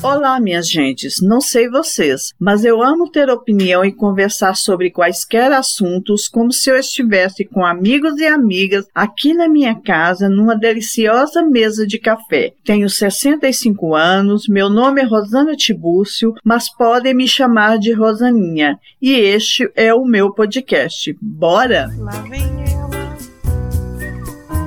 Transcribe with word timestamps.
Olá, 0.00 0.38
minhas 0.38 0.70
gentes. 0.70 1.20
Não 1.20 1.40
sei 1.40 1.68
vocês, 1.68 2.32
mas 2.38 2.64
eu 2.64 2.80
amo 2.80 3.10
ter 3.10 3.28
opinião 3.28 3.84
e 3.84 3.90
conversar 3.90 4.54
sobre 4.54 4.92
quaisquer 4.92 5.50
assuntos 5.50 6.28
como 6.28 6.52
se 6.52 6.70
eu 6.70 6.76
estivesse 6.76 7.44
com 7.44 7.66
amigos 7.66 8.16
e 8.18 8.24
amigas 8.24 8.86
aqui 8.94 9.34
na 9.34 9.48
minha 9.48 9.74
casa 9.74 10.28
numa 10.28 10.56
deliciosa 10.56 11.42
mesa 11.42 11.84
de 11.84 11.98
café. 11.98 12.52
Tenho 12.64 12.88
65 12.88 13.92
anos, 13.92 14.46
meu 14.46 14.70
nome 14.70 15.02
é 15.02 15.04
Rosana 15.04 15.56
Tibúrcio, 15.56 16.32
mas 16.44 16.68
podem 16.72 17.12
me 17.12 17.26
chamar 17.26 17.76
de 17.76 17.92
Rosaninha. 17.92 18.78
E 19.02 19.14
este 19.14 19.68
é 19.74 19.92
o 19.92 20.04
meu 20.04 20.32
podcast. 20.32 21.16
Bora? 21.20 21.90
Lá 21.98 22.12
vem 22.22 22.44
ela. 22.70 22.88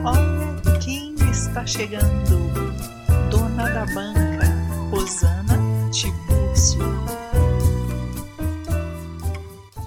Olha 0.04 0.77
quem 0.84 1.16
está 1.32 1.66
chegando. 1.66 2.52
Dona 3.29 3.70
da 3.70 3.86
banca. 3.95 4.20
Rosana 5.01 5.57
Tibúrcio. 5.91 6.79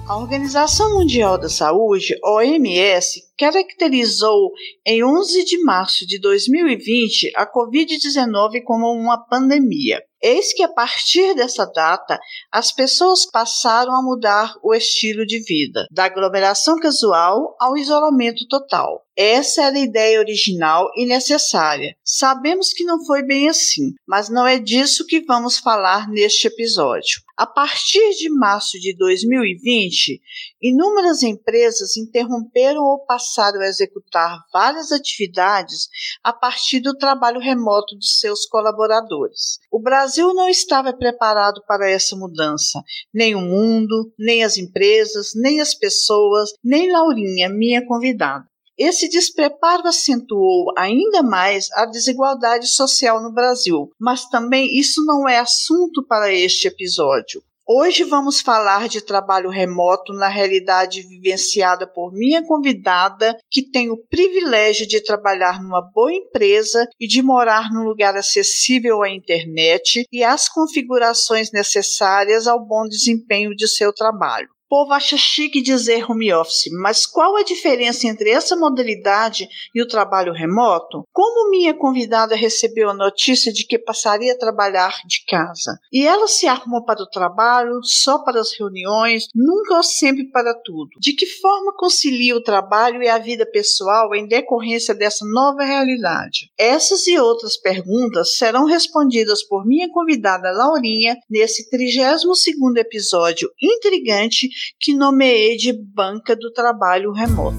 A 0.08 0.18
Organização 0.18 0.94
Mundial 0.94 1.38
da 1.38 1.48
Saúde, 1.48 2.18
OMS, 2.24 3.22
caracterizou 3.38 4.50
em 4.84 5.04
11 5.04 5.44
de 5.44 5.62
março 5.62 6.04
de 6.04 6.18
2020 6.18 7.30
a 7.36 7.46
Covid-19 7.46 8.64
como 8.64 8.90
uma 8.90 9.24
pandemia. 9.24 10.02
Eis 10.20 10.52
que 10.52 10.64
a 10.64 10.68
partir 10.68 11.32
dessa 11.36 11.64
data, 11.64 12.18
as 12.50 12.72
pessoas 12.72 13.24
passaram 13.24 13.94
a 13.94 14.02
mudar 14.02 14.52
o 14.64 14.74
estilo 14.74 15.24
de 15.24 15.38
vida, 15.44 15.86
da 15.92 16.06
aglomeração 16.06 16.76
casual 16.80 17.54
ao 17.60 17.76
isolamento 17.76 18.48
total. 18.48 19.03
Essa 19.16 19.66
era 19.66 19.76
a 19.76 19.80
ideia 19.80 20.18
original 20.18 20.90
e 20.96 21.06
necessária. 21.06 21.96
Sabemos 22.04 22.72
que 22.72 22.82
não 22.82 23.04
foi 23.04 23.22
bem 23.22 23.48
assim, 23.48 23.92
mas 24.04 24.28
não 24.28 24.44
é 24.44 24.58
disso 24.58 25.06
que 25.06 25.20
vamos 25.20 25.56
falar 25.56 26.08
neste 26.08 26.48
episódio. 26.48 27.22
A 27.36 27.46
partir 27.46 28.10
de 28.16 28.28
março 28.28 28.78
de 28.80 28.96
2020, 28.96 30.20
inúmeras 30.60 31.22
empresas 31.22 31.96
interromperam 31.96 32.82
ou 32.82 33.04
passaram 33.06 33.60
a 33.60 33.66
executar 33.66 34.38
várias 34.52 34.90
atividades 34.90 35.88
a 36.22 36.32
partir 36.32 36.80
do 36.80 36.96
trabalho 36.96 37.38
remoto 37.38 37.96
de 37.96 38.08
seus 38.08 38.46
colaboradores. 38.46 39.58
O 39.70 39.80
Brasil 39.80 40.34
não 40.34 40.48
estava 40.48 40.92
preparado 40.92 41.62
para 41.68 41.88
essa 41.88 42.16
mudança, 42.16 42.82
nem 43.12 43.36
o 43.36 43.40
mundo, 43.40 44.12
nem 44.18 44.42
as 44.42 44.56
empresas, 44.56 45.32
nem 45.36 45.60
as 45.60 45.72
pessoas, 45.72 46.50
nem 46.64 46.90
Laurinha, 46.90 47.48
minha 47.48 47.84
convidada. 47.86 48.44
Esse 48.76 49.08
despreparo 49.08 49.86
acentuou 49.86 50.72
ainda 50.76 51.22
mais 51.22 51.70
a 51.74 51.86
desigualdade 51.86 52.66
social 52.66 53.22
no 53.22 53.32
Brasil, 53.32 53.90
mas 54.00 54.28
também 54.28 54.76
isso 54.76 55.04
não 55.04 55.28
é 55.28 55.38
assunto 55.38 56.04
para 56.04 56.32
este 56.32 56.66
episódio. 56.66 57.40
Hoje 57.66 58.04
vamos 58.04 58.40
falar 58.40 58.88
de 58.88 59.00
trabalho 59.00 59.48
remoto 59.48 60.12
na 60.12 60.28
realidade 60.28 61.00
vivenciada 61.00 61.86
por 61.86 62.12
minha 62.12 62.44
convidada, 62.44 63.38
que 63.48 63.62
tem 63.62 63.90
o 63.90 63.96
privilégio 63.96 64.86
de 64.86 65.00
trabalhar 65.00 65.62
numa 65.62 65.80
boa 65.80 66.12
empresa 66.12 66.86
e 67.00 67.06
de 67.06 67.22
morar 67.22 67.72
num 67.72 67.84
lugar 67.84 68.16
acessível 68.16 69.02
à 69.02 69.08
internet 69.08 70.04
e 70.12 70.22
às 70.22 70.46
configurações 70.46 71.52
necessárias 71.52 72.46
ao 72.46 72.62
bom 72.62 72.86
desempenho 72.86 73.54
de 73.56 73.66
seu 73.66 73.94
trabalho 73.94 74.53
povo 74.74 74.92
acha 74.92 75.16
chique 75.16 75.62
dizer 75.62 76.04
home 76.10 76.34
office, 76.34 76.68
mas 76.82 77.06
qual 77.06 77.36
a 77.36 77.44
diferença 77.44 78.08
entre 78.08 78.30
essa 78.30 78.56
modalidade 78.56 79.48
e 79.72 79.80
o 79.80 79.86
trabalho 79.86 80.32
remoto? 80.32 81.04
Como 81.12 81.48
minha 81.48 81.72
convidada 81.72 82.34
recebeu 82.34 82.90
a 82.90 82.94
notícia 82.94 83.52
de 83.52 83.64
que 83.64 83.78
passaria 83.78 84.32
a 84.32 84.36
trabalhar 84.36 84.98
de 85.06 85.24
casa? 85.28 85.78
E 85.92 86.04
ela 86.04 86.26
se 86.26 86.48
arrumou 86.48 86.84
para 86.84 87.00
o 87.00 87.08
trabalho, 87.08 87.78
só 87.84 88.18
para 88.24 88.40
as 88.40 88.52
reuniões, 88.58 89.28
nunca 89.32 89.76
ou 89.76 89.82
sempre 89.84 90.28
para 90.32 90.52
tudo? 90.52 90.90
De 90.98 91.12
que 91.12 91.24
forma 91.24 91.72
concilia 91.76 92.34
o 92.34 92.42
trabalho 92.42 93.00
e 93.00 93.08
a 93.08 93.18
vida 93.18 93.46
pessoal 93.46 94.12
em 94.12 94.26
decorrência 94.26 94.92
dessa 94.92 95.24
nova 95.24 95.62
realidade? 95.62 96.50
Essas 96.58 97.06
e 97.06 97.16
outras 97.16 97.56
perguntas 97.56 98.34
serão 98.34 98.64
respondidas 98.64 99.40
por 99.44 99.64
minha 99.64 99.88
convidada 99.88 100.50
Laurinha 100.50 101.16
nesse 101.30 101.70
32º 101.70 102.76
episódio 102.76 103.48
intrigante 103.62 104.48
que 104.78 104.94
nomeei 104.94 105.56
de 105.56 105.72
Banca 105.72 106.34
do 106.36 106.52
Trabalho 106.52 107.12
Remoto. 107.12 107.56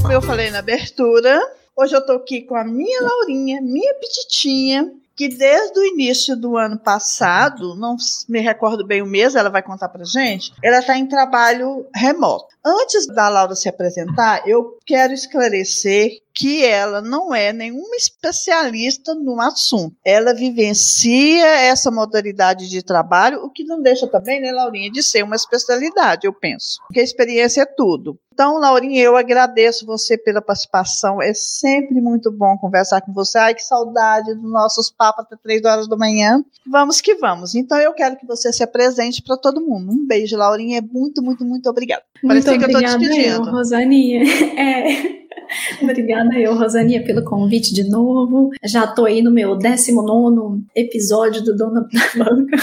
Como 0.00 0.12
eu 0.12 0.20
falei 0.20 0.50
na 0.50 0.58
abertura, 0.58 1.40
hoje 1.76 1.94
eu 1.94 2.00
estou 2.00 2.16
aqui 2.16 2.42
com 2.42 2.54
a 2.54 2.64
minha 2.64 3.00
Laurinha, 3.02 3.60
minha 3.62 3.94
petitinha, 3.94 4.92
que 5.16 5.28
desde 5.28 5.78
o 5.78 5.84
início 5.84 6.36
do 6.36 6.56
ano 6.56 6.78
passado, 6.78 7.74
não 7.76 7.96
me 8.28 8.40
recordo 8.40 8.86
bem 8.86 9.00
o 9.00 9.06
mês, 9.06 9.34
ela 9.34 9.48
vai 9.48 9.62
contar 9.62 9.88
para 9.88 10.04
gente, 10.04 10.52
ela 10.62 10.80
está 10.80 10.96
em 10.96 11.06
trabalho 11.06 11.86
remoto. 11.94 12.48
Antes 12.64 13.06
da 13.06 13.28
Laura 13.28 13.54
se 13.54 13.68
apresentar, 13.68 14.46
eu 14.46 14.78
quero 14.84 15.12
esclarecer 15.12 16.18
que 16.34 16.64
ela 16.64 17.00
não 17.00 17.34
é 17.34 17.52
nenhuma 17.52 17.94
especialista 17.96 19.14
no 19.14 19.40
assunto. 19.40 19.96
Ela 20.04 20.34
vivencia 20.34 21.46
essa 21.46 21.90
modalidade 21.90 22.68
de 22.68 22.82
trabalho, 22.82 23.44
o 23.44 23.50
que 23.50 23.62
não 23.64 23.80
deixa 23.80 24.06
também, 24.06 24.40
né, 24.40 24.50
Laurinha, 24.50 24.90
de 24.90 25.02
ser 25.02 25.22
uma 25.22 25.36
especialidade, 25.36 26.26
eu 26.26 26.32
penso. 26.32 26.80
Porque 26.88 27.00
a 27.00 27.04
experiência 27.04 27.62
é 27.62 27.66
tudo. 27.66 28.18
Então, 28.32 28.58
Laurinha, 28.58 29.00
eu 29.00 29.16
agradeço 29.16 29.86
você 29.86 30.18
pela 30.18 30.42
participação. 30.42 31.22
É 31.22 31.32
sempre 31.32 32.00
muito 32.00 32.32
bom 32.32 32.58
conversar 32.58 33.00
com 33.00 33.12
você. 33.12 33.38
Ai, 33.38 33.54
que 33.54 33.62
saudade 33.62 34.34
dos 34.34 34.50
nossos 34.50 34.90
papos 34.90 35.24
até 35.24 35.36
três 35.40 35.64
horas 35.64 35.88
da 35.88 35.96
manhã. 35.96 36.44
Vamos 36.66 37.00
que 37.00 37.14
vamos. 37.14 37.54
Então, 37.54 37.78
eu 37.78 37.92
quero 37.92 38.16
que 38.16 38.26
você 38.26 38.52
se 38.52 38.64
apresente 38.64 39.22
para 39.22 39.36
todo 39.36 39.60
mundo. 39.60 39.92
Um 39.92 40.04
beijo, 40.04 40.36
Laurinha. 40.36 40.82
Muito, 40.82 41.22
muito, 41.22 41.44
muito 41.44 41.70
obrigada. 41.70 42.02
Muito 42.20 42.44
Parece 42.44 42.48
obrigada, 42.48 42.72
que 42.72 42.84
eu 42.84 42.90
estou 42.90 43.08
despedindo. 43.08 43.48
Eu, 43.48 43.52
Rosaninha. 43.52 44.24
É. 44.54 45.23
Obrigada 45.82 46.38
eu, 46.38 46.56
Rosania, 46.56 47.04
pelo 47.04 47.24
convite 47.24 47.72
de 47.72 47.88
novo. 47.88 48.50
Já 48.64 48.86
tô 48.86 49.04
aí 49.04 49.22
no 49.22 49.30
meu 49.30 49.56
19 49.56 50.64
episódio 50.74 51.42
do 51.42 51.56
Dona 51.56 51.86
da 51.92 52.24
Banca. 52.24 52.56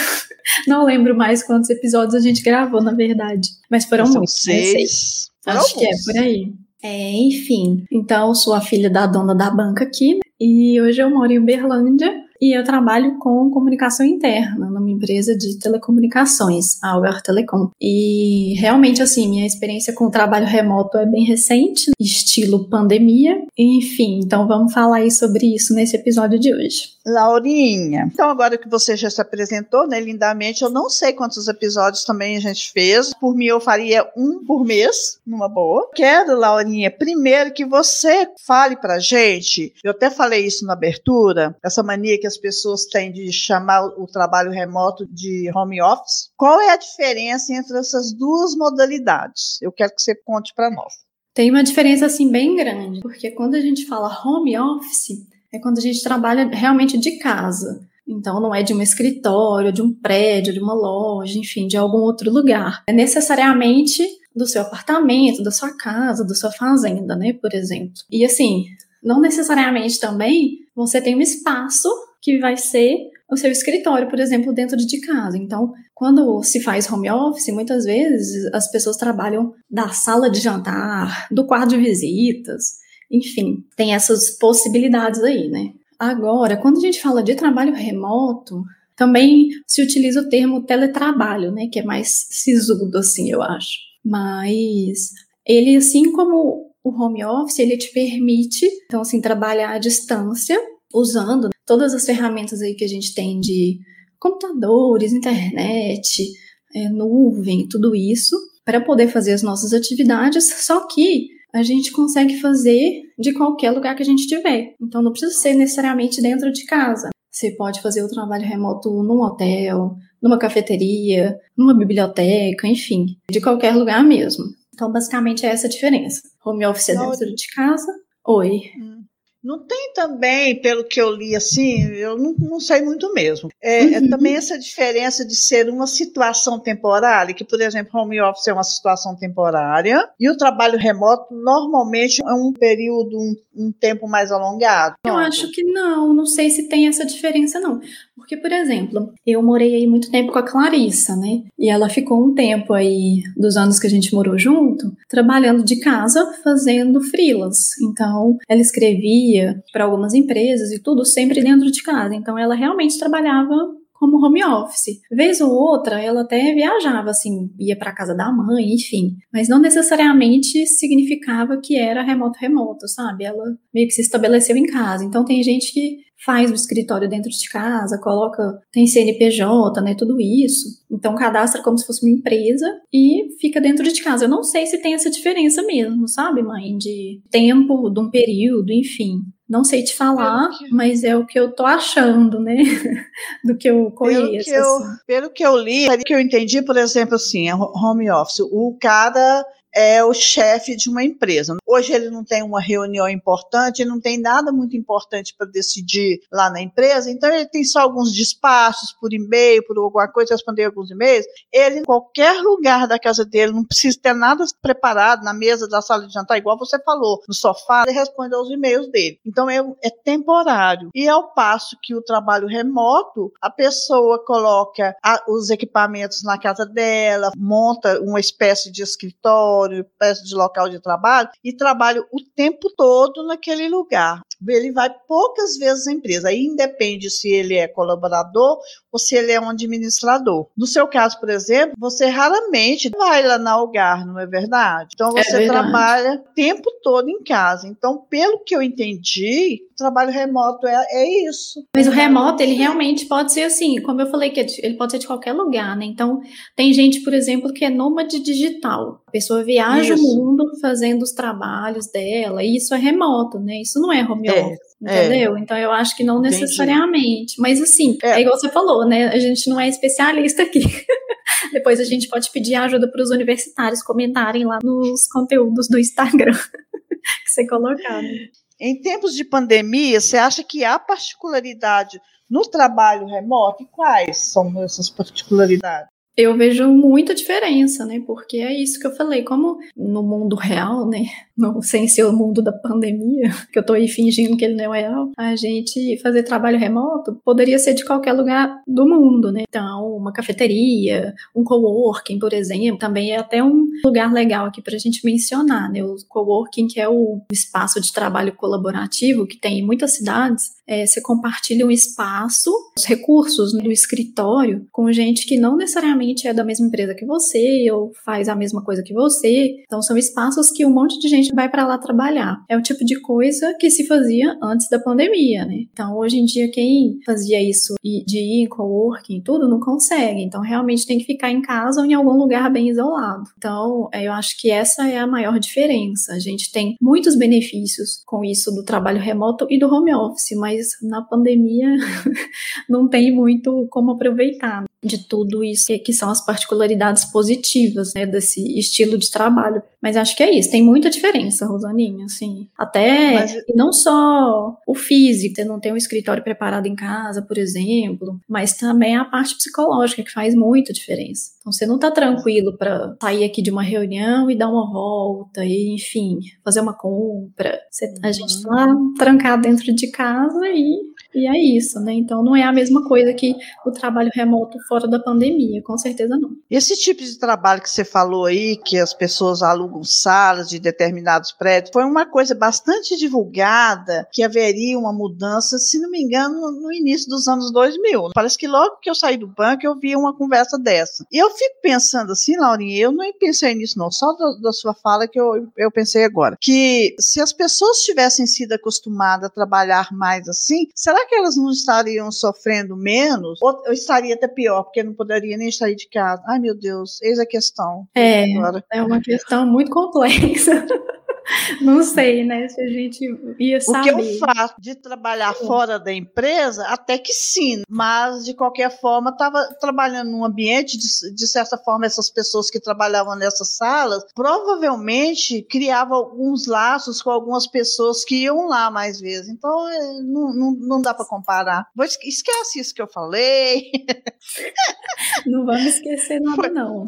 Não 0.68 0.86
lembro 0.86 1.16
mais 1.16 1.44
quantos 1.44 1.70
episódios 1.70 2.16
a 2.16 2.20
gente 2.20 2.44
gravou, 2.44 2.82
na 2.82 2.94
verdade. 2.94 3.50
Mas 3.70 3.86
foram 3.86 4.06
São 4.06 4.18
muitos. 4.18 4.46
Né? 4.46 4.54
Seis. 4.54 5.32
Acho 5.46 5.78
que 5.78 5.86
é 5.86 5.90
por 6.06 6.18
aí. 6.18 6.54
É, 6.84 7.12
enfim, 7.12 7.86
então 7.92 8.34
sou 8.34 8.56
a 8.56 8.62
filha 8.62 8.90
da 8.90 9.06
dona 9.06 9.36
da 9.36 9.52
banca 9.52 9.84
aqui 9.84 10.20
e 10.40 10.82
hoje 10.82 11.00
eu 11.00 11.12
moro 11.12 11.32
em 11.32 11.38
Uberlândia 11.38 12.12
e 12.42 12.58
eu 12.58 12.64
trabalho 12.64 13.20
com 13.20 13.52
comunicação 13.52 14.06
interna 14.06 14.70
numa 14.70 14.90
empresa 14.90 15.38
de 15.38 15.60
telecomunicações, 15.60 16.82
a 16.82 16.92
Auer 16.94 17.22
Telecom. 17.22 17.70
E 17.80 18.56
realmente, 18.58 19.02
assim, 19.02 19.30
minha 19.30 19.46
experiência 19.46 19.94
com 19.94 20.06
o 20.06 20.12
trabalho 20.12 20.48
remoto 20.48 20.98
é 20.98 21.06
bem 21.06 21.24
recente, 21.24 21.92
estilo 22.00 22.68
pandemia. 22.68 23.44
Enfim, 23.58 24.20
então 24.24 24.48
vamos 24.48 24.74
falar 24.74 24.98
aí 24.98 25.12
sobre 25.12 25.54
isso 25.54 25.74
nesse 25.76 25.96
episódio 25.96 26.40
de 26.40 26.54
hoje. 26.54 26.92
Laurinha, 27.06 28.10
então 28.14 28.30
agora 28.30 28.58
que 28.58 28.70
você 28.70 28.96
já 28.96 29.10
se 29.10 29.20
apresentou, 29.20 29.88
né, 29.88 30.00
lindamente, 30.00 30.64
eu 30.64 30.70
não 30.70 30.88
sei 30.88 31.14
quantos 31.14 31.48
episódios 31.48 32.04
também 32.04 32.38
a 32.38 32.40
gente 32.40 32.72
fez. 32.72 33.12
Por 33.20 33.36
mim, 33.36 33.46
eu 33.46 33.60
faria 33.60 34.08
um 34.16 34.46
por 34.46 34.64
mês, 34.64 35.20
numa 35.26 35.50
boa. 35.50 35.90
Quero, 35.96 36.38
Laurinha, 36.38 36.92
primeiro 36.92 37.54
que 37.54 37.66
você 37.66 38.28
fale 38.46 38.76
pra 38.76 39.00
gente, 39.00 39.74
eu 39.84 39.92
até 39.92 40.10
falei 40.10 40.46
isso 40.46 40.66
na 40.66 40.74
abertura, 40.74 41.56
essa 41.64 41.82
mania 41.82 42.20
que 42.20 42.31
as 42.32 42.38
pessoas 42.38 42.86
têm 42.86 43.12
de 43.12 43.32
chamar 43.32 43.86
o 43.98 44.08
trabalho 44.08 44.52
remoto 44.52 45.06
de 45.06 45.52
home 45.56 45.82
office. 45.82 46.30
Qual 46.38 46.60
é 46.60 46.72
a 46.72 46.78
diferença 46.78 47.54
entre 47.54 47.78
essas 47.78 48.14
duas 48.14 48.56
modalidades? 48.56 49.62
Eu 49.62 49.72
quero 49.72 49.94
que 49.94 50.02
você 50.02 50.16
conte 50.16 50.54
para 50.56 50.72
nós. 50.72 50.94
Tem 51.34 51.50
uma 51.50 51.64
diferença 51.64 52.06
assim 52.06 52.30
bem 52.30 52.56
grande, 52.56 53.02
porque 53.02 53.32
quando 53.32 53.56
a 53.56 53.62
gente 53.62 53.86
fala 53.86 54.22
home 54.26 54.58
office, 54.58 55.26
é 55.54 55.60
quando 55.60 55.78
a 55.78 55.82
gente 55.82 56.02
trabalha 56.02 56.48
realmente 56.48 56.98
de 56.98 57.18
casa. 57.18 57.88
Então, 58.08 58.42
não 58.42 58.54
é 58.54 58.64
de 58.64 58.74
um 58.74 58.82
escritório, 58.82 59.72
de 59.72 59.82
um 59.82 59.94
prédio, 59.94 60.54
de 60.54 60.60
uma 60.60 60.74
loja, 60.74 61.38
enfim, 61.38 61.68
de 61.68 61.78
algum 61.78 62.00
outro 62.00 62.32
lugar. 62.32 62.84
É 62.86 62.92
necessariamente 62.92 64.04
do 64.36 64.48
seu 64.48 64.62
apartamento, 64.62 65.44
da 65.44 65.52
sua 65.52 65.76
casa, 65.76 66.26
da 66.26 66.34
sua 66.34 66.52
fazenda, 66.52 67.16
né, 67.16 67.34
por 67.34 67.54
exemplo. 67.54 67.94
E 68.10 68.26
assim, 68.26 68.66
não 69.04 69.20
necessariamente 69.20 70.00
também 70.00 70.60
você 70.76 71.02
tem 71.02 71.16
um 71.16 71.22
espaço 71.22 71.90
que 72.22 72.40
vai 72.40 72.56
ser 72.58 72.98
o 73.32 73.38
seu 73.38 73.50
escritório, 73.50 74.10
por 74.10 74.20
exemplo, 74.20 74.54
dentro 74.54 74.78
de 74.78 75.00
casa. 75.00 75.38
Então, 75.38 75.74
quando 75.94 76.44
se 76.44 76.60
faz 76.60 76.92
home 76.92 77.10
office, 77.10 77.48
muitas 77.54 77.86
vezes 77.86 78.46
as 78.54 78.70
pessoas 78.70 78.98
trabalham 78.98 79.54
da 79.70 79.90
sala 79.90 80.30
de 80.30 80.40
jantar, 80.40 81.28
do 81.32 81.46
quarto 81.46 81.70
de 81.70 81.78
visitas, 81.78 82.82
enfim, 83.10 83.64
tem 83.76 83.94
essas 83.94 84.32
possibilidades 84.32 85.22
aí, 85.24 85.50
né? 85.50 85.72
Agora, 85.98 86.58
quando 86.58 86.78
a 86.78 86.82
gente 86.82 87.02
fala 87.02 87.22
de 87.24 87.36
trabalho 87.36 87.74
remoto, 87.74 88.64
também 88.96 89.50
se 89.68 89.82
utiliza 89.82 90.22
o 90.22 90.30
termo 90.30 90.64
teletrabalho, 90.64 91.52
né? 91.52 91.68
Que 91.72 91.80
é 91.80 91.84
mais 91.84 92.28
sisudo, 92.30 92.98
assim, 92.98 93.32
eu 93.32 93.42
acho. 93.42 93.78
Mas 94.04 95.12
ele, 95.46 95.76
assim 95.76 96.12
como 96.12 96.72
o 96.84 96.90
home 96.90 97.24
office, 97.24 97.60
ele 97.60 97.78
te 97.78 97.92
permite, 97.94 98.66
então, 98.86 99.02
assim, 99.02 99.22
trabalhar 99.22 99.72
à 99.72 99.78
distância, 99.78 100.60
usando 100.94 101.50
todas 101.72 101.94
as 101.94 102.06
ferramentas 102.06 102.62
aí 102.62 102.76
que 102.76 102.84
a 102.84 102.88
gente 102.88 103.16
tem 103.16 103.40
de 103.40 103.80
computadores, 104.20 105.14
internet, 105.14 106.30
é, 106.76 106.90
nuvem, 106.90 107.66
tudo 107.66 107.96
isso, 107.96 108.36
para 108.66 108.82
poder 108.82 109.08
fazer 109.08 109.32
as 109.32 109.42
nossas 109.42 109.72
atividades, 109.72 110.66
só 110.66 110.86
que 110.86 111.30
a 111.54 111.64
gente 111.64 111.94
consegue 111.94 112.42
fazer 112.42 113.04
de 113.18 113.32
qualquer 113.32 113.72
lugar 113.72 113.96
que 113.96 114.04
a 114.04 114.06
gente 114.06 114.28
tiver. 114.28 114.76
Então 114.82 115.02
não 115.02 115.14
precisa 115.14 115.32
ser 115.32 115.54
necessariamente 115.54 116.22
dentro 116.22 116.52
de 116.52 116.66
casa. 116.66 117.10
Você 117.32 117.52
pode 117.52 117.82
fazer 117.82 118.04
o 118.04 118.10
trabalho 118.10 118.46
remoto 118.46 119.02
num 119.02 119.22
hotel, 119.22 119.96
numa 120.22 120.38
cafeteria, 120.38 121.40
numa 121.58 121.74
biblioteca, 121.74 122.68
enfim, 122.68 123.16
de 123.32 123.40
qualquer 123.40 123.74
lugar 123.78 124.04
mesmo. 124.04 124.44
Então, 124.74 124.92
basicamente, 124.92 125.46
é 125.46 125.50
essa 125.50 125.68
a 125.68 125.70
diferença. 125.70 126.22
Home 126.46 126.66
office 126.66 126.90
é 126.90 126.96
dentro 126.98 127.34
de 127.34 127.48
casa. 127.56 127.94
Oi. 128.28 128.60
Hum. 128.78 129.01
Não 129.44 129.60
tem 129.66 129.92
também, 129.96 130.62
pelo 130.62 130.84
que 130.84 131.02
eu 131.02 131.12
li 131.12 131.36
assim, 131.36 131.88
eu 131.94 132.16
não, 132.16 132.36
não 132.38 132.60
sei 132.60 132.82
muito 132.82 133.12
mesmo. 133.14 133.50
É, 133.62 133.80
é 133.80 134.00
uhum. 134.00 134.06
é, 134.06 134.10
também 134.10 134.36
essa 134.36 134.58
diferença 134.58 135.26
de 135.26 135.36
ser 135.36 135.68
uma 135.70 135.88
situação 135.88 136.60
temporária, 136.60 137.34
que, 137.34 137.44
por 137.44 137.60
exemplo, 137.60 138.00
home 138.00 138.22
office 138.22 138.48
é 138.48 138.54
uma 138.54 138.64
situação 138.64 139.16
temporária, 139.16 140.08
e 140.20 140.30
o 140.30 140.38
trabalho 140.38 140.78
remoto 140.78 141.34
normalmente 141.34 142.22
é 142.22 142.34
um 142.34 142.54
período, 142.54 143.18
um, 143.18 143.36
um 143.56 143.72
tempo 143.72 144.08
mais 144.08 144.32
alongado. 144.32 144.96
Eu 145.04 145.16
acho 145.16 145.52
que 145.52 145.64
não, 145.64 146.14
não 146.14 146.26
sei 146.26 146.50
se 146.52 146.70
tem 146.70 146.88
essa 146.88 147.06
diferença, 147.06 147.60
não. 147.60 147.82
Porque, 148.16 148.38
por 148.38 148.52
exemplo, 148.52 149.12
eu 149.26 149.42
morei 149.42 149.74
aí 149.74 149.88
muito 149.88 150.12
tempo 150.12 150.32
com 150.32 150.38
a 150.38 150.44
Clarissa, 150.44 151.16
né? 151.16 151.42
E 151.58 151.70
ela 151.70 151.90
ficou 151.90 152.24
um 152.24 152.36
tempo 152.36 152.74
aí, 152.74 153.24
dos 153.36 153.58
anos 153.58 153.80
que 153.80 153.88
a 153.88 153.90
gente 153.90 154.14
morou 154.14 154.38
junto, 154.38 154.96
trabalhando 155.10 155.64
de 155.64 155.80
casa, 155.80 156.32
fazendo 156.44 157.02
frilas. 157.02 157.72
Então, 157.82 158.38
ela 158.48 158.62
escrevia 158.62 159.31
para 159.72 159.86
algumas 159.86 160.14
empresas 160.14 160.72
e 160.72 160.82
tudo 160.82 161.06
sempre 161.06 161.42
dentro 161.42 161.72
de 161.72 161.84
casa. 161.84 162.16
Então, 162.16 162.38
ela 162.38 162.56
realmente 162.56 162.98
trabalhava 162.98 163.56
como 164.02 164.18
home 164.26 164.44
office. 164.44 165.00
Vez 165.12 165.40
ou 165.42 165.52
outra, 165.52 166.02
ela 166.02 166.22
até 166.22 166.56
viajava, 166.56 167.12
assim, 167.12 167.52
ia 167.60 167.78
para 167.78 167.94
casa 167.94 168.16
da 168.16 168.32
mãe, 168.32 168.74
enfim. 168.74 169.16
Mas 169.32 169.48
não 169.48 169.60
necessariamente 169.60 170.66
significava 170.66 171.60
que 171.64 171.78
era 171.78 172.02
remoto-remoto, 172.02 172.88
sabe? 172.88 173.26
Ela 173.26 173.44
meio 173.72 173.88
que 173.88 173.94
se 173.94 174.02
estabeleceu 174.02 174.58
em 174.58 174.66
casa. 174.66 175.06
Então, 175.06 175.24
tem 175.24 175.44
gente 175.44 175.72
que 175.72 176.00
faz 176.26 176.52
o 176.52 176.56
escritório 176.56 177.10
dentro 177.10 177.30
de 177.30 177.50
casa, 177.50 178.00
coloca, 178.00 178.60
tem 178.72 178.86
CNPJ, 178.86 179.82
né, 179.82 179.96
tudo 179.96 180.20
isso. 180.20 180.82
Então 180.90 181.16
cadastra 181.16 181.62
como 181.64 181.78
se 181.78 181.86
fosse 181.86 182.06
uma 182.06 182.16
empresa 182.16 182.66
e 182.94 183.30
fica 183.40 183.60
dentro 183.60 183.84
de 183.92 184.04
casa. 184.04 184.26
Eu 184.26 184.30
não 184.30 184.44
sei 184.44 184.66
se 184.66 184.78
tem 184.78 184.94
essa 184.94 185.10
diferença 185.10 185.64
mesmo, 185.64 186.08
sabe, 186.08 186.44
mãe, 186.44 186.78
de 186.78 187.22
tempo, 187.30 187.90
de 187.90 188.00
um 188.00 188.10
período, 188.10 188.72
enfim. 188.72 189.22
Não 189.50 189.66
sei 189.66 189.84
te 189.84 189.94
falar, 189.94 190.50
que... 190.58 190.74
mas 190.74 191.04
é 191.04 191.16
o 191.16 191.26
que 191.26 191.38
eu 191.38 191.52
tô 191.52 191.66
achando, 191.66 192.40
né? 192.40 192.56
Do 193.44 193.58
que 193.58 193.70
eu 193.70 193.92
conheço. 193.92 194.22
Pelo 194.22 194.44
que 194.46 194.52
eu, 194.52 194.76
assim. 194.78 194.98
pelo 195.06 195.30
que 195.30 195.46
eu 195.46 195.58
li, 195.58 195.88
pelo 195.90 196.04
que 196.04 196.14
eu 196.14 196.22
entendi, 196.22 196.62
por 196.62 196.78
exemplo, 196.78 197.16
assim, 197.16 197.50
é 197.50 197.56
home 197.56 198.10
office. 198.10 198.40
O 198.40 198.78
cara 198.80 199.46
é 199.76 200.04
o 200.04 200.14
chefe 200.14 200.76
de 200.76 200.90
uma 200.90 201.04
empresa. 201.04 201.58
Hoje 201.72 201.94
ele 201.94 202.10
não 202.10 202.22
tem 202.22 202.44
uma 202.44 202.60
reunião 202.60 203.08
importante, 203.08 203.86
não 203.86 203.98
tem 203.98 204.20
nada 204.20 204.52
muito 204.52 204.76
importante 204.76 205.34
para 205.34 205.48
decidir 205.48 206.20
lá 206.30 206.50
na 206.50 206.62
empresa, 206.62 207.10
então 207.10 207.34
ele 207.34 207.46
tem 207.46 207.64
só 207.64 207.80
alguns 207.80 208.12
despachos 208.12 208.92
por 209.00 209.14
e-mail, 209.14 209.66
por 209.66 209.78
alguma 209.78 210.06
coisa, 210.12 210.34
responder 210.34 210.66
alguns 210.66 210.92
e-mails. 210.92 211.26
Ele, 211.50 211.80
em 211.80 211.84
qualquer 211.84 212.42
lugar 212.42 212.90
da 212.90 213.00
casa 213.00 213.24
dele, 213.24 213.54
não 213.54 213.64
precisa 213.64 213.98
ter 214.02 214.14
nada 214.14 214.44
preparado 214.62 215.24
na 215.24 215.34
mesa 215.34 215.66
da 215.66 215.82
sala 215.82 216.06
de 216.06 216.14
jantar, 216.14 216.38
igual 216.38 216.58
você 216.58 216.78
falou, 216.84 217.22
no 217.26 217.34
sofá, 217.34 217.84
ele 217.88 217.98
responde 217.98 218.36
aos 218.36 218.50
e-mails 218.50 218.92
dele. 218.92 219.18
Então 219.26 219.50
é, 219.50 219.60
é 219.82 219.90
temporário. 219.90 220.90
E 220.94 221.08
ao 221.08 221.34
passo 221.34 221.78
que 221.82 221.96
o 221.96 222.02
trabalho 222.02 222.50
remoto, 222.50 223.32
a 223.42 223.50
pessoa 223.50 224.22
coloca 224.26 224.94
a, 225.02 225.24
os 225.30 225.50
equipamentos 225.50 226.22
na 226.22 226.38
casa 226.38 226.66
dela, 226.66 227.32
monta 227.38 227.98
uma 228.02 228.20
espécie 228.20 228.70
de 228.70 228.84
escritório, 228.84 229.86
peça 229.98 230.22
de 230.22 230.36
local 230.36 230.68
de 230.68 230.82
trabalho 230.82 231.30
e 231.42 231.61
trabalha 231.62 232.02
o 232.12 232.20
tempo 232.36 232.74
todo 232.76 233.24
naquele 233.28 233.70
lugar. 233.70 234.20
Ele 234.48 234.72
vai 234.72 234.90
poucas 235.08 235.58
vezes 235.58 235.88
à 235.88 235.92
empresa. 235.92 236.30
Aí 236.30 236.46
independe 236.46 237.10
se 237.10 237.30
ele 237.30 237.56
é 237.56 237.68
colaborador 237.68 238.60
ou 238.92 239.00
se 239.00 239.16
ele 239.16 239.32
é 239.32 239.40
um 239.40 239.50
administrador. 239.50 240.48
No 240.58 240.68
seu 240.68 240.88
caso, 240.88 241.20
por 241.20 241.30
exemplo, 241.30 241.76
você 241.78 242.08
raramente 242.08 242.90
vai 242.90 243.26
lá 243.26 243.38
na 243.38 243.52
Algar, 243.52 244.06
não 244.06 244.20
é 244.20 244.26
verdade? 244.26 244.90
Então 244.94 245.18
é 245.18 245.24
você 245.24 245.36
é 245.36 245.40
verdade. 245.40 245.72
trabalha 245.72 246.14
o 246.16 246.34
tempo 246.34 246.70
todo 246.84 247.10
em 247.10 247.24
casa. 247.24 247.68
Então, 247.68 248.06
pelo 248.10 248.40
que 248.40 248.56
eu 248.56 248.62
entendi, 248.62 249.62
o 249.72 249.76
trabalho 249.76 250.12
remoto 250.12 250.68
é, 250.68 250.86
é 250.92 251.28
isso. 251.30 251.66
Mas 251.76 251.88
o 251.88 251.92
remoto, 251.92 252.44
ele 252.44 252.54
realmente 252.54 253.06
pode 253.06 253.32
ser 253.32 253.44
assim, 253.44 253.82
como 253.82 254.02
eu 254.02 254.10
falei, 254.10 254.30
que 254.30 254.40
é 254.40 254.46
ele 254.60 254.76
pode 254.76 254.92
ser 254.92 255.00
de 255.00 255.08
qualquer 255.08 255.34
lugar, 255.34 255.76
né? 255.78 255.86
Então, 255.86 256.22
tem 256.56 256.74
gente, 256.74 257.02
por 257.02 257.14
exemplo, 257.14 257.54
que 257.54 257.64
é 257.64 257.70
nômade 257.70 258.20
digital. 258.20 259.02
A 259.08 259.12
pessoa 259.12 259.44
viaja 259.44 259.94
isso. 259.94 260.04
o 260.04 260.16
mundo 260.16 260.46
fazendo 260.62 261.02
os 261.04 261.12
trabalhos 261.12 261.88
dela, 261.92 262.44
e 262.44 262.58
isso 262.58 262.74
é 262.74 262.78
remoto, 262.78 263.40
né? 263.40 263.62
Isso 263.62 263.80
não 263.80 263.92
é 263.92 264.04
home 264.04 264.30
é. 264.32 264.58
É. 264.84 265.06
Entendeu? 265.06 265.38
É. 265.38 265.40
Então 265.40 265.58
eu 265.58 265.72
acho 265.72 265.96
que 265.96 266.04
não 266.04 266.20
Entendi. 266.20 266.42
necessariamente. 266.42 267.40
Mas 267.40 267.62
assim, 267.62 267.98
é. 268.02 268.12
é 268.12 268.22
igual 268.22 268.38
você 268.38 268.50
falou, 268.50 268.86
né? 268.86 269.08
A 269.08 269.20
gente 269.20 269.50
não 269.50 269.60
é 269.60 269.68
especialista 269.68 270.44
aqui. 270.44 270.62
Depois 271.54 271.80
a 271.80 271.84
gente 271.84 272.08
pode 272.08 272.32
pedir 272.32 272.56
ajuda 272.56 272.90
para 272.90 273.02
os 273.02 273.10
universitários 273.10 273.84
comentarem 273.84 274.46
lá 274.46 274.60
nos 274.64 275.08
conteúdos 275.08 275.68
do 275.68 275.78
Instagram 275.78 276.34
que 277.24 277.32
você 277.32 277.48
colocar. 277.48 278.02
Né? 278.02 278.30
Em 278.60 278.80
tempos 278.80 279.16
de 279.16 279.24
pandemia, 279.24 280.00
você 280.00 280.18
acha 280.18 280.44
que 280.44 280.64
há 280.64 280.78
particularidade 280.78 282.00
no 282.30 282.42
trabalho 282.44 283.08
remoto? 283.08 283.64
E 283.64 283.68
quais 283.68 284.18
são 284.18 284.64
essas 284.64 284.90
particularidades? 284.90 285.91
Eu 286.18 286.36
vejo 286.36 286.68
muita 286.68 287.16
diferença, 287.16 287.86
né? 287.86 288.02
Porque 288.06 288.38
é 288.38 288.54
isso 288.54 288.80
que 288.80 288.86
eu 288.86 288.96
falei, 288.96 289.24
como 289.24 289.58
no 289.76 290.04
mundo 290.04 290.36
real, 290.36 290.88
né? 290.88 291.06
No, 291.42 291.60
sem 291.64 291.88
ser 291.88 292.04
o 292.04 292.14
mundo 292.14 292.40
da 292.40 292.52
pandemia, 292.52 293.32
que 293.52 293.58
eu 293.58 293.66
tô 293.66 293.74
aí 293.74 293.88
fingindo 293.88 294.38
que 294.38 294.46
ele 294.46 294.54
não 294.54 294.76
é 294.76 294.82
real, 294.82 295.10
a 295.18 295.36
gente 295.36 295.98
fazer 296.00 296.22
trabalho 296.22 296.60
remoto 296.60 297.20
poderia 297.26 297.58
ser 297.58 297.74
de 297.74 297.84
qualquer 297.84 298.14
lugar 298.14 298.62
do 298.68 298.88
mundo, 298.88 299.32
né? 299.32 299.46
Então, 299.50 299.96
uma 299.96 300.14
cafeteria, 300.14 301.16
um 301.36 301.44
coworking, 301.44 302.20
por 302.20 302.32
exemplo, 302.32 302.78
também 302.78 303.14
é 303.14 303.18
até 303.18 303.44
um 303.44 303.66
lugar 303.84 304.14
legal 304.14 304.46
aqui 304.46 304.62
pra 304.62 304.78
gente 304.78 305.04
mencionar, 305.04 305.72
né? 305.72 305.84
O 305.84 305.96
coworking, 306.08 306.68
que 306.68 306.80
é 306.80 306.88
o 306.88 307.22
espaço 307.32 307.82
de 307.82 307.92
trabalho 307.92 308.36
colaborativo 308.36 309.26
que 309.26 309.40
tem 309.40 309.58
em 309.58 309.66
muitas 309.66 309.94
cidades, 309.94 310.52
é, 310.68 310.86
você 310.86 311.02
compartilha 311.02 311.66
um 311.66 311.72
espaço, 311.72 312.52
os 312.78 312.86
recursos 312.86 313.52
do 313.52 313.72
escritório 313.72 314.68
com 314.72 314.92
gente 314.92 315.26
que 315.26 315.40
não 315.40 315.58
necessariamente 315.58 316.01
é 316.28 316.34
da 316.34 316.44
mesma 316.44 316.68
empresa 316.68 316.96
que 316.96 317.06
você 317.06 317.70
ou 317.72 317.92
faz 318.06 318.30
a 318.30 318.36
mesma 318.36 318.64
coisa 318.64 318.84
que 318.84 318.94
você. 318.94 319.56
Então 319.66 319.82
são 319.82 319.98
espaços 319.98 320.52
que 320.52 320.66
um 320.66 320.74
monte 320.74 321.00
de 321.00 321.08
gente 321.08 321.34
vai 321.34 321.50
para 321.50 321.66
lá 321.66 321.78
trabalhar. 321.78 322.44
É 322.50 322.58
o 322.58 322.62
tipo 322.62 322.86
de 322.86 323.00
coisa 323.02 323.56
que 323.60 323.70
se 323.70 323.86
fazia 323.88 324.38
antes 324.42 324.70
da 324.70 324.80
pandemia, 324.80 325.46
né? 325.46 325.66
Então 325.72 325.98
hoje 325.98 326.18
em 326.18 326.26
dia 326.26 326.50
quem 326.50 327.00
fazia 327.06 327.42
isso 327.42 327.76
de 327.84 328.18
ir 328.18 328.44
em 328.44 328.48
coworking 328.48 329.18
e 329.18 329.22
tudo 329.22 329.50
não 329.50 329.60
consegue. 329.60 330.22
Então 330.22 330.42
realmente 330.42 330.86
tem 330.86 330.98
que 330.98 331.06
ficar 331.06 331.32
em 331.32 331.42
casa 331.42 331.82
ou 331.82 331.86
em 331.86 331.94
algum 331.94 332.18
lugar 332.18 332.52
bem 332.52 332.70
isolado. 332.70 333.24
Então 333.38 333.90
é, 333.94 334.08
eu 334.08 334.14
acho 334.14 334.40
que 334.40 334.50
essa 334.50 334.88
é 334.88 334.98
a 334.98 335.08
maior 335.08 335.40
diferença. 335.40 336.14
A 336.14 336.20
gente 336.20 336.52
tem 336.52 336.76
muitos 336.82 337.16
benefícios 337.16 338.02
com 338.06 338.24
isso 338.24 338.52
do 338.52 338.64
trabalho 338.64 339.00
remoto 339.00 339.48
e 339.50 339.60
do 339.60 339.68
home 339.68 339.94
office, 339.94 340.38
mas 340.38 340.62
mas 340.62 340.78
na 340.82 341.02
pandemia 341.02 341.76
não 342.70 342.88
tem 342.88 343.12
muito 343.12 343.68
como 343.70 343.92
aproveitar 343.92 344.66
de 344.84 345.08
tudo 345.08 345.44
isso 345.44 345.68
que 345.80 345.94
são 345.94 346.10
as 346.10 346.26
particularidades 346.26 347.06
positivas 347.06 347.94
né, 347.94 348.06
desse 348.06 348.58
estilo 348.58 348.98
de 348.98 349.12
trabalho. 349.12 349.62
Mas 349.82 349.98
acho 349.98 350.16
que 350.16 350.24
é 350.24 350.32
isso, 350.32 350.52
tem 350.52 350.64
muita 350.64 350.90
diferença, 350.90 351.46
Rosaninha, 351.46 352.06
assim. 352.06 352.48
Até 352.58 353.14
mas... 353.14 353.36
não 353.56 353.72
só 353.74 354.58
o 354.68 354.76
físico, 354.76 355.36
você 355.36 355.44
não 355.44 355.60
tem 355.60 355.74
um 355.74 355.78
escritório 355.78 356.24
preparado 356.24 356.68
em 356.68 356.76
casa, 356.76 357.22
por 357.22 357.38
exemplo, 357.38 358.20
mas 358.28 358.54
também 358.54 358.96
a 358.96 359.06
parte 359.06 359.36
psicológica 359.36 360.04
que 360.04 360.12
faz 360.12 360.36
muita 360.36 360.74
diferença. 360.74 361.32
Então 361.40 361.52
você 361.52 361.66
não 361.66 361.80
tá 361.80 361.90
tranquilo 361.90 362.56
para 362.56 362.96
sair 363.02 363.24
aqui 363.24 363.42
de 363.42 363.50
uma 363.50 363.64
reunião 363.64 364.30
e 364.30 364.36
dar 364.36 364.50
uma 364.50 364.72
volta 364.72 365.44
e, 365.44 365.74
enfim, 365.74 366.20
fazer 366.44 366.62
uma 366.62 366.74
compra. 366.74 367.60
Você, 367.70 367.92
a 368.04 368.12
gente 368.12 368.44
tá 368.44 368.76
trancado 368.98 369.42
dentro 369.42 369.74
de 369.74 369.90
casa 369.90 370.48
e 370.50 370.91
e 371.14 371.28
é 371.28 371.58
isso, 371.58 371.80
né? 371.80 371.94
Então 371.94 372.24
não 372.24 372.36
é 372.36 372.44
a 372.44 372.52
mesma 372.52 372.88
coisa 372.88 373.14
que 373.14 373.36
o 373.66 373.72
trabalho 373.72 374.10
remoto 374.14 374.58
fora 374.68 374.88
da 374.88 375.00
pandemia, 375.00 375.62
com 375.62 375.78
certeza 375.78 376.18
não. 376.18 376.32
Esse 376.50 376.76
tipo 376.76 377.02
de 377.02 377.18
trabalho 377.18 377.62
que 377.62 377.70
você 377.70 377.84
falou 377.84 378.26
aí, 378.26 378.58
que 378.58 378.78
as 378.78 378.94
pessoas 378.94 379.42
alugam 379.42 379.84
salas 379.84 380.50
de 380.50 380.60
determinados 380.60 381.32
prédios, 381.32 381.72
foi 381.74 381.84
uma 381.84 382.06
coisa 382.06 382.34
bastante 382.34 382.98
divulgada 382.98 384.08
que 384.12 384.24
haveria 384.24 384.78
uma 384.78 384.94
mudança, 384.94 385.58
se 385.58 385.80
não 385.80 385.90
me 385.90 386.02
engano, 386.02 386.52
no 386.52 386.72
início 386.72 387.10
dos 387.10 387.28
anos 387.28 387.52
2000. 387.52 388.12
Parece 388.14 388.38
que 388.38 388.48
logo 388.48 388.78
que 388.82 388.90
eu 388.90 388.96
saí 388.96 389.18
do 389.18 389.28
banco 389.28 389.66
eu 389.66 389.78
vi 389.78 389.96
uma 389.96 390.16
conversa 390.16 390.58
dessa. 390.58 391.06
E 391.12 391.18
eu 391.18 391.30
fico 391.30 391.56
pensando 391.62 392.12
assim, 392.12 392.38
Laurinha, 392.38 392.80
eu 392.80 392.92
não 392.92 393.12
pensei 393.20 393.54
nisso 393.54 393.78
não, 393.78 393.92
só 393.92 394.14
da, 394.14 394.34
da 394.42 394.52
sua 394.52 394.74
fala 394.74 395.08
que 395.08 395.20
eu, 395.20 395.48
eu 395.58 395.72
pensei 395.72 396.04
agora, 396.04 396.38
que 396.40 396.96
se 397.00 397.22
as 397.22 397.34
pessoas 397.34 397.80
tivessem 397.80 398.26
sido 398.26 398.54
acostumadas 398.54 399.26
a 399.26 399.30
trabalhar 399.30 399.90
mais 399.92 400.28
assim, 400.28 400.68
será 400.76 401.01
será 401.02 401.06
que 401.08 401.16
elas 401.16 401.36
não 401.36 401.50
estariam 401.50 402.12
sofrendo 402.12 402.76
menos? 402.76 403.40
Ou, 403.42 403.64
ou 403.66 403.74
estaria 403.74 404.14
até 404.14 404.28
pior, 404.28 404.64
porque 404.64 404.84
não 404.84 404.94
poderia 404.94 405.38
nem 405.38 405.52
sair 405.52 405.76
de 405.76 405.88
casa? 405.90 406.22
Ai, 406.28 406.40
meu 406.40 406.56
Deus, 406.56 407.02
eis 407.02 407.20
a 407.20 407.26
questão. 407.26 407.88
É, 407.96 408.36
agora. 408.36 408.64
é 408.72 408.82
uma 408.82 409.02
questão 409.02 409.46
muito 409.46 409.72
complexa. 409.72 410.66
Não 411.62 411.84
sei, 411.84 412.26
né? 412.26 412.48
Se 412.48 412.62
a 412.62 412.68
gente 412.68 413.36
ia 413.40 413.60
saber. 413.62 413.94
O 413.94 414.20
fato 414.20 414.56
de 414.60 414.76
trabalhar 414.76 415.34
fora 415.34 415.80
da 415.80 415.94
empresa, 415.94 416.66
até 416.68 416.98
que 416.98 417.14
sim, 417.14 417.64
mas 417.70 418.26
de 418.26 418.34
qualquer 418.34 418.70
forma, 418.80 419.12
estava 419.12 419.48
trabalhando 419.60 420.12
num 420.12 420.26
ambiente, 420.26 420.78
de, 420.78 421.14
de, 421.14 421.28
certa 421.28 421.58
forma, 421.58 421.86
essas 421.86 422.10
pessoas 422.10 422.50
que 422.50 422.60
trabalhavam 422.60 423.16
nessas 423.16 423.56
salas 423.56 424.04
provavelmente 424.16 425.42
criavam 425.44 425.98
alguns 425.98 426.48
laços 426.48 427.02
com 427.02 427.10
algumas 427.10 427.48
pessoas 427.48 428.04
que 428.04 428.24
iam 428.24 428.48
lá 428.48 428.70
mais 428.70 429.00
vezes. 429.00 429.30
Então, 429.30 429.70
é, 429.70 430.02
não, 430.02 430.34
não, 430.34 430.52
não 430.52 430.82
dá 430.82 430.94
para 430.94 431.06
comparar. 431.06 431.68
Esquece 432.04 432.60
isso 432.60 432.74
que 432.74 432.82
eu 432.82 432.88
falei. 432.88 433.72
Não 435.26 435.46
vamos 435.46 435.66
esquecer 435.66 436.20
nada, 436.20 436.50
não. 436.50 436.86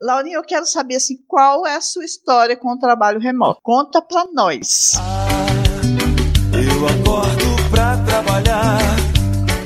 Laurinha, 0.00 0.36
eu 0.36 0.42
quero 0.42 0.66
saber 0.66 0.96
assim, 0.96 1.16
qual 1.26 1.66
é 1.66 1.76
a 1.76 1.80
sua 1.80 2.04
história 2.04 2.56
com 2.56 2.68
o 2.72 2.78
trabalho 2.78 3.20
remoto? 3.20 3.60
Conta 3.66 4.00
para 4.00 4.24
nós. 4.32 4.94
Ah, 4.96 5.26
eu 6.52 6.86
acordo 6.86 7.68
pra 7.68 7.96
trabalhar, 8.04 8.78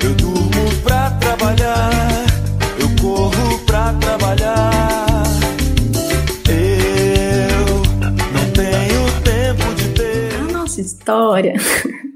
eu 0.02 0.14
durmo 0.14 0.74
pra 0.82 1.10
trabalhar, 1.20 1.90
eu 2.78 2.88
corro 2.98 3.58
pra 3.66 3.92
trabalhar. 3.92 5.22
Eu 6.48 7.66
não 8.32 8.50
tenho 8.54 9.04
tempo 9.22 9.74
de 9.74 9.88
ter. 9.90 10.34
A 10.34 10.50
nossa 10.50 10.80
história 10.80 11.52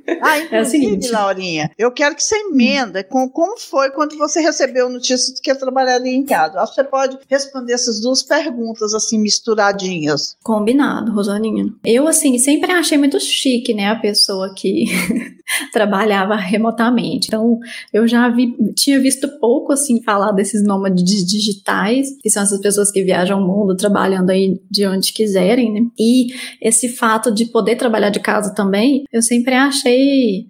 ah, 0.20 0.38
inclusive, 0.38 0.56
é 0.56 0.62
o 0.62 0.64
seguinte. 0.64 1.11
Laurinha, 1.11 1.70
eu 1.78 1.90
quero 1.90 2.14
que 2.14 2.23
você 2.23 2.37
emenda 2.37 3.02
com 3.02 3.28
como 3.28 3.58
foi 3.58 3.90
quando 3.90 4.16
você 4.16 4.40
recebeu 4.40 4.88
notícia 4.88 5.34
de 5.34 5.40
que 5.40 5.50
ia 5.50 5.56
trabalhar 5.56 6.04
em 6.04 6.25
casa. 6.25 6.61
Acho 6.61 6.75
que 6.75 6.82
você 6.82 6.88
pode 6.88 7.18
responder 7.28 7.73
essas 7.73 8.00
duas 8.00 8.23
perguntas 8.23 8.94
assim 8.94 9.18
misturadinhas. 9.18 10.37
Combinado, 10.42 11.12
Rosaninha. 11.12 11.73
Eu 11.84 12.06
assim 12.06 12.38
sempre 12.38 12.73
achei 12.73 12.99
muito 12.99 13.18
chique, 13.20 13.73
né, 13.73 13.88
a 13.88 13.96
pessoa 13.96 14.52
que 14.54 14.87
trabalhava 15.73 16.37
remotamente. 16.37 17.28
Então, 17.28 17.58
eu 17.92 18.06
já 18.06 18.28
vi, 18.28 18.54
tinha 18.76 19.00
visto 19.00 19.28
pouco 19.40 19.73
assim 19.73 20.02
falar 20.02 20.32
desses 20.32 20.62
nômades 20.62 21.25
digitais, 21.25 22.08
que 22.20 22.30
são 22.30 22.42
essas 22.42 22.61
pessoas 22.61 22.90
que 22.90 23.02
viajam 23.02 23.40
o 23.40 23.46
mundo 23.46 23.76
trabalhando 23.76 24.30
aí 24.30 24.61
de 24.70 24.87
onde 24.87 25.12
quiserem, 25.12 25.73
né? 25.73 25.80
E 25.99 26.28
esse 26.61 26.88
fato 26.88 27.32
de 27.32 27.46
poder 27.46 27.76
trabalhar 27.76 28.11
de 28.11 28.20
casa 28.20 28.54
também, 28.54 29.04
eu 29.12 29.23
sempre 29.23 29.54
achei 29.54 29.93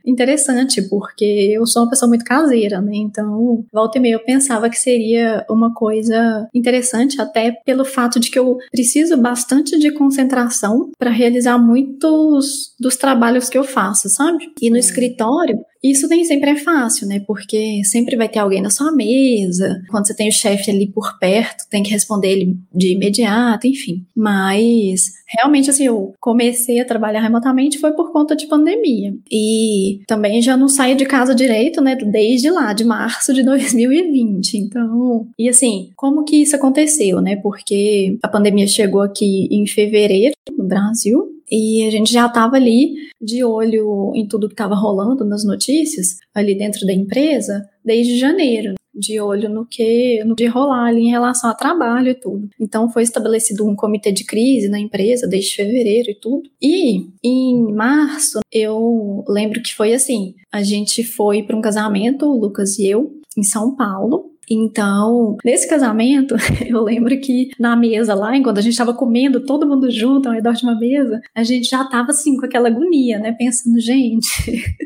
interessante, 0.05 0.83
porque 0.83 1.25
eu 1.25 1.67
sou 1.67 1.83
uma 1.83 1.91
pessoa 1.91 2.09
muito 2.09 2.25
caseira, 2.25 2.81
né? 2.81 2.93
Então, 2.95 3.65
volta 3.73 3.99
e 3.99 4.01
meia 4.01 4.15
eu 4.15 4.25
pensava 4.25 4.69
que 4.71 4.79
seria 4.79 5.45
uma 5.49 5.73
coisa 5.73 6.49
interessante, 6.55 7.21
até 7.21 7.53
pelo 7.65 7.85
fato 7.85 8.19
de 8.21 8.31
que 8.31 8.39
eu 8.39 8.59
preciso 8.71 9.17
bastante 9.17 9.79
de 9.79 9.91
concentração 9.93 10.91
para 10.99 11.11
realizar 11.11 11.59
muitos 11.59 12.75
dos 12.79 12.97
trabalhos 12.97 13.49
que 13.49 13.59
eu 13.59 13.65
faço, 13.65 14.09
sabe? 14.09 14.53
E 14.61 14.71
no 14.71 14.77
escritório, 14.77 15.59
isso 15.85 16.09
nem 16.09 16.25
sempre 16.25 16.51
é 16.51 16.57
fácil, 16.57 17.07
né? 17.07 17.21
Porque 17.27 17.83
sempre 17.85 18.17
vai 18.17 18.27
ter 18.27 18.39
alguém 18.39 18.63
na 18.63 18.71
sua 18.71 18.91
mesa. 18.91 19.83
Quando 19.91 20.07
você 20.07 20.17
tem 20.17 20.31
o 20.31 20.33
chefe 20.33 20.71
ali 20.71 20.87
por 20.87 21.19
perto, 21.19 21.69
tem 21.69 21.83
que 21.83 21.91
responder 21.91 22.33
ele 22.33 22.57
de 22.75 22.95
imediato, 22.95 23.67
enfim. 23.67 24.03
Mas 24.17 25.13
realmente, 25.29 25.69
assim, 25.69 25.85
eu 25.85 26.15
comecei 26.19 26.81
a 26.81 26.87
trabalhar 26.87 27.21
remotamente 27.21 27.79
foi 27.79 27.93
por 27.93 28.13
conta 28.13 28.35
de 28.35 28.47
pandemia. 28.47 29.15
E 29.31 30.01
também 30.07 30.41
já 30.41 30.57
não 30.57 30.69
saio 30.69 30.97
de 30.97 31.05
casa 31.05 31.35
direito, 31.35 31.83
né? 31.83 31.97
Desde 31.97 32.51
lá, 32.51 32.73
de 32.73 32.85
março 32.85 33.35
de 33.35 33.43
2020. 33.45 34.57
Então, 34.57 35.29
e 35.39 35.51
assim, 35.51 35.91
como 35.97 36.25
que 36.25 36.37
isso 36.37 36.57
aconteceu, 36.57 37.21
né? 37.21 37.37
Porque 37.37 38.17
a 38.23 38.29
pandemia 38.29 38.67
chegou 38.67 39.03
aqui 39.03 39.49
em 39.51 39.67
fevereiro 39.67 40.35
no 40.57 40.65
Brasil. 40.65 41.34
E 41.57 41.87
a 41.87 41.91
gente 41.91 42.13
já 42.13 42.27
estava 42.27 42.57
ali 42.57 42.95
de 43.23 43.45
olho 43.45 44.11
em 44.13 44.27
tudo 44.27 44.49
que 44.49 44.55
estava 44.55 44.75
rolando 44.75 45.25
nas 45.25 45.45
notícias, 45.45 46.17
ali 46.35 46.59
dentro 46.59 46.85
da 46.85 46.93
empresa, 46.93 47.65
desde 47.85 48.19
janeiro 48.19 48.75
de 48.93 49.21
olho 49.21 49.49
no 49.49 49.67
que 49.67 50.23
no 50.25 50.35
de 50.35 50.47
rolar 50.47 50.87
ali 50.87 51.03
em 51.03 51.11
relação 51.11 51.49
a 51.51 51.55
trabalho 51.55 52.11
e 52.11 52.15
tudo. 52.15 52.49
Então 52.61 52.91
foi 52.91 53.05
estabelecido 53.05 53.67
um 53.67 53.77
comitê 53.77 54.11
de 54.11 54.25
crise 54.25 54.69
na 54.69 54.81
empresa 54.81 55.29
desde 55.29 55.55
fevereiro 55.55 56.11
e 56.11 56.15
tudo. 56.15 56.49
E 56.61 57.09
em 57.23 57.73
março 57.73 58.41
eu 58.53 59.25
lembro 59.29 59.63
que 59.63 59.75
foi 59.75 59.95
assim, 59.95 60.35
a 60.53 60.63
gente 60.63 61.05
foi 61.05 61.43
para 61.43 61.57
um 61.57 61.61
casamento, 61.61 62.27
o 62.27 62.39
Lucas 62.39 62.79
e 62.79 62.87
eu, 62.89 63.13
em 63.37 63.43
São 63.43 63.75
Paulo, 63.75 64.24
então, 64.51 65.37
nesse 65.45 65.69
casamento, 65.69 66.35
eu 66.67 66.83
lembro 66.83 67.19
que 67.21 67.51
na 67.59 67.77
mesa 67.77 68.15
lá, 68.15 68.37
enquanto 68.37 68.59
a 68.59 68.63
gente 68.63 68.73
estava 68.73 68.95
comendo 68.95 69.45
todo 69.45 69.67
mundo 69.67 69.91
junto 69.91 70.29
ao 70.29 70.35
redor 70.35 70.53
de 70.53 70.65
uma 70.65 70.79
mesa, 70.79 71.21
a 71.35 71.43
gente 71.43 71.69
já 71.69 71.83
estava 71.83 72.11
assim 72.11 72.37
com 72.37 72.47
aquela 72.47 72.69
agonia, 72.69 73.19
né? 73.19 73.33
Pensando, 73.33 73.81
gente, 73.81 74.29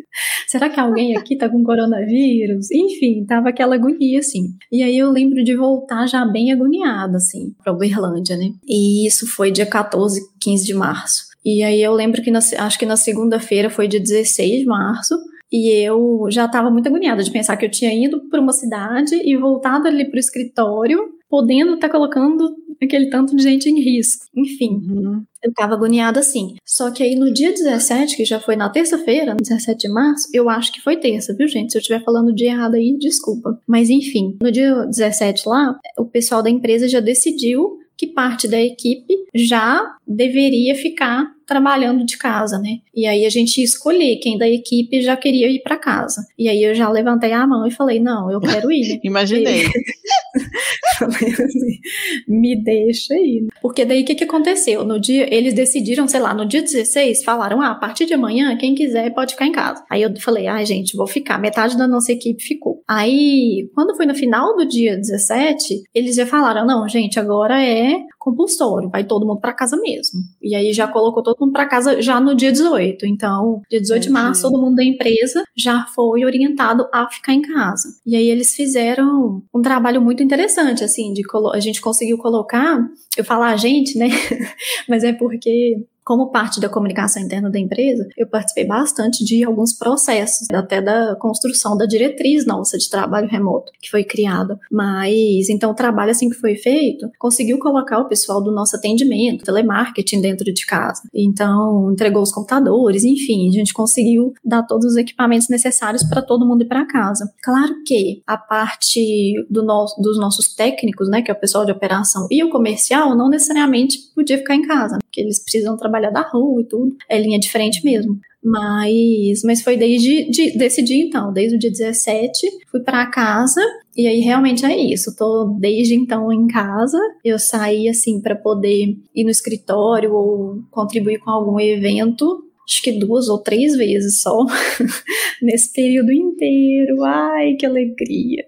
será 0.46 0.68
que 0.68 0.80
alguém 0.80 1.16
aqui 1.16 1.36
tá 1.36 1.48
com 1.48 1.62
coronavírus? 1.64 2.70
Enfim, 2.70 3.24
tava 3.26 3.48
aquela 3.48 3.74
agonia 3.74 4.20
assim. 4.20 4.54
E 4.70 4.82
aí 4.82 4.96
eu 4.96 5.10
lembro 5.10 5.42
de 5.42 5.56
voltar 5.56 6.06
já 6.06 6.24
bem 6.24 6.52
agoniada, 6.52 7.16
assim, 7.16 7.54
pra 7.62 7.72
Uberlândia, 7.72 8.36
né? 8.36 8.52
E 8.66 9.06
isso 9.06 9.26
foi 9.26 9.50
dia 9.50 9.66
14, 9.66 10.20
15 10.40 10.64
de 10.64 10.74
março. 10.74 11.28
E 11.44 11.62
aí 11.62 11.82
eu 11.82 11.92
lembro 11.92 12.22
que 12.22 12.30
na, 12.30 12.40
acho 12.40 12.78
que 12.78 12.86
na 12.86 12.96
segunda-feira 12.96 13.70
foi 13.70 13.88
dia 13.88 14.00
16 14.00 14.60
de 14.60 14.66
março. 14.66 15.14
E 15.50 15.70
eu 15.70 16.26
já 16.30 16.44
estava 16.44 16.70
muito 16.70 16.88
agoniada 16.88 17.22
de 17.22 17.30
pensar 17.30 17.56
que 17.56 17.64
eu 17.64 17.70
tinha 17.70 17.92
ido 17.92 18.28
para 18.28 18.40
uma 18.40 18.52
cidade 18.52 19.14
e 19.14 19.36
voltado 19.36 19.88
ali 19.88 20.04
para 20.04 20.16
o 20.16 20.20
escritório, 20.20 20.98
podendo 21.28 21.74
estar 21.74 21.88
tá 21.88 21.92
colocando 21.92 22.54
aquele 22.82 23.08
tanto 23.10 23.34
de 23.34 23.42
gente 23.42 23.68
em 23.68 23.80
risco. 23.80 24.26
Enfim, 24.36 24.74
uhum. 24.88 25.22
eu 25.42 25.50
estava 25.50 25.74
agoniada 25.74 26.20
assim. 26.20 26.54
Só 26.64 26.90
que 26.90 27.02
aí 27.02 27.14
no 27.14 27.32
dia 27.32 27.52
17, 27.52 28.16
que 28.16 28.24
já 28.24 28.40
foi 28.40 28.56
na 28.56 28.68
terça-feira, 28.68 29.34
17 29.34 29.88
de 29.88 29.92
março, 29.92 30.28
eu 30.32 30.48
acho 30.48 30.72
que 30.72 30.80
foi 30.80 30.96
terça, 30.96 31.34
viu, 31.34 31.48
gente? 31.48 31.72
Se 31.72 31.78
eu 31.78 31.80
estiver 31.80 32.02
falando 32.04 32.32
de 32.34 32.44
errado 32.44 32.74
aí, 32.74 32.96
desculpa. 32.98 33.60
Mas 33.66 33.90
enfim, 33.90 34.36
no 34.40 34.52
dia 34.52 34.84
17 34.84 35.48
lá, 35.48 35.78
o 35.98 36.04
pessoal 36.04 36.42
da 36.42 36.50
empresa 36.50 36.88
já 36.88 37.00
decidiu 37.00 37.78
que 37.96 38.06
parte 38.06 38.46
da 38.46 38.60
equipe 38.60 39.12
já 39.34 39.96
deveria 40.06 40.74
ficar 40.76 41.32
trabalhando 41.48 42.04
de 42.04 42.18
casa, 42.18 42.58
né? 42.58 42.78
E 42.94 43.06
aí 43.06 43.24
a 43.24 43.30
gente 43.30 43.62
escolher 43.62 44.16
quem 44.16 44.36
da 44.36 44.46
equipe 44.46 45.00
já 45.00 45.16
queria 45.16 45.50
ir 45.50 45.62
para 45.62 45.78
casa. 45.78 46.26
E 46.38 46.46
aí 46.46 46.62
eu 46.62 46.74
já 46.74 46.88
levantei 46.90 47.32
a 47.32 47.46
mão 47.46 47.66
e 47.66 47.70
falei: 47.70 47.98
"Não, 47.98 48.30
eu 48.30 48.38
quero 48.38 48.70
ir". 48.70 49.00
Imaginei. 49.02 49.64
assim, 51.02 51.80
me 52.28 52.62
deixa 52.62 53.14
ir. 53.14 53.48
Porque 53.62 53.84
daí 53.84 54.02
o 54.02 54.04
que, 54.04 54.14
que 54.14 54.24
aconteceu? 54.24 54.84
No 54.84 55.00
dia, 55.00 55.32
eles 55.34 55.54
decidiram, 55.54 56.06
sei 56.06 56.20
lá, 56.20 56.34
no 56.34 56.46
dia 56.46 56.60
16, 56.60 57.24
falaram: 57.24 57.62
ah, 57.62 57.70
a 57.70 57.74
partir 57.74 58.04
de 58.04 58.12
amanhã, 58.12 58.54
quem 58.58 58.74
quiser 58.74 59.14
pode 59.14 59.32
ficar 59.32 59.46
em 59.46 59.52
casa. 59.52 59.82
Aí 59.90 60.02
eu 60.02 60.14
falei: 60.20 60.46
ai, 60.46 60.62
ah, 60.62 60.64
gente, 60.66 60.96
vou 60.96 61.06
ficar. 61.06 61.38
Metade 61.38 61.78
da 61.78 61.88
nossa 61.88 62.12
equipe 62.12 62.42
ficou. 62.42 62.82
Aí, 62.86 63.70
quando 63.74 63.96
foi 63.96 64.04
no 64.04 64.14
final 64.14 64.54
do 64.54 64.68
dia 64.68 64.96
17, 64.96 65.84
eles 65.94 66.14
já 66.14 66.26
falaram: 66.26 66.66
não, 66.66 66.86
gente, 66.88 67.18
agora 67.18 67.62
é 67.62 67.96
compulsório, 68.28 68.90
vai 68.90 69.04
todo 69.04 69.26
mundo 69.26 69.40
para 69.40 69.52
casa 69.52 69.76
mesmo. 69.76 70.20
E 70.42 70.54
aí 70.54 70.72
já 70.72 70.86
colocou 70.86 71.22
todo 71.22 71.36
mundo 71.40 71.52
para 71.52 71.66
casa 71.66 72.00
já 72.02 72.20
no 72.20 72.34
dia 72.34 72.52
18. 72.52 73.06
Então, 73.06 73.62
dia 73.70 73.80
18 73.80 74.02
de 74.02 74.10
março, 74.10 74.42
todo 74.42 74.60
mundo 74.60 74.76
da 74.76 74.84
empresa 74.84 75.42
já 75.56 75.86
foi 75.94 76.24
orientado 76.24 76.86
a 76.92 77.08
ficar 77.08 77.32
em 77.32 77.42
casa. 77.42 77.88
E 78.06 78.16
aí 78.16 78.28
eles 78.28 78.54
fizeram 78.54 79.42
um 79.54 79.62
trabalho 79.62 80.00
muito 80.00 80.22
interessante, 80.22 80.84
assim, 80.84 81.12
de 81.12 81.22
a 81.52 81.60
gente 81.60 81.80
conseguiu 81.80 82.18
colocar, 82.18 82.78
eu 83.16 83.24
falar 83.24 83.50
a 83.50 83.56
gente, 83.56 83.96
né? 83.98 84.08
Mas 84.88 85.04
é 85.04 85.12
porque 85.12 85.84
como 86.08 86.30
parte 86.30 86.58
da 86.58 86.70
comunicação 86.70 87.22
interna 87.22 87.50
da 87.50 87.58
empresa, 87.58 88.08
eu 88.16 88.26
participei 88.26 88.64
bastante 88.64 89.22
de 89.22 89.44
alguns 89.44 89.74
processos, 89.74 90.48
até 90.50 90.80
da 90.80 91.14
construção 91.16 91.76
da 91.76 91.84
diretriz 91.84 92.46
nossa 92.46 92.78
de 92.78 92.88
trabalho 92.88 93.28
remoto 93.28 93.70
que 93.78 93.90
foi 93.90 94.02
criada. 94.02 94.58
Mas 94.72 95.50
então 95.50 95.70
o 95.70 95.74
trabalho 95.74 96.10
assim 96.10 96.30
que 96.30 96.36
foi 96.36 96.56
feito, 96.56 97.10
conseguiu 97.18 97.58
colocar 97.58 97.98
o 97.98 98.08
pessoal 98.08 98.42
do 98.42 98.50
nosso 98.50 98.74
atendimento, 98.74 99.44
telemarketing 99.44 100.22
dentro 100.22 100.50
de 100.50 100.64
casa. 100.64 101.02
Então 101.12 101.92
entregou 101.92 102.22
os 102.22 102.32
computadores, 102.32 103.04
enfim, 103.04 103.46
a 103.46 103.52
gente 103.52 103.74
conseguiu 103.74 104.32
dar 104.42 104.62
todos 104.62 104.92
os 104.92 104.96
equipamentos 104.96 105.50
necessários 105.50 106.02
para 106.04 106.22
todo 106.22 106.46
mundo 106.46 106.62
ir 106.62 106.68
para 106.68 106.86
casa. 106.86 107.30
Claro 107.42 107.82
que 107.84 108.22
a 108.26 108.38
parte 108.38 109.34
do 109.50 109.62
dos 109.98 110.18
nossos 110.18 110.54
técnicos, 110.54 111.06
né, 111.10 111.20
que 111.20 111.30
é 111.30 111.34
o 111.34 111.38
pessoal 111.38 111.66
de 111.66 111.72
operação 111.72 112.26
e 112.30 112.42
o 112.42 112.48
comercial, 112.48 113.14
não 113.14 113.28
necessariamente 113.28 113.98
podia 114.14 114.38
ficar 114.38 114.54
em 114.54 114.66
casa, 114.66 114.96
porque 115.08 115.20
eles 115.20 115.42
precisam 115.42 115.76
trabalhar 115.76 116.10
da 116.10 116.22
rua 116.22 116.60
e 116.60 116.64
tudo. 116.64 116.94
É 117.08 117.18
linha 117.18 117.38
de 117.38 117.50
frente 117.50 117.84
mesmo. 117.84 118.18
Mas, 118.42 119.42
mas 119.44 119.62
foi 119.62 119.76
desde 119.76 120.30
de, 120.30 120.56
desse 120.56 120.80
dia 120.80 121.04
então, 121.04 121.32
desde 121.32 121.56
o 121.56 121.58
dia 121.58 121.70
17, 121.70 122.46
fui 122.70 122.80
para 122.80 123.06
casa 123.06 123.60
e 123.96 124.06
aí 124.06 124.20
realmente 124.20 124.64
é 124.64 124.76
isso. 124.76 125.16
Tô 125.16 125.56
desde 125.58 125.94
então 125.94 126.32
em 126.32 126.46
casa. 126.46 126.98
Eu 127.24 127.38
saí 127.38 127.88
assim 127.88 128.20
para 128.20 128.36
poder 128.36 128.96
ir 129.14 129.24
no 129.24 129.30
escritório 129.30 130.14
ou 130.14 130.62
contribuir 130.70 131.18
com 131.18 131.30
algum 131.30 131.58
evento 131.58 132.44
acho 132.68 132.82
que 132.82 132.92
duas 132.92 133.30
ou 133.30 133.38
três 133.38 133.74
vezes 133.74 134.20
só 134.20 134.44
nesse 135.40 135.72
período 135.72 136.12
inteiro. 136.12 137.02
Ai, 137.02 137.54
que 137.54 137.64
alegria! 137.64 138.44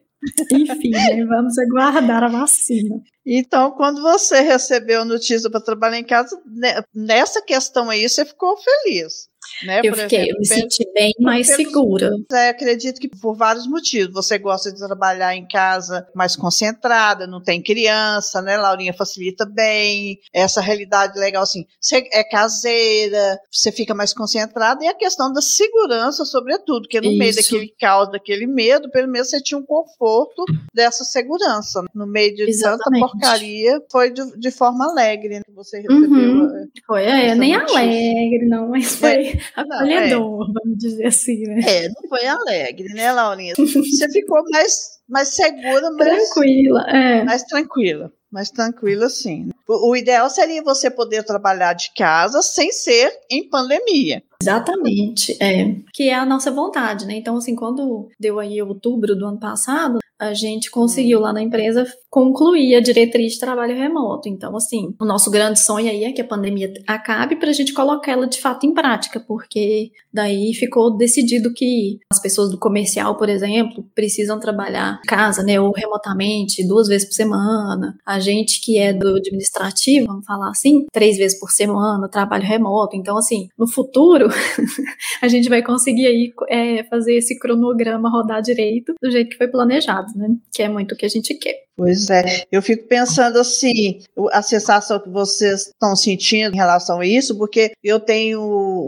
Enfim, 0.52 0.90
né, 0.90 1.24
vamos 1.24 1.58
aguardar 1.58 2.24
a 2.24 2.28
vacina. 2.28 3.00
Então, 3.24 3.70
quando 3.72 4.02
você 4.02 4.40
recebeu 4.40 5.04
notícia 5.04 5.50
para 5.50 5.60
trabalhar 5.60 5.98
em 5.98 6.04
casa, 6.04 6.38
né, 6.46 6.82
nessa 6.94 7.40
questão 7.42 7.88
aí, 7.88 8.08
você 8.08 8.24
ficou 8.24 8.56
feliz. 8.58 9.29
Né? 9.64 9.80
Eu 9.84 9.94
fiquei, 9.94 10.20
exemplo, 10.20 10.36
eu 10.36 10.38
me 10.38 10.46
senti 10.46 10.92
bem 10.92 11.12
mais 11.18 11.46
segura. 11.48 12.12
É, 12.32 12.48
acredito 12.48 13.00
que 13.00 13.08
por 13.08 13.34
vários 13.34 13.66
motivos. 13.66 14.14
Você 14.14 14.38
gosta 14.38 14.72
de 14.72 14.78
trabalhar 14.78 15.34
em 15.34 15.46
casa 15.46 16.06
mais 16.14 16.36
concentrada, 16.36 17.26
não 17.26 17.42
tem 17.42 17.62
criança, 17.62 18.40
né? 18.40 18.56
Laurinha 18.56 18.92
facilita 18.92 19.44
bem. 19.44 20.18
Essa 20.32 20.60
realidade 20.60 21.18
legal, 21.18 21.42
assim, 21.42 21.66
você 21.80 22.08
é 22.12 22.24
caseira, 22.24 23.38
você 23.50 23.70
fica 23.70 23.94
mais 23.94 24.12
concentrada, 24.12 24.84
e 24.84 24.88
a 24.88 24.94
questão 24.94 25.32
da 25.32 25.40
segurança, 25.40 26.24
sobretudo, 26.24 26.88
que 26.88 27.00
no 27.00 27.08
Isso. 27.08 27.18
meio 27.18 27.34
daquele 27.34 27.74
caos, 27.78 28.10
daquele 28.10 28.46
medo, 28.46 28.90
pelo 28.90 29.08
menos 29.08 29.28
você 29.28 29.42
tinha 29.42 29.58
um 29.58 29.64
conforto 29.64 30.44
dessa 30.74 31.04
segurança. 31.04 31.82
No 31.94 32.06
meio 32.06 32.34
de 32.34 32.42
Exatamente. 32.42 32.84
tanta 32.84 33.00
porcaria, 33.00 33.82
foi 33.90 34.10
de, 34.10 34.38
de 34.38 34.50
forma 34.50 34.90
alegre 34.90 35.36
né, 35.36 35.42
que 35.44 35.52
você 35.52 35.78
recebeu. 35.78 36.08
Uhum. 36.08 36.68
Foi, 36.86 37.04
é, 37.04 37.34
nem 37.34 37.54
alegre, 37.54 38.46
não, 38.48 38.68
mas 38.68 38.96
foi. 38.96 39.10
É 39.10 39.40
acolhedor, 39.54 40.49
é. 40.49 40.52
vamos 40.52 40.78
dizer 40.78 41.07
assim, 41.07 41.42
né? 41.42 41.61
É, 41.66 41.88
não 41.88 42.09
foi 42.09 42.26
alegre, 42.26 42.88
né, 42.95 43.12
Laurinha? 43.12 43.54
Você 43.57 44.09
ficou 44.12 44.42
mais, 44.50 45.00
mais 45.09 45.28
segura, 45.28 45.90
mais 45.92 46.28
tranquila, 46.28 46.83
é. 46.88 47.25
Mais 47.25 47.42
tranquila, 47.45 48.12
mais 48.30 48.50
tranquila, 48.50 49.09
sim. 49.09 49.50
O, 49.69 49.90
o 49.90 49.97
ideal 49.97 50.28
seria 50.30 50.62
você 50.62 50.90
poder 50.90 51.25
trabalhar 51.25 51.75
de 51.75 51.92
casa 51.95 52.42
sem 52.42 52.73
ser 52.73 53.12
em 53.30 53.49
pandemia. 53.49 54.23
Exatamente, 54.42 55.37
é. 55.42 55.76
Que 55.92 56.09
é 56.09 56.14
a 56.14 56.25
nossa 56.25 56.50
vontade, 56.50 57.07
né? 57.07 57.14
Então, 57.14 57.37
assim, 57.37 57.54
quando 57.54 58.09
deu 58.19 58.38
aí 58.38 58.61
outubro 58.62 59.14
do 59.14 59.26
ano 59.26 59.38
passado, 59.38 59.99
a 60.20 60.34
gente 60.34 60.70
conseguiu 60.70 61.18
lá 61.18 61.32
na 61.32 61.42
empresa 61.42 61.86
concluir 62.10 62.74
a 62.74 62.80
diretriz 62.80 63.34
de 63.34 63.40
trabalho 63.40 63.74
remoto. 63.74 64.28
Então, 64.28 64.54
assim, 64.54 64.94
o 65.00 65.04
nosso 65.04 65.30
grande 65.30 65.58
sonho 65.58 65.90
aí 65.90 66.04
é 66.04 66.12
que 66.12 66.20
a 66.20 66.26
pandemia 66.26 66.70
acabe 66.86 67.36
para 67.36 67.48
a 67.48 67.52
gente 67.52 67.72
colocar 67.72 68.12
ela 68.12 68.26
de 68.26 68.38
fato 68.38 68.66
em 68.66 68.74
prática, 68.74 69.18
porque 69.18 69.92
daí 70.12 70.52
ficou 70.52 70.94
decidido 70.94 71.54
que 71.54 71.98
as 72.12 72.20
pessoas 72.20 72.50
do 72.50 72.58
comercial, 72.58 73.16
por 73.16 73.30
exemplo, 73.30 73.82
precisam 73.94 74.38
trabalhar 74.38 75.00
em 75.02 75.08
casa, 75.08 75.42
né, 75.42 75.58
ou 75.58 75.72
remotamente, 75.72 76.66
duas 76.66 76.86
vezes 76.86 77.08
por 77.08 77.14
semana. 77.14 77.96
A 78.04 78.20
gente 78.20 78.60
que 78.60 78.76
é 78.76 78.92
do 78.92 79.16
administrativo, 79.16 80.06
vamos 80.06 80.26
falar 80.26 80.50
assim, 80.50 80.84
três 80.92 81.16
vezes 81.16 81.38
por 81.38 81.50
semana, 81.50 82.08
trabalho 82.08 82.44
remoto. 82.44 82.94
Então, 82.94 83.16
assim, 83.16 83.48
no 83.56 83.66
futuro, 83.66 84.26
a 85.22 85.28
gente 85.28 85.48
vai 85.48 85.62
conseguir 85.62 86.06
aí 86.06 86.32
é, 86.50 86.84
fazer 86.84 87.14
esse 87.14 87.38
cronograma 87.38 88.10
rodar 88.10 88.42
direito 88.42 88.92
do 89.00 89.10
jeito 89.10 89.30
que 89.30 89.38
foi 89.38 89.48
planejado 89.48 90.09
né? 90.14 90.28
Que 90.52 90.62
é 90.62 90.68
muito 90.68 90.92
o 90.92 90.96
que 90.96 91.06
a 91.06 91.08
gente 91.08 91.34
quer. 91.34 91.64
Pois 91.76 92.10
é, 92.10 92.44
eu 92.52 92.60
fico 92.60 92.86
pensando 92.86 93.38
assim, 93.38 94.02
a 94.32 94.42
sensação 94.42 95.00
que 95.00 95.08
vocês 95.08 95.68
estão 95.68 95.96
sentindo 95.96 96.52
em 96.54 96.58
relação 96.58 97.00
a 97.00 97.06
isso, 97.06 97.38
porque 97.38 97.72
eu 97.82 97.98
tenho 97.98 98.38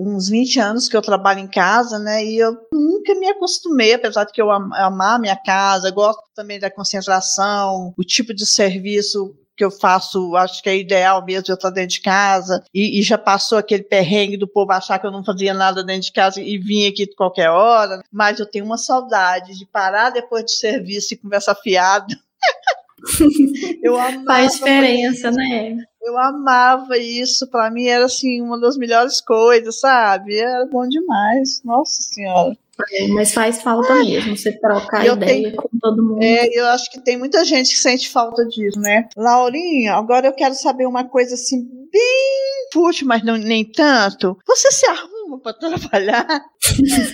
uns 0.06 0.28
20 0.28 0.60
anos 0.60 0.88
que 0.90 0.96
eu 0.96 1.00
trabalho 1.00 1.40
em 1.40 1.48
casa, 1.48 1.98
né? 1.98 2.22
E 2.22 2.36
eu 2.36 2.54
nunca 2.70 3.14
me 3.14 3.28
acostumei, 3.28 3.94
apesar 3.94 4.24
de 4.24 4.32
que 4.32 4.42
eu 4.42 4.50
amar 4.50 5.18
minha 5.18 5.36
casa, 5.36 5.90
gosto 5.90 6.22
também 6.34 6.60
da 6.60 6.70
concentração, 6.70 7.94
o 7.96 8.04
tipo 8.04 8.34
de 8.34 8.44
serviço 8.44 9.34
que 9.56 9.64
eu 9.64 9.70
faço, 9.70 10.34
acho 10.36 10.62
que 10.62 10.68
é 10.68 10.76
ideal 10.76 11.24
mesmo 11.24 11.44
eu 11.48 11.54
estar 11.54 11.70
dentro 11.70 11.90
de 11.90 12.00
casa, 12.00 12.64
e, 12.72 12.98
e, 12.98 13.02
já 13.02 13.18
passou 13.18 13.58
aquele 13.58 13.82
perrengue 13.82 14.36
do 14.36 14.48
povo 14.48 14.72
achar 14.72 14.98
que 14.98 15.06
eu 15.06 15.10
não 15.10 15.24
fazia 15.24 15.52
nada 15.52 15.84
dentro 15.84 16.02
de 16.02 16.12
casa 16.12 16.40
e 16.40 16.58
vinha 16.58 16.88
aqui 16.88 17.06
de 17.06 17.14
qualquer 17.14 17.50
hora, 17.50 18.02
mas 18.10 18.38
eu 18.38 18.46
tenho 18.46 18.64
uma 18.64 18.78
saudade 18.78 19.58
de 19.58 19.66
parar 19.66 20.10
depois 20.10 20.44
do 20.44 20.50
serviço 20.50 21.14
e 21.14 21.16
conversar 21.16 21.54
fiado. 21.56 22.14
eu 23.82 23.98
amava 23.98 24.24
Faz 24.24 24.52
diferença, 24.54 25.30
né? 25.30 25.76
Eu 26.00 26.18
amava 26.18 26.98
isso, 26.98 27.48
para 27.48 27.70
mim 27.70 27.86
era 27.86 28.06
assim 28.06 28.40
uma 28.40 28.58
das 28.58 28.76
melhores 28.76 29.20
coisas, 29.20 29.80
sabe? 29.80 30.38
Era 30.38 30.66
bom 30.66 30.88
demais, 30.88 31.62
nossa 31.64 32.00
senhora. 32.02 32.56
É, 32.92 33.06
mas 33.08 33.32
faz 33.34 33.60
falta 33.60 33.94
mesmo, 33.96 34.36
você 34.36 34.52
trocar 34.58 35.06
eu 35.06 35.14
ideia 35.14 35.50
tenho, 35.50 35.56
com 35.56 35.68
todo 35.78 36.02
mundo. 36.02 36.22
É, 36.22 36.48
eu 36.58 36.66
acho 36.68 36.90
que 36.90 37.00
tem 37.00 37.18
muita 37.18 37.44
gente 37.44 37.74
que 37.74 37.80
sente 37.80 38.08
falta 38.08 38.44
disso, 38.46 38.80
né? 38.80 39.08
Laurinha, 39.16 39.94
agora 39.94 40.26
eu 40.26 40.32
quero 40.32 40.54
saber 40.54 40.86
uma 40.86 41.04
coisa 41.04 41.34
assim, 41.34 41.62
bem 41.92 42.68
fútil, 42.72 43.06
mas 43.06 43.22
não, 43.22 43.36
nem 43.36 43.64
tanto. 43.64 44.36
Você 44.46 44.70
se 44.72 44.86
arruma 44.86 45.21
para 45.38 45.52
trabalhar? 45.58 46.44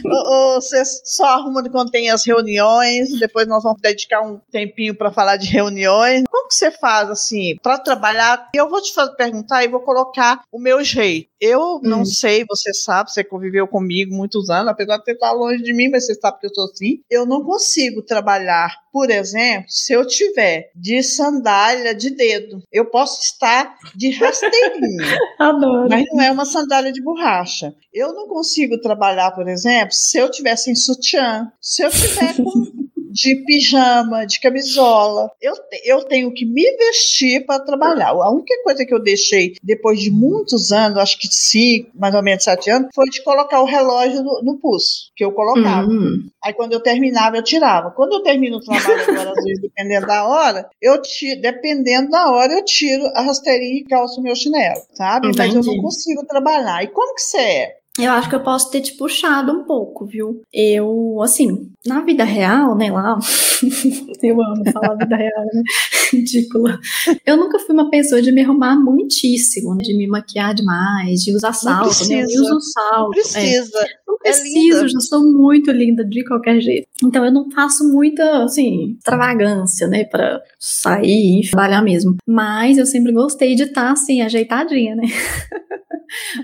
ou, 0.05 0.33
ou, 0.33 0.61
você 0.61 0.83
só 1.05 1.25
arruma 1.25 1.63
quando 1.71 1.91
tem 1.91 2.11
as 2.11 2.25
reuniões? 2.25 3.19
Depois 3.19 3.47
nós 3.47 3.63
vamos 3.63 3.81
dedicar 3.81 4.23
um 4.23 4.41
tempinho 4.51 4.95
para 4.95 5.13
falar 5.13 5.37
de 5.37 5.47
reuniões. 5.47 6.25
Como 6.31 6.49
que 6.49 6.55
você 6.55 6.71
faz 6.71 7.11
assim 7.11 7.57
para 7.63 7.79
trabalhar? 7.79 8.49
Eu 8.55 8.69
vou 8.69 8.81
te 8.81 8.93
perguntar 9.17 9.65
e 9.65 9.69
vou 9.69 9.81
colocar 9.81 10.43
o 10.53 10.59
meu 10.59 10.83
jeito. 10.83 11.29
Eu 11.41 11.81
não 11.83 12.01
hum. 12.01 12.05
sei, 12.05 12.45
você 12.49 12.75
sabe, 12.75 13.13
você 13.13 13.23
conviveu 13.23 13.67
comigo 13.69 14.15
muitos 14.15 14.51
anos, 14.51 14.73
apesar 14.73 14.99
de 14.99 15.05
você 15.05 15.13
estar 15.13 15.33
longe 15.33 15.63
de 15.63 15.73
mim, 15.73 15.89
mas 15.89 16.07
você 16.07 16.15
sabe 16.15 16.41
que 16.41 16.47
eu 16.47 16.55
sou 16.55 16.65
assim. 16.65 17.01
Eu 17.09 17.25
não 17.25 17.45
consigo 17.45 18.03
trabalhar, 18.03 18.75
por 18.93 19.09
exemplo, 19.09 19.67
se 19.69 19.93
eu 19.93 20.05
tiver 20.07 20.71
de 20.75 21.03
sandália 21.03 21.95
de 21.95 22.11
dedo. 22.11 22.63
Eu 22.73 22.87
posso 22.87 23.23
estar 23.23 23.77
de 23.95 24.11
rasteirinha, 24.11 25.19
Adoro. 25.39 25.89
mas 25.89 26.05
não 26.13 26.23
é 26.23 26.31
uma 26.31 26.45
sandália 26.45 26.93
de 26.93 27.03
borracha. 27.03 27.75
Eu 27.93 28.08
não 28.14 28.29
consigo 28.29 28.81
trabalhar, 28.81 29.31
por 29.33 29.49
exemplo, 29.49 29.92
se 29.92 30.18
eu 30.18 30.31
tiver 30.31 30.57
sem 30.57 30.75
sutiã, 30.75 31.51
se 31.61 31.83
eu 31.83 31.90
tiver 31.90 32.37
com 32.37 32.66
de 33.11 33.37
pijama, 33.44 34.27
de 34.27 34.40
camisola. 34.40 35.31
Eu, 35.40 35.55
eu 35.85 36.05
tenho 36.05 36.33
que 36.33 36.44
me 36.44 36.64
vestir 36.77 37.44
para 37.44 37.64
trabalhar. 37.64 38.11
A 38.11 38.31
única 38.31 38.55
coisa 38.62 38.85
que 38.85 38.94
eu 38.94 39.03
deixei 39.03 39.55
depois 39.62 40.01
de 40.01 40.11
muitos 40.11 40.71
anos, 40.71 40.99
acho 40.99 41.18
que 41.18 41.29
cinco, 41.29 41.90
mais 41.94 42.14
ou 42.14 42.23
menos 42.23 42.44
sete 42.44 42.71
anos, 42.71 42.88
foi 42.94 43.07
de 43.07 43.23
colocar 43.23 43.61
o 43.61 43.64
relógio 43.64 44.23
no, 44.23 44.42
no 44.42 44.59
pulso, 44.59 45.11
que 45.16 45.25
eu 45.25 45.33
colocava. 45.33 45.88
Uhum. 45.88 46.29
Aí 46.44 46.53
quando 46.53 46.73
eu 46.73 46.81
terminava, 46.81 47.37
eu 47.37 47.42
tirava. 47.42 47.90
Quando 47.90 48.12
eu 48.12 48.23
termino 48.23 48.59
o 48.59 48.61
trabalho 48.61 49.03
agora, 49.03 49.33
às 49.37 49.44
vezes, 49.44 49.62
dependendo 49.62 50.07
da 50.07 50.27
hora, 50.27 50.71
eu 50.81 51.01
tiro, 51.03 51.40
dependendo 51.40 52.11
da 52.11 52.31
hora, 52.31 52.53
eu 52.53 52.64
tiro 52.64 53.05
a 53.14 53.23
rasteirinha 53.23 53.81
e 53.81 53.85
calço 53.85 54.23
meu 54.23 54.35
chinelo, 54.35 54.81
sabe? 54.94 55.29
Entendi. 55.29 55.38
Mas 55.38 55.66
eu 55.66 55.73
não 55.73 55.83
consigo 55.83 56.25
trabalhar. 56.27 56.85
E 56.85 56.88
como 56.88 57.14
que 57.14 57.23
você 57.23 57.38
é? 57.38 57.78
Eu 57.99 58.13
acho 58.13 58.29
que 58.29 58.35
eu 58.35 58.43
posso 58.43 58.71
ter 58.71 58.81
te 58.81 58.97
puxado 58.97 59.53
um 59.53 59.65
pouco, 59.65 60.07
viu? 60.07 60.43
Eu, 60.53 61.21
assim, 61.23 61.71
na 61.85 62.01
vida 62.01 62.23
real, 62.23 62.77
né, 62.77 62.91
lá, 62.93 63.19
eu 64.23 64.41
amo 64.41 64.71
falar 64.73 64.95
vida 64.95 65.17
real, 65.17 65.45
né? 65.53 65.63
Ridícula. 66.13 66.79
Eu 67.27 67.37
nunca 67.37 67.59
fui 67.59 67.75
uma 67.75 67.91
pessoa 67.91 68.23
de 68.23 68.33
me 68.33 68.43
arrumar 68.43 68.77
muitíssimo, 68.77 69.75
né? 69.75 69.83
de 69.83 69.97
me 69.97 70.07
maquiar 70.07 70.55
demais, 70.55 71.21
de 71.21 71.35
usar 71.35 71.53
salto, 71.53 72.09
né? 72.09 72.23
Eu 72.23 72.43
uso 72.43 72.61
salto. 72.73 73.03
Não 73.03 73.11
precisa. 73.11 73.79
É. 73.79 74.08
Não 74.25 74.31
é 74.31 74.35
preciso, 74.35 74.85
é 74.85 74.89
já 74.89 75.01
sou 75.01 75.23
muito 75.23 75.71
linda 75.71 76.05
de 76.05 76.25
qualquer 76.25 76.61
jeito. 76.61 76.87
Então 77.03 77.25
eu 77.25 77.33
não 77.33 77.51
faço 77.51 77.89
muita, 77.89 78.45
assim, 78.45 78.97
extravagância, 78.99 79.87
né, 79.87 80.05
pra 80.05 80.41
sair 80.59 81.41
e 81.41 81.51
trabalhar 81.51 81.83
mesmo. 81.83 82.17
Mas 82.27 82.79
eu 82.79 82.87
sempre 82.87 83.13
gostei 83.13 83.55
de 83.55 83.65
estar, 83.65 83.87
tá, 83.87 83.93
assim, 83.93 84.21
ajeitadinha, 84.21 84.97
né? 84.97 85.05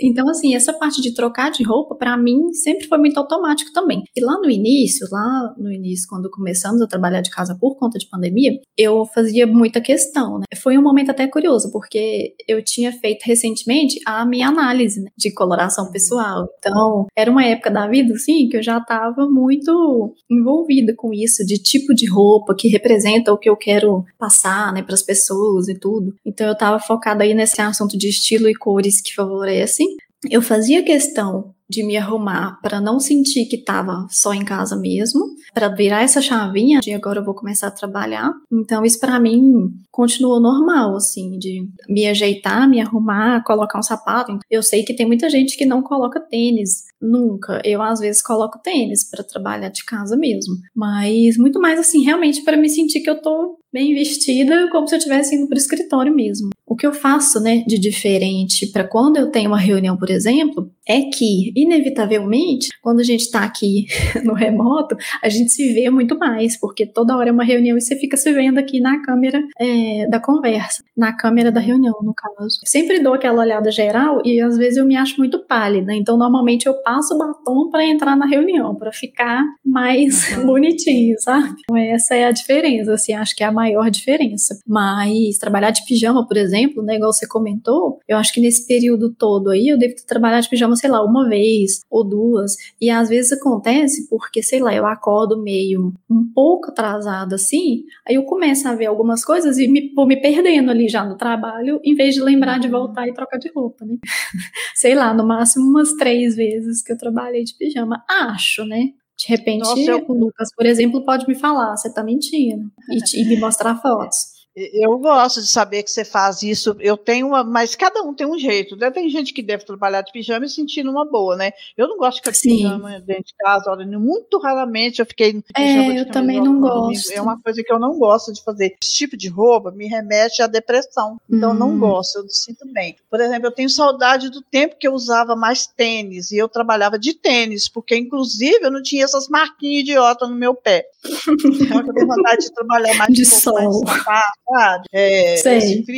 Então, 0.01 0.29
assim, 0.29 0.55
essa 0.55 0.73
parte 0.73 1.01
de 1.01 1.15
trocar 1.15 1.51
de 1.51 1.63
roupa, 1.63 1.95
para 1.95 2.17
mim, 2.17 2.53
sempre 2.53 2.87
foi 2.87 2.99
muito 2.99 3.19
automático 3.19 3.73
também. 3.73 4.03
E 4.15 4.25
lá 4.25 4.39
no 4.39 4.51
início, 4.51 5.07
lá 5.11 5.55
no 5.57 5.73
início, 5.73 6.09
quando 6.09 6.31
começamos 6.31 6.81
a 6.83 6.87
trabalhar 6.87 7.21
de 7.21 7.31
casa 7.31 7.57
por 7.59 7.77
conta 7.77 7.99
de 7.99 8.09
pandemia, 8.09 8.59
eu 8.77 9.05
fazia 9.07 9.47
muita 9.47 9.81
questão, 9.81 10.39
né? 10.39 10.45
Foi 10.57 10.77
um 10.77 10.83
momento 10.83 11.11
até 11.11 11.27
curioso, 11.27 11.71
porque 11.73 12.35
eu 12.47 12.63
tinha 12.63 12.93
feito 12.93 13.23
recentemente 13.25 13.99
a 14.07 14.25
minha 14.25 14.49
análise 14.49 15.01
né, 15.01 15.11
de 15.17 15.33
coloração 15.33 15.91
pessoal. 15.91 16.49
Então, 16.59 17.07
era 17.17 17.31
uma 17.31 17.45
época 17.45 17.64
da 17.71 17.87
vida, 17.87 18.15
assim, 18.15 18.49
que 18.49 18.57
eu 18.57 18.63
já 18.63 18.79
estava 18.79 19.29
muito 19.29 20.15
envolvida 20.31 20.95
com 20.97 21.13
isso, 21.13 21.45
de 21.45 21.59
tipo 21.59 21.95
de 21.95 22.09
roupa 22.11 22.55
que 22.57 22.69
representa 22.69 23.33
o 23.33 23.39
que 23.39 23.49
eu 23.49 23.57
quero 23.57 24.05
passar, 24.19 24.73
né, 24.73 24.83
para 24.83 24.95
as 24.95 25.03
pessoas 25.03 25.69
e 25.69 25.79
tudo. 25.79 26.15
Então, 26.25 26.47
eu 26.47 26.53
estava 26.53 26.79
focada 26.79 27.25
aí 27.25 27.35
nesse 27.35 27.61
assunto 27.61 27.97
de 27.97 28.09
estilo 28.09 28.49
e 28.49 28.55
cores 28.55 29.01
que 29.01 29.15
favorecem. 29.15 29.87
Eu 30.31 30.43
fazia 30.43 30.83
questão 30.83 31.55
de 31.69 31.83
me 31.83 31.97
arrumar 31.97 32.59
para 32.63 32.81
não 32.81 33.01
sentir 33.01 33.47
que 33.47 33.57
estava 33.57 34.07
só 34.11 34.35
em 34.35 34.45
casa 34.45 34.77
mesmo, 34.77 35.25
para 35.53 35.69
virar 35.69 36.03
essa 36.03 36.21
chavinha 36.21 36.81
de 36.81 36.93
agora 36.93 37.21
eu 37.21 37.25
vou 37.25 37.35
começar 37.35 37.69
a 37.69 37.71
trabalhar. 37.71 38.33
Então 38.53 38.85
isso 38.85 39.01
para 39.01 39.19
mim 39.19 39.71
continuou 39.91 40.41
normal 40.41 40.95
assim, 40.97 41.39
de 41.39 41.67
me 41.89 42.07
ajeitar, 42.07 42.69
me 42.69 42.81
arrumar, 42.81 43.43
colocar 43.45 43.79
um 43.79 43.83
sapato. 43.83 44.39
Eu 44.51 44.63
sei 44.63 44.83
que 44.83 44.95
tem 44.95 45.07
muita 45.07 45.31
gente 45.31 45.57
que 45.57 45.65
não 45.65 45.83
coloca 45.83 46.21
tênis 46.21 46.85
nunca. 47.01 47.61
Eu 47.65 47.81
às 47.81 48.01
vezes 48.01 48.23
coloco 48.23 48.61
tênis 48.63 49.09
para 49.09 49.25
trabalhar 49.25 49.71
de 49.71 49.85
casa 49.85 50.17
mesmo, 50.17 50.57
mas 50.75 51.37
muito 51.39 51.61
mais 51.61 51.79
assim, 51.79 52.05
realmente 52.05 52.43
para 52.43 52.57
me 52.57 52.69
sentir 52.69 53.01
que 53.01 53.11
eu 53.11 53.21
tô 53.21 53.59
bem 53.73 53.93
vestida, 53.95 54.69
como 54.71 54.87
se 54.87 54.95
eu 54.95 54.99
estivesse 54.99 55.35
indo 55.35 55.49
para 55.49 55.57
o 55.57 55.59
escritório 55.59 56.15
mesmo. 56.15 56.51
O 56.67 56.77
que 56.77 56.87
eu 56.87 56.93
faço, 56.93 57.41
né, 57.41 57.63
de 57.67 57.79
diferente 57.79 58.67
para 58.73 58.85
quando 58.85 59.17
eu 59.17 59.31
tenho 59.31 59.49
uma 59.49 59.59
reunião, 59.59 59.97
por 59.97 60.11
exemplo, 60.11 60.71
é 60.87 61.03
que, 61.03 61.53
inevitavelmente, 61.57 62.69
quando 62.83 63.01
a 63.01 63.05
gente 63.05 63.23
está 63.23 63.43
aqui 63.43 63.87
no 64.25 64.35
remoto, 64.35 64.97
a 65.23 65.29
gente 65.29 65.51
se 65.51 65.73
vê 65.73 65.89
muito 65.91 66.19
mais, 66.19 66.59
porque 66.59 66.87
toda 66.87 67.17
hora 67.17 67.31
é 67.31 67.33
uma 67.33 67.45
reunião 67.45 67.77
e 67.77 67.81
você 67.81 67.97
fica 67.97 68.17
se 68.17 68.33
vendo 68.33 68.59
aqui 68.59 68.81
na 68.81 69.03
câmera 69.03 69.43
é, 69.59 70.07
da 70.09 70.21
conversa, 70.21 70.83
na 70.97 71.13
câmera 71.13 71.51
da 71.51 71.61
reunião, 71.61 71.95
no 72.03 72.15
caso. 72.15 72.61
Sempre 72.65 73.01
dou 73.01 73.15
aquela 73.15 73.41
olhada 73.41 73.71
geral 73.71 74.21
e 74.25 74.41
às 74.41 74.57
vezes 74.57 74.77
eu 74.77 74.87
me 74.87 74.97
acho 74.97 75.19
muito 75.19 75.39
pálida, 75.47 75.95
então 75.95 76.17
normalmente 76.17 76.67
eu 76.67 76.75
passo 76.83 77.15
o 77.15 77.19
batom 77.19 77.71
para 77.71 77.87
entrar 77.87 78.17
na 78.17 78.27
reunião, 78.27 78.75
para 78.75 78.93
ficar 78.93 79.43
mais 79.65 80.37
uhum. 80.37 80.47
bonitinho, 80.47 81.17
sabe? 81.19 81.55
Então, 81.61 81.77
essa 81.77 82.15
é 82.15 82.25
a 82.25 82.33
diferença, 82.33 82.93
assim, 82.93 83.13
acho 83.13 83.35
que 83.35 83.43
é 83.43 83.47
a 83.47 83.53
maior 83.53 83.91
diferença. 83.91 84.59
Mas 84.67 85.39
trabalhar 85.39 85.71
de 85.71 85.85
pijama, 85.85 86.27
por 86.27 86.37
exemplo, 86.37 86.55
né, 86.83 86.97
igual 86.97 87.13
você 87.13 87.27
comentou, 87.27 87.99
eu 88.09 88.17
acho 88.17 88.33
que 88.33 88.41
nesse 88.41 88.67
período 88.67 89.13
todo 89.15 89.51
aí 89.51 89.69
eu 89.69 89.79
devo 89.79 89.95
trabalhar 90.07 90.41
de 90.41 90.49
pijama, 90.49 90.77
sei 90.77 90.91
lá, 90.91 91.05
uma 91.05 91.29
vez 91.29 91.81
ou 91.91 92.05
duas, 92.05 92.57
e 92.81 92.91
às 92.91 93.09
vezes 93.09 93.33
acontece 93.33 94.09
porque, 94.09 94.43
sei 94.43 94.61
lá, 94.61 94.75
eu 94.75 94.87
acordo 94.87 95.43
meio 95.43 95.93
um 96.11 96.25
pouco 96.35 96.71
atrasada 96.71 97.35
assim, 97.35 97.85
aí 98.07 98.15
eu 98.17 98.25
começo 98.25 98.67
a 98.69 98.75
ver 98.75 98.87
algumas 98.87 99.25
coisas 99.25 99.59
e 99.59 99.69
me, 99.69 99.93
vou 99.95 100.07
me 100.07 100.21
perdendo 100.21 100.71
ali 100.71 100.89
já 100.89 101.05
no 101.05 101.17
trabalho, 101.17 101.81
em 101.85 101.95
vez 101.95 102.15
de 102.15 102.23
lembrar 102.23 102.59
de 102.59 102.69
voltar 102.69 103.09
e 103.09 103.15
trocar 103.15 103.39
de 103.39 103.51
roupa, 103.55 103.85
né? 103.85 103.99
sei 104.75 104.95
lá, 104.95 105.15
no 105.15 105.27
máximo 105.27 105.65
umas 105.67 105.93
três 105.95 106.37
vezes 106.37 106.83
que 106.83 106.93
eu 106.93 106.99
trabalhei 106.99 107.45
de 107.45 107.55
pijama. 107.57 108.05
Acho, 108.09 108.65
né? 108.65 108.91
De 109.17 109.29
repente, 109.29 109.61
Nossa, 109.61 109.91
eu... 109.91 110.05
o 110.09 110.13
Lucas, 110.13 110.49
por 110.55 110.67
exemplo, 110.67 111.05
pode 111.05 111.27
me 111.29 111.35
falar, 111.35 111.77
você 111.77 111.93
tá 111.93 112.03
mentindo, 112.03 112.71
e, 112.91 113.21
e 113.21 113.25
me 113.27 113.39
mostrar 113.39 113.77
fotos. 113.77 114.34
Eu 114.57 114.97
gosto 114.99 115.41
de 115.41 115.49
saber 115.49 115.83
que 115.83 115.91
você 115.91 116.05
faz 116.05 116.43
isso. 116.43 116.77
Eu 116.79 116.97
tenho 116.97 117.27
uma, 117.27 117.43
mas 117.43 117.75
cada 117.75 118.03
um 118.03 118.15
tem 118.15 118.25
um 118.27 118.39
jeito. 118.39 118.77
Né? 118.77 118.89
Tem 118.91 119.11
gente 119.11 119.33
que 119.33 119.43
deve 119.43 119.65
trabalhar 119.65 120.03
de 120.03 120.13
pijama 120.13 120.47
e 120.47 120.49
sentir 120.49 120.87
uma 120.87 121.05
boa, 121.05 121.37
né? 121.37 121.53
Eu 121.77 121.89
não 121.89 121.99
gosto 121.99 122.17
de 122.17 122.21
ficar 122.21 122.31
de 122.31 122.41
pijama 122.41 123.01
dentro 123.01 123.25
de 123.25 123.35
casa. 123.37 123.71
Olha, 123.71 123.85
muito 123.99 124.39
raramente 124.39 125.01
eu 125.01 125.07
fiquei 125.07 125.33
de 125.33 125.43
pijama. 125.43 125.95
É, 125.95 126.01
eu 126.01 126.11
também 126.11 126.41
não 126.41 126.61
gosto. 126.61 127.13
É 127.13 127.21
uma 127.21 127.41
coisa 127.41 127.65
que 127.65 127.73
eu 127.73 127.81
não 127.81 127.99
gosto 127.99 128.33
de 128.33 128.45
fazer. 128.45 128.77
Esse 128.81 128.95
tipo 128.95 129.17
de 129.17 129.29
roupa 129.29 129.73
me 129.73 129.89
remete 129.89 130.41
à 130.41 130.47
depressão. 130.47 131.21
Então 131.29 131.51
hum. 131.51 131.55
eu 131.55 131.59
não 131.59 131.71
hum. 131.71 131.79
gosto, 131.81 132.19
eu 132.19 132.29
sinto 132.29 132.65
bem. 132.73 132.95
Por 133.11 133.21
exemplo, 133.21 133.49
eu 133.49 133.53
tenho 133.53 133.69
saudade 133.69 134.31
do 134.31 134.41
tempo 134.41 134.77
que 134.79 134.87
eu 134.87 134.93
usava 134.93 135.35
mais 135.35 135.67
tênis 135.67 136.31
e 136.31 136.37
eu 136.37 136.49
trabalhava 136.49 136.97
de 136.97 137.13
tênis, 137.15 137.69
porque 137.69 137.97
inclusive 137.97 138.61
eu 138.63 138.71
não 138.71 138.83
tinha 138.83 139.05
essas 139.05 139.29
marquinhas 139.29 139.83
idiotas 139.83 140.29
no 140.29 140.37
meu 140.37 140.55
pé. 140.55 140.87
Então 141.65 141.81
eu 141.81 141.95
tenho 141.95 142.07
vontade 142.07 142.43
de 142.43 142.53
trabalhar 142.53 142.95
mais 142.95 143.13
de 143.13 143.23
um 143.23 143.25
sol. 143.25 143.83
Mais 143.85 144.25
sabe? 144.49 144.85
É. 144.93 145.37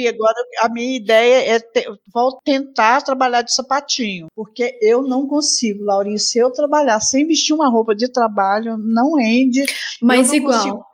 Agora, 0.08 0.34
a 0.60 0.68
minha 0.68 0.96
ideia 0.96 1.54
é 1.54 1.58
ter, 1.58 1.86
vou 2.12 2.38
tentar 2.44 3.02
trabalhar 3.02 3.42
de 3.42 3.52
sapatinho, 3.52 4.28
porque 4.34 4.78
eu 4.80 5.02
não 5.02 5.26
consigo, 5.26 5.84
Laurinha, 5.84 6.18
se 6.18 6.38
eu 6.38 6.50
trabalhar 6.50 7.00
sem 7.00 7.26
vestir 7.26 7.52
uma 7.52 7.68
roupa 7.68 7.94
de 7.94 8.08
trabalho, 8.08 8.76
não 8.78 9.14
rende. 9.14 9.64
Mas 10.00 10.32
igual. 10.32 10.86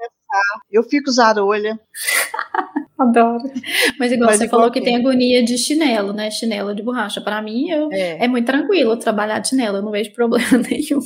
Eu 0.71 0.83
fico 0.83 1.11
zarolha. 1.11 1.79
Adoro. 3.03 3.43
Mas 3.99 4.13
igual 4.13 4.31
Mas 4.31 4.39
você 4.39 4.49
falou 4.49 4.71
que 4.71 4.81
tem 4.81 4.97
agonia 4.97 5.43
de 5.45 5.59
chinelo, 5.59 6.13
né? 6.13 6.31
Chinelo 6.31 6.75
de 6.75 6.83
borracha. 6.83 7.21
Para 7.21 7.43
mim 7.43 7.69
eu, 7.69 7.91
é. 7.91 8.25
é. 8.25 8.29
muito 8.29 8.47
tranquilo 8.47 8.97
trabalhar 8.97 9.41
de 9.41 9.49
chinelo, 9.49 9.79
eu 9.79 9.83
não 9.83 9.91
vejo 9.91 10.13
problema 10.13 10.59
nenhum. 10.71 11.01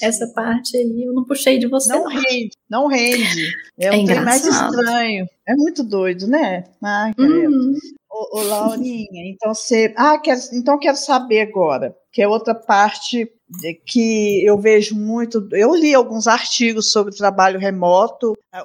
Essa 0.00 0.32
parte 0.34 0.76
aí 0.76 1.04
eu 1.04 1.12
não 1.12 1.24
puxei 1.24 1.58
de 1.58 1.66
você. 1.66 1.92
Não, 1.92 2.04
não. 2.04 2.10
rende, 2.10 2.50
não 2.70 2.86
rende. 2.86 3.50
É, 3.78 3.86
é 3.86 3.92
um 3.92 4.24
mais 4.24 4.46
estranho. 4.46 5.26
É 5.46 5.54
muito 5.56 5.82
doido, 5.82 6.26
né? 6.28 6.64
Ah, 6.82 7.10
uhum. 7.18 7.74
Ô, 8.10 8.38
ô, 8.38 8.42
Laurinha, 8.42 9.32
então 9.32 9.54
você. 9.54 9.92
Ah, 9.96 10.18
quero, 10.18 10.40
então 10.52 10.78
quero 10.78 10.96
saber 10.96 11.40
agora, 11.40 11.94
que 12.12 12.22
é 12.22 12.28
outra 12.28 12.54
parte 12.54 13.28
que 13.84 14.44
eu 14.44 14.58
vejo 14.58 14.94
muito. 14.94 15.48
Eu 15.52 15.74
li 15.74 15.94
alguns 15.94 16.26
artigos 16.26 16.90
sobre 16.90 17.14
trabalho 17.14 17.58
remoto, 17.58 18.36
a, 18.52 18.64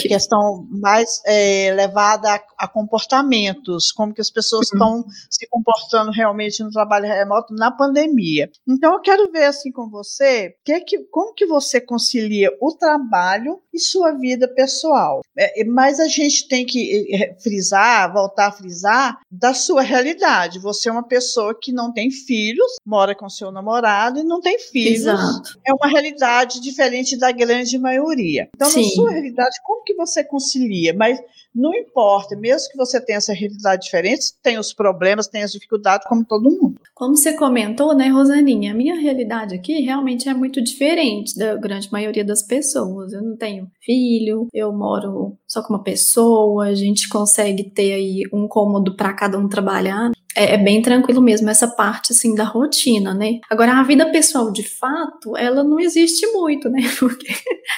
questão 0.00 0.66
mais 0.70 1.20
é, 1.26 1.72
levada 1.74 2.34
a, 2.34 2.40
a, 2.58 2.68
comportamentos, 2.68 3.90
como 3.92 4.14
que 4.14 4.20
as 4.20 4.30
pessoas 4.30 4.68
uhum. 4.70 4.76
estão 4.76 5.04
se 5.30 5.46
comportando 5.48 6.10
realmente 6.10 6.62
no 6.62 6.70
trabalho 6.70 7.06
remoto 7.06 7.54
na 7.54 7.70
pandemia. 7.70 8.50
Então 8.68 8.94
eu 8.94 9.00
quero 9.00 9.30
ver 9.30 9.44
assim 9.44 9.72
com 9.72 9.88
você, 9.88 10.54
que 10.64 10.80
que, 10.80 10.98
como 11.10 11.34
que 11.34 11.46
você 11.46 11.80
concilia 11.80 12.50
o 12.60 12.72
trabalho 12.72 13.60
e 13.72 13.78
sua 13.78 14.12
vida 14.12 14.48
pessoal. 14.48 15.22
É, 15.36 15.64
mas 15.64 15.98
a 16.00 16.08
gente 16.08 16.48
tem 16.48 16.64
que 16.64 17.14
é, 17.14 17.34
frisar, 17.40 18.12
voltar 18.12 18.48
a 18.48 18.52
frisar 18.52 19.18
da 19.30 19.52
sua 19.52 19.82
realidade. 19.82 20.58
Você 20.60 20.88
é 20.88 20.92
uma 20.92 21.06
pessoa 21.06 21.58
que 21.60 21.72
não 21.72 21.92
tem 21.92 22.10
filhos, 22.10 22.76
mora 22.84 23.14
com 23.14 23.28
seu 23.28 23.50
namorado 23.50 24.15
casado 24.16 24.20
e 24.20 24.24
não 24.24 24.40
tem 24.40 24.58
filhos. 24.58 25.00
Exato. 25.00 25.58
É 25.66 25.72
uma 25.72 25.88
realidade 25.88 26.60
diferente 26.60 27.16
da 27.16 27.30
grande 27.30 27.78
maioria. 27.78 28.48
Então, 28.54 28.70
Sim. 28.70 28.82
na 28.82 28.88
sua 28.90 29.10
realidade, 29.10 29.56
como 29.62 29.82
que 29.84 29.94
você 29.94 30.24
concilia? 30.24 30.94
Mas 30.94 31.20
não 31.54 31.74
importa, 31.74 32.36
mesmo 32.36 32.68
que 32.70 32.76
você 32.76 33.00
tenha 33.00 33.16
essa 33.16 33.32
realidade 33.32 33.84
diferente, 33.84 34.34
tem 34.42 34.58
os 34.58 34.72
problemas, 34.72 35.26
tem 35.26 35.42
as 35.42 35.52
dificuldades, 35.52 36.06
como 36.06 36.24
todo 36.24 36.50
mundo. 36.50 36.78
Como 36.94 37.16
você 37.16 37.32
comentou, 37.32 37.94
né, 37.94 38.08
Rosaninha, 38.08 38.72
a 38.72 38.74
minha 38.74 38.94
realidade 38.94 39.54
aqui 39.54 39.80
realmente 39.80 40.28
é 40.28 40.34
muito 40.34 40.62
diferente 40.62 41.36
da 41.38 41.54
grande 41.56 41.90
maioria 41.90 42.24
das 42.24 42.42
pessoas. 42.42 43.12
Eu 43.12 43.22
não 43.22 43.36
tenho 43.36 43.70
filho, 43.80 44.48
eu 44.52 44.72
moro 44.72 45.36
só 45.46 45.62
com 45.62 45.72
uma 45.72 45.82
pessoa, 45.82 46.66
a 46.66 46.74
gente 46.74 47.08
consegue 47.08 47.64
ter 47.64 47.94
aí 47.94 48.22
um 48.32 48.46
cômodo 48.46 48.94
para 48.94 49.14
cada 49.14 49.38
um 49.38 49.48
trabalhar 49.48 50.10
é, 50.36 50.54
é, 50.54 50.58
bem 50.58 50.82
tranquilo 50.82 51.22
mesmo 51.22 51.48
essa 51.48 51.66
parte 51.66 52.12
assim 52.12 52.34
da 52.34 52.44
rotina, 52.44 53.14
né? 53.14 53.40
Agora 53.50 53.72
a 53.72 53.82
vida 53.82 54.10
pessoal 54.12 54.52
de 54.52 54.62
fato, 54.62 55.36
ela 55.36 55.64
não 55.64 55.80
existe 55.80 56.26
muito, 56.32 56.68
né? 56.68 56.80
Porque 57.00 57.26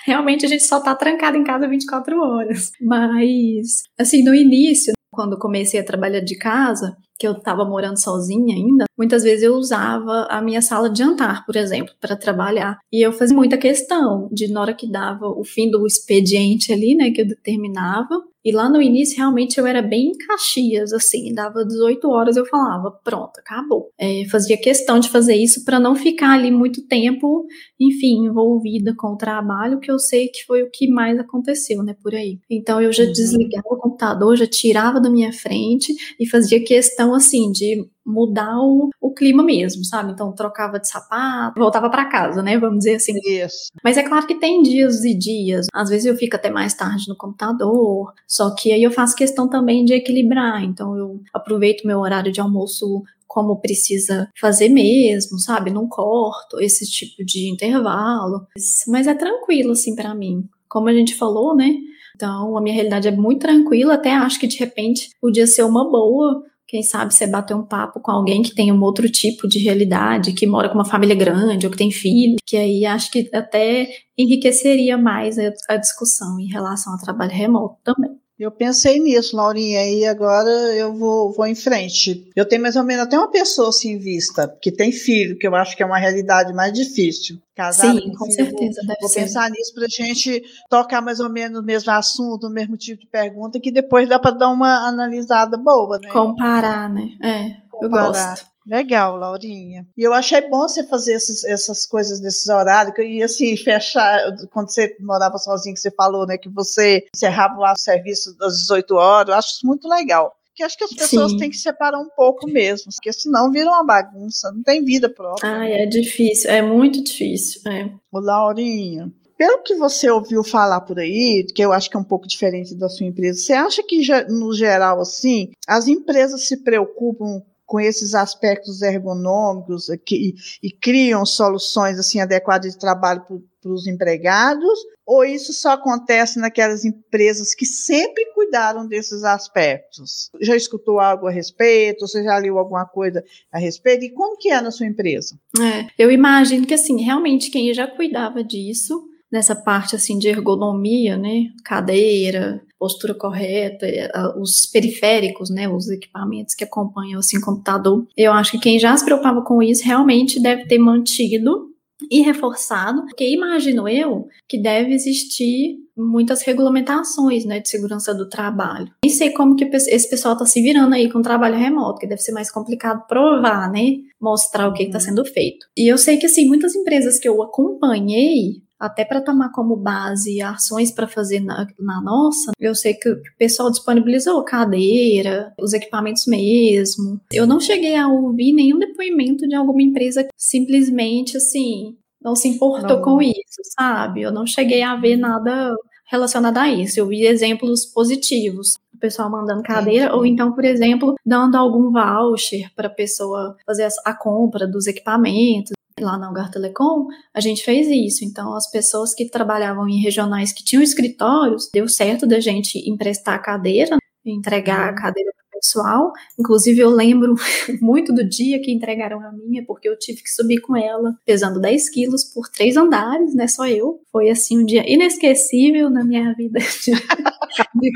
realmente 0.05 0.45
a 0.45 0.49
gente 0.49 0.65
só 0.65 0.81
tá 0.81 0.95
trancado 0.95 1.37
em 1.37 1.45
casa 1.45 1.69
24 1.69 2.21
horas. 2.21 2.73
Mas 2.81 3.85
assim, 3.97 4.25
no 4.25 4.35
início, 4.35 4.93
quando 5.11 5.39
comecei 5.39 5.79
a 5.81 5.85
trabalhar 5.85 6.21
de 6.21 6.37
casa, 6.37 6.97
que 7.19 7.27
eu 7.27 7.33
estava 7.33 7.65
morando 7.65 8.01
sozinha 8.01 8.55
ainda, 8.55 8.85
muitas 8.97 9.23
vezes 9.23 9.43
eu 9.43 9.55
usava 9.55 10.27
a 10.31 10.41
minha 10.41 10.63
sala 10.63 10.89
de 10.89 10.99
jantar, 10.99 11.45
por 11.45 11.57
exemplo, 11.57 11.95
para 12.01 12.17
trabalhar. 12.17 12.79
E 12.93 13.05
eu 13.05 13.13
fazia 13.13 13.37
muita 13.37 13.59
questão 13.59 14.29
de, 14.33 14.51
na 14.53 14.61
hora 14.61 14.75
que 14.75 14.91
dava 14.91 15.27
o 15.27 15.45
fim 15.45 15.71
do 15.71 15.87
expediente 15.87 16.73
ali, 16.73 16.95
né, 16.95 17.11
que 17.11 17.23
eu 17.23 17.27
determinava, 17.27 18.23
e 18.45 18.53
lá 18.53 18.67
no 18.69 18.81
início, 18.81 19.19
realmente, 19.19 19.59
eu 19.59 19.67
era 19.67 19.83
bem 19.83 20.13
Caxias, 20.27 20.93
assim, 20.93 21.35
dava 21.35 21.67
18 21.67 22.09
horas 22.09 22.37
eu 22.37 22.47
falava, 22.47 22.91
pronto, 23.05 23.39
acabou. 23.39 23.91
É, 23.99 24.25
fazia 24.31 24.57
questão 24.57 24.99
de 24.99 25.11
fazer 25.11 25.35
isso 25.35 25.65
para 25.65 25.81
não 25.81 25.95
ficar 25.97 26.33
ali 26.33 26.51
muito 26.51 26.87
tempo, 26.87 27.47
enfim, 27.79 28.27
envolvida 28.27 28.95
com 28.97 29.09
o 29.09 29.17
trabalho, 29.17 29.81
que 29.81 29.91
eu 29.91 29.99
sei 29.99 30.29
que 30.29 30.47
foi 30.47 30.63
o 30.63 30.71
que 30.71 30.89
mais 30.89 31.19
aconteceu, 31.19 31.83
né, 31.83 31.95
por 32.03 32.15
aí. 32.15 32.39
Então, 32.49 32.81
eu 32.81 32.91
já 32.91 33.05
uhum. 33.05 33.13
desligava 33.13 33.67
o 33.71 33.77
computador, 33.77 34.37
já 34.37 34.47
tirava 34.47 34.99
da 35.01 35.11
minha 35.11 35.33
frente 35.33 35.93
e 36.19 36.27
fazia 36.27 36.65
questão, 36.65 37.08
assim, 37.15 37.51
de 37.53 37.89
mudar 38.05 38.59
o, 38.59 38.89
o 39.01 39.13
clima 39.13 39.43
mesmo, 39.43 39.85
sabe? 39.85 40.13
Então 40.13 40.33
trocava 40.33 40.79
de 40.81 40.89
sapato, 40.89 41.59
voltava 41.59 41.91
para 41.91 42.07
casa, 42.07 42.43
né? 42.43 42.59
Vamos 42.59 42.79
dizer 42.79 42.97
assim. 42.97 43.13
Isso. 43.25 43.69
Mas 43.85 43.97
é 43.97 44.03
claro 44.03 44.27
que 44.27 44.35
tem 44.35 44.63
dias 44.63 45.05
e 45.05 45.15
dias. 45.15 45.67
Às 45.73 45.91
vezes 45.91 46.07
eu 46.07 46.17
fico 46.17 46.37
até 46.37 46.51
mais 46.51 46.75
tarde 46.75 47.09
no 47.09 47.17
computador, 47.17 48.13
só 48.27 48.55
que 48.55 48.73
aí 48.73 48.83
eu 48.83 48.91
faço 48.91 49.17
questão 49.17 49.49
também 49.49 49.85
de 49.85 49.93
equilibrar. 49.93 50.65
Então 50.65 50.97
eu 50.97 51.21
aproveito 51.33 51.87
meu 51.87 51.99
horário 51.99 52.33
de 52.33 52.41
almoço 52.41 53.03
como 53.27 53.61
precisa 53.61 54.31
fazer 54.41 54.71
mesmo, 54.71 55.39
sabe? 55.39 55.71
Não 55.71 55.87
corto 55.87 56.59
esse 56.61 56.91
tipo 56.91 57.23
de 57.25 57.51
intervalo. 57.51 58.47
Mas 58.89 59.07
é 59.07 59.15
tranquilo 59.15 59.73
assim 59.73 59.95
para 59.95 60.15
mim. 60.15 60.49
Como 60.67 60.89
a 60.89 60.93
gente 60.93 61.15
falou, 61.15 61.55
né? 61.55 61.75
Então, 62.17 62.57
a 62.57 62.61
minha 62.61 62.75
realidade 62.75 63.07
é 63.07 63.13
muito 63.13 63.43
tranquila, 63.43 63.95
até 63.95 64.13
acho 64.13 64.41
que 64.41 64.49
de 64.49 64.57
repente 64.57 65.11
podia 65.21 65.47
ser 65.47 65.63
uma 65.63 65.89
boa 65.89 66.43
quem 66.69 66.83
sabe 66.83 67.15
você 67.15 67.27
bater 67.27 67.57
um 67.57 67.65
papo 67.65 67.99
com 67.99 68.13
alguém 68.13 68.43
que 68.43 68.55
tem 68.55 68.71
um 68.71 68.83
outro 68.83 69.11
tipo 69.11 69.49
de 69.49 69.59
realidade, 69.59 70.35
que 70.35 70.47
mora 70.47 70.69
com 70.69 70.75
uma 70.75 70.85
família 70.85 71.17
grande 71.17 71.65
ou 71.67 71.73
que 71.73 71.79
tem 71.79 71.91
filho, 71.91 72.37
que 72.45 72.59
aí 72.59 72.85
acho 72.85 73.11
que 73.11 73.31
até 73.33 73.89
enriqueceria 74.17 74.99
mais 74.99 75.39
a, 75.39 75.51
a 75.71 75.77
discussão 75.79 76.39
em 76.39 76.47
relação 76.47 76.93
ao 76.93 76.99
trabalho 76.99 77.33
remoto 77.33 77.79
também. 77.83 78.19
Eu 78.39 78.53
pensei 78.53 79.01
nisso, 79.01 79.37
Laurinha, 79.37 79.85
e 79.91 80.07
agora 80.07 80.49
eu 80.49 80.95
vou, 80.95 81.33
vou 81.33 81.45
em 81.45 81.57
frente. 81.57 82.31
Eu 82.37 82.47
tenho 82.47 82.63
mais 82.63 82.77
ou 82.77 82.85
menos 82.85 83.03
até 83.03 83.19
uma 83.19 83.31
pessoa 83.31 83.71
assim 83.71 83.95
em 83.95 83.99
vista, 83.99 84.47
que 84.63 84.71
tem 84.71 84.93
filho, 84.93 85.37
que 85.37 85.47
eu 85.47 85.57
acho 85.57 85.77
que 85.77 85.83
é 85.83 85.87
uma 85.87 85.99
realidade 85.99 86.53
mais 86.53 86.73
difícil. 86.73 87.41
Casada 87.57 87.99
Sim, 87.99 88.13
com, 88.13 88.19
com 88.19 88.31
certeza. 88.31 88.81
Vou, 88.87 88.97
vou 89.01 89.11
pensar 89.11 89.51
nisso 89.51 89.75
para 89.75 89.87
a 89.87 89.89
gente 89.89 90.41
tocar 90.71 91.03
mais 91.03 91.19
ou 91.19 91.29
menos 91.29 91.59
no 91.59 91.67
mesmo 91.67 91.91
assunto, 91.91 92.49
no 92.49 92.55
mesmo 92.55 92.77
tipo 92.77 93.01
de 93.01 93.09
pergunta, 93.09 93.59
que 93.59 93.73
depois 93.73 94.09
dá 94.09 94.21
para 94.21 94.37
dar 94.37 94.51
uma 94.51 94.87
analisada 94.87 95.57
boa, 95.57 95.99
né? 95.99 96.09
Comparar, 96.09 96.89
né? 96.89 97.09
É, 97.21 97.57
Comparar. 97.69 98.07
eu 98.07 98.13
gosto. 98.13 98.47
Legal, 98.69 99.17
Laurinha. 99.17 99.87
E 99.97 100.03
eu 100.03 100.13
achei 100.13 100.43
bom 100.49 100.69
você 100.69 100.85
fazer 100.85 101.15
esses, 101.15 101.43
essas 101.45 101.87
coisas 101.87 102.21
nesses 102.21 102.49
horários, 102.49 102.95
e 102.99 103.23
assim, 103.23 103.57
fechar, 103.59 104.21
quando 104.53 104.71
você 104.71 104.95
morava 105.01 105.39
sozinho, 105.39 105.75
que 105.75 105.81
você 105.81 105.91
falou, 105.91 106.27
né, 106.27 106.37
que 106.37 106.51
você 106.51 107.07
encerrava 107.15 107.59
o 107.59 107.77
serviço 107.77 108.37
das 108.37 108.59
18 108.59 108.95
horas, 108.95 109.29
eu 109.29 109.39
acho 109.39 109.49
isso 109.49 109.67
muito 109.67 109.89
legal 109.89 110.35
que 110.55 110.65
acho 110.65 110.77
que 110.77 110.83
as 110.83 110.93
pessoas 110.93 111.31
Sim. 111.31 111.37
têm 111.37 111.51
que 111.51 111.57
separar 111.57 112.01
um 112.01 112.09
pouco 112.09 112.49
mesmo, 112.49 112.91
porque 112.93 113.13
senão 113.13 113.53
vira 113.53 113.71
uma 113.71 113.85
bagunça, 113.85 114.51
não 114.51 114.61
tem 114.61 114.85
vida 114.85 115.09
própria. 115.09 115.49
Ai, 115.49 115.73
é 115.73 115.87
difícil, 115.87 116.51
é 116.51 116.61
muito 116.61 117.01
difícil. 117.01 117.61
É. 117.71 117.89
O 118.11 118.19
Laurinha, 118.19 119.09
pelo 119.37 119.63
que 119.63 119.77
você 119.77 120.11
ouviu 120.11 120.43
falar 120.43 120.81
por 120.81 120.99
aí, 120.99 121.47
que 121.55 121.63
eu 121.63 121.73
acho 121.73 121.89
que 121.89 121.97
é 121.97 122.01
um 122.01 122.05
pouco 122.05 122.27
diferente 122.27 122.75
da 122.75 122.89
sua 122.89 123.07
empresa, 123.07 123.39
você 123.39 123.53
acha 123.53 123.85
que, 123.85 124.01
no 124.29 124.53
geral, 124.53 125.01
assim, 125.01 125.53
as 125.65 125.87
empresas 125.87 126.49
se 126.49 126.57
preocupam 126.65 127.41
com 127.69 127.79
esses 127.79 128.15
aspectos 128.15 128.81
ergonômicos 128.81 129.89
que, 130.07 130.35
e 130.63 130.71
criam 130.73 131.27
soluções 131.27 131.99
assim 131.99 132.19
adequadas 132.19 132.73
de 132.73 132.79
trabalho 132.79 133.23
para 133.61 133.71
os 133.71 133.87
empregados? 133.87 134.79
Ou 135.07 135.23
isso 135.23 135.53
só 135.53 135.73
acontece 135.73 136.39
naquelas 136.39 136.87
empresas 136.87 137.55
que 137.55 137.67
sempre 137.67 138.25
cuidaram 138.33 138.89
desses 138.89 139.23
aspectos? 139.23 140.31
Já 140.41 140.57
escutou 140.57 140.99
algo 140.99 141.27
a 141.27 141.31
respeito? 141.31 142.09
Você 142.09 142.25
já 142.25 142.39
leu 142.39 142.59
alguma 142.59 142.87
coisa 142.87 143.23
a 143.53 143.59
respeito? 143.59 144.07
E 144.07 144.13
como 144.13 144.39
que 144.39 144.51
é 144.51 144.63
na 144.63 144.71
sua 144.71 144.87
empresa? 144.87 145.39
É, 145.61 145.89
eu 145.99 146.11
imagino 146.11 146.67
que 146.67 146.75
assim, 146.75 147.03
realmente 147.03 147.51
quem 147.51 147.73
já 147.75 147.87
cuidava 147.87 148.43
disso 148.43 149.07
nessa 149.31 149.55
parte 149.55 149.95
assim 149.95 150.19
de 150.19 150.29
ergonomia, 150.29 151.19
né, 151.19 151.49
cadeira, 151.63 152.63
postura 152.79 153.15
correta, 153.15 153.87
eh, 153.87 154.11
os 154.37 154.67
periféricos, 154.67 155.51
né, 155.51 155.69
os 155.69 155.89
equipamentos 155.89 156.55
que 156.55 156.65
acompanham 156.65 157.19
assim 157.19 157.41
computador. 157.41 158.07
Eu 158.17 158.33
acho 158.33 158.53
que 158.53 158.61
quem 158.61 158.79
já 158.79 158.97
se 158.97 159.05
preocupava 159.05 159.43
com 159.43 159.63
isso 159.63 159.85
realmente 159.85 160.41
deve 160.41 160.67
ter 160.67 160.79
mantido 160.79 161.69
e 162.11 162.21
reforçado, 162.21 163.03
porque 163.07 163.29
imagino 163.29 163.89
eu 163.89 164.29
que 164.49 164.57
deve 164.57 164.95
existir 164.95 165.79
muitas 165.97 166.43
regulamentações, 166.43 167.45
né, 167.45 167.59
de 167.59 167.69
segurança 167.69 168.15
do 168.15 168.29
trabalho. 168.29 168.89
Nem 169.05 169.13
sei 169.13 169.31
como 169.31 169.57
que 169.57 169.65
esse 169.65 170.09
pessoal 170.09 170.35
está 170.35 170.47
se 170.47 170.63
virando 170.63 170.95
aí 170.95 171.11
com 171.11 171.19
o 171.19 171.23
trabalho 171.23 171.57
remoto, 171.57 171.99
que 171.99 172.07
deve 172.07 172.23
ser 172.23 172.33
mais 172.33 172.51
complicado 172.51 173.05
provar, 173.09 173.71
né, 173.73 173.97
mostrar 174.21 174.69
o 174.69 174.73
que 174.73 174.85
está 174.85 174.99
uhum. 174.99 175.05
sendo 175.05 175.25
feito. 175.25 175.67
E 175.77 175.91
eu 175.91 175.99
sei 175.99 176.17
que 176.17 176.27
assim 176.27 176.47
muitas 176.47 176.75
empresas 176.77 177.19
que 177.19 177.29
eu 177.29 177.43
acompanhei 177.43 178.63
até 178.79 179.05
para 179.05 179.21
tomar 179.21 179.51
como 179.51 179.77
base 179.77 180.41
ações 180.41 180.93
para 180.93 181.09
fazer 181.09 181.41
na, 181.41 181.67
na, 181.79 182.01
nossa, 182.01 182.53
eu 182.61 182.75
sei 182.75 182.95
que 182.95 183.09
o 183.09 183.21
pessoal 183.39 183.71
disponibilizou 183.71 184.43
cadeira, 184.45 185.53
os 185.59 185.73
equipamentos 185.73 186.27
mesmo. 186.27 187.21
Eu 187.33 187.47
não 187.47 187.59
cheguei 187.61 187.97
a 187.97 188.09
ouvir 188.09 188.53
nenhum 188.53 188.79
depoimento 188.79 189.47
de 189.49 189.55
alguma 189.55 189.83
empresa 189.83 190.25
que 190.25 190.31
simplesmente 190.37 191.37
assim 191.37 191.97
não 192.23 192.35
se 192.35 192.49
importou 192.49 192.97
não. 192.97 193.03
com 193.03 193.23
isso, 193.23 193.63
sabe? 193.77 194.23
Eu 194.23 194.33
não 194.33 194.47
cheguei 194.47 194.83
a 194.83 194.97
ver 194.97 195.17
nada 195.17 195.75
relacionado 196.11 196.59
a 196.59 196.69
isso. 196.69 196.99
Eu 196.99 197.07
vi 197.07 197.25
exemplos 197.25 197.87
positivos. 197.87 198.75
O 198.95 198.99
pessoal 198.99 199.31
mandando 199.31 199.63
cadeira, 199.63 200.15
ou 200.17 200.27
então, 200.27 200.53
por 200.53 200.65
exemplo, 200.65 201.15
dando 201.25 201.55
algum 201.57 201.93
voucher 201.93 202.73
para 202.75 202.89
a 202.89 202.91
pessoa 202.91 203.57
fazer 203.65 203.87
a 204.05 204.13
compra 204.13 204.67
dos 204.67 204.89
equipamentos 204.89 205.78
lá 206.01 206.19
na 206.19 206.29
Algar 206.29 206.51
Telecom, 206.51 207.07
a 207.35 207.41
gente 207.41 207.65
fez 207.65 207.89
isso. 207.89 208.25
Então, 208.25 208.55
as 208.55 208.71
pessoas 208.71 209.15
que 209.15 209.29
trabalhavam 209.29 209.89
em 209.89 210.01
regionais 210.01 210.53
que 210.53 210.65
tinham 210.65 210.83
escritórios, 210.83 211.69
deu 211.73 211.89
certo 211.89 212.27
da 212.27 212.41
gente 212.41 212.79
emprestar 212.89 213.35
a 213.35 213.39
cadeira, 213.39 213.97
entregar 214.25 214.89
a 214.89 214.91
uhum. 214.91 214.97
cadeira 214.97 215.31
para 215.35 215.47
o 215.47 215.61
pessoal. 215.61 216.13
Inclusive, 216.39 216.81
eu 216.81 216.91
lembro 216.91 217.35
muito 217.81 218.13
do 218.13 218.27
dia 218.27 218.61
que 218.61 218.73
entregaram 218.73 219.21
a 219.21 219.33
minha, 219.33 219.65
porque 219.65 219.89
eu 219.89 219.99
tive 219.99 220.23
que 220.23 220.31
subir 220.31 220.61
com 220.61 220.77
ela, 220.77 221.17
pesando 221.25 221.61
10 221.61 221.91
quilos 221.91 222.25
por 222.25 222.49
três 222.49 222.77
andares, 222.77 223.35
né? 223.35 223.47
Só 223.47 223.67
eu. 223.67 224.01
Foi, 224.13 224.31
assim, 224.31 224.59
um 224.59 224.65
dia 224.65 224.85
inesquecível 224.87 225.91
na 225.91 226.05
minha 226.05 226.35
vida 226.35 226.59
de, 226.85 226.93
de 226.93 227.93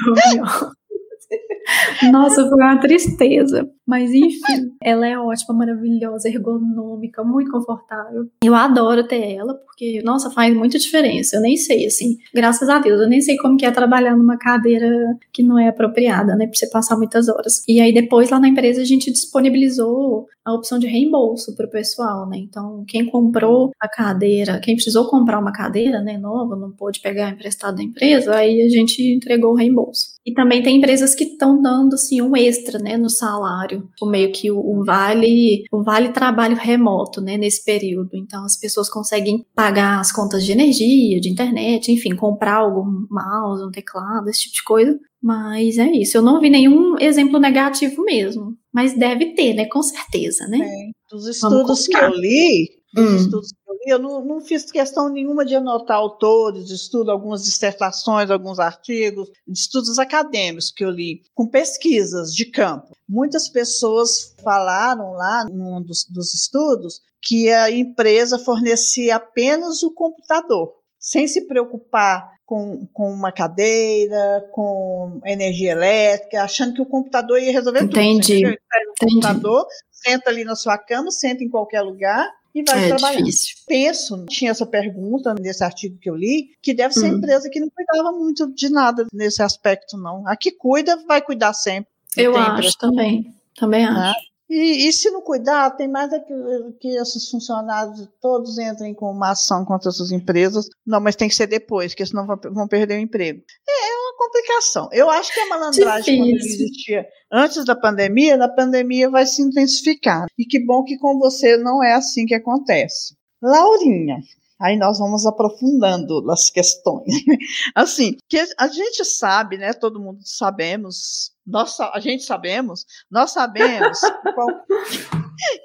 Nossa, 2.10 2.48
foi 2.48 2.58
uma 2.58 2.78
tristeza. 2.78 3.68
Mas 3.86 4.12
enfim, 4.14 4.72
ela 4.80 5.06
é 5.06 5.18
ótima, 5.18 5.54
maravilhosa, 5.54 6.28
ergonômica, 6.28 7.24
muito 7.24 7.50
confortável. 7.50 8.28
Eu 8.42 8.54
adoro 8.54 9.06
ter 9.06 9.34
ela, 9.34 9.54
porque, 9.54 10.00
nossa, 10.04 10.30
faz 10.30 10.54
muita 10.54 10.78
diferença. 10.78 11.36
Eu 11.36 11.42
nem 11.42 11.56
sei, 11.56 11.86
assim, 11.86 12.16
graças 12.32 12.68
a 12.68 12.78
Deus, 12.78 13.00
eu 13.00 13.08
nem 13.08 13.20
sei 13.20 13.36
como 13.36 13.56
que 13.56 13.66
é 13.66 13.70
trabalhar 13.70 14.16
numa 14.16 14.38
cadeira 14.38 14.88
que 15.32 15.42
não 15.42 15.58
é 15.58 15.68
apropriada, 15.68 16.36
né, 16.36 16.46
pra 16.46 16.54
você 16.54 16.70
passar 16.70 16.96
muitas 16.96 17.28
horas. 17.28 17.64
E 17.68 17.80
aí 17.80 17.92
depois 17.92 18.30
lá 18.30 18.38
na 18.38 18.48
empresa 18.48 18.80
a 18.80 18.84
gente 18.84 19.10
disponibilizou 19.10 20.26
a 20.44 20.52
opção 20.52 20.78
de 20.78 20.86
reembolso 20.86 21.54
para 21.54 21.66
o 21.66 21.70
pessoal, 21.70 22.28
né? 22.28 22.36
Então, 22.38 22.84
quem 22.86 23.06
comprou 23.06 23.70
a 23.80 23.88
cadeira, 23.88 24.58
quem 24.58 24.74
precisou 24.74 25.08
comprar 25.08 25.38
uma 25.38 25.52
cadeira, 25.52 26.00
né, 26.00 26.18
nova, 26.18 26.56
não 26.56 26.72
pôde 26.72 27.00
pegar 27.00 27.30
emprestado 27.30 27.76
da 27.76 27.82
empresa, 27.82 28.34
aí 28.34 28.62
a 28.62 28.68
gente 28.68 29.02
entregou 29.02 29.52
o 29.52 29.56
reembolso. 29.56 30.12
E 30.24 30.32
também 30.32 30.62
tem 30.62 30.78
empresas 30.78 31.14
que 31.14 31.24
estão 31.24 31.60
dando 31.60 31.94
assim 31.94 32.20
um 32.22 32.36
extra, 32.36 32.78
né, 32.78 32.96
no 32.96 33.10
salário, 33.10 33.88
o 34.00 34.06
meio 34.06 34.32
que 34.32 34.50
o, 34.50 34.58
o, 34.58 34.84
vale, 34.84 35.64
o 35.72 35.82
vale 35.82 36.10
trabalho 36.10 36.56
remoto, 36.56 37.20
né, 37.20 37.36
nesse 37.36 37.64
período. 37.64 38.10
Então 38.14 38.44
as 38.44 38.56
pessoas 38.56 38.88
conseguem 38.88 39.44
pagar 39.54 40.00
as 40.00 40.12
contas 40.12 40.44
de 40.44 40.52
energia, 40.52 41.20
de 41.20 41.28
internet, 41.28 41.90
enfim, 41.90 42.14
comprar 42.14 42.56
algum 42.56 43.06
mouse, 43.10 43.64
um 43.64 43.70
teclado, 43.70 44.28
esse 44.28 44.42
tipo 44.42 44.54
de 44.54 44.64
coisa. 44.64 44.98
Mas 45.22 45.78
é 45.78 45.86
isso. 45.92 46.16
Eu 46.16 46.22
não 46.22 46.40
vi 46.40 46.50
nenhum 46.50 46.98
exemplo 46.98 47.38
negativo 47.38 48.02
mesmo, 48.02 48.56
mas 48.72 48.96
deve 48.96 49.34
ter, 49.34 49.54
né, 49.54 49.66
com 49.66 49.82
certeza, 49.82 50.46
né? 50.48 50.58
É, 50.58 51.14
dos 51.14 51.26
estudos 51.26 51.86
que 51.86 51.96
eu 51.96 52.08
li, 52.08 52.70
hum. 52.96 53.16
estudos 53.16 53.50
que 53.50 53.70
eu 53.70 53.74
li, 53.74 53.90
eu 53.92 53.98
não, 53.98 54.24
não, 54.24 54.40
fiz 54.40 54.70
questão 54.70 55.10
nenhuma 55.10 55.44
de 55.44 55.54
anotar 55.54 55.98
autores 55.98 56.66
de 56.66 56.74
estudo, 56.74 57.10
algumas 57.10 57.44
dissertações, 57.44 58.30
alguns 58.30 58.58
artigos, 58.58 59.28
de 59.46 59.58
estudos 59.58 59.98
acadêmicos 59.98 60.70
que 60.70 60.84
eu 60.84 60.90
li, 60.90 61.22
com 61.34 61.46
pesquisas 61.46 62.34
de 62.34 62.46
campo. 62.46 62.96
Muitas 63.06 63.48
pessoas 63.48 64.34
falaram 64.42 65.12
lá 65.12 65.44
num 65.44 65.82
dos, 65.82 66.06
dos 66.08 66.32
estudos 66.32 67.00
que 67.20 67.50
a 67.50 67.70
empresa 67.70 68.38
fornecia 68.38 69.16
apenas 69.16 69.82
o 69.82 69.92
computador, 69.92 70.72
sem 70.98 71.28
se 71.28 71.46
preocupar 71.46 72.31
com, 72.52 72.86
com 72.92 73.10
uma 73.10 73.32
cadeira, 73.32 74.46
com 74.52 75.22
energia 75.24 75.72
elétrica, 75.72 76.42
achando 76.42 76.74
que 76.74 76.82
o 76.82 76.86
computador 76.86 77.40
ia 77.40 77.50
resolver 77.50 77.82
Entendi. 77.82 78.42
tudo. 78.42 78.48
Entendi. 78.50 78.58
O 78.90 79.06
computador, 79.06 79.66
senta 79.90 80.28
ali 80.28 80.44
na 80.44 80.54
sua 80.54 80.76
cama, 80.76 81.10
senta 81.10 81.42
em 81.42 81.48
qualquer 81.48 81.80
lugar 81.80 82.30
e 82.54 82.62
vai 82.62 82.84
é 82.84 82.88
trabalhar. 82.88 83.22
Difícil. 83.22 83.56
Penso, 83.66 84.26
tinha 84.26 84.50
essa 84.50 84.66
pergunta 84.66 85.34
nesse 85.40 85.64
artigo 85.64 85.96
que 85.98 86.10
eu 86.10 86.14
li, 86.14 86.50
que 86.62 86.74
deve 86.74 86.92
ser 86.92 87.10
hum. 87.10 87.16
empresa 87.16 87.48
que 87.48 87.58
não 87.58 87.70
cuidava 87.70 88.12
muito 88.18 88.52
de 88.54 88.68
nada 88.68 89.06
nesse 89.14 89.42
aspecto, 89.42 89.96
não. 89.96 90.28
A 90.28 90.36
que 90.36 90.52
cuida, 90.52 91.02
vai 91.08 91.22
cuidar 91.22 91.54
sempre. 91.54 91.90
Eu 92.18 92.36
acho 92.36 92.76
também. 92.76 93.34
Também 93.58 93.86
né? 93.86 93.92
acho. 93.92 94.31
E, 94.48 94.86
e, 94.86 94.92
se 94.92 95.10
não 95.10 95.22
cuidar, 95.22 95.70
tem 95.70 95.88
mais 95.88 96.12
é 96.12 96.20
que, 96.20 96.34
que 96.78 96.88
esses 96.88 97.30
funcionários 97.30 98.06
todos 98.20 98.58
entrem 98.58 98.92
com 98.92 99.10
uma 99.10 99.30
ação 99.30 99.64
contra 99.64 99.88
essas 99.88 100.12
empresas. 100.12 100.66
Não, 100.86 101.00
mas 101.00 101.16
tem 101.16 101.28
que 101.28 101.34
ser 101.34 101.46
depois, 101.46 101.92
porque 101.92 102.04
senão 102.04 102.26
vão, 102.26 102.38
vão 102.52 102.68
perder 102.68 102.98
o 102.98 103.00
emprego. 103.00 103.40
É, 103.66 103.90
é, 103.90 103.96
uma 103.96 104.16
complicação. 104.18 104.88
Eu 104.92 105.08
acho 105.08 105.32
que 105.32 105.40
a 105.40 105.48
malandragem, 105.48 106.18
quando 106.18 106.36
existia 106.36 107.06
antes 107.32 107.64
da 107.64 107.74
pandemia, 107.74 108.36
na 108.36 108.48
pandemia 108.48 109.08
vai 109.08 109.24
se 109.24 109.40
intensificar. 109.40 110.26
E 110.38 110.44
que 110.44 110.64
bom 110.64 110.84
que 110.84 110.98
com 110.98 111.18
você 111.18 111.56
não 111.56 111.82
é 111.82 111.94
assim 111.94 112.26
que 112.26 112.34
acontece. 112.34 113.16
Laurinha, 113.40 114.18
Aí 114.62 114.76
nós 114.76 114.98
vamos 114.98 115.26
aprofundando 115.26 116.30
as 116.30 116.48
questões. 116.48 117.12
Assim, 117.74 118.16
que 118.28 118.38
a 118.56 118.68
gente 118.68 119.04
sabe, 119.04 119.58
né? 119.58 119.72
Todo 119.72 120.00
mundo 120.00 120.20
sabemos, 120.22 121.32
nós, 121.44 121.78
a 121.80 121.98
gente 121.98 122.22
sabemos, 122.22 122.86
nós 123.10 123.32
sabemos 123.32 123.98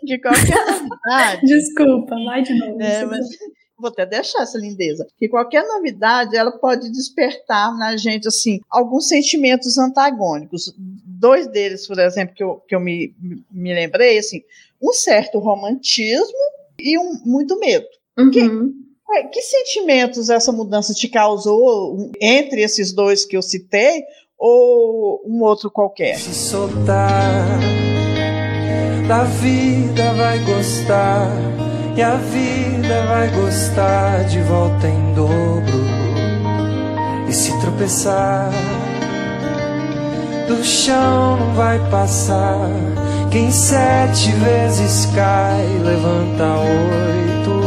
de 0.03 0.17
qualquer 0.21 0.65
novidade. 0.65 1.41
Desculpa, 1.45 2.15
vai 2.25 2.41
de 2.41 2.57
novo. 2.57 2.81
É, 2.81 3.05
mas, 3.05 3.27
vou 3.77 3.89
até 3.89 4.05
deixar 4.05 4.41
essa 4.41 4.57
lindeza, 4.57 5.07
que 5.19 5.27
qualquer 5.27 5.63
novidade 5.67 6.36
ela 6.36 6.51
pode 6.51 6.91
despertar 6.91 7.77
na 7.77 7.95
gente 7.95 8.27
assim 8.27 8.60
alguns 8.67 9.07
sentimentos 9.07 9.77
antagônicos. 9.77 10.73
Dois 10.75 11.47
deles, 11.47 11.86
por 11.86 11.99
exemplo, 11.99 12.33
que 12.33 12.43
eu, 12.43 12.55
que 12.67 12.75
eu 12.75 12.79
me, 12.79 13.13
me 13.51 13.73
lembrei, 13.73 14.17
assim, 14.17 14.41
um 14.81 14.91
certo 14.91 15.38
romantismo 15.38 16.38
e 16.79 16.97
um 16.97 17.21
muito 17.23 17.60
medo. 17.60 17.86
Uhum. 18.17 18.31
Que, 18.31 18.41
que 19.32 19.41
sentimentos 19.41 20.30
essa 20.30 20.52
mudança 20.52 20.93
te 20.93 21.08
causou 21.08 22.12
entre 22.22 22.62
esses 22.62 22.93
dois 22.93 23.26
que 23.26 23.38
eu 23.38 23.41
citei 23.41 24.04
ou 24.38 25.22
um 25.26 25.41
outro 25.43 25.72
qualquer? 25.72 26.17
Se 26.17 26.34
soltar 26.34 27.60
da 29.08 29.24
vida 29.24 30.13
vai 30.13 30.39
gostar 30.39 31.32
e 31.96 32.02
a 32.02 32.15
vida 32.15 33.06
vai 33.08 33.30
gostar 33.30 34.26
de 34.26 34.41
volta 34.41 34.88
em 34.88 35.13
dobro 35.13 35.86
e 37.28 37.34
se 37.34 37.58
tropeçar 37.62 38.52
do 40.48 40.63
chão 40.63 41.38
não 41.38 41.54
vai 41.54 41.80
passar 41.89 42.70
quem 43.32 43.52
sete 43.52 44.32
vezes 44.32 45.06
cai 45.08 45.65
levanta 45.84 46.46
oito 46.60 47.66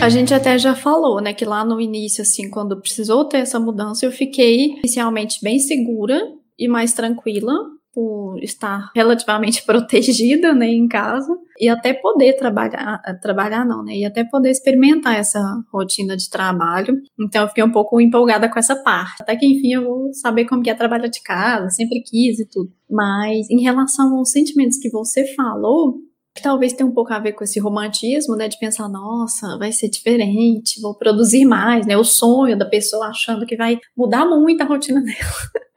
a 0.00 0.08
gente 0.08 0.32
até 0.32 0.56
já 0.58 0.74
falou, 0.74 1.20
né, 1.20 1.34
que 1.34 1.44
lá 1.44 1.64
no 1.64 1.80
início, 1.80 2.22
assim, 2.22 2.48
quando 2.48 2.80
precisou 2.80 3.24
ter 3.24 3.38
essa 3.38 3.58
mudança, 3.58 4.06
eu 4.06 4.12
fiquei 4.12 4.76
inicialmente 4.78 5.40
bem 5.42 5.58
segura 5.58 6.20
e 6.58 6.68
mais 6.68 6.92
tranquila 6.92 7.52
por 7.92 8.38
estar 8.40 8.92
relativamente 8.94 9.62
protegida, 9.66 10.54
né, 10.54 10.68
em 10.68 10.86
casa 10.86 11.36
e 11.60 11.68
até 11.68 11.92
poder 11.92 12.34
trabalhar, 12.34 13.02
trabalhar 13.20 13.64
não, 13.64 13.82
né, 13.82 13.96
e 13.96 14.04
até 14.04 14.22
poder 14.22 14.50
experimentar 14.50 15.16
essa 15.16 15.40
rotina 15.72 16.16
de 16.16 16.30
trabalho. 16.30 16.96
Então 17.18 17.42
eu 17.42 17.48
fiquei 17.48 17.64
um 17.64 17.72
pouco 17.72 18.00
empolgada 18.00 18.48
com 18.48 18.58
essa 18.58 18.76
parte. 18.76 19.20
Até 19.20 19.34
que 19.34 19.46
enfim 19.46 19.72
eu 19.72 19.84
vou 19.84 20.14
saber 20.14 20.44
como 20.44 20.62
que 20.62 20.70
é 20.70 20.74
trabalhar 20.74 21.08
de 21.08 21.20
casa, 21.22 21.70
sempre 21.70 22.02
quis 22.02 22.38
e 22.38 22.48
tudo. 22.48 22.70
Mas 22.88 23.50
em 23.50 23.60
relação 23.60 24.16
aos 24.16 24.30
sentimentos 24.30 24.78
que 24.78 24.90
você 24.90 25.34
falou, 25.34 25.98
que 26.34 26.42
talvez 26.42 26.72
tenha 26.72 26.88
um 26.88 26.94
pouco 26.94 27.12
a 27.12 27.18
ver 27.18 27.32
com 27.32 27.44
esse 27.44 27.58
romantismo, 27.58 28.36
né, 28.36 28.48
de 28.48 28.58
pensar, 28.58 28.88
nossa, 28.88 29.58
vai 29.58 29.72
ser 29.72 29.88
diferente, 29.88 30.80
vou 30.80 30.94
produzir 30.94 31.44
mais, 31.44 31.86
né, 31.86 31.96
o 31.96 32.04
sonho 32.04 32.56
da 32.56 32.64
pessoa 32.64 33.08
achando 33.08 33.44
que 33.46 33.56
vai 33.56 33.78
mudar 33.96 34.24
muito 34.24 34.62
a 34.62 34.66
rotina 34.66 35.00
dela. 35.02 35.68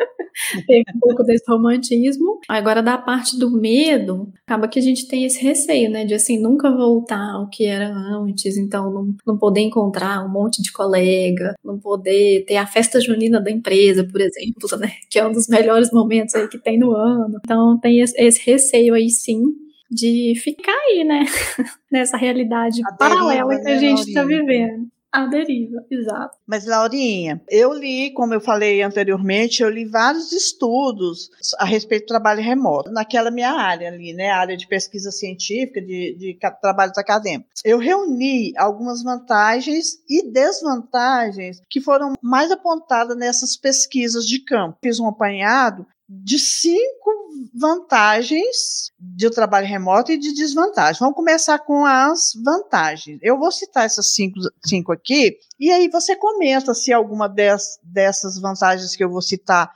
Tem 0.65 0.83
um 0.95 0.99
pouco 0.99 1.23
desse 1.23 1.43
romantismo. 1.47 2.39
Agora, 2.47 2.81
da 2.81 2.97
parte 2.97 3.37
do 3.37 3.51
medo, 3.51 4.31
acaba 4.45 4.67
que 4.67 4.79
a 4.79 4.81
gente 4.81 5.07
tem 5.07 5.25
esse 5.25 5.41
receio, 5.41 5.89
né? 5.89 6.05
De 6.05 6.13
assim, 6.13 6.39
nunca 6.39 6.71
voltar 6.71 7.33
ao 7.33 7.49
que 7.49 7.65
era 7.65 7.89
antes, 7.89 8.57
então 8.57 8.91
não, 8.91 9.15
não 9.25 9.37
poder 9.37 9.61
encontrar 9.61 10.25
um 10.25 10.29
monte 10.29 10.61
de 10.61 10.71
colega, 10.71 11.53
não 11.63 11.79
poder 11.79 12.45
ter 12.45 12.57
a 12.57 12.65
festa 12.65 12.99
junina 12.99 13.39
da 13.41 13.51
empresa, 13.51 14.03
por 14.03 14.21
exemplo, 14.21 14.69
né? 14.79 14.91
Que 15.09 15.19
é 15.19 15.27
um 15.27 15.31
dos 15.31 15.47
melhores 15.47 15.91
momentos 15.91 16.35
aí 16.35 16.47
que 16.47 16.57
tem 16.57 16.77
no 16.79 16.91
ano. 16.91 17.39
Então 17.43 17.79
tem 17.79 17.99
esse, 17.99 18.41
receio 18.43 18.93
aí 18.93 19.09
sim 19.09 19.41
de 19.91 20.33
ficar 20.41 20.71
aí, 20.71 21.03
né? 21.03 21.25
Nessa 21.91 22.15
realidade 22.15 22.81
paralela 22.97 23.59
que 23.59 23.69
a 23.69 23.73
né, 23.73 23.77
gente 23.77 24.07
está 24.07 24.23
vivendo. 24.23 24.87
A 25.11 25.25
deriva, 25.25 25.85
exato. 25.91 26.37
Mas, 26.47 26.65
Laurinha, 26.65 27.41
eu 27.49 27.73
li, 27.73 28.13
como 28.13 28.33
eu 28.33 28.39
falei 28.39 28.81
anteriormente, 28.81 29.61
eu 29.61 29.69
li 29.69 29.83
vários 29.83 30.31
estudos 30.31 31.29
a 31.59 31.65
respeito 31.65 32.05
do 32.05 32.07
trabalho 32.07 32.41
remoto, 32.41 32.89
naquela 32.89 33.29
minha 33.29 33.51
área 33.51 33.89
ali, 33.89 34.13
né? 34.13 34.29
Área 34.29 34.55
de 34.55 34.65
pesquisa 34.65 35.11
científica, 35.11 35.81
de, 35.81 36.15
de 36.17 36.39
trabalhos 36.61 36.97
acadêmicos. 36.97 37.61
Eu 37.65 37.77
reuni 37.77 38.53
algumas 38.55 39.03
vantagens 39.03 39.97
e 40.09 40.31
desvantagens 40.31 41.61
que 41.69 41.81
foram 41.81 42.13
mais 42.21 42.49
apontadas 42.49 43.17
nessas 43.17 43.57
pesquisas 43.57 44.25
de 44.25 44.39
campo. 44.39 44.77
Fiz 44.81 44.97
um 44.97 45.09
apanhado 45.09 45.85
de 46.13 46.37
cinco 46.37 47.09
vantagens 47.53 48.91
do 48.99 49.31
trabalho 49.31 49.65
remoto 49.65 50.11
e 50.11 50.17
de 50.17 50.33
desvantagens. 50.33 50.99
Vamos 50.99 51.15
começar 51.15 51.57
com 51.59 51.85
as 51.85 52.33
vantagens. 52.43 53.17
Eu 53.21 53.39
vou 53.39 53.49
citar 53.49 53.85
essas 53.85 54.13
cinco, 54.13 54.37
cinco 54.65 54.91
aqui, 54.91 55.37
e 55.57 55.71
aí 55.71 55.87
você 55.87 56.13
comenta 56.13 56.73
se 56.73 56.91
alguma 56.91 57.29
des, 57.29 57.79
dessas 57.81 58.37
vantagens 58.37 58.93
que 58.93 59.03
eu 59.03 59.09
vou 59.09 59.21
citar 59.21 59.71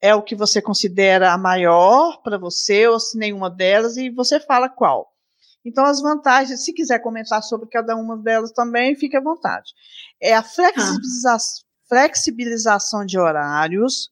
é 0.00 0.14
o 0.14 0.22
que 0.22 0.36
você 0.36 0.62
considera 0.62 1.32
a 1.32 1.36
maior 1.36 2.22
para 2.22 2.38
você, 2.38 2.86
ou 2.86 3.00
se 3.00 3.18
nenhuma 3.18 3.50
delas, 3.50 3.96
e 3.96 4.10
você 4.10 4.38
fala 4.38 4.68
qual. 4.68 5.12
Então, 5.64 5.84
as 5.84 6.00
vantagens, 6.00 6.64
se 6.64 6.72
quiser 6.72 7.00
comentar 7.00 7.42
sobre 7.42 7.68
cada 7.68 7.96
uma 7.96 8.16
delas 8.16 8.52
também, 8.52 8.96
fique 8.96 9.16
à 9.16 9.20
vontade. 9.20 9.72
É 10.22 10.34
a 10.34 10.42
flexibiliza 10.42 11.34
ah. 11.34 11.38
flexibilização 11.86 13.04
de 13.04 13.18
horários, 13.18 14.10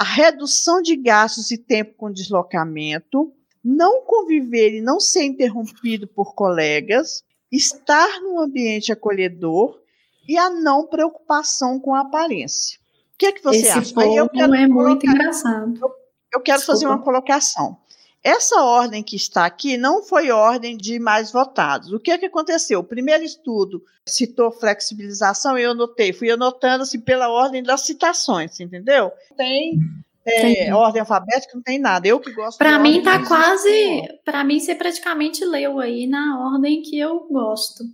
a 0.00 0.04
redução 0.04 0.80
de 0.80 0.96
gastos 0.96 1.50
e 1.50 1.58
tempo 1.58 1.92
com 1.94 2.10
deslocamento, 2.10 3.34
não 3.62 4.00
conviver 4.00 4.78
e 4.78 4.80
não 4.80 4.98
ser 4.98 5.24
interrompido 5.24 6.06
por 6.06 6.34
colegas, 6.34 7.22
estar 7.52 8.08
num 8.22 8.40
ambiente 8.40 8.90
acolhedor 8.90 9.78
e 10.26 10.38
a 10.38 10.48
não 10.48 10.86
preocupação 10.86 11.78
com 11.78 11.94
a 11.94 12.00
aparência. 12.00 12.78
O 13.14 13.18
que 13.18 13.26
é 13.26 13.32
que 13.32 13.44
você 13.44 13.58
Esse 13.58 13.70
acha? 13.72 13.94
Ponto 13.94 14.16
eu 14.16 14.26
quero 14.30 14.54
é 14.54 14.66
muito 14.66 15.06
engraçado. 15.06 15.78
Eu, 15.78 15.90
eu 16.32 16.40
quero 16.40 16.56
Desculpa. 16.56 16.78
fazer 16.78 16.86
uma 16.86 17.02
colocação. 17.02 17.76
Essa 18.22 18.62
ordem 18.62 19.02
que 19.02 19.16
está 19.16 19.46
aqui 19.46 19.78
não 19.78 20.02
foi 20.02 20.30
ordem 20.30 20.76
de 20.76 20.98
mais 20.98 21.32
votados. 21.32 21.92
O 21.92 21.98
que 21.98 22.10
é 22.10 22.18
que 22.18 22.26
aconteceu? 22.26 22.80
O 22.80 22.84
primeiro 22.84 23.24
estudo 23.24 23.82
citou 24.06 24.52
flexibilização 24.52 25.56
eu 25.56 25.74
notei, 25.74 26.12
fui 26.12 26.30
anotando 26.30 26.82
assim 26.82 27.00
pela 27.00 27.30
ordem 27.30 27.62
das 27.62 27.82
citações, 27.82 28.60
entendeu? 28.60 29.10
Tem 29.36 29.78
é, 30.26 30.74
ordem 30.74 31.00
alfabética, 31.00 31.54
não 31.54 31.62
tem 31.62 31.78
nada. 31.78 32.06
Eu 32.06 32.20
que 32.20 32.30
gosto. 32.32 32.58
Para 32.58 32.78
mim 32.78 33.02
tá 33.02 33.24
quase, 33.26 34.02
para 34.24 34.44
mim 34.44 34.60
você 34.60 34.74
praticamente 34.74 35.44
leu 35.44 35.78
aí 35.80 36.06
na 36.06 36.52
ordem 36.52 36.82
que 36.82 36.98
eu 36.98 37.26
gosto. 37.30 37.84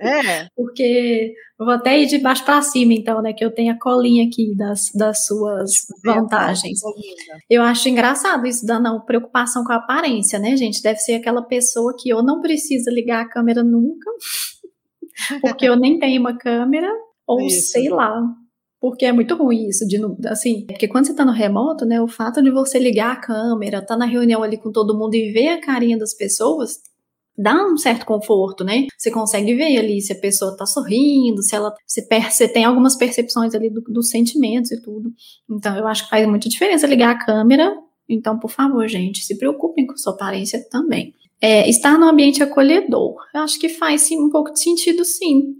É. 0.00 0.48
Porque 0.54 1.32
eu 1.58 1.64
vou 1.64 1.74
até 1.74 1.98
ir 1.98 2.06
de 2.06 2.18
baixo 2.18 2.44
para 2.44 2.60
cima, 2.60 2.92
então, 2.92 3.22
né? 3.22 3.32
Que 3.32 3.44
eu 3.44 3.50
tenho 3.50 3.72
a 3.72 3.78
colinha 3.78 4.26
aqui 4.26 4.54
das, 4.54 4.90
das 4.94 5.24
suas 5.24 5.86
vantagens. 6.04 6.80
Eu 7.48 7.62
acho 7.62 7.88
engraçado 7.88 8.46
isso 8.46 8.66
da 8.66 8.78
não 8.78 9.00
preocupação 9.00 9.64
com 9.64 9.72
a 9.72 9.76
aparência, 9.76 10.38
né, 10.38 10.54
gente? 10.56 10.82
Deve 10.82 10.98
ser 10.98 11.14
aquela 11.14 11.42
pessoa 11.42 11.94
que 11.98 12.12
ou 12.12 12.22
não 12.22 12.42
precisa 12.42 12.90
ligar 12.90 13.22
a 13.22 13.28
câmera 13.28 13.62
nunca, 13.64 14.10
porque 15.40 15.66
eu 15.66 15.76
nem 15.76 15.98
tenho 15.98 16.20
uma 16.20 16.36
câmera, 16.36 16.92
ou 17.26 17.40
isso. 17.40 17.72
sei 17.72 17.88
lá, 17.88 18.22
porque 18.80 19.04
é 19.04 19.12
muito 19.12 19.34
ruim 19.34 19.68
isso 19.68 19.86
de 19.86 19.98
assim, 20.28 20.66
porque 20.66 20.88
quando 20.88 21.06
você 21.06 21.14
tá 21.14 21.24
no 21.24 21.32
remoto, 21.32 21.84
né, 21.84 22.00
o 22.00 22.08
fato 22.08 22.42
de 22.42 22.50
você 22.50 22.78
ligar 22.78 23.12
a 23.12 23.20
câmera, 23.20 23.84
tá 23.84 23.96
na 23.96 24.04
reunião 24.04 24.42
ali 24.42 24.56
com 24.56 24.70
todo 24.70 24.96
mundo 24.96 25.14
e 25.14 25.32
ver 25.32 25.48
a 25.48 25.60
carinha 25.60 25.98
das 25.98 26.14
pessoas, 26.14 26.78
dá 27.36 27.54
um 27.66 27.76
certo 27.76 28.06
conforto, 28.06 28.64
né? 28.64 28.86
Você 28.96 29.10
consegue 29.10 29.54
ver 29.54 29.76
ali 29.78 30.00
se 30.00 30.12
a 30.12 30.18
pessoa 30.18 30.56
tá 30.56 30.64
sorrindo, 30.64 31.42
se 31.42 31.54
ela 31.54 31.74
se 31.86 32.06
você 32.30 32.48
tem 32.48 32.64
algumas 32.64 32.96
percepções 32.96 33.54
ali 33.54 33.68
do, 33.68 33.80
dos 33.82 34.08
sentimentos 34.08 34.70
e 34.72 34.80
tudo. 34.80 35.12
Então 35.50 35.76
eu 35.76 35.86
acho 35.86 36.04
que 36.04 36.10
faz 36.10 36.26
muita 36.26 36.48
diferença 36.48 36.86
ligar 36.86 37.10
a 37.10 37.24
câmera. 37.24 37.76
Então, 38.08 38.38
por 38.38 38.50
favor, 38.50 38.86
gente, 38.88 39.24
se 39.24 39.36
preocupem 39.36 39.86
com 39.86 39.96
sua 39.96 40.12
aparência 40.12 40.64
também. 40.70 41.12
É, 41.40 41.68
estar 41.68 41.98
no 41.98 42.08
ambiente 42.08 42.42
acolhedor. 42.42 43.16
Eu 43.34 43.40
acho 43.42 43.58
que 43.58 43.68
faz 43.68 44.02
sim, 44.02 44.18
um 44.18 44.30
pouco 44.30 44.52
de 44.52 44.60
sentido, 44.60 45.04
sim. 45.04 45.56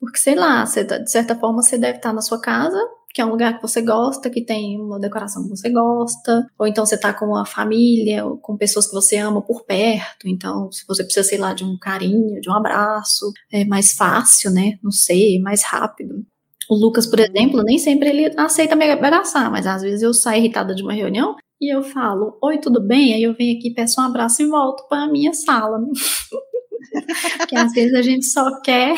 Porque, 0.00 0.18
sei 0.18 0.34
lá, 0.34 0.64
você, 0.64 0.84
tá, 0.84 0.98
de 0.98 1.10
certa 1.10 1.34
forma 1.36 1.62
você 1.62 1.76
deve 1.76 1.98
estar 1.98 2.12
na 2.12 2.20
sua 2.20 2.40
casa, 2.40 2.78
que 3.12 3.20
é 3.20 3.24
um 3.24 3.30
lugar 3.30 3.56
que 3.56 3.62
você 3.62 3.82
gosta, 3.82 4.30
que 4.30 4.44
tem 4.44 4.80
uma 4.80 5.00
decoração 5.00 5.42
que 5.42 5.48
você 5.48 5.70
gosta, 5.70 6.46
ou 6.58 6.66
então 6.66 6.86
você 6.86 6.96
tá 6.96 7.12
com 7.12 7.26
uma 7.26 7.44
família, 7.44 8.24
ou 8.24 8.38
com 8.38 8.56
pessoas 8.56 8.86
que 8.86 8.92
você 8.92 9.16
ama 9.16 9.42
por 9.42 9.64
perto, 9.64 10.28
então 10.28 10.70
se 10.70 10.84
você 10.86 11.02
precisa, 11.02 11.26
sei 11.28 11.38
lá, 11.38 11.52
de 11.52 11.64
um 11.64 11.76
carinho, 11.78 12.40
de 12.40 12.48
um 12.48 12.54
abraço, 12.54 13.32
é 13.52 13.64
mais 13.64 13.92
fácil, 13.94 14.50
né? 14.52 14.78
Não 14.82 14.92
sei, 14.92 15.40
mais 15.40 15.64
rápido. 15.64 16.24
O 16.70 16.76
Lucas, 16.76 17.06
por 17.06 17.18
exemplo, 17.18 17.62
nem 17.62 17.78
sempre 17.78 18.10
ele 18.10 18.32
aceita 18.36 18.76
me 18.76 18.88
abraçar, 18.90 19.50
mas 19.50 19.66
às 19.66 19.82
vezes 19.82 20.02
eu 20.02 20.12
saio 20.12 20.40
irritada 20.40 20.74
de 20.74 20.82
uma 20.82 20.92
reunião 20.92 21.34
e 21.60 21.74
eu 21.74 21.82
falo, 21.82 22.38
oi, 22.42 22.58
tudo 22.58 22.80
bem? 22.80 23.14
Aí 23.14 23.22
eu 23.22 23.34
venho 23.34 23.58
aqui, 23.58 23.72
peço 23.72 24.00
um 24.00 24.04
abraço 24.04 24.42
e 24.42 24.46
volto 24.46 24.86
para 24.88 25.04
a 25.04 25.10
minha 25.10 25.32
sala. 25.32 25.80
Porque 27.38 27.56
às 27.56 27.72
vezes 27.72 27.94
a 27.94 28.02
gente 28.02 28.26
só 28.26 28.60
quer 28.60 28.94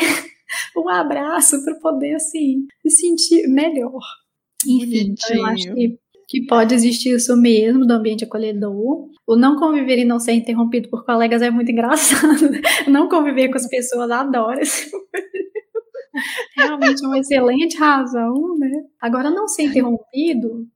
um 0.75 0.89
abraço 0.89 1.63
para 1.63 1.75
poder, 1.75 2.15
assim, 2.15 2.65
se 2.81 2.89
sentir 2.89 3.47
melhor. 3.47 4.01
Enfim, 4.67 5.15
então 5.17 5.35
eu 5.35 5.45
acho 5.45 5.73
que, 5.73 5.99
que 6.27 6.45
pode 6.45 6.73
existir 6.73 7.15
isso 7.15 7.35
mesmo 7.35 7.85
do 7.85 7.93
ambiente 7.93 8.23
acolhedor. 8.23 9.09
O 9.27 9.35
não 9.35 9.57
conviver 9.57 9.99
e 9.99 10.05
não 10.05 10.19
ser 10.19 10.33
interrompido 10.33 10.89
por 10.89 11.05
colegas 11.05 11.41
é 11.41 11.49
muito 11.49 11.71
engraçado. 11.71 12.51
Não 12.87 13.09
conviver 13.09 13.49
com 13.49 13.57
as 13.57 13.67
pessoas 13.67 14.11
adora 14.11 14.61
esse 14.61 14.91
Realmente 16.55 17.03
é 17.03 17.07
uma 17.07 17.19
excelente 17.19 17.77
razão, 17.77 18.57
né? 18.57 18.85
Agora, 18.99 19.29
não 19.29 19.47
ser 19.47 19.63
interrompido 19.63 20.67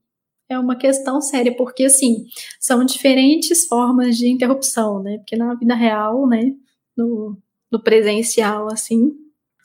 é 0.48 0.58
uma 0.58 0.76
questão 0.76 1.20
séria, 1.20 1.54
porque, 1.54 1.84
assim, 1.84 2.26
são 2.60 2.84
diferentes 2.84 3.66
formas 3.66 4.16
de 4.16 4.28
interrupção, 4.28 5.02
né? 5.02 5.18
Porque 5.18 5.36
na 5.36 5.54
vida 5.54 5.74
real, 5.74 6.26
né, 6.26 6.54
no, 6.96 7.36
no 7.70 7.82
presencial, 7.82 8.68
assim, 8.72 9.12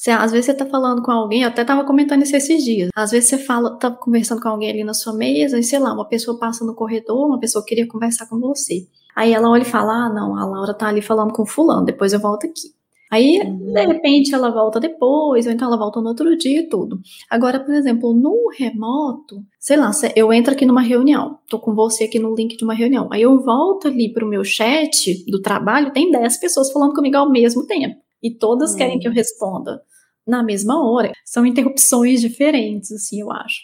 você, 0.02 0.10
às 0.10 0.32
vezes 0.32 0.48
você 0.48 0.54
tá 0.56 0.66
falando 0.66 1.04
com 1.04 1.12
alguém, 1.12 1.44
eu 1.44 1.50
até 1.50 1.64
tava 1.64 1.84
comentando 1.86 2.24
isso 2.24 2.36
esses 2.36 2.64
dias. 2.64 2.90
Às 2.96 3.12
vezes 3.12 3.30
você 3.30 3.38
fala, 3.38 3.78
tá 3.78 3.92
conversando 3.92 4.42
com 4.42 4.50
alguém 4.50 4.72
ali 4.72 4.84
na 4.84 4.96
sua 4.96 5.14
mesa, 5.14 5.60
e 5.60 5.64
sei 5.64 5.78
lá, 5.78 5.94
uma 5.94 6.08
pessoa 6.08 6.40
passa 6.40 6.66
no 6.66 6.74
corredor, 6.74 7.28
uma 7.28 7.40
pessoa 7.40 7.64
queria 7.64 7.88
conversar 7.88 8.28
com 8.28 8.40
você. 8.40 8.88
Aí 9.16 9.32
ela 9.32 9.48
olha 9.48 9.62
e 9.62 9.66
fala: 9.66 10.08
Ah, 10.08 10.10
não, 10.10 10.36
a 10.36 10.44
Laura 10.44 10.74
tá 10.74 10.88
ali 10.88 11.04
falando 11.04 11.32
com 11.34 11.46
fulano, 11.46 11.86
depois 11.86 12.14
eu 12.14 12.20
volto 12.20 12.48
aqui. 12.48 12.70
Aí, 13.12 13.42
uhum. 13.46 13.74
de 13.74 13.86
repente, 13.86 14.34
ela 14.34 14.50
volta 14.50 14.80
depois, 14.80 15.46
ou 15.46 15.52
então 15.52 15.68
ela 15.68 15.78
volta 15.78 16.02
no 16.02 16.08
outro 16.08 16.36
dia 16.36 16.62
e 16.62 16.68
tudo. 16.68 16.98
Agora, 17.30 17.60
por 17.60 17.76
exemplo, 17.76 18.12
no 18.12 18.50
remoto, 18.58 19.44
sei 19.60 19.78
lá, 19.78 19.92
eu 20.16 20.34
entro 20.34 20.54
aqui 20.54 20.66
numa 20.66 20.82
reunião, 20.82 21.38
tô 21.48 21.60
com 21.60 21.76
você 21.76 22.06
aqui 22.06 22.18
no 22.18 22.34
link 22.34 22.58
de 22.58 22.64
uma 22.64 22.74
reunião. 22.74 23.08
Aí 23.12 23.22
eu 23.22 23.38
volto 23.40 23.88
ali 23.88 24.12
pro 24.12 24.28
meu 24.28 24.44
chat 24.44 25.24
do 25.30 25.42
trabalho, 25.42 25.92
tem 25.92 26.10
10 26.10 26.40
pessoas 26.40 26.72
falando 26.72 26.96
comigo 26.96 27.18
ao 27.18 27.30
mesmo 27.30 27.68
tempo. 27.68 27.98
E 28.22 28.32
todas 28.32 28.72
uhum. 28.72 28.78
querem 28.78 29.00
que 29.00 29.08
eu 29.08 29.12
responda 29.12 29.82
na 30.28 30.44
mesma 30.44 30.84
hora. 30.84 31.12
São 31.26 31.46
interrupções 31.46 32.22
diferentes, 32.22 32.92
assim, 32.92 33.22
eu 33.22 33.32
acho. 33.32 33.62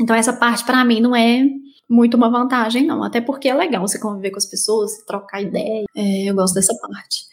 Então, 0.00 0.16
essa 0.16 0.32
parte, 0.32 0.64
para 0.64 0.84
mim, 0.84 1.00
não 1.00 1.14
é 1.14 1.46
muito 1.88 2.16
uma 2.16 2.30
vantagem, 2.30 2.84
não. 2.84 3.02
Até 3.02 3.20
porque 3.20 3.48
é 3.48 3.54
legal 3.54 3.86
você 3.86 3.98
conviver 3.98 4.30
com 4.30 4.38
as 4.38 4.46
pessoas, 4.46 4.92
trocar 5.06 5.42
ideia. 5.42 5.84
É, 5.96 6.30
eu 6.30 6.34
gosto 6.34 6.54
dessa 6.54 6.74
parte. 6.80 7.24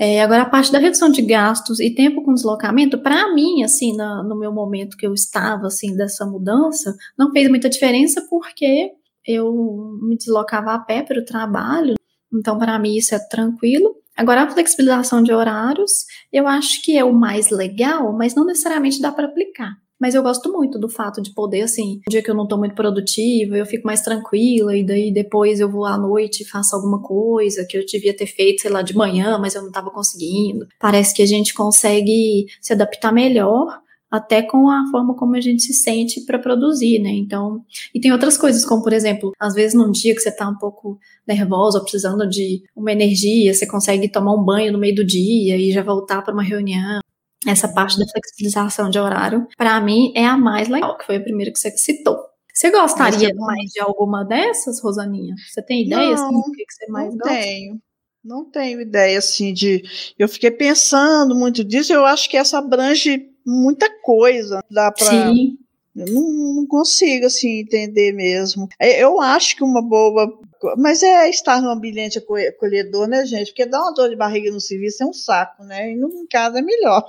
É, 0.00 0.22
agora, 0.22 0.42
a 0.42 0.48
parte 0.48 0.70
da 0.70 0.78
redução 0.78 1.10
de 1.10 1.20
gastos 1.22 1.80
e 1.80 1.90
tempo 1.90 2.22
com 2.22 2.32
deslocamento, 2.32 2.98
para 2.98 3.34
mim, 3.34 3.64
assim, 3.64 3.96
no 3.96 4.38
meu 4.38 4.52
momento 4.52 4.96
que 4.96 5.04
eu 5.04 5.12
estava, 5.12 5.66
assim, 5.66 5.96
dessa 5.96 6.24
mudança, 6.24 6.96
não 7.18 7.32
fez 7.32 7.48
muita 7.48 7.68
diferença 7.68 8.24
porque 8.30 8.92
eu 9.26 9.98
me 10.00 10.16
deslocava 10.16 10.72
a 10.72 10.78
pé 10.78 11.02
para 11.02 11.20
o 11.20 11.24
trabalho, 11.24 11.96
então 12.32 12.56
para 12.56 12.78
mim 12.78 12.96
isso 12.96 13.12
é 13.12 13.18
tranquilo. 13.18 13.96
Agora, 14.18 14.42
a 14.42 14.50
flexibilização 14.50 15.22
de 15.22 15.32
horários, 15.32 16.04
eu 16.32 16.48
acho 16.48 16.82
que 16.82 16.98
é 16.98 17.04
o 17.04 17.14
mais 17.14 17.50
legal, 17.50 18.12
mas 18.12 18.34
não 18.34 18.44
necessariamente 18.44 19.00
dá 19.00 19.12
para 19.12 19.26
aplicar. 19.26 19.76
Mas 20.00 20.16
eu 20.16 20.24
gosto 20.24 20.52
muito 20.52 20.76
do 20.76 20.88
fato 20.88 21.22
de 21.22 21.32
poder, 21.32 21.62
assim, 21.62 22.00
um 22.08 22.10
dia 22.10 22.20
que 22.20 22.28
eu 22.28 22.34
não 22.34 22.46
tô 22.46 22.56
muito 22.56 22.74
produtiva, 22.74 23.56
eu 23.56 23.64
fico 23.64 23.86
mais 23.86 24.00
tranquila, 24.00 24.76
e 24.76 24.84
daí 24.84 25.12
depois 25.12 25.60
eu 25.60 25.70
vou 25.70 25.84
à 25.84 25.96
noite 25.96 26.42
e 26.42 26.46
faço 26.46 26.74
alguma 26.74 27.00
coisa 27.00 27.64
que 27.64 27.78
eu 27.78 27.86
devia 27.86 28.16
ter 28.16 28.26
feito, 28.26 28.62
sei 28.62 28.72
lá, 28.72 28.82
de 28.82 28.96
manhã, 28.96 29.38
mas 29.38 29.54
eu 29.54 29.62
não 29.62 29.70
tava 29.70 29.90
conseguindo. 29.90 30.66
Parece 30.80 31.14
que 31.14 31.22
a 31.22 31.26
gente 31.26 31.54
consegue 31.54 32.46
se 32.60 32.72
adaptar 32.72 33.12
melhor 33.12 33.80
até 34.10 34.42
com 34.42 34.70
a 34.70 34.86
forma 34.90 35.14
como 35.14 35.36
a 35.36 35.40
gente 35.40 35.62
se 35.62 35.74
sente 35.74 36.22
para 36.22 36.38
produzir, 36.38 36.98
né? 36.98 37.10
Então, 37.10 37.64
e 37.94 38.00
tem 38.00 38.12
outras 38.12 38.36
coisas, 38.36 38.64
como 38.64 38.82
por 38.82 38.92
exemplo, 38.92 39.32
às 39.38 39.54
vezes 39.54 39.74
num 39.74 39.90
dia 39.90 40.14
que 40.14 40.20
você 40.20 40.30
tá 40.30 40.48
um 40.48 40.56
pouco 40.56 40.98
nervosa 41.26 41.78
ou 41.78 41.84
precisando 41.84 42.28
de 42.28 42.62
uma 42.74 42.92
energia, 42.92 43.52
você 43.52 43.66
consegue 43.66 44.08
tomar 44.10 44.34
um 44.34 44.44
banho 44.44 44.72
no 44.72 44.78
meio 44.78 44.94
do 44.94 45.04
dia 45.04 45.56
e 45.56 45.72
já 45.72 45.82
voltar 45.82 46.22
para 46.22 46.32
uma 46.32 46.42
reunião. 46.42 47.00
Essa 47.46 47.68
parte 47.68 47.98
da 47.98 48.06
flexibilização 48.06 48.90
de 48.90 48.98
horário, 48.98 49.46
para 49.56 49.80
mim, 49.80 50.12
é 50.16 50.26
a 50.26 50.36
mais 50.36 50.68
legal, 50.68 50.98
que 50.98 51.06
foi 51.06 51.16
a 51.16 51.20
primeira 51.20 51.52
que 51.52 51.58
você 51.58 51.70
citou. 51.70 52.18
Você 52.52 52.72
gostaria 52.72 53.32
mais 53.36 53.70
de 53.70 53.78
alguma 53.78 54.24
dessas, 54.24 54.82
Rosaninha? 54.82 55.36
Você 55.48 55.62
tem 55.62 55.86
ideia 55.86 56.16
não, 56.16 56.26
assim, 56.26 56.34
do 56.34 56.52
que, 56.52 56.64
que 56.64 56.74
você 56.74 56.86
mais 56.90 57.10
não 57.10 57.18
gosta? 57.18 57.38
tenho. 57.38 57.80
Não 58.24 58.50
tenho 58.50 58.80
ideia 58.80 59.18
assim 59.18 59.52
de. 59.52 59.84
Eu 60.18 60.28
fiquei 60.28 60.50
pensando 60.50 61.36
muito 61.36 61.62
disso. 61.62 61.92
Eu 61.92 62.04
acho 62.04 62.28
que 62.28 62.36
essa 62.36 62.58
abrange 62.58 63.30
muita 63.48 63.88
coisa. 64.02 64.62
Dá 64.70 64.92
para. 64.92 65.06
Sim. 65.06 65.56
Eu 65.96 66.06
não, 66.14 66.54
não 66.54 66.66
consigo 66.66 67.26
assim 67.26 67.60
entender 67.60 68.12
mesmo. 68.12 68.68
É, 68.78 69.02
Eu 69.02 69.20
acho 69.20 69.56
que 69.56 69.64
uma 69.64 69.82
boa. 69.82 70.28
Mas 70.76 71.02
é 71.02 71.28
estar 71.30 71.60
num 71.60 71.70
ambiente 71.70 72.18
acolhe- 72.18 72.48
acolhedor, 72.48 73.08
né, 73.08 73.24
gente? 73.26 73.48
Porque 73.48 73.66
dar 73.66 73.80
uma 73.80 73.94
dor 73.94 74.08
de 74.08 74.16
barriga 74.16 74.50
no 74.50 74.60
serviço 74.60 75.02
é 75.02 75.06
um 75.06 75.12
saco, 75.12 75.64
né? 75.64 75.92
E 75.92 75.96
no 75.96 76.08
em 76.08 76.26
casa 76.26 76.58
é 76.58 76.62
melhor. 76.62 77.04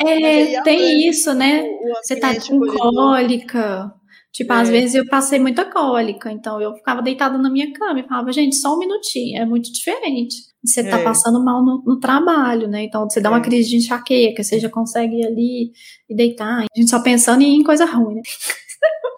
É, 0.00 0.60
tem 0.64 1.08
isso, 1.08 1.32
né? 1.34 1.62
O, 1.62 1.92
o 1.92 1.94
Você 2.02 2.16
tá 2.16 2.34
com 2.34 2.56
acolhedor. 2.56 2.78
cólica. 2.92 3.92
Tipo, 4.32 4.52
às 4.52 4.68
É. 4.68 4.72
vezes 4.72 4.94
eu 4.94 5.06
passei 5.08 5.38
muita 5.38 5.64
cólica, 5.64 6.30
então 6.30 6.60
eu 6.60 6.74
ficava 6.74 7.00
deitada 7.00 7.38
na 7.38 7.50
minha 7.50 7.72
cama 7.72 8.00
e 8.00 8.06
falava, 8.06 8.30
gente, 8.32 8.54
só 8.56 8.74
um 8.74 8.78
minutinho, 8.78 9.40
é 9.40 9.46
muito 9.46 9.72
diferente. 9.72 10.36
Você 10.66 10.82
tá 10.84 10.98
É. 10.98 11.04
passando 11.04 11.42
mal 11.44 11.64
no, 11.64 11.82
no 11.84 11.98
trabalho, 12.00 12.66
né? 12.68 12.82
Então 12.84 13.08
você 13.08 13.20
dá 13.20 13.30
uma 13.30 13.38
É. 13.38 13.42
crise 13.42 13.68
de 13.70 13.76
enxaqueca, 13.76 14.42
você 14.42 14.58
já 14.58 14.68
consegue 14.68 15.20
ir 15.20 15.26
ali 15.26 15.72
e 16.08 16.14
deitar. 16.14 16.60
A 16.62 16.66
gente 16.76 16.90
só 16.90 17.00
pensando 17.02 17.42
em 17.42 17.62
coisa 17.62 17.84
ruim, 17.84 18.16
né? 18.16 18.22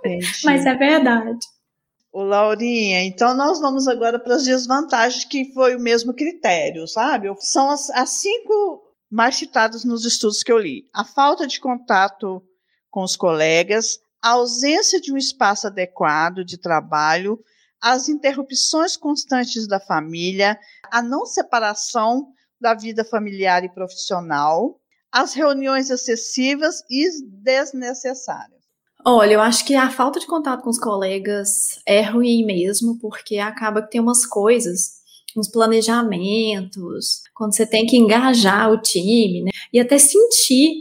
Entendi. 0.01 0.27
Mas 0.45 0.67
é 0.67 0.75
verdade. 0.75 1.39
Ô, 2.13 2.23
Laurinha, 2.23 3.03
então 3.05 3.35
nós 3.35 3.61
vamos 3.61 3.87
agora 3.87 4.19
para 4.19 4.35
as 4.37 4.45
desvantagens, 4.45 5.25
que 5.25 5.53
foi 5.53 5.77
o 5.77 5.81
mesmo 5.81 6.15
critério, 6.15 6.87
sabe? 6.89 7.29
São 7.39 7.71
as, 7.71 7.91
as 7.91 8.11
cinco 8.11 8.83
mais 9.11 9.37
citadas 9.37 9.85
nos 9.85 10.05
estudos 10.05 10.43
que 10.43 10.51
eu 10.51 10.59
li: 10.59 10.85
a 10.95 11.05
falta 11.05 11.47
de 11.47 11.61
contato 11.61 12.43
com 12.91 13.03
os 13.03 13.15
colegas, 13.17 13.99
a 14.23 14.31
ausência 14.31 15.01
de 15.01 15.13
um 15.13 15.17
espaço 15.17 15.67
adequado 15.67 16.45
de 16.45 16.57
trabalho, 16.59 17.39
as 17.81 18.09
interrupções 18.09 18.97
constantes 18.97 19.67
da 19.67 19.81
família, 19.81 20.59
a 20.91 21.03
não 21.03 21.25
separação 21.25 22.29
da 22.61 22.75
vida 22.75 23.05
familiar 23.05 23.65
e 23.65 23.73
profissional, 23.73 24.81
as 25.13 25.33
reuniões 25.35 25.91
excessivas 25.91 26.83
e 26.91 27.09
desnecessárias. 27.25 28.59
Olha, 29.05 29.35
eu 29.35 29.41
acho 29.41 29.65
que 29.65 29.75
a 29.75 29.91
falta 29.91 30.19
de 30.19 30.27
contato 30.27 30.63
com 30.63 30.71
os 30.71 30.79
colegas 30.79 31.81
é 31.87 32.03
ruim 32.03 32.45
mesmo, 32.45 32.99
porque 32.99 33.39
acaba 33.39 33.81
que 33.81 33.91
tem 33.91 34.01
umas 34.01 34.27
coisas, 34.27 34.99
uns 35.37 35.49
planejamentos, 35.49 37.23
quando 37.35 37.55
você 37.55 37.65
tem 37.65 37.87
que 37.87 37.97
engajar 37.97 38.71
o 38.71 38.81
time, 38.81 39.45
né? 39.45 39.51
E 39.73 39.79
até 39.79 39.99
sentir 39.99 40.81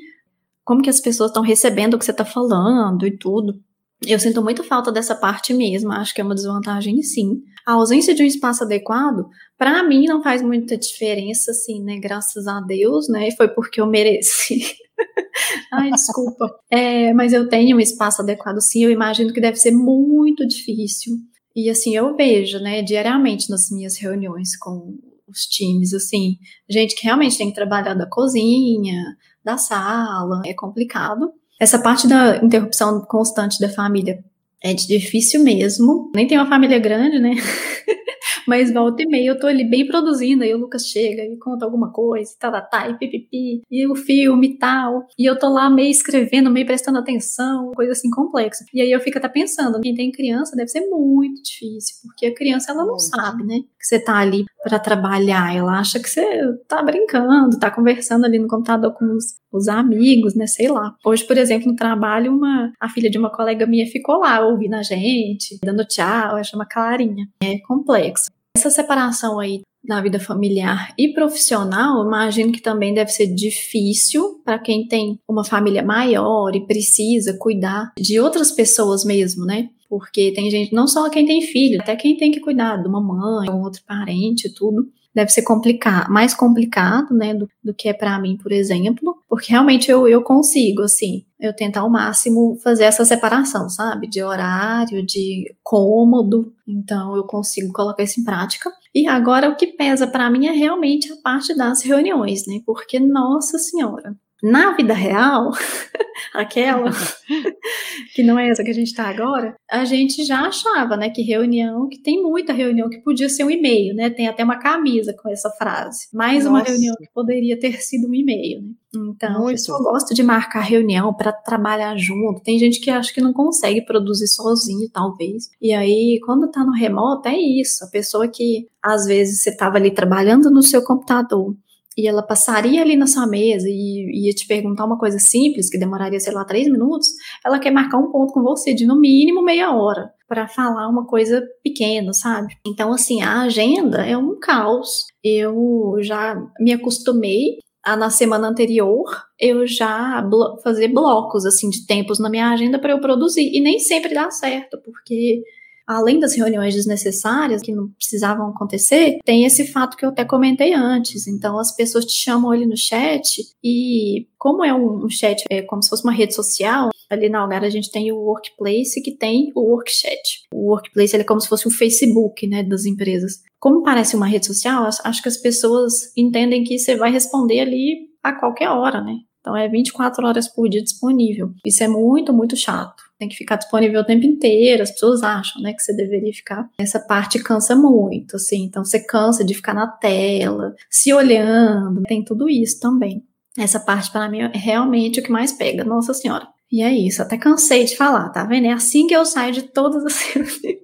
como 0.65 0.81
que 0.81 0.89
as 0.89 0.99
pessoas 0.99 1.29
estão 1.29 1.43
recebendo 1.43 1.93
o 1.93 1.99
que 1.99 2.05
você 2.05 2.11
está 2.11 2.25
falando 2.25 3.05
e 3.05 3.15
tudo. 3.15 3.61
Eu 4.05 4.19
sinto 4.19 4.43
muito 4.43 4.63
falta 4.63 4.91
dessa 4.91 5.15
parte 5.15 5.53
mesmo, 5.53 5.91
acho 5.91 6.13
que 6.13 6.21
é 6.21 6.23
uma 6.23 6.35
desvantagem 6.35 7.01
sim. 7.01 7.41
A 7.65 7.73
ausência 7.73 8.13
de 8.13 8.23
um 8.23 8.25
espaço 8.25 8.63
adequado, 8.63 9.25
para 9.57 9.83
mim, 9.83 10.05
não 10.05 10.21
faz 10.21 10.41
muita 10.41 10.77
diferença, 10.77 11.51
assim, 11.51 11.83
né? 11.83 11.99
Graças 11.99 12.47
a 12.47 12.61
Deus, 12.61 13.09
né? 13.09 13.27
E 13.27 13.35
foi 13.35 13.47
porque 13.49 13.81
eu 13.81 13.87
mereci. 13.87 14.61
Ai, 15.73 15.89
desculpa. 15.91 16.49
É, 16.69 17.13
mas 17.13 17.33
eu 17.33 17.49
tenho 17.49 17.75
um 17.75 17.79
espaço 17.79 18.21
adequado, 18.21 18.61
sim. 18.61 18.83
Eu 18.83 18.91
imagino 18.91 19.33
que 19.33 19.41
deve 19.41 19.57
ser 19.57 19.71
muito 19.71 20.47
difícil. 20.47 21.17
E 21.55 21.69
assim, 21.69 21.95
eu 21.95 22.15
vejo, 22.15 22.59
né, 22.59 22.83
diariamente 22.83 23.49
nas 23.49 23.69
minhas 23.71 23.97
reuniões 23.97 24.55
com 24.55 24.93
os 25.27 25.41
times, 25.41 25.93
assim, 25.93 26.37
gente 26.69 26.95
que 26.95 27.03
realmente 27.03 27.37
tem 27.37 27.49
que 27.49 27.55
trabalhar 27.55 27.95
da 27.95 28.07
cozinha, 28.07 29.03
da 29.43 29.57
sala, 29.57 30.41
é 30.45 30.53
complicado. 30.53 31.31
Essa 31.59 31.79
parte 31.79 32.07
da 32.07 32.37
interrupção 32.37 33.01
constante 33.01 33.59
da 33.59 33.69
família 33.69 34.23
é 34.63 34.73
difícil 34.73 35.43
mesmo. 35.43 36.11
Nem 36.15 36.27
tem 36.27 36.37
uma 36.37 36.47
família 36.47 36.79
grande, 36.79 37.19
né? 37.19 37.31
Mas 38.47 38.71
volta 38.71 39.03
e 39.03 39.05
meia 39.05 39.31
eu 39.31 39.39
tô 39.39 39.45
ali 39.45 39.65
bem 39.65 39.85
produzindo, 39.85 40.43
aí 40.43 40.53
o 40.53 40.57
Lucas 40.57 40.87
chega 40.87 41.21
e 41.21 41.37
conta 41.37 41.65
alguma 41.65 41.91
coisa, 41.91 42.31
e 42.31 42.39
tal, 42.39 42.51
tá, 42.51 42.61
tá, 42.61 42.89
e 42.89 42.97
pipipi, 42.97 43.61
e 43.69 43.85
o 43.87 43.93
filme 43.93 44.47
e 44.47 44.57
tal. 44.57 45.05
E 45.19 45.25
eu 45.25 45.37
tô 45.37 45.49
lá 45.49 45.69
meio 45.69 45.91
escrevendo, 45.91 46.49
meio 46.49 46.65
prestando 46.65 46.97
atenção, 46.97 47.71
coisa 47.75 47.91
assim 47.91 48.09
complexa. 48.09 48.63
E 48.73 48.81
aí 48.81 48.89
eu 48.89 49.01
fico 49.01 49.17
até 49.17 49.27
pensando, 49.27 49.81
quem 49.81 49.93
tem 49.93 50.11
criança 50.13 50.55
deve 50.55 50.69
ser 50.69 50.81
muito 50.87 51.43
difícil, 51.43 51.95
porque 52.03 52.27
a 52.27 52.33
criança 52.33 52.71
ela 52.71 52.83
não 52.83 52.95
Muito. 52.95 53.03
sabe, 53.03 53.43
né? 53.43 53.59
Que 53.77 53.85
você 53.85 53.99
tá 53.99 54.15
ali 54.17 54.45
para 54.67 54.79
trabalhar, 54.79 55.55
ela 55.55 55.79
acha 55.79 55.97
que 55.97 56.09
você 56.09 56.25
tá 56.67 56.83
brincando, 56.83 57.57
tá 57.57 57.71
conversando 57.71 58.25
ali 58.25 58.37
no 58.37 58.49
computador 58.49 58.93
com 58.93 59.05
os, 59.15 59.35
os 59.49 59.69
amigos, 59.69 60.35
né? 60.35 60.45
Sei 60.45 60.67
lá. 60.67 60.93
Hoje, 61.05 61.23
por 61.23 61.37
exemplo, 61.37 61.69
no 61.69 61.75
trabalho, 61.75 62.35
uma, 62.35 62.73
a 62.77 62.89
filha 62.89 63.09
de 63.09 63.17
uma 63.17 63.29
colega 63.29 63.65
minha 63.65 63.87
ficou 63.87 64.19
lá 64.19 64.45
ouvindo 64.45 64.73
a 64.73 64.83
gente, 64.83 65.57
dando 65.63 65.85
tchau, 65.85 66.31
ela 66.31 66.43
chama 66.43 66.65
Clarinha. 66.65 67.27
É 67.41 67.59
complexo. 67.59 68.29
Essa 68.57 68.69
separação 68.69 69.39
aí 69.39 69.61
na 69.87 70.01
vida 70.01 70.19
familiar 70.19 70.93
e 70.97 71.13
profissional, 71.13 72.05
imagino 72.05 72.51
que 72.51 72.61
também 72.61 72.93
deve 72.93 73.11
ser 73.11 73.27
difícil 73.27 74.41
para 74.43 74.59
quem 74.59 74.85
tem 74.85 75.17
uma 75.27 75.45
família 75.45 75.81
maior 75.81 76.53
e 76.53 76.65
precisa 76.65 77.37
cuidar 77.39 77.93
de 77.97 78.19
outras 78.19 78.51
pessoas 78.51 79.05
mesmo, 79.05 79.45
né? 79.45 79.69
Porque 79.89 80.33
tem 80.33 80.49
gente, 80.49 80.73
não 80.73 80.87
só 80.87 81.09
quem 81.09 81.25
tem 81.25 81.41
filho, 81.41 81.81
até 81.81 81.95
quem 81.95 82.17
tem 82.17 82.31
que 82.31 82.39
cuidar 82.39 82.77
de 82.77 82.87
uma 82.87 83.01
mãe, 83.01 83.49
um 83.49 83.61
outro 83.61 83.81
parente, 83.85 84.53
tudo. 84.53 84.89
Deve 85.15 85.31
ser 85.31 85.41
complicado, 85.41 86.11
mais 86.11 86.35
complicado, 86.35 87.11
né, 87.15 87.33
do, 87.33 87.49
do 87.63 87.73
que 87.73 87.89
é 87.89 87.93
para 87.93 88.19
mim, 88.19 88.37
por 88.37 88.51
exemplo, 88.51 89.15
porque 89.27 89.51
realmente 89.51 89.89
eu, 89.89 90.07
eu 90.07 90.21
consigo, 90.21 90.83
assim, 90.83 91.25
eu 91.39 91.55
tento 91.55 91.77
ao 91.77 91.89
máximo 91.89 92.55
fazer 92.63 92.83
essa 92.83 93.03
separação, 93.03 93.67
sabe, 93.67 94.07
de 94.07 94.21
horário, 94.21 95.03
de 95.03 95.55
cômodo, 95.63 96.53
então 96.67 97.15
eu 97.15 97.23
consigo 97.23 97.73
colocar 97.73 98.03
isso 98.03 98.21
em 98.21 98.23
prática. 98.23 98.71
E 98.93 99.07
agora 99.07 99.49
o 99.49 99.55
que 99.55 99.65
pesa 99.65 100.05
para 100.05 100.29
mim 100.29 100.45
é 100.45 100.51
realmente 100.51 101.11
a 101.11 101.15
parte 101.23 101.55
das 101.55 101.81
reuniões, 101.81 102.45
né, 102.45 102.59
porque, 102.63 102.99
nossa 102.99 103.57
senhora, 103.57 104.15
na 104.41 104.75
vida 104.75 104.93
real, 104.93 105.51
aquela 106.33 106.91
que 108.13 108.23
não 108.23 108.37
é 108.37 108.49
essa 108.49 108.63
que 108.63 108.69
a 108.69 108.73
gente 108.73 108.87
está 108.87 109.07
agora, 109.07 109.55
a 109.69 109.85
gente 109.85 110.23
já 110.23 110.41
achava, 110.41 110.95
né, 110.95 111.09
que 111.09 111.21
reunião, 111.21 111.87
que 111.89 111.99
tem 111.99 112.21
muita 112.21 112.53
reunião 112.53 112.89
que 112.89 113.01
podia 113.01 113.29
ser 113.29 113.43
um 113.43 113.51
e-mail, 113.51 113.95
né? 113.95 114.09
Tem 114.09 114.27
até 114.27 114.43
uma 114.43 114.57
camisa 114.57 115.13
com 115.13 115.29
essa 115.29 115.49
frase. 115.51 116.07
Mais 116.13 116.45
uma 116.45 116.59
Nossa. 116.59 116.71
reunião 116.71 116.95
que 116.97 117.09
poderia 117.13 117.59
ter 117.59 117.81
sido 117.81 118.07
um 118.07 118.13
e-mail, 118.13 118.61
né? 118.61 118.69
Então, 118.95 119.33
Muito. 119.33 119.47
o 119.47 119.51
pessoal 119.51 119.83
gosta 119.83 120.13
de 120.13 120.23
marcar 120.23 120.61
reunião 120.61 121.13
para 121.13 121.31
trabalhar 121.31 121.95
junto. 121.97 122.41
Tem 122.41 122.57
gente 122.57 122.79
que 122.79 122.89
acha 122.89 123.13
que 123.13 123.21
não 123.21 123.33
consegue 123.33 123.81
produzir 123.81 124.27
sozinho, 124.27 124.89
talvez. 124.91 125.49
E 125.61 125.73
aí, 125.73 126.19
quando 126.25 126.49
tá 126.49 126.63
no 126.63 126.71
remoto, 126.71 127.27
é 127.27 127.37
isso. 127.37 127.83
A 127.83 127.87
pessoa 127.87 128.27
que 128.27 128.67
às 128.81 129.05
vezes 129.05 129.41
você 129.41 129.55
tava 129.55 129.77
ali 129.77 129.91
trabalhando 129.91 130.49
no 130.49 130.63
seu 130.63 130.81
computador 130.81 131.53
e 131.97 132.07
ela 132.07 132.21
passaria 132.21 132.81
ali 132.81 132.95
na 132.95 133.07
sua 133.07 133.25
mesa 133.25 133.67
e 133.67 134.25
ia 134.27 134.33
te 134.33 134.45
perguntar 134.45 134.85
uma 134.85 134.99
coisa 134.99 135.17
simples, 135.17 135.69
que 135.69 135.79
demoraria, 135.79 136.19
sei 136.19 136.31
lá, 136.31 136.45
três 136.45 136.69
minutos, 136.69 137.07
ela 137.43 137.57
quer 137.57 137.71
marcar 137.71 137.97
um 137.97 138.11
ponto 138.11 138.33
com 138.33 138.43
você 138.43 138.73
de 138.73 138.85
no 138.85 138.99
mínimo 138.99 139.41
meia 139.41 139.73
hora 139.73 140.11
para 140.27 140.47
falar 140.47 140.87
uma 140.87 141.07
coisa 141.07 141.43
pequena, 141.63 142.13
sabe? 142.13 142.53
Então, 142.67 142.93
assim, 142.93 143.21
a 143.21 143.41
agenda 143.41 144.05
é 144.05 144.15
um 144.17 144.37
caos. 144.39 145.05
Eu 145.23 145.95
já 146.01 146.35
me 146.59 146.71
acostumei 146.71 147.57
a 147.83 147.95
na 147.95 148.09
semana 148.09 148.49
anterior 148.49 149.05
eu 149.39 149.65
já 149.65 150.21
blo 150.21 150.59
fazer 150.61 150.89
blocos 150.89 151.45
assim 151.45 151.69
de 151.69 151.85
tempos 151.85 152.19
na 152.19 152.29
minha 152.29 152.49
agenda 152.49 152.77
para 152.77 152.91
eu 152.91 152.99
produzir 152.99 153.49
e 153.53 153.61
nem 153.61 153.79
sempre 153.79 154.13
dá 154.13 154.29
certo, 154.29 154.77
porque 154.83 155.41
além 155.87 156.19
das 156.19 156.35
reuniões 156.35 156.75
desnecessárias 156.75 157.61
que 157.61 157.71
não 157.71 157.87
precisavam 157.89 158.49
acontecer, 158.49 159.19
tem 159.23 159.45
esse 159.45 159.67
fato 159.67 159.95
que 159.95 160.05
eu 160.05 160.09
até 160.09 160.25
comentei 160.25 160.73
antes. 160.73 161.27
Então, 161.27 161.57
as 161.57 161.75
pessoas 161.75 162.05
te 162.05 162.13
chamam 162.13 162.51
ali 162.51 162.65
no 162.65 162.75
chat 162.75 163.41
e, 163.63 164.27
como 164.37 164.63
é 164.63 164.73
um, 164.73 165.05
um 165.05 165.09
chat, 165.09 165.43
é 165.49 165.61
como 165.61 165.81
se 165.81 165.89
fosse 165.89 166.03
uma 166.03 166.13
rede 166.13 166.35
social, 166.35 166.89
Ali 167.09 167.29
na 167.29 167.39
Algar 167.39 167.63
a 167.63 167.69
gente 167.69 167.89
tem 167.89 168.11
o 168.11 168.17
Workplace 168.17 169.01
que 169.01 169.15
tem 169.15 169.51
o 169.55 169.61
Workchat. 169.61 170.45
O 170.53 170.71
Workplace 170.71 171.15
é 171.15 171.23
como 171.23 171.39
se 171.39 171.47
fosse 171.47 171.67
o 171.67 171.71
Facebook, 171.71 172.45
né, 172.47 172.63
das 172.63 172.85
empresas. 172.85 173.41
Como 173.59 173.81
parece 173.81 174.15
uma 174.15 174.27
rede 174.27 174.45
social, 174.45 174.83
acho 174.85 175.21
que 175.21 175.29
as 175.29 175.37
pessoas 175.37 176.11
entendem 176.17 176.63
que 176.63 176.77
você 176.77 176.95
vai 176.95 177.11
responder 177.11 177.61
ali 177.61 178.09
a 178.21 178.33
qualquer 178.33 178.69
hora, 178.69 179.01
né? 179.01 179.15
Então 179.47 179.55
é 179.55 179.69
24 179.69 180.27
horas 180.27 180.45
por 180.45 180.67
dia 180.67 180.83
disponível. 180.83 181.53
Isso 181.65 181.81
é 181.81 181.87
muito, 181.87 182.33
muito 182.33 182.57
chato. 182.57 183.01
Tem 183.17 183.29
que 183.29 183.35
ficar 183.37 183.55
disponível 183.55 184.01
o 184.01 184.05
tempo 184.05 184.25
inteiro. 184.25 184.83
As 184.83 184.91
pessoas 184.91 185.23
acham, 185.23 185.61
né, 185.61 185.71
que 185.73 185.81
você 185.81 185.95
deveria 185.95 186.33
ficar. 186.33 186.69
Essa 186.77 186.99
parte 186.99 187.41
cansa 187.41 187.73
muito, 187.73 188.35
assim. 188.35 188.65
Então 188.65 188.83
você 188.83 188.99
cansa 188.99 189.45
de 189.45 189.53
ficar 189.53 189.73
na 189.73 189.87
tela, 189.87 190.75
se 190.89 191.13
olhando. 191.13 192.03
Tem 192.03 192.21
tudo 192.25 192.49
isso 192.49 192.77
também. 192.81 193.23
Essa 193.57 193.79
parte 193.79 194.11
para 194.11 194.29
mim 194.29 194.41
é 194.41 194.51
realmente 194.53 195.21
o 195.21 195.23
que 195.23 195.31
mais 195.31 195.53
pega. 195.53 195.85
Nossa 195.85 196.13
senhora. 196.13 196.45
E 196.71 196.81
é 196.81 196.91
isso, 196.91 197.21
até 197.21 197.37
cansei 197.37 197.85
de 197.85 197.95
falar, 197.95 198.29
tá 198.29 198.43
vendo? 198.43 198.67
É 198.67 198.73
assim 198.73 199.07
que 199.07 199.15
eu 199.15 199.25
saio 199.25 199.53
de 199.53 199.63
todas 199.63 200.05
as 200.05 200.19
reuniões. 200.33 200.77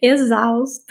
Exausta. 0.00 0.84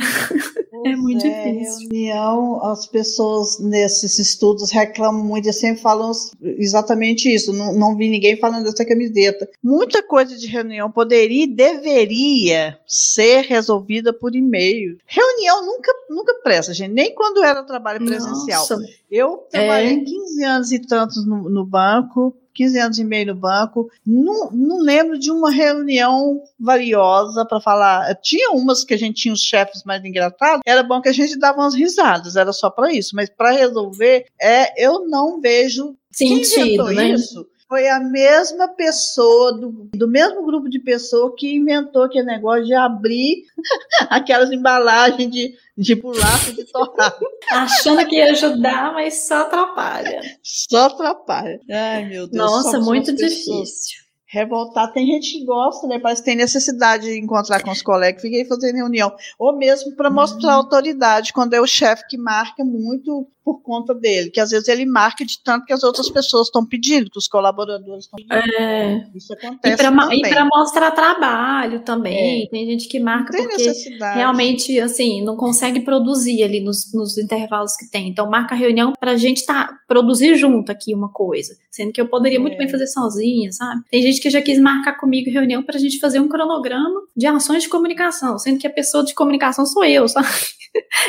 é 0.86 0.96
muito 0.96 1.26
é, 1.26 1.52
difícil. 1.52 1.90
Reunião, 1.90 2.64
as 2.66 2.88
pessoas 2.88 3.60
nesses 3.60 4.18
estudos 4.20 4.72
reclamam 4.72 5.24
muito 5.24 5.48
e 5.48 5.54
sempre 5.54 5.82
falam 5.82 6.12
exatamente 6.42 7.34
isso. 7.34 7.54
Não, 7.54 7.74
não 7.74 7.96
vi 7.96 8.10
ninguém 8.10 8.38
falando 8.38 8.66
dessa 8.66 8.86
camiseta. 8.86 9.48
Muita 9.64 10.04
coisa 10.04 10.36
de 10.36 10.48
reunião 10.48 10.92
poderia 10.92 11.44
e 11.44 11.48
deveria 11.48 12.78
ser 12.86 13.42
resolvida 13.42 14.12
por 14.12 14.36
e-mail. 14.36 14.98
Reunião 15.06 15.66
nunca, 15.66 15.92
nunca 16.10 16.34
presta, 16.44 16.74
gente. 16.74 16.92
Nem 16.92 17.14
quando 17.14 17.44
era 17.44 17.64
trabalho 17.64 18.06
presencial. 18.06 18.62
Nossa. 18.62 18.78
Eu 19.10 19.46
trabalhei 19.50 19.98
é. 19.98 20.04
15 20.04 20.44
anos 20.44 20.72
e 20.72 20.80
tantos 20.80 21.26
no, 21.26 21.50
no 21.50 21.66
banco 21.66 22.36
15 22.56 22.80
anos 22.80 23.00
e 23.00 23.04
meio 23.04 23.28
no 23.28 23.36
banco. 23.36 23.92
Não, 24.06 24.50
não 24.52 24.80
lembro 24.80 25.20
de 25.20 25.30
uma 25.30 25.52
reunião 25.52 26.42
valiosa 26.60 27.46
para 27.46 27.60
falar. 27.60 28.16
Tinha 28.16 28.52
umas 28.52 28.84
que 28.84 28.94
a 28.94 28.98
gente 28.98 29.22
tinha 29.22 29.34
os 29.34 29.42
chefes 29.42 29.84
mais 29.84 30.04
engraçados, 30.04 30.62
era 30.66 30.82
bom 30.82 31.02
que 31.02 31.10
a 31.10 31.14
gente 31.14 31.38
dava 31.38 31.60
umas 31.62 31.76
risadas, 31.76 32.36
era 32.36 32.52
só 32.54 32.70
para 32.70 32.92
isso. 32.92 33.16
Mas 33.16 33.30
para 33.30 33.52
resolver, 33.52 34.26
é, 34.42 34.84
eu 34.84 35.08
não 35.08 35.40
vejo 35.40 35.96
sentido, 36.12 36.86
né? 36.86 37.10
isso 37.10 37.46
foi 37.76 37.90
a 37.90 38.00
mesma 38.00 38.70
pessoa, 38.70 39.52
do, 39.52 39.90
do 39.94 40.08
mesmo 40.08 40.46
grupo 40.46 40.70
de 40.70 40.80
pessoas 40.80 41.34
que 41.38 41.58
inventou 41.58 42.04
aquele 42.04 42.26
negócio 42.26 42.64
de 42.64 42.74
abrir 42.74 43.44
aquelas 44.10 44.50
embalagens 44.50 45.30
de, 45.30 45.54
de 45.78 45.94
bolacha 45.94 46.54
de 46.54 46.64
torrado. 46.72 47.28
Achando 47.52 48.08
que 48.08 48.16
ia 48.16 48.32
ajudar, 48.32 48.94
mas 48.94 49.28
só 49.28 49.42
atrapalha. 49.42 50.22
Só 50.42 50.86
atrapalha. 50.86 51.60
Ai, 51.70 52.06
meu 52.06 52.28
Deus. 52.28 52.46
Nossa, 52.46 52.80
muito 52.80 53.14
difícil 53.14 54.06
revoltar. 54.26 54.94
Tem 54.94 55.06
gente 55.06 55.34
que 55.34 55.46
gosta, 55.46 55.86
né? 55.86 56.00
Parece 56.00 56.22
que 56.22 56.26
tem 56.26 56.38
necessidade 56.38 57.06
de 57.06 57.20
encontrar 57.20 57.62
com 57.62 57.72
os 57.72 57.82
colegas, 57.82 58.22
fiquei 58.22 58.46
fazendo 58.46 58.78
reunião. 58.78 59.14
Ou 59.38 59.56
mesmo 59.56 59.96
para 59.96 60.10
mostrar 60.10 60.54
uhum. 60.54 60.60
autoridade, 60.60 61.34
quando 61.34 61.54
é 61.54 61.62
o 61.62 61.68
chefe 61.68 62.08
que 62.08 62.18
marca 62.18 62.64
muito 62.64 63.28
por 63.46 63.62
conta 63.62 63.94
dele, 63.94 64.32
que 64.32 64.40
às 64.40 64.50
vezes 64.50 64.68
ele 64.68 64.88
marca 64.88 65.24
de 65.24 65.38
tanto 65.44 65.68
que 65.68 65.72
as 65.72 65.84
outras 65.84 66.10
pessoas 66.10 66.48
estão 66.48 66.66
pedindo, 66.66 67.12
que 67.12 67.20
os 67.20 67.28
colaboradores 67.28 68.06
estão 68.06 68.18
pedindo. 68.18 68.34
É. 68.60 69.08
Isso 69.14 69.32
acontece. 69.34 69.76
E 69.76 70.22
para 70.22 70.46
mostrar 70.46 70.90
trabalho 70.90 71.82
também. 71.82 72.46
É. 72.46 72.48
Tem 72.50 72.66
gente 72.66 72.88
que 72.88 73.00
marca 73.00 73.32
tem 73.32 73.48
porque 73.48 73.72
realmente 74.16 74.80
assim 74.80 75.24
não 75.24 75.38
consegue 75.38 75.82
produzir 75.82 76.44
ali 76.44 76.60
nos, 76.60 76.92
nos 76.92 77.20
intervalos 77.20 77.76
que 77.78 77.86
tem. 77.92 78.10
Então 78.10 78.28
marca 78.28 78.56
reunião 78.56 78.94
para 79.00 79.12
a 79.12 79.18
gente 79.18 79.46
tá, 79.46 79.78
produzir 79.88 80.36
junto 80.36 80.72
aqui 80.72 80.96
uma 80.96 81.10
coisa, 81.10 81.56
sendo 81.70 81.92
que 81.92 82.02
eu 82.02 82.08
poderia 82.08 82.40
é. 82.40 82.42
muito 82.42 82.58
bem 82.58 82.68
fazer 82.68 82.88
sozinha, 82.88 83.52
sabe? 83.52 83.84
Tem 83.92 84.02
gente 84.02 84.20
que 84.20 84.30
já 84.32 84.42
quis 84.42 84.60
marcar 84.60 84.94
comigo 84.94 85.30
reunião 85.30 85.62
para 85.62 85.76
a 85.76 85.80
gente 85.80 86.00
fazer 86.00 86.20
um 86.20 86.28
cronograma 86.28 87.02
de 87.16 87.28
ações 87.28 87.62
de 87.62 87.70
comunicação, 87.70 88.40
sendo 88.40 88.58
que 88.58 88.66
a 88.66 88.72
pessoa 88.72 89.04
de 89.04 89.14
comunicação 89.14 89.68
sou 89.68 89.86
eu, 89.86 90.08
sabe? 90.08 90.28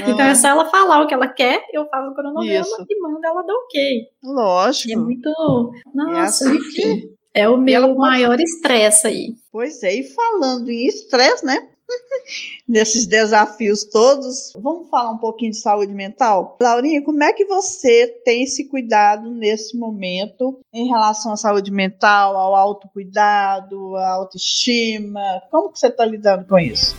Uhum. 0.00 0.10
Então 0.10 0.26
é 0.26 0.34
só 0.34 0.48
ela 0.48 0.66
falar 0.66 1.02
o 1.02 1.06
que 1.06 1.14
ela 1.14 1.26
quer, 1.26 1.64
eu 1.72 1.88
faço 1.88 2.10
o 2.10 2.14
cronograma 2.14 2.25
Isso. 2.44 2.86
e 2.88 3.00
mando 3.00 3.20
ela 3.24 3.42
dar 3.42 3.54
ok. 3.54 4.02
Lógico. 4.22 4.92
É 4.92 4.96
muito. 4.96 5.30
Nossa, 5.94 6.48
é, 6.48 6.56
assim 6.56 6.58
que... 6.70 7.14
é 7.34 7.48
o 7.48 7.56
meu 7.56 7.94
maior 7.94 8.40
estresse 8.40 9.06
aí. 9.06 9.34
Pois 9.50 9.82
é, 9.82 9.94
e 9.94 10.02
falando 10.02 10.70
em 10.70 10.86
estresse, 10.86 11.44
né? 11.44 11.68
Nesses 12.68 13.06
desafios 13.06 13.84
todos, 13.84 14.52
vamos 14.56 14.88
falar 14.88 15.12
um 15.12 15.18
pouquinho 15.18 15.52
de 15.52 15.58
saúde 15.58 15.92
mental? 15.92 16.56
Laurinha, 16.60 17.02
como 17.02 17.22
é 17.22 17.32
que 17.32 17.44
você 17.44 18.08
tem 18.24 18.42
esse 18.42 18.68
cuidado 18.68 19.30
nesse 19.30 19.76
momento 19.76 20.58
em 20.72 20.88
relação 20.88 21.32
à 21.32 21.36
saúde 21.36 21.70
mental, 21.70 22.36
ao 22.36 22.54
autocuidado, 22.54 23.96
à 23.96 24.10
autoestima? 24.10 25.42
Como 25.50 25.72
que 25.72 25.78
você 25.78 25.88
está 25.88 26.04
lidando 26.04 26.46
com 26.46 26.58
isso? 26.58 26.96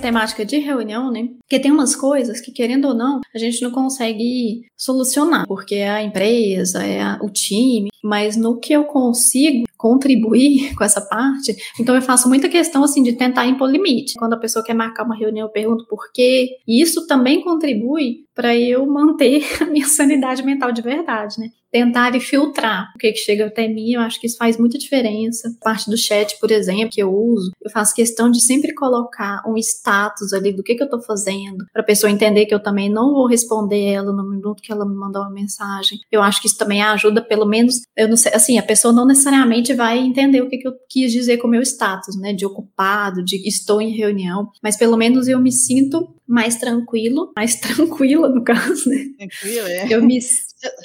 Temática 0.00 0.44
de 0.44 0.58
reunião, 0.58 1.10
né? 1.10 1.28
Porque 1.40 1.60
tem 1.60 1.70
umas 1.70 1.94
coisas 1.94 2.40
que, 2.40 2.50
querendo 2.50 2.88
ou 2.88 2.94
não, 2.94 3.20
a 3.34 3.38
gente 3.38 3.62
não 3.62 3.70
consegue 3.70 4.62
solucionar, 4.76 5.46
porque 5.46 5.76
é 5.76 5.90
a 5.90 6.02
empresa, 6.02 6.82
é 6.82 7.02
a, 7.02 7.18
o 7.22 7.28
time, 7.28 7.90
mas 8.02 8.36
no 8.36 8.58
que 8.58 8.72
eu 8.72 8.84
consigo 8.84 9.66
contribuir 9.76 10.74
com 10.76 10.84
essa 10.84 11.00
parte, 11.00 11.56
então 11.78 11.94
eu 11.94 12.02
faço 12.02 12.28
muita 12.28 12.48
questão 12.48 12.82
assim 12.82 13.02
de 13.02 13.12
tentar 13.12 13.46
impor 13.46 13.70
limite. 13.70 14.14
Quando 14.18 14.34
a 14.34 14.38
pessoa 14.38 14.64
quer 14.64 14.74
marcar 14.74 15.04
uma 15.04 15.16
reunião, 15.16 15.46
eu 15.46 15.52
pergunto 15.52 15.86
por 15.86 16.10
quê. 16.12 16.56
E 16.66 16.80
isso 16.80 17.06
também 17.06 17.42
contribui 17.42 18.24
para 18.34 18.56
eu 18.56 18.86
manter 18.86 19.44
a 19.60 19.66
minha 19.66 19.86
sanidade 19.86 20.42
mental 20.42 20.72
de 20.72 20.82
verdade, 20.82 21.38
né? 21.38 21.50
Tentar 21.70 22.14
e 22.14 22.20
filtrar 22.20 22.92
o 22.94 22.98
que, 22.98 23.12
que 23.12 23.18
chega 23.18 23.46
até 23.46 23.68
mim, 23.68 23.92
eu 23.92 24.00
acho 24.00 24.20
que 24.20 24.26
isso 24.26 24.36
faz 24.36 24.56
muita 24.56 24.78
diferença. 24.78 25.54
Parte 25.62 25.88
do 25.88 25.96
chat, 25.96 26.38
por 26.40 26.50
exemplo, 26.50 26.90
que 26.90 27.02
eu 27.02 27.14
uso, 27.14 27.50
eu 27.62 27.70
faço 27.70 27.94
questão 27.94 28.30
de 28.30 28.40
sempre 28.40 28.74
colocar 28.74 29.42
um 29.46 29.56
status 29.56 30.32
ali 30.32 30.52
do 30.52 30.62
que, 30.62 30.74
que 30.74 30.82
eu 30.82 30.88
tô 30.88 31.00
fazendo, 31.00 31.64
para 31.72 31.82
a 31.82 31.84
pessoa 31.84 32.10
entender 32.10 32.46
que 32.46 32.54
eu 32.54 32.62
também 32.62 32.88
não 32.88 33.12
vou 33.12 33.26
responder 33.26 33.92
ela 33.92 34.12
no 34.12 34.28
minuto 34.28 34.62
que 34.62 34.72
ela 34.72 34.86
me 34.86 34.94
mandou 34.94 35.22
uma 35.22 35.30
mensagem. 35.30 35.98
Eu 36.10 36.22
acho 36.22 36.40
que 36.40 36.46
isso 36.46 36.58
também 36.58 36.82
ajuda, 36.82 37.22
pelo 37.22 37.46
menos, 37.46 37.82
eu 37.96 38.08
não 38.08 38.16
sei, 38.16 38.32
assim, 38.34 38.58
a 38.58 38.62
pessoa 38.62 38.92
não 38.92 39.06
necessariamente 39.06 39.72
vai 39.74 39.98
entender 39.98 40.42
o 40.42 40.48
que, 40.48 40.58
que 40.58 40.68
eu 40.68 40.74
quis 40.88 41.12
dizer 41.12 41.38
com 41.38 41.46
o 41.46 41.50
meu 41.50 41.62
status, 41.62 42.16
né? 42.16 42.32
De 42.32 42.44
ocupado, 42.44 43.24
de 43.24 43.36
estou 43.46 43.80
em 43.80 43.96
reunião, 43.96 44.50
mas 44.62 44.76
pelo 44.76 44.96
menos 44.96 45.28
eu 45.28 45.40
me 45.40 45.52
sinto 45.52 46.14
mais 46.26 46.56
tranquilo, 46.56 47.32
mais 47.36 47.56
tranquila 47.60 48.28
no 48.28 48.42
caso, 48.42 48.88
né? 48.88 49.06
Tranquila, 49.18 49.68
é. 49.68 49.86
Eu 49.92 50.02
me, 50.02 50.18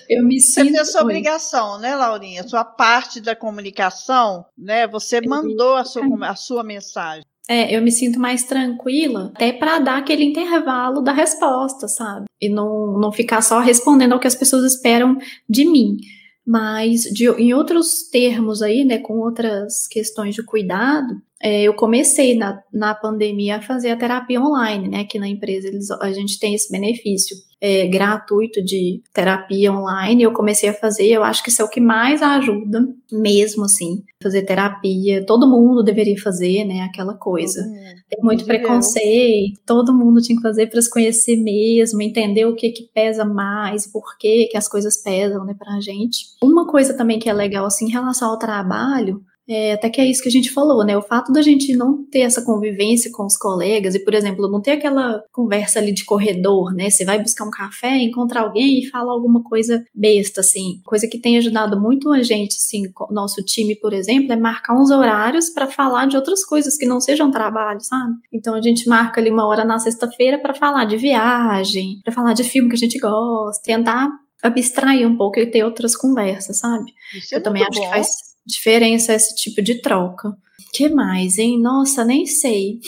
eu 0.10 0.24
me 0.24 0.40
você 0.40 0.64
sinto. 0.64 0.74
Você 0.74 0.80
a 0.80 0.86
sua 0.86 1.02
obrigação, 1.02 1.80
né, 1.80 1.96
Laurinha? 1.96 2.48
Sua 2.48 2.64
parte 2.64 3.20
da 3.20 3.36
comunicação, 3.36 4.46
né? 4.58 4.88
Você 4.88 5.22
mandou 5.22 5.76
a 5.76 5.84
sua, 5.84 6.04
a 6.28 6.36
sua 6.36 6.64
mensagem. 6.64 7.26
É, 7.48 7.76
eu 7.76 7.82
me 7.82 7.92
sinto 7.92 8.20
mais 8.20 8.44
tranquila, 8.44 9.32
até 9.36 9.54
para 9.54 9.78
dar 9.78 9.98
aquele 9.98 10.24
intervalo 10.24 11.02
da 11.02 11.12
resposta, 11.12 11.88
sabe? 11.88 12.26
E 12.42 12.50
não, 12.50 12.98
não 12.98 13.12
ficar 13.12 13.42
só 13.42 13.60
respondendo 13.60 14.14
ao 14.14 14.20
que 14.20 14.28
as 14.28 14.36
pessoas 14.36 14.64
esperam 14.74 15.18
de 15.48 15.66
mim. 15.66 15.98
Mas 16.46 17.02
de, 17.02 17.28
em 17.30 17.54
outros 17.54 18.10
termos 18.10 18.62
aí, 18.62 18.84
né, 18.84 19.00
com 19.00 19.20
outras 19.20 19.88
questões 19.88 20.34
de 20.36 20.44
cuidado, 20.44 21.22
é, 21.46 21.62
eu 21.62 21.76
comecei 21.76 22.36
na, 22.36 22.60
na 22.74 22.96
pandemia 22.96 23.58
a 23.58 23.62
fazer 23.62 23.92
a 23.92 23.96
terapia 23.96 24.42
online, 24.42 24.90
né? 24.90 25.02
Aqui 25.02 25.20
na 25.20 25.28
empresa 25.28 25.68
eles, 25.68 25.92
a 25.92 26.12
gente 26.12 26.40
tem 26.40 26.56
esse 26.56 26.72
benefício 26.72 27.38
é, 27.62 27.86
gratuito 27.86 28.64
de 28.64 29.04
terapia 29.14 29.72
online. 29.72 30.24
Eu 30.24 30.34
comecei 30.34 30.70
a 30.70 30.74
fazer, 30.74 31.06
eu 31.06 31.24
acho 31.24 31.44
que 31.44 31.50
isso 31.50 31.62
é 31.62 31.66
o 31.66 31.70
que 31.70 31.80
mais 31.80 32.24
ajuda, 32.24 32.88
mesmo 33.12 33.66
assim, 33.66 34.04
fazer 34.24 34.42
terapia. 34.42 35.24
Todo 35.24 35.48
mundo 35.48 35.84
deveria 35.84 36.20
fazer, 36.20 36.66
né? 36.66 36.82
Aquela 36.82 37.14
coisa. 37.14 37.62
Tem 38.10 38.24
muito 38.24 38.44
preconceito, 38.44 39.62
todo 39.68 39.94
mundo 39.94 40.24
tinha 40.24 40.38
que 40.38 40.42
fazer 40.42 40.66
para 40.66 40.82
se 40.82 40.90
conhecer 40.90 41.38
mesmo, 41.38 42.02
entender 42.02 42.46
o 42.46 42.56
que 42.56 42.72
que 42.72 42.90
pesa 42.92 43.24
mais, 43.24 43.86
por 43.86 44.18
que 44.18 44.48
que 44.48 44.58
as 44.58 44.68
coisas 44.68 44.98
pesam, 44.98 45.46
né, 45.46 45.54
pra 45.54 45.80
gente. 45.80 46.26
Uma 46.44 46.66
coisa 46.66 46.98
também 46.98 47.20
que 47.20 47.30
é 47.30 47.34
legal, 47.34 47.68
assim, 47.68 47.86
em 47.86 47.92
relação 47.92 48.32
ao 48.32 48.40
trabalho, 48.40 49.22
É, 49.48 49.74
até 49.74 49.90
que 49.90 50.02
é 50.02 50.06
isso 50.06 50.24
que 50.24 50.30
a 50.30 50.32
gente 50.32 50.52
falou, 50.52 50.84
né? 50.84 50.98
O 50.98 51.02
fato 51.02 51.32
da 51.32 51.42
gente 51.42 51.76
não 51.76 52.04
ter 52.06 52.22
essa 52.22 52.44
convivência 52.44 53.12
com 53.12 53.26
os 53.26 53.38
colegas 53.38 53.94
e, 53.94 54.00
por 54.00 54.14
exemplo, 54.14 54.50
não 54.50 54.62
ter 54.62 54.72
aquela 54.72 55.24
conversa 55.32 55.80
ali 55.80 55.92
de 55.92 56.04
corredor, 56.04 56.74
né? 56.74 56.90
Você 56.90 57.06
vai 57.06 57.22
buscar 57.22 57.46
um 57.46 57.52
café, 57.52 57.98
encontra 57.98 58.42
alguém 58.42 58.80
e 58.80 58.90
fala 58.90 59.12
alguma 59.12 59.44
coisa 59.44 59.86
besta, 59.94 60.42
assim. 60.42 60.82
Coisa 60.84 61.08
que 61.08 61.20
tem 61.20 61.38
ajudado 61.38 61.80
muito 61.80 62.12
a 62.12 62.24
gente, 62.24 62.56
assim, 62.56 62.84
nosso 63.12 63.44
time, 63.44 63.76
por 63.76 63.94
exemplo, 63.94 64.32
é 64.34 64.36
marcar 64.36 64.76
uns 64.76 64.90
horários 64.90 65.50
para 65.50 65.68
falar 65.68 66.08
de 66.08 66.16
outras 66.16 66.44
coisas 66.44 66.76
que 66.76 66.86
não 66.86 67.00
sejam 67.00 67.30
trabalho, 67.30 67.82
sabe? 67.82 68.16
Então 68.34 68.56
a 68.56 68.62
gente 68.62 68.90
marca 68.90 69.22
ali 69.22 69.30
uma 69.30 69.46
hora 69.46 69.64
na 69.64 69.78
sexta-feira 69.78 70.40
para 70.40 70.54
falar 70.54 70.86
de 70.86 70.98
viagem, 70.98 72.00
para 72.04 72.14
falar 72.14 72.34
de 72.34 72.44
filme 72.44 72.70
que 72.70 72.76
a 72.76 72.80
gente 72.80 72.98
gosta, 72.98 73.62
tentar 73.64 74.10
abstrair 74.42 75.08
um 75.08 75.16
pouco 75.18 75.40
e 75.40 75.46
ter 75.46 75.64
outras 75.64 75.96
conversas, 75.96 76.60
sabe? 76.60 76.92
Isso 77.16 77.34
é 77.34 77.38
Eu 77.38 77.44
também 77.44 77.64
acho 77.64 77.80
bom. 77.80 77.86
que 77.86 77.90
faz 77.90 78.35
diferença 78.46 79.14
esse 79.14 79.36
tipo 79.36 79.62
de 79.62 79.82
troca. 79.82 80.36
que 80.74 80.90
mais, 80.90 81.38
hein? 81.38 81.60
Nossa, 81.62 82.04
nem 82.04 82.26
sei. 82.26 82.80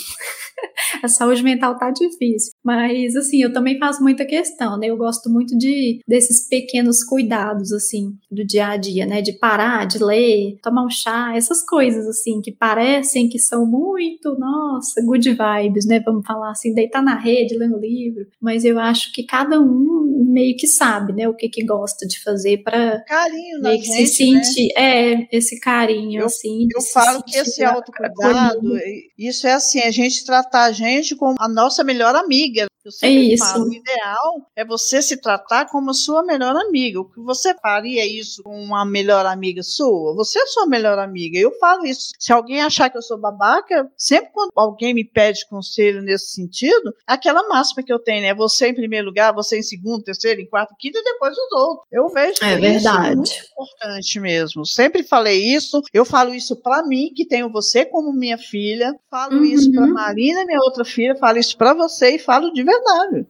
a 1.04 1.08
saúde 1.08 1.44
mental 1.44 1.78
tá 1.78 1.92
difícil. 1.92 2.52
Mas, 2.64 3.16
assim, 3.16 3.42
eu 3.42 3.52
também 3.54 3.78
faço 3.78 4.02
muita 4.04 4.26
questão, 4.26 4.78
né? 4.78 4.88
Eu 4.88 4.98
gosto 4.98 5.30
muito 5.30 5.58
de 5.58 6.00
desses 6.08 6.48
pequenos 6.48 7.04
cuidados, 7.04 7.72
assim, 7.72 8.14
do 8.32 8.46
dia 8.46 8.70
a 8.70 8.78
dia, 8.78 9.06
né? 9.06 9.22
De 9.22 9.34
parar, 9.34 9.86
de 9.86 10.04
ler, 10.04 10.58
tomar 10.62 10.86
um 10.86 10.90
chá, 10.90 11.34
essas 11.36 11.64
coisas, 11.66 12.08
assim, 12.08 12.42
que 12.42 12.52
parecem 12.52 13.30
que 13.30 13.40
são 13.40 13.66
muito, 13.66 14.38
nossa, 14.38 15.02
good 15.04 15.30
vibes, 15.30 15.86
né? 15.86 16.00
Vamos 16.00 16.26
falar 16.26 16.52
assim, 16.52 16.74
deitar 16.74 17.02
na 17.02 17.18
rede, 17.18 17.58
um 17.58 17.78
livro. 17.78 18.26
Mas 18.42 18.64
eu 18.64 18.80
acho 18.80 19.12
que 19.14 19.24
cada 19.24 19.60
um 19.60 20.07
meio 20.26 20.56
que 20.58 20.68
sabe, 20.68 21.14
né? 21.14 21.28
O 21.28 21.34
que 21.36 21.50
que 21.50 21.64
gosta 21.66 22.06
de 22.08 22.22
fazer 22.22 22.64
para 22.64 23.02
Carinho 23.06 23.60
na 23.60 23.70
meio 23.70 23.82
que 23.82 23.88
gente, 23.88 24.08
se 24.08 24.32
né? 24.32 24.44
sentir, 24.44 24.70
é, 24.78 25.28
esse 25.36 25.60
carinho, 25.60 26.22
Eu- 26.22 26.26
assim. 26.26 26.68
Eu 26.76 26.82
falo 26.82 27.24
que 27.24 27.38
esse 27.38 27.64
autocuidado, 27.64 28.58
acolhido. 28.58 28.80
isso 29.18 29.48
é 29.48 29.54
assim, 29.54 29.80
a 29.82 29.92
gente 29.92 30.26
tratar 30.26 30.64
a 30.66 30.72
gente 30.72 31.16
como 31.16 31.36
a 31.40 31.48
nossa 31.48 31.84
melhor 31.84 32.16
amiga. 32.16 32.68
Eu 32.88 32.92
sempre 32.92 33.18
É 33.18 33.34
isso. 33.34 33.44
falo, 33.46 33.66
o 33.66 33.74
ideal 33.74 34.50
é 34.56 34.64
você 34.66 35.02
se 35.02 35.18
tratar 35.18 35.66
como 35.66 35.90
a 35.92 35.94
sua 35.94 36.24
melhor 36.24 36.56
amiga. 36.56 37.02
O 37.02 37.06
que 37.06 37.20
você 37.20 37.54
faria 37.56 38.06
isso 38.06 38.42
com 38.44 38.58
uma 38.62 38.86
melhor 38.86 39.26
amiga 39.26 39.62
sua? 39.62 40.16
Você 40.16 40.40
é 40.40 40.46
sua 40.48 40.66
melhor 40.66 40.98
amiga. 41.00 41.38
Eu 41.38 41.52
falo 41.60 41.86
isso. 41.86 42.12
Se 42.18 42.32
alguém 42.32 42.62
achar 42.62 42.90
que 42.90 42.98
eu 42.98 43.02
sou 43.02 43.18
babaca, 43.18 43.90
sempre 43.98 44.32
quando 44.34 44.52
alguém 44.56 44.94
me 44.94 45.04
pede 45.04 45.46
conselho 45.50 46.02
nesse 46.02 46.34
sentido, 46.34 46.94
aquela 47.06 47.48
máxima 47.50 47.84
que 47.84 47.92
eu 47.92 48.00
tenho, 48.00 48.22
né? 48.22 48.34
Você 48.36 48.68
em 48.70 48.74
primeiro 48.76 49.08
lugar, 49.08 49.34
você 49.34 49.58
em 49.60 49.64
segundo, 49.64 50.04
terceiro, 50.04 50.40
em 50.40 50.48
quarto, 50.48 50.74
quinto 50.80 50.98
e 50.98 51.04
depois 51.04 51.34
os 51.38 51.52
outros. 51.52 51.86
Eu 51.92 52.08
vejo 52.10 52.38
É 52.42 52.54
isso 52.54 52.62
verdade. 52.62 53.16
muito 53.18 53.32
importante 53.52 54.20
mesmo. 54.20 54.66
Sempre 54.66 55.04
falei 55.04 55.40
isso. 55.44 55.82
Eu 55.94 56.06
falo 56.06 56.34
isso 56.34 56.56
pra 56.56 56.86
mim, 56.86 57.12
que 57.14 57.26
tenho 57.26 57.52
você 57.52 57.84
como 57.86 58.14
minha 58.14 58.38
filha. 58.38 58.94
Falo 59.12 59.38
Uhum. 59.40 59.44
isso 59.44 59.72
pra 59.72 59.88
Marina, 59.88 60.46
minha 60.46 60.60
outra 60.62 60.86
filha. 60.86 61.16
Falo 61.18 61.38
isso 61.38 61.58
pra 61.58 61.74
você 61.74 62.16
e 62.16 62.20
falo 62.20 62.52
de 62.54 62.64
verdade. 62.64 62.77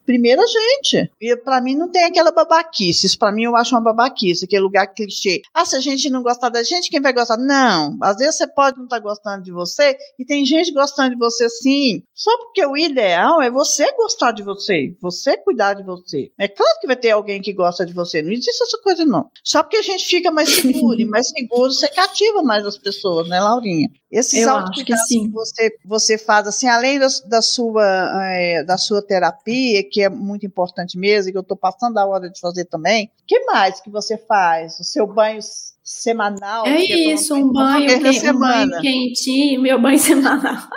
Primeira 0.06 0.44
gente. 0.46 1.12
E 1.20 1.36
pra 1.38 1.62
mim 1.62 1.76
não 1.76 1.90
tem 1.90 2.06
aquela 2.06 2.32
babaquice. 2.32 3.08
Isso 3.08 3.18
pra 3.18 3.32
mim 3.32 3.44
eu 3.44 3.56
acho 3.56 3.76
uma 3.76 3.82
babaquice, 3.82 4.46
aquele 4.46 4.62
lugar 4.62 4.88
clichê. 4.88 5.42
Ah, 5.54 5.66
se 5.66 5.76
a 5.76 5.80
gente 5.80 6.10
não 6.10 6.24
gostar 6.24 6.50
da 6.50 6.64
gente, 6.64 6.90
quem 6.90 7.02
vai 7.02 7.14
gostar? 7.14 7.38
Não. 7.38 7.98
Às 8.02 8.18
vezes 8.18 8.38
você 8.38 8.48
pode 8.48 8.78
não 8.78 8.86
estar 8.86 9.00
gostando 9.00 9.44
de 9.44 9.52
você 9.52 9.98
e 10.20 10.26
tem 10.26 10.46
gente 10.46 10.72
gostando 10.74 11.12
de 11.12 11.18
você 11.18 11.50
sim. 11.50 12.04
Só 12.14 12.36
porque 12.38 12.66
o 12.66 12.78
ideal 12.78 13.42
é 13.42 13.50
você 13.50 13.92
gostar 13.96 14.32
de 14.32 14.44
você, 14.44 14.96
você 15.02 15.38
cuidar 15.38 15.74
de 15.74 15.84
você. 15.84 16.32
É 16.38 16.48
claro 16.48 16.80
que 16.80 16.88
vai 16.88 16.96
ter 16.96 17.12
alguém 17.12 17.42
que 17.42 17.54
gosta 17.54 17.86
de 17.86 17.94
você. 17.94 18.22
Não 18.22 18.32
existe 18.32 18.64
essa 18.64 18.78
coisa, 18.82 19.06
não. 19.06 19.30
Só 19.44 19.64
porque 19.64 19.78
a 19.78 19.82
gente 19.82 20.06
fica 20.06 20.32
mais 20.32 20.50
seguro 20.50 21.00
e 21.00 21.06
mais 21.06 21.30
seguro, 21.30 21.72
você 21.72 21.88
cativa 21.90 22.42
mais 22.44 22.66
as 22.66 22.78
pessoas, 22.78 23.28
né, 23.28 23.40
Laurinha? 23.40 23.90
Esses 24.12 24.42
Eu 24.42 24.56
acho 24.56 24.86
que 24.86 24.96
sim. 24.98 25.30
você, 25.32 25.70
você 25.86 26.18
faz, 26.18 26.48
assim, 26.48 26.68
além 26.68 26.98
da, 26.98 27.08
da 27.28 27.42
sua, 27.42 27.84
eh, 28.32 28.64
da 28.64 28.78
sua 28.78 29.02
terapia, 29.02 29.37
que 29.44 30.02
é 30.02 30.10
muito 30.10 30.46
importante 30.46 30.98
mesmo, 30.98 31.30
e 31.30 31.32
que 31.32 31.38
eu 31.38 31.42
estou 31.42 31.58
passando 31.58 31.98
a 31.98 32.06
hora 32.06 32.30
de 32.30 32.40
fazer 32.40 32.66
também, 32.66 33.06
o 33.06 33.26
que 33.28 33.40
mais 33.46 33.80
que 33.82 33.90
você 33.90 34.18
faz? 34.18 34.80
O 34.80 34.84
seu 34.84 35.06
banho 35.08 35.40
semanal? 35.84 36.66
É 36.66 36.74
toma 36.76 36.84
isso, 36.84 37.36
um 37.36 37.52
banho, 37.52 37.88
que- 37.88 38.30
um 38.30 38.40
banho 38.40 38.82
quentinho, 38.82 39.62
meu 39.62 39.82
banho 39.82 39.98
semanal. 40.00 40.56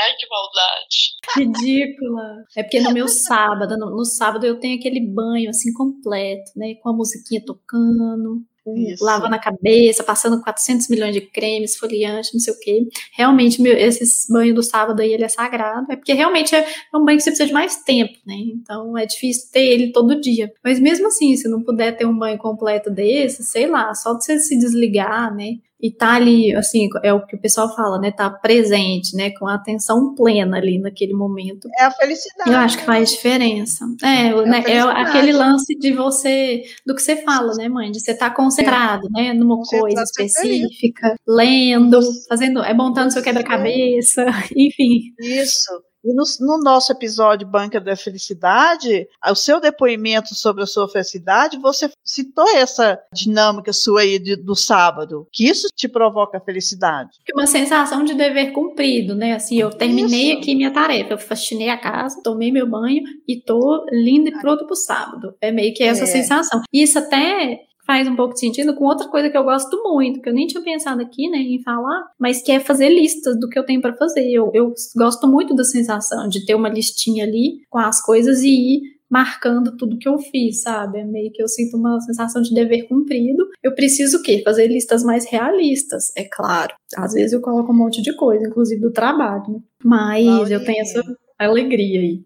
Ai, 0.00 0.12
que 0.16 0.26
maldade. 0.28 1.16
Ridícula. 1.36 2.44
É 2.56 2.62
porque 2.62 2.80
no 2.80 2.92
meu 2.92 3.06
sábado, 3.08 3.76
no, 3.76 3.90
no 3.90 4.04
sábado 4.04 4.44
eu 4.46 4.58
tenho 4.58 4.78
aquele 4.78 5.00
banho 5.06 5.50
assim 5.50 5.72
completo, 5.72 6.50
né? 6.56 6.74
Com 6.82 6.88
a 6.90 6.92
musiquinha 6.96 7.42
tocando, 7.44 8.42
Isso. 8.76 9.04
lavando 9.04 9.34
a 9.34 9.38
cabeça, 9.38 10.02
passando 10.02 10.42
400 10.42 10.88
milhões 10.88 11.14
de 11.14 11.20
cremes, 11.20 11.72
esfoliante, 11.72 12.32
não 12.32 12.40
sei 12.40 12.52
o 12.52 12.58
quê. 12.58 12.88
Realmente, 13.12 13.60
meu, 13.60 13.76
esses 13.76 14.26
banhos 14.28 14.54
do 14.54 14.62
sábado 14.62 15.00
aí, 15.00 15.12
ele 15.12 15.24
é 15.24 15.28
sagrado. 15.28 15.90
É 15.90 15.96
porque 15.96 16.12
realmente 16.12 16.54
é, 16.54 16.60
é 16.60 16.96
um 16.96 17.04
banho 17.04 17.18
que 17.18 17.24
você 17.24 17.30
precisa 17.30 17.48
de 17.48 17.52
mais 17.52 17.76
tempo, 17.82 18.18
né? 18.26 18.34
Então 18.36 18.96
é 18.96 19.06
difícil 19.06 19.50
ter 19.52 19.64
ele 19.64 19.92
todo 19.92 20.20
dia. 20.20 20.52
Mas 20.64 20.80
mesmo 20.80 21.06
assim, 21.08 21.36
se 21.36 21.48
não 21.48 21.62
puder 21.62 21.96
ter 21.96 22.06
um 22.06 22.16
banho 22.16 22.38
completo 22.38 22.90
desse, 22.90 23.42
sei 23.44 23.66
lá, 23.66 23.94
só 23.94 24.14
de 24.14 24.24
você 24.24 24.38
se 24.38 24.58
desligar, 24.58 25.34
né? 25.34 25.58
E 25.80 25.92
tá 25.92 26.14
ali, 26.14 26.54
assim, 26.56 26.88
é 27.04 27.12
o 27.12 27.24
que 27.24 27.36
o 27.36 27.40
pessoal 27.40 27.72
fala, 27.76 28.00
né? 28.00 28.10
Tá 28.10 28.28
presente, 28.28 29.14
né? 29.14 29.30
Com 29.38 29.46
a 29.46 29.54
atenção 29.54 30.14
plena 30.14 30.56
ali 30.56 30.76
naquele 30.78 31.14
momento. 31.14 31.68
É 31.78 31.84
a 31.84 31.90
felicidade. 31.92 32.50
Eu 32.50 32.58
acho 32.58 32.78
que 32.78 32.84
faz 32.84 33.10
diferença. 33.12 33.84
É, 34.02 34.26
É 34.28 34.44
né, 34.46 34.62
é 34.66 34.80
aquele 34.80 35.32
lance 35.32 35.74
de 35.78 35.92
você, 35.92 36.62
do 36.84 36.94
que 36.96 37.00
você 37.02 37.16
fala, 37.22 37.54
né, 37.54 37.68
mãe? 37.68 37.92
De 37.92 38.00
você 38.00 38.10
estar 38.10 38.30
concentrado, 38.30 39.08
né, 39.12 39.32
numa 39.32 39.56
Concentrado, 39.56 39.94
coisa 39.94 40.04
feliz. 40.16 40.32
específica, 40.36 41.14
lendo, 41.26 42.00
fazendo, 42.28 42.60
é 42.64 42.74
montando 42.74 43.12
seu 43.12 43.22
Você- 43.22 43.28
quebra-cabeça, 43.28 44.24
enfim. 44.56 45.12
Isso. 45.20 45.70
E 46.08 46.14
no, 46.14 46.22
no 46.40 46.62
nosso 46.62 46.90
episódio 46.90 47.46
Banca 47.46 47.78
da 47.78 47.94
Felicidade, 47.94 49.06
o 49.30 49.34
seu 49.34 49.60
depoimento 49.60 50.34
sobre 50.34 50.62
a 50.62 50.66
sua 50.66 50.88
felicidade, 50.88 51.58
você 51.58 51.90
citou 52.02 52.48
essa 52.56 52.98
dinâmica 53.12 53.72
sua 53.72 54.00
aí 54.00 54.18
de- 54.18 54.36
do 54.36 54.54
sábado, 54.54 55.26
que 55.30 55.46
isso 55.46 55.68
te 55.76 55.86
provoca 55.86 56.40
felicidade. 56.40 57.10
Uma 57.34 57.46
sensação 57.46 58.04
de 58.04 58.14
dever 58.14 58.52
cumprido, 58.52 59.14
né? 59.14 59.34
Assim, 59.34 59.56
eu 59.58 59.70
terminei 59.70 60.30
Isso. 60.32 60.38
aqui 60.38 60.54
minha 60.54 60.70
tarefa, 60.72 61.12
eu 61.12 61.18
faxinei 61.18 61.68
a 61.68 61.76
casa, 61.76 62.20
tomei 62.22 62.50
meu 62.50 62.66
banho 62.66 63.02
e 63.26 63.36
tô 63.40 63.84
linda 63.92 64.30
e 64.30 64.40
pronta 64.40 64.64
pro 64.64 64.74
sábado. 64.74 65.34
É 65.40 65.50
meio 65.52 65.74
que 65.74 65.82
essa 65.82 66.04
É. 66.04 66.06
sensação. 66.06 66.62
E 66.72 66.82
isso 66.82 66.98
até 66.98 67.60
faz 67.88 68.06
um 68.06 68.14
pouco 68.14 68.34
de 68.34 68.40
sentido 68.40 68.74
com 68.74 68.84
outra 68.84 69.08
coisa 69.08 69.30
que 69.30 69.38
eu 69.38 69.44
gosto 69.44 69.82
muito, 69.82 70.20
que 70.20 70.28
eu 70.28 70.34
nem 70.34 70.46
tinha 70.46 70.62
pensado 70.62 71.00
aqui, 71.00 71.26
né, 71.30 71.38
em 71.38 71.62
falar, 71.62 72.04
mas 72.20 72.42
que 72.42 72.52
é 72.52 72.60
fazer 72.60 72.90
listas 72.90 73.40
do 73.40 73.48
que 73.48 73.58
eu 73.58 73.64
tenho 73.64 73.80
para 73.80 73.96
fazer. 73.96 74.30
Eu, 74.30 74.50
eu 74.52 74.74
gosto 74.94 75.26
muito 75.26 75.54
da 75.54 75.64
sensação 75.64 76.28
de 76.28 76.44
ter 76.44 76.54
uma 76.54 76.68
listinha 76.68 77.24
ali 77.24 77.62
com 77.70 77.78
as 77.78 78.02
coisas 78.02 78.42
e 78.42 78.48
ir 78.48 78.98
marcando 79.10 79.74
tudo 79.74 79.96
que 79.96 80.06
eu 80.06 80.18
fiz, 80.18 80.60
sabe? 80.60 80.98
É 80.98 81.04
meio 81.04 81.32
que 81.32 81.42
eu 81.42 81.48
sinto 81.48 81.78
uma 81.78 81.98
sensação 82.00 82.42
de 82.42 82.52
dever 82.52 82.86
cumprido. 82.86 83.48
Eu 83.62 83.74
preciso 83.74 84.18
o 84.18 84.22
quê? 84.22 84.42
Fazer 84.44 84.68
listas 84.68 85.02
mais 85.02 85.24
realistas, 85.24 86.12
é 86.14 86.24
claro. 86.24 86.74
Às 86.94 87.14
vezes 87.14 87.32
eu 87.32 87.40
coloco 87.40 87.72
um 87.72 87.76
monte 87.76 88.02
de 88.02 88.14
coisa, 88.14 88.46
inclusive 88.46 88.82
do 88.82 88.92
trabalho, 88.92 89.44
né? 89.48 89.60
Mas 89.82 90.50
eu 90.50 90.62
tenho 90.62 90.82
essa 90.82 91.02
alegria 91.38 92.00
aí. 92.00 92.20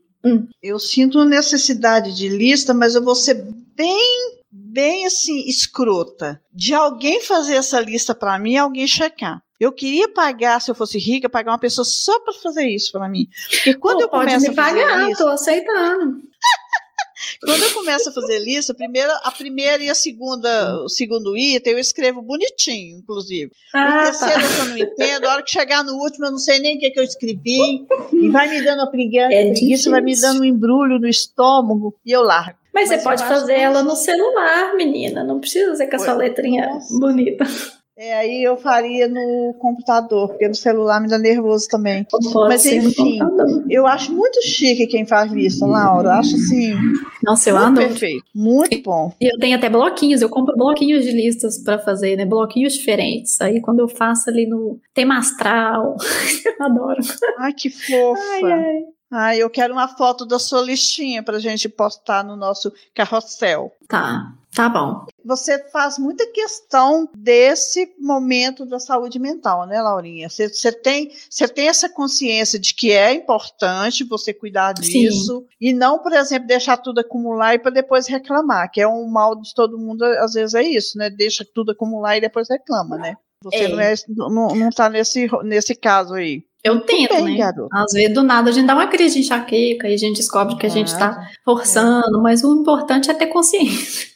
Eu 0.60 0.80
sinto 0.80 1.24
necessidade 1.24 2.16
de 2.16 2.28
lista, 2.28 2.74
mas 2.74 2.96
eu 2.96 3.04
vou 3.04 3.14
ser 3.14 3.44
bem, 3.76 4.41
bem 4.53 5.07
assim, 5.07 5.48
escrota. 5.48 6.40
De 6.53 6.74
alguém 6.74 7.22
fazer 7.22 7.55
essa 7.55 7.80
lista 7.80 8.14
para 8.14 8.38
mim 8.38 8.53
e 8.53 8.59
alguém 8.59 8.86
checar. 8.86 9.42
Eu 9.59 9.72
queria 9.72 10.09
pagar, 10.09 10.61
se 10.61 10.70
eu 10.70 10.74
fosse 10.74 10.98
rica, 10.98 11.28
pagar 11.30 11.53
uma 11.53 11.59
pessoa 11.59 11.84
só 11.84 12.18
para 12.20 12.34
fazer 12.34 12.68
isso 12.68 12.92
para 12.92 13.09
mim. 13.09 13.28
Porque 13.48 13.74
quando 13.74 13.98
Pô, 13.98 14.03
eu 14.03 14.09
pode 14.09 14.26
começo 14.26 14.46
me 14.46 14.59
a 14.59 14.62
fazer 14.62 14.80
pagar, 14.82 15.07
lista, 15.09 15.24
tô 15.24 15.30
aceitando. 15.30 16.20
Quando 17.40 17.62
eu 17.62 17.72
começo 17.72 18.09
a 18.09 18.12
fazer 18.12 18.40
lista, 18.40 18.72
a 18.72 18.74
primeira, 18.74 19.14
a 19.22 19.30
primeira 19.30 19.82
e 19.82 19.88
a 19.88 19.94
segunda, 19.94 20.82
o 20.82 20.88
segundo 20.88 21.36
item 21.36 21.72
eu 21.74 21.78
escrevo 21.78 22.20
bonitinho, 22.20 22.98
inclusive. 22.98 23.46
o 23.46 23.78
Ah, 23.78 24.03
terceiro 24.05 24.40
tá. 24.40 24.59
eu 24.59 24.64
não 24.66 24.76
entendo, 24.78 25.24
a 25.26 25.32
hora 25.34 25.42
que 25.44 25.50
chegar 25.50 25.84
no 25.84 25.94
último 25.94 26.26
eu 26.26 26.32
não 26.32 26.38
sei 26.38 26.59
nem 26.59 26.76
o 26.76 26.80
que, 26.80 26.90
que 26.90 26.98
eu 26.98 27.05
escrevi, 27.05 27.86
e 28.12 28.28
vai 28.28 28.48
me 28.48 28.61
dando 28.62 28.82
a 28.82 28.86
preguiça, 28.88 29.32
É 29.32 29.53
preguiça 29.53 29.90
vai 29.90 30.00
me 30.00 30.20
dando 30.20 30.40
um 30.40 30.44
embrulho 30.44 30.98
no 30.98 31.07
estômago 31.09 31.94
e 32.05 32.11
eu 32.11 32.22
largo. 32.22 32.59
Mas, 32.72 32.88
Mas 32.88 32.98
você 33.00 33.04
pode 33.04 33.22
fazer 33.24 33.54
que- 33.54 33.60
ela 33.60 33.82
no 33.82 33.94
celular, 33.96 34.74
menina. 34.74 35.22
Não 35.22 35.38
precisa 35.40 35.74
ser 35.76 35.86
com 35.88 35.96
a 35.96 35.98
sua 35.98 36.12
Ué, 36.16 36.28
letrinha 36.28 36.66
nossa. 36.66 36.98
bonita. 36.98 37.44
É, 37.94 38.14
aí 38.14 38.42
eu 38.42 38.56
faria 38.56 39.06
no 39.06 39.54
computador, 39.60 40.28
porque 40.30 40.48
no 40.48 40.54
celular 40.54 40.98
me 41.00 41.08
dá 41.08 41.18
nervoso 41.18 41.68
também. 41.68 42.06
Mas, 42.48 42.64
enfim. 42.64 43.18
Eu 43.68 43.86
acho 43.86 44.10
muito 44.12 44.42
chique 44.42 44.86
quem 44.86 45.04
faz 45.06 45.30
lista, 45.30 45.66
Laura. 45.66 46.08
Eu 46.08 46.12
acho 46.14 46.34
assim, 46.34 46.72
Nossa, 47.22 47.50
eu 47.50 47.56
adoro. 47.58 47.74
perfeito, 47.88 48.24
muito 48.34 48.82
bom. 48.82 49.12
E 49.20 49.26
eu 49.32 49.38
tenho 49.38 49.56
até 49.56 49.68
bloquinhos, 49.68 50.22
eu 50.22 50.30
compro 50.30 50.56
bloquinhos 50.56 51.04
de 51.04 51.12
listas 51.12 51.62
pra 51.62 51.78
fazer, 51.78 52.16
né? 52.16 52.24
Bloquinhos 52.24 52.72
diferentes. 52.72 53.38
Aí 53.42 53.60
quando 53.60 53.80
eu 53.80 53.88
faço 53.88 54.30
ali 54.30 54.46
no 54.48 54.80
tema 54.94 55.18
astral, 55.18 55.94
eu 56.58 56.64
adoro. 56.66 57.00
Ai, 57.38 57.52
que 57.52 57.68
fofa. 57.68 58.20
Ai, 58.32 58.42
ai. 58.52 58.80
Ah, 59.14 59.36
eu 59.36 59.50
quero 59.50 59.74
uma 59.74 59.88
foto 59.88 60.24
da 60.24 60.38
sua 60.38 60.62
listinha 60.62 61.22
para 61.22 61.36
a 61.36 61.40
gente 61.40 61.68
postar 61.68 62.24
no 62.24 62.34
nosso 62.34 62.72
carrossel. 62.94 63.76
Tá, 63.86 64.32
tá 64.54 64.70
bom. 64.70 65.04
Você 65.22 65.68
faz 65.68 65.98
muita 65.98 66.26
questão 66.32 67.06
desse 67.14 67.94
momento 68.00 68.64
da 68.64 68.80
saúde 68.80 69.18
mental, 69.18 69.66
né, 69.66 69.82
Laurinha? 69.82 70.30
Você, 70.30 70.48
você 70.48 70.72
tem, 70.72 71.12
você 71.28 71.46
tem 71.46 71.68
essa 71.68 71.90
consciência 71.90 72.58
de 72.58 72.72
que 72.72 72.90
é 72.90 73.12
importante 73.12 74.02
você 74.02 74.32
cuidar 74.32 74.72
disso 74.72 75.40
Sim. 75.40 75.46
e 75.60 75.74
não, 75.74 75.98
por 75.98 76.14
exemplo, 76.14 76.48
deixar 76.48 76.78
tudo 76.78 77.00
acumular 77.00 77.54
e 77.54 77.58
para 77.58 77.70
depois 77.70 78.06
reclamar, 78.06 78.70
que 78.70 78.80
é 78.80 78.88
um 78.88 79.06
mal 79.06 79.38
de 79.38 79.54
todo 79.54 79.78
mundo, 79.78 80.04
às 80.04 80.32
vezes 80.32 80.54
é 80.54 80.62
isso, 80.62 80.96
né? 80.96 81.10
Deixa 81.10 81.44
tudo 81.44 81.72
acumular 81.72 82.16
e 82.16 82.22
depois 82.22 82.48
reclama, 82.48 82.96
né? 82.96 83.14
Você 83.42 83.64
É. 83.64 83.68
não, 83.68 83.80
é, 83.80 83.94
não, 84.08 84.56
não 84.56 84.70
tá 84.70 84.88
nesse, 84.88 85.28
nesse 85.44 85.74
caso 85.74 86.14
aí. 86.14 86.44
Eu 86.64 86.80
tento, 86.82 87.14
bem, 87.14 87.24
né? 87.24 87.36
garoto. 87.38 87.68
Às 87.72 87.92
vezes, 87.92 88.14
do 88.14 88.22
nada, 88.22 88.50
a 88.50 88.52
gente 88.52 88.66
dá 88.66 88.74
uma 88.74 88.86
crise 88.86 89.14
de 89.14 89.20
enxaqueca 89.20 89.88
e 89.88 89.94
a 89.94 89.96
gente 89.96 90.16
descobre 90.18 90.56
que 90.56 90.66
a 90.66 90.68
gente 90.68 90.96
tá 90.96 91.10
Ah, 91.20 91.30
forçando, 91.44 92.22
mas 92.22 92.44
o 92.44 92.54
importante 92.60 93.10
é 93.10 93.14
ter 93.14 93.26
consciência, 93.26 94.06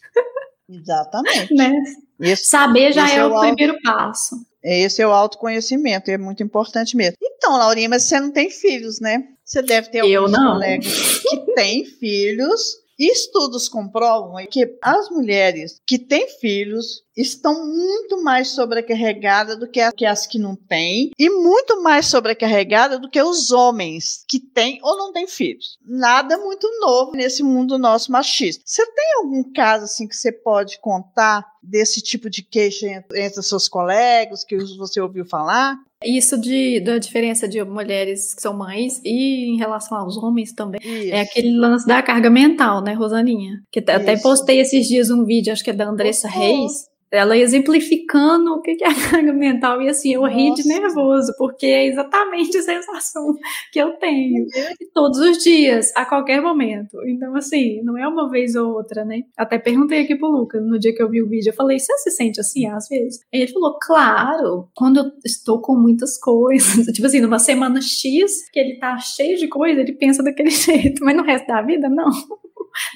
Exatamente. 0.68 1.55
né? 1.55 1.72
Esse, 2.20 2.47
Saber 2.47 2.92
já 2.92 3.09
é 3.11 3.16
é 3.16 3.24
o 3.26 3.30
o 3.30 3.34
auto- 3.34 3.47
primeiro 3.55 3.76
passo. 3.82 4.36
esse 4.62 5.03
é 5.03 5.07
o 5.07 5.11
autoconhecimento, 5.12 6.11
é 6.11 6.16
muito 6.18 6.42
importante 6.42 6.97
mesmo. 6.97 7.16
Então, 7.22 7.57
Laurinha, 7.59 7.88
mas 7.88 8.05
você 8.05 8.18
não 8.18 8.30
tem 8.32 8.51
filhos, 8.51 9.01
né? 9.01 9.24
Você 9.44 9.62
deve 9.62 9.90
ter 9.90 10.01
alguns 10.01 10.36
colegas 10.36 11.18
que 11.20 11.36
têm 11.55 11.84
filhos. 11.84 12.61
Estudos 12.99 13.68
comprovam 13.68 14.34
que 14.51 14.76
as 14.82 15.11
mulheres 15.11 15.80
que 15.86 15.99
têm 15.99 16.28
filhos 16.40 17.05
estão 17.16 17.66
muito 17.66 18.22
mais 18.22 18.49
sobrecarregadas 18.49 19.59
do 19.59 19.68
que 19.68 20.05
as 20.05 20.26
que 20.26 20.38
não 20.38 20.55
têm, 20.55 21.11
e 21.18 21.30
muito 21.30 21.82
mais 21.82 22.07
sobrecarregadas 22.07 23.01
do 23.01 23.09
que 23.09 23.22
os 23.22 23.51
homens 23.51 24.24
que 24.28 24.38
têm 24.38 24.78
ou 24.82 24.97
não 24.97 25.12
têm 25.12 25.26
filhos. 25.26 25.78
Nada 25.82 26.36
muito 26.38 26.68
novo 26.80 27.12
nesse 27.12 27.42
mundo 27.42 27.78
nosso 27.78 28.12
machista. 28.12 28.62
Você 28.64 28.84
tem 28.84 29.14
algum 29.18 29.42
caso 29.53 29.84
assim 29.84 30.07
que 30.07 30.16
você 30.16 30.30
pode 30.30 30.78
contar 30.78 31.47
desse 31.62 32.01
tipo 32.01 32.30
de 32.30 32.42
queixa 32.42 32.86
entre, 32.86 33.22
entre 33.22 33.42
seus 33.42 33.68
colegas 33.68 34.44
que 34.44 34.57
você 34.76 35.01
ouviu 35.01 35.24
falar? 35.24 35.78
Isso 36.07 36.40
de, 36.40 36.80
da 36.80 36.98
diferença 36.98 37.48
de 37.48 37.62
mulheres 37.64 38.34
que 38.34 38.40
são 38.42 38.57
mães 38.57 39.00
e 39.04 39.50
em 39.54 39.57
relação 39.57 39.98
aos 39.98 40.16
homens 40.16 40.52
também. 40.52 40.80
É 40.82 41.22
Isso. 41.22 41.30
aquele 41.30 41.50
lance 41.59 41.86
da 41.86 42.02
carga 42.02 42.30
mental, 42.30 42.80
né, 42.82 42.92
Rosaninha? 42.92 43.61
Que 43.70 43.80
até- 43.80 43.94
até 43.94 44.14
Isso. 44.14 44.22
postei 44.22 44.61
esses 44.61 44.86
dias 44.86 45.11
um 45.11 45.24
vídeo, 45.24 45.52
acho 45.52 45.64
que 45.64 45.70
é 45.70 45.72
da 45.72 45.88
Andressa. 45.88 46.28
Reis, 46.28 46.86
ela 47.11 47.36
exemplificando 47.36 48.52
o 48.54 48.61
que 48.61 48.72
é 48.82 48.94
carga 49.11 49.32
mental. 49.32 49.80
E 49.80 49.88
assim, 49.88 50.12
eu 50.14 50.24
ri 50.24 50.52
de 50.54 50.66
Nossa. 50.66 50.80
nervoso, 50.80 51.32
porque 51.38 51.66
é 51.66 51.86
exatamente 51.86 52.57
a 52.59 52.62
sensação 52.62 53.34
que 53.72 53.78
eu 53.78 53.92
tenho 53.94 54.46
todos 54.92 55.18
os 55.18 55.38
dias, 55.42 55.92
a 55.94 56.04
qualquer 56.04 56.40
momento. 56.42 56.98
Então, 57.07 57.34
assim, 57.36 57.80
não 57.82 57.96
é 57.96 58.07
uma 58.07 58.28
vez 58.28 58.54
ou 58.57 58.72
outra, 58.74 59.04
né? 59.04 59.22
Até 59.36 59.59
perguntei 59.59 60.00
aqui 60.02 60.16
pro 60.16 60.28
Lucas 60.28 60.62
no 60.66 60.78
dia 60.78 60.94
que 60.94 61.02
eu 61.02 61.09
vi 61.09 61.22
o 61.22 61.28
vídeo, 61.28 61.50
eu 61.50 61.54
falei, 61.54 61.78
você 61.78 61.96
se 61.98 62.11
sente 62.11 62.40
assim 62.40 62.66
às 62.66 62.88
vezes? 62.88 63.20
Aí 63.32 63.42
ele 63.42 63.52
falou, 63.52 63.78
claro, 63.80 64.68
quando 64.74 64.98
eu 64.98 65.04
estou 65.24 65.61
com 65.61 65.74
muitas 65.76 66.18
coisas, 66.18 66.86
tipo 66.92 67.07
assim, 67.07 67.20
numa 67.20 67.38
semana 67.38 67.80
X, 67.80 68.48
que 68.52 68.59
ele 68.59 68.78
tá 68.78 68.98
cheio 68.98 69.36
de 69.36 69.48
coisa, 69.48 69.80
ele 69.80 69.92
pensa 69.92 70.22
daquele 70.22 70.50
jeito, 70.50 71.04
mas 71.04 71.16
no 71.16 71.22
resto 71.22 71.46
da 71.46 71.62
vida, 71.62 71.88
não. 71.88 72.11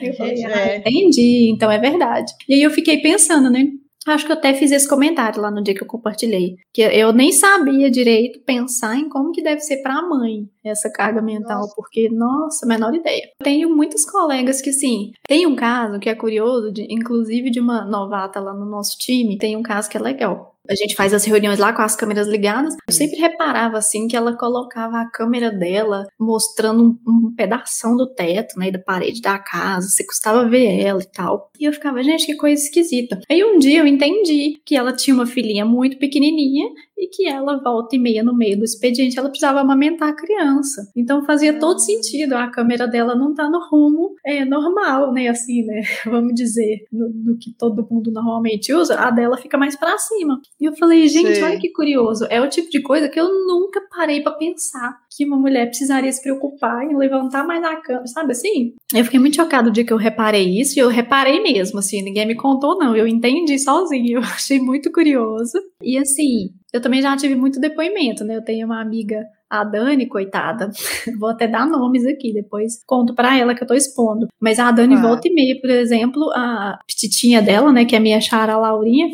Eu 0.02 0.12
falei, 0.14 0.44
ah, 0.44 0.50
É. 0.58 0.76
entendi, 0.78 1.50
então 1.54 1.70
é 1.70 1.78
verdade. 1.78 2.32
E 2.48 2.54
aí 2.54 2.62
eu 2.62 2.70
fiquei 2.70 2.98
pensando, 3.00 3.48
né? 3.50 3.66
Acho 4.07 4.24
que 4.24 4.32
eu 4.32 4.36
até 4.36 4.55
fiz 4.55 4.72
esse 4.72 4.88
comentário 4.88 5.42
lá 5.42 5.51
no 5.51 5.62
dia 5.62 5.74
que 5.74 5.82
eu 5.82 5.86
compartilhei. 5.86 6.57
Que 6.72 6.80
eu 6.82 7.12
nem 7.12 7.32
sabia 7.32 7.90
direito 7.90 8.40
pensar 8.40 8.96
em 8.96 9.09
como 9.09 9.30
que 9.30 9.42
deve 9.42 9.61
ser 9.61 9.82
para 9.82 9.98
a 9.98 10.03
mãe 10.09 10.48
essa 10.64 10.90
carga 10.90 11.20
mental, 11.20 11.61
Nossa. 11.61 11.74
porque, 11.76 12.09
nossa, 12.11 12.66
menor 12.66 12.94
ideia. 12.94 13.22
Eu 13.40 13.44
tenho 13.44 13.74
muitas 13.74 14.05
colegas 14.11 14.62
que, 14.62 14.72
sim, 14.72 15.12
tem 15.28 15.46
um 15.46 15.55
caso 15.55 15.98
que 16.01 16.09
é 16.09 16.14
curioso, 16.14 16.72
de- 16.72 16.86
inclusive 16.90 17.51
de 17.51 17.61
uma 17.61 17.84
novata 17.84 18.40
lá 18.40 18.55
no 18.55 18.64
nosso 18.64 18.96
time, 18.98 19.36
tem 19.38 19.55
um 19.57 19.62
caso 19.62 19.88
que 19.90 19.96
é 19.96 20.01
legal. 20.01 20.55
A 20.70 20.74
gente 20.76 20.94
faz 20.94 21.12
as 21.12 21.24
reuniões 21.24 21.58
lá 21.58 21.72
com 21.72 21.82
as 21.82 21.96
câmeras 21.96 22.28
ligadas. 22.28 22.76
Eu 22.86 22.94
sempre 22.94 23.18
reparava, 23.18 23.78
assim, 23.78 24.06
que 24.06 24.16
ela 24.16 24.36
colocava 24.36 25.00
a 25.00 25.10
câmera 25.10 25.50
dela 25.50 26.06
mostrando 26.18 26.98
um, 27.06 27.10
um 27.10 27.34
pedação 27.34 27.96
do 27.96 28.06
teto, 28.06 28.58
né, 28.58 28.70
da 28.70 28.78
parede 28.78 29.20
da 29.20 29.38
casa. 29.38 29.88
Você 29.88 30.04
custava 30.06 30.48
ver 30.48 30.80
ela 30.80 31.02
e 31.02 31.10
tal. 31.10 31.50
E 31.58 31.64
eu 31.64 31.72
ficava, 31.72 32.02
gente, 32.02 32.24
que 32.24 32.36
coisa 32.36 32.62
esquisita. 32.62 33.20
Aí 33.28 33.42
um 33.44 33.58
dia 33.58 33.80
eu 33.80 33.86
entendi 33.86 34.60
que 34.64 34.76
ela 34.76 34.94
tinha 34.94 35.14
uma 35.14 35.26
filhinha 35.26 35.64
muito 35.64 35.98
pequenininha 35.98 36.68
e 37.01 37.09
que 37.09 37.26
ela, 37.26 37.57
volta 37.62 37.96
e 37.96 37.98
meia, 37.98 38.22
no 38.22 38.36
meio 38.36 38.59
do 38.59 38.64
expediente, 38.64 39.18
ela 39.18 39.30
precisava 39.30 39.61
amamentar 39.61 40.11
a 40.11 40.14
criança. 40.14 40.90
Então 40.94 41.24
fazia 41.24 41.59
todo 41.59 41.78
sentido 41.78 42.34
a 42.34 42.48
câmera 42.48 42.86
dela 42.86 43.14
não 43.14 43.34
tá 43.34 43.48
no 43.48 43.59
rumo 43.70 44.14
é, 44.24 44.44
normal, 44.44 45.12
né? 45.12 45.28
Assim, 45.28 45.64
né? 45.64 45.82
Vamos 46.05 46.34
dizer, 46.34 46.84
no, 46.92 47.09
no 47.09 47.38
que 47.38 47.53
todo 47.57 47.86
mundo 47.90 48.12
normalmente 48.12 48.72
usa, 48.74 48.94
a 49.01 49.11
dela 49.11 49.38
fica 49.38 49.57
mais 49.57 49.76
pra 49.76 49.96
cima. 49.98 50.40
E 50.61 50.66
eu 50.66 50.76
falei, 50.76 51.09
gente, 51.09 51.34
Sei. 51.34 51.42
olha 51.42 51.59
que 51.59 51.70
curioso. 51.72 52.26
É 52.28 52.40
o 52.40 52.48
tipo 52.48 52.70
de 52.70 52.82
coisa 52.82 53.09
que 53.09 53.18
eu 53.18 53.28
nunca 53.46 53.80
parei 53.90 54.20
pra 54.20 54.32
pensar 54.32 54.98
que 55.16 55.24
uma 55.24 55.36
mulher 55.36 55.66
precisaria 55.66 56.12
se 56.12 56.22
preocupar 56.22 56.84
em 56.84 56.96
levantar 56.96 57.46
mais 57.46 57.64
a 57.64 57.76
cama, 57.76 58.07
sabe 58.07 58.32
assim? 58.32 58.74
Eu 58.94 59.05
fiquei 59.05 59.18
muito 59.18 59.36
chocada 59.36 59.68
o 59.68 59.72
dia 59.72 59.84
que 59.84 59.92
eu 59.92 59.96
reparei 59.96 60.61
isso, 60.61 60.78
e 60.78 60.82
eu 60.82 60.88
reparei 60.88 61.42
mesmo, 61.42 61.78
assim, 61.78 62.03
ninguém 62.03 62.26
me 62.26 62.34
contou, 62.34 62.76
não. 62.76 62.94
Eu 62.94 63.07
entendi 63.07 63.59
sozinha, 63.59 64.16
eu 64.18 64.20
achei 64.20 64.61
muito 64.61 64.92
curioso. 64.92 65.59
E 65.82 65.96
assim, 65.96 66.51
eu 66.72 66.80
também 66.80 67.02
já 67.02 67.16
tive 67.16 67.34
muito 67.34 67.60
depoimento, 67.60 68.24
né? 68.24 68.36
Eu 68.36 68.44
tenho 68.44 68.66
uma 68.66 68.80
amiga, 68.80 69.26
a 69.48 69.64
Dani, 69.64 70.06
coitada, 70.06 70.70
vou 71.18 71.28
até 71.28 71.48
dar 71.48 71.66
nomes 71.66 72.06
aqui, 72.06 72.32
depois 72.32 72.82
conto 72.86 73.14
pra 73.14 73.36
ela 73.36 73.54
que 73.54 73.62
eu 73.62 73.66
tô 73.66 73.74
expondo. 73.74 74.28
Mas 74.40 74.58
a 74.58 74.70
Dani 74.70 74.96
volta 74.96 75.28
e 75.28 75.34
meia, 75.34 75.60
por 75.60 75.70
exemplo, 75.70 76.30
a 76.32 76.78
petitinha 76.86 77.42
dela, 77.42 77.72
né, 77.72 77.84
que 77.84 77.94
é 77.94 77.98
a 77.98 78.02
minha 78.02 78.20
chara 78.20 78.56
Laurinha, 78.56 79.08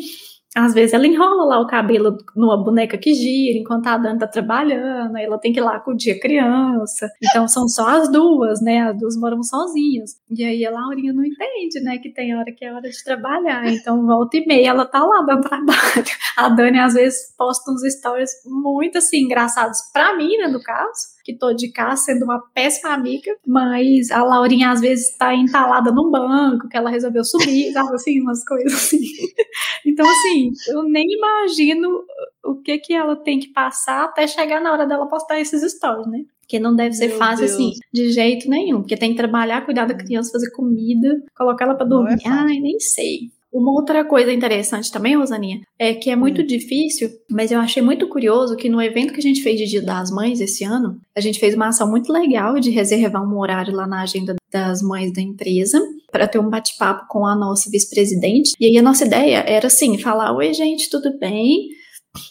às 0.55 0.73
vezes 0.73 0.93
ela 0.93 1.05
enrola 1.05 1.45
lá 1.45 1.59
o 1.59 1.67
cabelo 1.67 2.17
numa 2.35 2.57
boneca 2.57 2.97
que 2.97 3.13
gira 3.13 3.57
enquanto 3.59 3.87
a 3.87 3.97
Dani 3.97 4.19
tá 4.19 4.27
trabalhando, 4.27 5.15
aí 5.15 5.25
ela 5.25 5.37
tem 5.37 5.51
que 5.51 5.59
ir 5.59 5.63
lá 5.63 5.75
acudir 5.75 6.11
a 6.11 6.19
criança. 6.19 7.09
Então 7.23 7.47
são 7.47 7.67
só 7.67 7.87
as 7.87 8.11
duas, 8.11 8.61
né? 8.61 8.81
As 8.81 8.97
duas 8.97 9.17
moram 9.17 9.43
sozinhas. 9.43 10.15
E 10.31 10.43
aí 10.43 10.65
a 10.65 10.71
Laurinha 10.71 11.13
não 11.13 11.23
entende, 11.23 11.79
né? 11.81 11.97
Que 11.97 12.09
tem 12.09 12.35
hora 12.35 12.51
que 12.51 12.65
é 12.65 12.73
hora 12.73 12.89
de 12.89 13.03
trabalhar. 13.03 13.67
Então 13.67 14.05
volta 14.05 14.37
e 14.37 14.45
meia 14.45 14.69
ela 14.69 14.85
tá 14.85 15.03
lá 15.03 15.21
dando 15.21 15.41
trabalho. 15.47 16.05
A 16.37 16.49
Dani 16.49 16.79
às 16.79 16.93
vezes 16.93 17.35
posta 17.37 17.71
uns 17.71 17.81
stories 17.93 18.31
muito 18.45 18.97
assim 18.97 19.23
engraçados 19.25 19.79
pra 19.93 20.15
mim, 20.15 20.37
né? 20.37 20.47
No 20.47 20.61
caso 20.61 21.16
que 21.27 21.37
tô 21.37 21.51
de 21.53 21.69
cá 21.73 21.93
sendo 21.97 22.23
uma 22.23 22.39
péssima 22.53 22.93
amiga, 22.93 23.35
mas 23.45 24.09
a 24.11 24.23
Laurinha 24.23 24.71
às 24.71 24.79
vezes 24.79 25.13
tá 25.17 25.35
entalada 25.35 25.91
num 25.91 26.09
banco, 26.09 26.69
que 26.69 26.77
ela 26.77 26.89
resolveu 26.89 27.21
subir, 27.25 27.69
sabe 27.73 27.93
assim, 27.93 28.21
umas 28.21 28.45
coisas 28.45 28.73
assim. 28.73 28.97
Então, 29.85 30.05
assim, 30.09 30.51
eu 30.69 30.83
nem 30.83 31.05
imagino 31.09 32.03
o 32.43 32.55
que 32.61 32.77
que 32.77 32.93
ela 32.93 33.15
tem 33.15 33.39
que 33.39 33.47
passar 33.49 34.05
até 34.05 34.27
chegar 34.27 34.61
na 34.61 34.71
hora 34.71 34.85
dela 34.85 35.07
postar 35.07 35.39
esses 35.39 35.69
stories, 35.73 36.07
né? 36.07 36.23
Porque 36.41 36.59
não 36.59 36.75
deve 36.75 36.93
ser 36.93 37.07
Meu 37.07 37.17
fácil 37.17 37.45
Deus. 37.45 37.53
assim, 37.53 37.71
de 37.93 38.11
jeito 38.11 38.49
nenhum. 38.49 38.79
Porque 38.81 38.95
tem 38.95 39.11
que 39.11 39.17
trabalhar, 39.17 39.65
cuidar 39.65 39.85
da 39.85 39.95
criança, 39.95 40.31
fazer 40.31 40.51
comida, 40.51 41.21
colocar 41.35 41.65
ela 41.65 41.75
pra 41.75 41.85
Não 41.85 42.01
é 42.07 42.09
dormir. 42.15 42.23
fácil. 42.23 42.47
Ai, 42.47 42.59
nem 42.59 42.79
sei. 42.79 43.31
Uma 43.57 43.71
outra 43.71 44.05
coisa 44.05 44.31
interessante 44.31 44.91
também, 44.91 45.15
Rosaninha, 45.17 45.61
é 45.79 45.91
que 45.91 46.11
é 46.11 46.15
muito 46.15 46.43
Hum. 46.43 46.45
difícil, 46.45 47.09
mas 47.27 47.51
eu 47.51 47.59
achei 47.59 47.81
muito 47.81 48.07
curioso 48.07 48.55
que 48.55 48.69
no 48.69 48.79
evento 48.79 49.11
que 49.11 49.19
a 49.19 49.23
gente 49.23 49.41
fez 49.41 49.57
de 49.57 49.65
Dia 49.65 49.81
das 49.81 50.11
Mães 50.11 50.39
esse 50.39 50.63
ano, 50.63 50.99
a 51.15 51.19
gente 51.19 51.39
fez 51.39 51.55
uma 51.55 51.69
ação 51.69 51.89
muito 51.89 52.13
legal 52.13 52.59
de 52.59 52.69
reservar 52.69 53.23
um 53.23 53.39
horário 53.39 53.73
lá 53.75 53.87
na 53.87 54.03
agenda 54.03 54.35
das 54.53 54.83
mães 54.83 55.11
da 55.11 55.23
empresa 55.23 55.81
para 56.11 56.27
ter 56.27 56.37
um 56.37 56.51
bate-papo 56.51 57.07
com 57.09 57.25
a 57.25 57.35
nossa 57.35 57.67
vice-presidente. 57.71 58.53
E 58.59 58.67
aí 58.67 58.77
a 58.77 58.81
nossa 58.83 59.05
ideia 59.05 59.37
era 59.47 59.65
assim, 59.65 59.97
falar: 59.97 60.35
"Oi, 60.35 60.53
gente, 60.53 60.87
tudo 60.87 61.17
bem? 61.17 61.69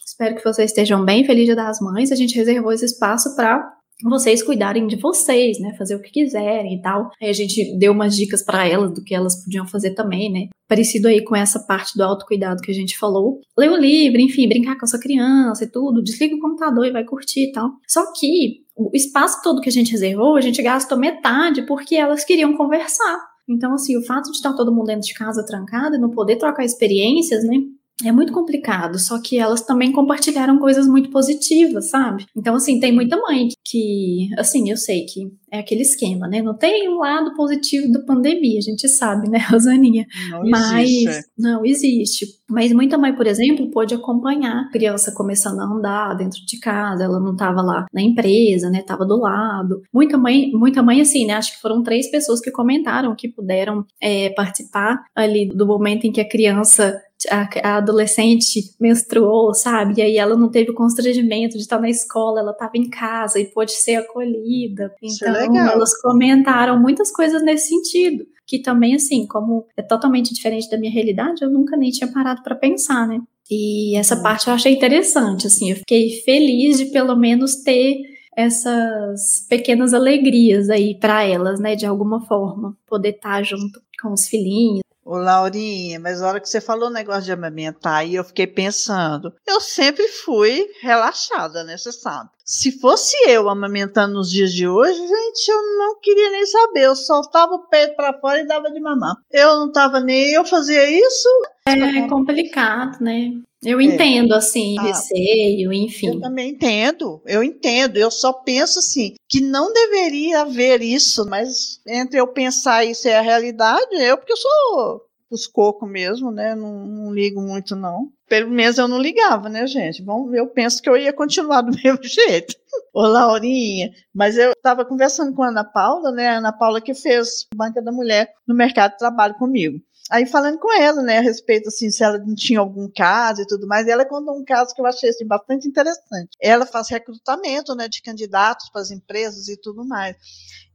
Espero 0.07 0.37
que 0.37 0.45
vocês 0.45 0.71
estejam 0.71 1.05
bem, 1.05 1.25
feliz 1.25 1.47
Dia 1.47 1.57
das 1.57 1.81
Mães". 1.81 2.13
A 2.13 2.17
gente 2.17 2.37
reservou 2.37 2.71
esse 2.73 2.85
espaço 2.85 3.35
para 3.35 3.69
vocês 4.03 4.43
cuidarem 4.43 4.87
de 4.87 4.97
vocês, 4.97 5.59
né? 5.61 5.75
Fazer 5.79 5.95
o 5.95 6.03
que 6.03 6.11
quiserem 6.11 6.75
e 6.75 6.83
tal. 6.83 7.11
Aí 7.21 7.29
a 7.29 7.33
gente 7.33 7.77
deu 7.79 7.93
umas 7.93 8.15
dicas 8.15 8.43
para 8.43 8.67
elas 8.67 8.93
do 8.93 9.03
que 9.03 9.15
elas 9.15 9.43
podiam 9.43 9.67
fazer 9.67 9.95
também, 9.95 10.31
né? 10.31 10.49
Parecido 10.69 11.09
aí 11.09 11.23
com 11.23 11.35
essa 11.35 11.61
parte 11.61 11.97
do 11.97 12.03
autocuidado 12.03 12.61
que 12.61 12.71
a 12.71 12.75
gente 12.75 12.99
falou. 12.99 13.41
Ler 13.57 13.71
o 13.71 13.77
livro, 13.77 14.21
enfim, 14.21 14.49
brincar 14.49 14.77
com 14.79 14.85
a 14.85 14.89
sua 14.89 15.01
criança 15.01 15.65
e 15.65 15.71
tudo. 15.71 16.03
Desliga 16.03 16.35
o 16.35 16.41
computador 16.41 16.87
e 16.87 16.93
vai 16.93 17.05
curtir 17.05 17.49
e 17.49 17.53
tal. 17.53 17.71
Só 17.87 18.13
que 18.13 18.67
o 18.77 18.91
espaço 18.93 19.41
todo 19.43 19.61
que 19.61 19.69
a 19.69 19.73
gente 19.73 19.93
reservou, 19.93 20.37
a 20.37 20.41
gente 20.41 20.63
gastou 20.63 20.99
metade 20.99 21.63
porque 21.63 21.95
elas 21.95 22.25
queriam 22.25 22.57
conversar. 22.57 23.19
Então, 23.49 23.73
assim, 23.73 23.97
o 23.97 24.03
fato 24.03 24.31
de 24.31 24.37
estar 24.37 24.53
todo 24.55 24.75
mundo 24.75 24.87
dentro 24.87 25.07
de 25.07 25.15
casa 25.15 25.47
trancado 25.47 25.95
e 25.97 26.01
não 26.01 26.11
poder 26.11 26.37
trocar 26.37 26.65
experiências, 26.65 27.45
né? 27.45 27.59
É 28.05 28.13
muito 28.13 28.31
complicado, 28.31 28.99
só 28.99 29.19
que 29.23 29.39
elas 29.39 29.63
também 29.63 29.91
compartilharam 29.91 30.59
coisas 30.59 30.87
muito 30.87 31.11
positivas, 31.11 31.89
sabe? 31.89 32.27
Então, 32.37 32.55
assim, 32.55 32.79
tem 32.79 32.93
muita 32.93 33.17
mãe 33.17 33.49
que, 33.65 34.29
assim, 34.37 34.69
eu 34.69 34.77
sei 34.77 35.07
que 35.07 35.33
é 35.57 35.61
aquele 35.61 35.83
esquema, 35.83 36.29
né? 36.29 36.43
Não 36.43 36.55
tem 36.55 36.89
um 36.89 36.99
lado 36.99 37.35
positivo 37.35 37.91
da 37.91 38.01
pandemia, 38.01 38.59
a 38.59 38.63
gente 38.63 38.89
sabe, 38.89 39.29
né, 39.29 39.39
Rosaninha? 39.51 40.07
Não 40.31 40.43
Mas 40.49 40.89
existe. 40.89 41.31
não 41.39 41.65
existe. 41.65 42.27
Mas 42.49 42.73
muita 42.73 42.97
mãe, 42.97 43.15
por 43.15 43.27
exemplo, 43.27 43.71
pôde 43.71 43.95
acompanhar 43.95 44.61
a 44.61 44.71
criança 44.71 45.13
começando 45.13 45.61
a 45.61 45.65
andar 45.65 46.15
dentro 46.15 46.45
de 46.47 46.59
casa, 46.61 47.05
ela 47.05 47.19
não 47.19 47.33
estava 47.33 47.61
lá 47.61 47.87
na 47.93 48.01
empresa, 48.01 48.71
né? 48.71 48.83
Tava 48.83 49.05
do 49.05 49.17
lado. 49.17 49.83
Muita 49.93 50.17
mãe, 50.17 50.51
muita 50.53 50.83
mãe 50.83 51.01
assim, 51.01 51.27
né? 51.27 51.35
Acho 51.35 51.55
que 51.55 51.61
foram 51.61 51.83
três 51.83 52.11
pessoas 52.11 52.41
que 52.41 52.51
comentaram 52.51 53.17
que 53.17 53.29
puderam 53.29 53.85
é, 54.01 54.31
participar 54.31 55.03
ali 55.15 55.49
do 55.49 55.67
momento 55.67 56.07
em 56.07 56.13
que 56.13 56.21
a 56.21 56.29
criança 56.29 57.01
a, 57.31 57.77
adolescente 57.77 58.61
menstruou, 58.79 59.55
sabe? 59.55 59.95
E 59.99 60.03
aí 60.03 60.17
ela 60.19 60.37
não 60.37 60.51
teve 60.51 60.71
o 60.71 60.75
constrangimento 60.75 61.57
de 61.57 61.63
estar 61.63 61.81
na 61.81 61.89
escola, 61.89 62.41
ela 62.41 62.53
estava 62.53 62.73
em 62.75 62.89
casa 62.89 63.41
e 63.41 63.47
pôde 63.47 63.73
ser 63.73 63.97
acolhida. 63.97 64.93
É 65.03 65.07
Então, 65.07 65.46
legal. 65.49 65.75
elas 65.75 66.01
comentaram 66.01 66.81
muitas 66.81 67.11
coisas 67.11 67.43
nesse 67.43 67.69
sentido. 67.69 68.25
Que 68.47 68.61
também, 68.61 68.95
assim, 68.95 69.27
como 69.27 69.67
é 69.77 69.83
totalmente 69.83 70.33
diferente 70.33 70.71
da 70.71 70.79
minha 70.79 70.93
realidade, 70.93 71.43
eu 71.43 71.51
nunca 71.51 71.77
nem 71.77 71.91
tinha 71.91 72.11
parado 72.11 72.43
para 72.43 72.55
pensar, 72.55 73.07
né? 73.09 73.21
E 73.51 73.97
essa 73.97 74.17
parte 74.17 74.49
eu 74.49 74.55
achei 74.55 74.73
interessante, 74.73 75.47
assim, 75.47 75.71
eu 75.71 75.77
fiquei 75.77 76.21
feliz 76.25 76.79
de 76.79 76.87
pelo 76.87 77.17
menos 77.17 77.57
ter 77.57 78.03
essas 78.37 79.47
pequenas 79.49 79.95
alegrias 79.95 80.69
aí 80.69 80.99
para 80.99 81.25
elas, 81.25 81.59
né, 81.59 81.75
de 81.75 81.87
alguma 81.87 82.27
forma, 82.27 82.77
poder 82.87 83.11
estar 83.11 83.43
junto 83.43 83.81
com 84.01 84.13
os 84.13 84.29
filhinhos. 84.29 84.81
Ô, 85.05 85.17
Laurinha, 85.17 86.01
mas 86.01 86.21
a 86.21 86.29
hora 86.29 86.41
que 86.41 86.49
você 86.49 86.61
falou 86.61 86.89
o 86.89 86.93
negócio 86.93 87.23
de 87.23 87.33
amamentar, 87.33 87.99
aí 87.99 88.17
eu 88.17 88.25
fiquei 88.25 88.47
pensando. 88.47 89.33
Eu 89.47 89.61
sempre 89.61 90.07
fui 90.09 90.67
relaxada, 90.83 91.63
né? 91.63 91.79
Você 91.79 91.93
sabe. 91.93 92.29
Se 92.49 92.71
fosse 92.79 93.17
eu 93.27 93.49
amamentando 93.49 94.15
nos 94.15 94.31
dias 94.31 94.53
de 94.53 94.69
hoje, 94.69 94.97
gente, 94.97 95.49
eu 95.51 95.63
não 95.79 95.99
queria 96.01 96.31
nem 96.31 96.47
saber. 96.47 96.83
Eu 96.85 96.95
soltava 96.95 97.55
o 97.55 97.67
peito 97.67 97.97
para 97.97 98.17
fora 98.21 98.41
e 98.41 98.47
dava 98.47 98.71
de 98.71 98.79
mamar. 98.79 99.17
Eu 99.33 99.57
não 99.59 99.73
tava 99.73 99.99
nem. 99.99 100.31
Eu 100.33 100.45
fazia 100.45 100.89
isso. 100.89 101.29
É 101.67 102.09
complicado, 102.09 103.01
né? 103.03 103.33
Eu 103.65 103.81
entendo, 103.81 104.33
assim, 104.33 104.77
Ah. 104.79 104.83
receio, 104.83 105.69
Eu 105.69 105.73
enfim. 105.73 106.21
também 106.21 106.51
entendo. 106.51 107.21
Eu 107.27 107.43
entendo. 107.43 107.97
Eu 107.97 108.13
só 108.13 108.33
penso 108.33 108.79
assim 108.79 109.15
que 109.29 109.41
não 109.41 109.73
deveria 109.73 110.43
haver 110.43 110.81
isso, 110.83 111.27
mas 111.29 111.81
entre 111.85 112.21
eu 112.21 112.29
pensar 112.29 112.85
isso 112.85 113.09
é 113.09 113.17
a 113.17 113.23
realidade, 113.23 113.89
eu 113.97 114.17
porque 114.17 114.33
eu 114.33 114.37
sou 114.37 115.06
os 115.31 115.47
cocos 115.47 115.89
mesmo, 115.89 116.31
né? 116.31 116.55
Não, 116.55 116.87
não 116.87 117.13
ligo 117.13 117.41
muito 117.41 117.75
não. 117.75 118.11
Pelo 118.29 118.51
menos 118.51 118.79
eu 118.79 118.89
não 118.89 119.01
ligava, 119.01 119.49
né, 119.49 119.67
gente? 119.67 120.03
Bom, 120.03 120.35
eu 120.35 120.49
penso 120.49 120.83
que 120.83 120.89
eu 120.89 120.97
ia 120.97 121.13
continuar 121.13 121.63
do 121.63 121.77
mesmo 121.77 122.03
jeito. 122.03 122.55
Ô, 122.93 123.03
Laurinha, 123.03 123.91
mas 124.15 124.37
eu 124.37 124.53
estava 124.53 124.85
conversando 124.85 125.35
com 125.35 125.43
a 125.43 125.49
Ana 125.49 125.65
Paula, 125.65 126.11
né? 126.13 126.29
A 126.29 126.39
Ana 126.39 126.53
Paula 126.53 126.81
que 126.81 126.95
fez 126.95 127.47
Banca 127.55 127.83
da 127.83 127.93
Mulher 127.93 128.33
no 128.47 128.55
mercado 128.55 128.93
de 128.93 128.99
trabalho 128.99 129.35
comigo. 129.35 129.81
Aí 130.11 130.27
falando 130.27 130.59
com 130.59 130.73
ela, 130.81 131.03
né, 131.03 131.19
a 131.19 131.23
respeito 131.23 131.69
assim, 131.69 131.91
se 131.91 132.03
ela 132.05 132.19
não 132.19 132.35
tinha 132.35 132.61
algum 132.61 132.89
caso 132.95 133.43
e 133.43 133.47
tudo 133.47 133.67
mais, 133.67 133.87
e 133.87 133.91
ela 133.91 134.05
contou 134.05 134.39
um 134.39 134.45
caso 134.45 134.75
que 134.75 134.81
eu 134.81 134.87
achei 134.87 135.11
assim, 135.11 135.27
bastante 135.27 135.67
interessante. 135.69 136.31
Ela 136.41 136.65
faz 136.67 136.89
recrutamento, 136.89 137.75
né, 137.75 137.89
de 137.89 138.01
candidatos 138.03 138.69
para 138.71 138.83
as 138.83 138.91
empresas 138.91 139.49
e 139.49 139.57
tudo 139.61 139.85
mais. 139.85 140.17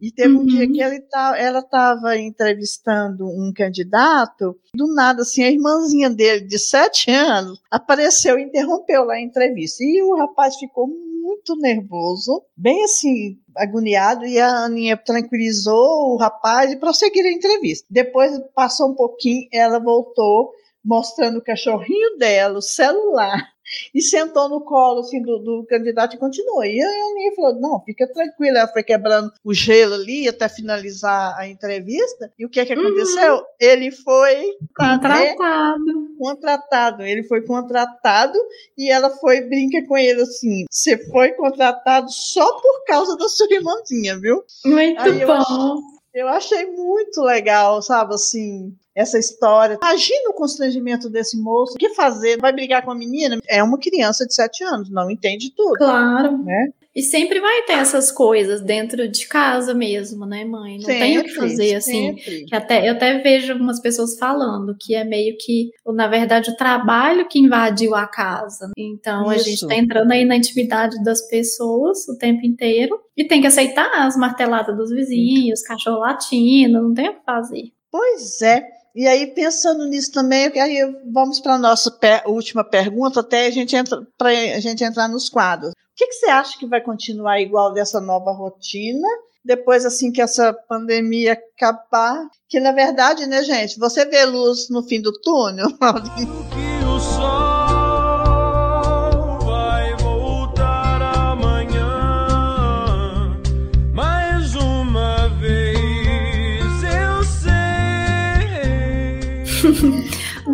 E 0.02 0.12
teve 0.12 0.34
um 0.34 0.40
Uhum. 0.40 0.46
dia 0.48 0.68
que 0.72 0.82
ela 0.82 1.00
tá- 1.10 1.38
ela 1.38 1.60
estava 1.60 2.18
entrevistando 2.18 3.26
um 3.28 3.52
candidato, 3.56 4.56
do 4.76 4.94
nada, 4.94 5.22
assim, 5.22 5.44
a 5.44 5.52
irmãzinha 5.52 6.10
dele, 6.10 6.46
de 6.48 6.58
sete 6.58 7.12
anos, 7.12 7.60
apareceu 7.70 8.38
e 8.40 8.44
interrompeu 8.44 9.04
lá 9.04 9.14
a 9.16 9.22
entrevista. 9.22 9.84
E 9.84 10.02
o 10.02 10.16
rapaz 10.18 10.56
ficou 10.58 10.88
muito 10.88 11.56
nervoso, 11.58 12.44
bem 12.58 12.84
assim, 12.84 13.38
agoniado, 13.56 14.26
e 14.26 14.40
a 14.40 14.66
Aninha 14.66 14.98
tranquilizou 14.98 16.14
o 16.14 16.18
rapaz 16.18 16.72
e 16.72 16.78
prosseguiram 16.78 17.30
a 17.30 17.34
entrevista. 17.34 17.86
Depois 17.90 18.38
passou 18.56 18.90
um 18.90 18.96
pouquinho, 18.96 19.48
ela 19.52 19.80
voltou 19.80 20.52
mostrando 20.84 21.38
o 21.38 21.44
cachorrinho 21.44 22.18
dela, 22.18 22.58
o 22.58 22.62
celular, 22.62 23.48
e 23.94 24.02
sentou 24.02 24.50
no 24.50 24.62
colo 24.62 25.02
assim, 25.02 25.22
do, 25.22 25.40
do 25.40 25.66
candidato 25.68 26.16
e 26.16 26.20
continuou. 26.20 26.64
E 26.64 26.82
a 26.82 26.88
Aninha 26.88 27.36
falou: 27.36 27.60
não, 27.60 27.82
fica 27.84 28.08
tranquila. 28.12 28.60
Ela 28.60 28.68
foi 28.68 28.84
quebrando 28.84 29.32
o 29.44 29.54
gelo 29.54 29.96
ali 29.96 30.28
até 30.28 30.48
finalizar 30.50 31.38
a 31.38 31.48
entrevista. 31.48 32.32
E 32.38 32.46
o 32.46 32.50
que 32.50 32.60
é 32.60 32.66
que 32.66 32.74
aconteceu? 32.74 33.44
Ele 33.60 33.92
foi 33.92 34.36
né, 34.36 34.54
Contratado. 34.76 35.84
contratado. 36.18 37.04
Ele 37.04 37.24
foi 37.24 37.42
contratado 37.46 38.38
e 38.78 38.90
ela 38.92 39.10
foi 39.10 39.42
brinca 39.42 39.86
com 39.88 39.98
ele 39.98 40.22
assim: 40.22 40.66
você 40.70 40.98
foi 41.10 41.32
contratado 41.34 42.12
só 42.12 42.60
por 42.62 42.84
causa 42.86 43.16
da 43.18 43.28
sua 43.28 43.48
irmãzinha, 43.52 44.20
viu? 44.20 44.44
Muito 44.66 45.02
Aí 45.02 45.26
bom. 45.26 45.80
Eu 46.14 46.28
achei 46.28 46.66
muito 46.66 47.22
legal, 47.22 47.82
sabe, 47.82 48.16
assim, 48.16 48.76
essa 48.96 49.18
história. 49.18 49.78
Imagina 49.82 50.30
o 50.30 50.34
constrangimento 50.34 51.10
desse 51.10 51.40
moço. 51.42 51.74
O 51.74 51.78
que 51.78 51.90
fazer? 51.94 52.38
Vai 52.40 52.52
brigar 52.54 52.84
com 52.84 52.92
a 52.92 52.96
menina? 52.96 53.40
É 53.48 53.64
uma 53.64 53.78
criança 53.80 54.26
de 54.26 54.34
sete 54.34 54.64
anos, 54.64 54.90
não 54.90 55.10
entende 55.10 55.52
tudo, 55.56 55.78
Claro. 55.78 56.38
né? 56.44 56.70
E 56.94 57.02
sempre 57.02 57.40
vai 57.40 57.62
ter 57.62 57.74
essas 57.74 58.12
coisas 58.12 58.60
dentro 58.60 59.08
de 59.08 59.26
casa 59.26 59.74
mesmo, 59.74 60.26
né, 60.26 60.44
mãe? 60.44 60.78
Não 60.78 60.86
tem 60.86 61.18
o 61.20 61.24
que 61.24 61.30
fazer, 61.34 61.76
assim. 61.76 62.18
sempre. 62.18 62.44
Que 62.46 62.54
até, 62.54 62.86
eu 62.86 62.92
até 62.92 63.18
vejo 63.20 63.54
umas 63.54 63.80
pessoas 63.80 64.18
falando 64.20 64.76
que 64.78 64.94
é 64.94 65.06
meio 65.06 65.38
que, 65.40 65.70
na 65.88 66.10
verdade, 66.10 66.52
o 66.52 66.58
trabalho 66.58 67.30
que 67.30 67.40
invadiu 67.40 67.96
a 67.96 68.06
casa. 68.06 68.70
Então 68.78 69.30
a 69.30 69.38
gente 69.38 69.54
Isso. 69.56 69.68
tá 69.70 69.76
entrando 69.76 70.12
aí 70.12 70.26
na 70.26 70.36
intimidade 70.36 71.02
das 71.02 71.26
pessoas 71.30 72.06
o 72.10 72.18
tempo 72.18 72.46
inteiro 72.46 73.00
e 73.16 73.24
tem 73.26 73.40
que 73.40 73.48
aceitar 73.48 73.90
as 74.06 74.18
marteladas 74.18 74.76
dos 74.76 74.90
vizinhos, 74.92 75.62
cachorro 75.62 76.00
latindo, 76.00 76.82
não 76.82 76.94
tem 76.94 77.08
o 77.08 77.14
que 77.14 77.24
fazer. 77.26 77.72
Pois 77.90 78.42
é. 78.42 78.68
E 78.96 79.08
aí, 79.08 79.28
pensando 79.28 79.86
nisso 79.88 80.12
também, 80.12 80.48
aí 80.60 80.80
vamos 81.14 81.40
para 81.40 81.54
a 81.56 81.58
nossa 81.58 81.90
pe- 81.92 82.24
última 82.26 82.64
pergunta, 82.64 83.22
até 83.22 83.48
a 83.48 83.52
gente 83.52 83.76
entra 83.76 84.06
a 84.20 84.60
gente 84.60 84.84
entrar 84.84 85.08
nos 85.08 85.30
quadros. 85.30 85.72
O 85.72 85.76
que, 85.96 86.08
que 86.08 86.14
você 86.14 86.26
acha 86.28 86.58
que 86.58 86.66
vai 86.68 86.82
continuar 86.82 87.40
igual 87.40 87.72
dessa 87.74 88.02
nova 88.02 88.32
rotina? 88.32 89.08
Depois, 89.44 89.86
assim, 89.86 90.12
que 90.12 90.22
essa 90.22 90.54
pandemia 90.54 91.34
acabar, 91.34 92.28
que 92.48 92.60
na 92.60 92.72
verdade, 92.72 93.26
né, 93.26 93.44
gente, 93.44 93.80
você 93.80 94.06
vê 94.06 94.24
luz 94.26 94.70
no 94.70 94.84
fim 94.84 95.02
do 95.02 95.12
túnel, 95.22 95.68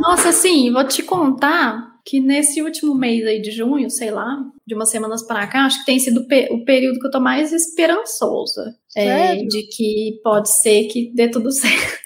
Nossa, 0.07 0.29
assim, 0.29 0.71
vou 0.71 0.83
te 0.87 1.03
contar 1.03 1.97
que 2.05 2.19
nesse 2.21 2.61
último 2.61 2.95
mês 2.95 3.25
aí 3.27 3.41
de 3.41 3.51
junho, 3.51 3.89
sei 3.89 4.09
lá, 4.11 4.37
de 4.65 4.73
umas 4.73 4.89
semanas 4.89 5.21
pra 5.27 5.45
cá, 5.47 5.65
acho 5.65 5.79
que 5.79 5.85
tem 5.85 5.99
sido 5.99 6.21
o 6.21 6.27
pe- 6.27 6.47
o 6.51 6.63
período 6.63 6.99
que 6.99 7.07
eu 7.07 7.11
tô 7.11 7.19
mais 7.19 7.51
esperançosa. 7.51 8.73
É, 8.95 9.35
de 9.35 9.63
que 9.63 10.19
pode 10.23 10.49
ser 10.49 10.85
que 10.85 11.11
dê 11.13 11.29
tudo 11.29 11.51
certo. 11.51 11.97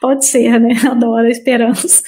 pode 0.00 0.26
ser, 0.26 0.60
né? 0.60 0.74
Adoro 0.90 1.26
a 1.26 1.30
esperança. 1.30 2.02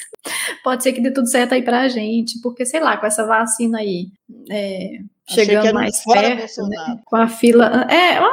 Pode 0.63 0.83
ser 0.83 0.93
que 0.93 1.01
dê 1.01 1.11
tudo 1.11 1.27
certo 1.27 1.53
aí 1.53 1.63
pra 1.63 1.87
gente, 1.87 2.39
porque 2.41 2.65
sei 2.65 2.79
lá, 2.79 2.97
com 2.97 3.05
essa 3.07 3.25
vacina 3.25 3.79
aí 3.79 4.07
é, 4.51 4.99
chegando 5.29 5.73
mais 5.73 6.03
perto, 6.03 6.67
né? 6.67 6.99
Com 7.05 7.15
a 7.15 7.27
fila. 7.27 7.87
É, 7.89 8.21
ó, 8.21 8.29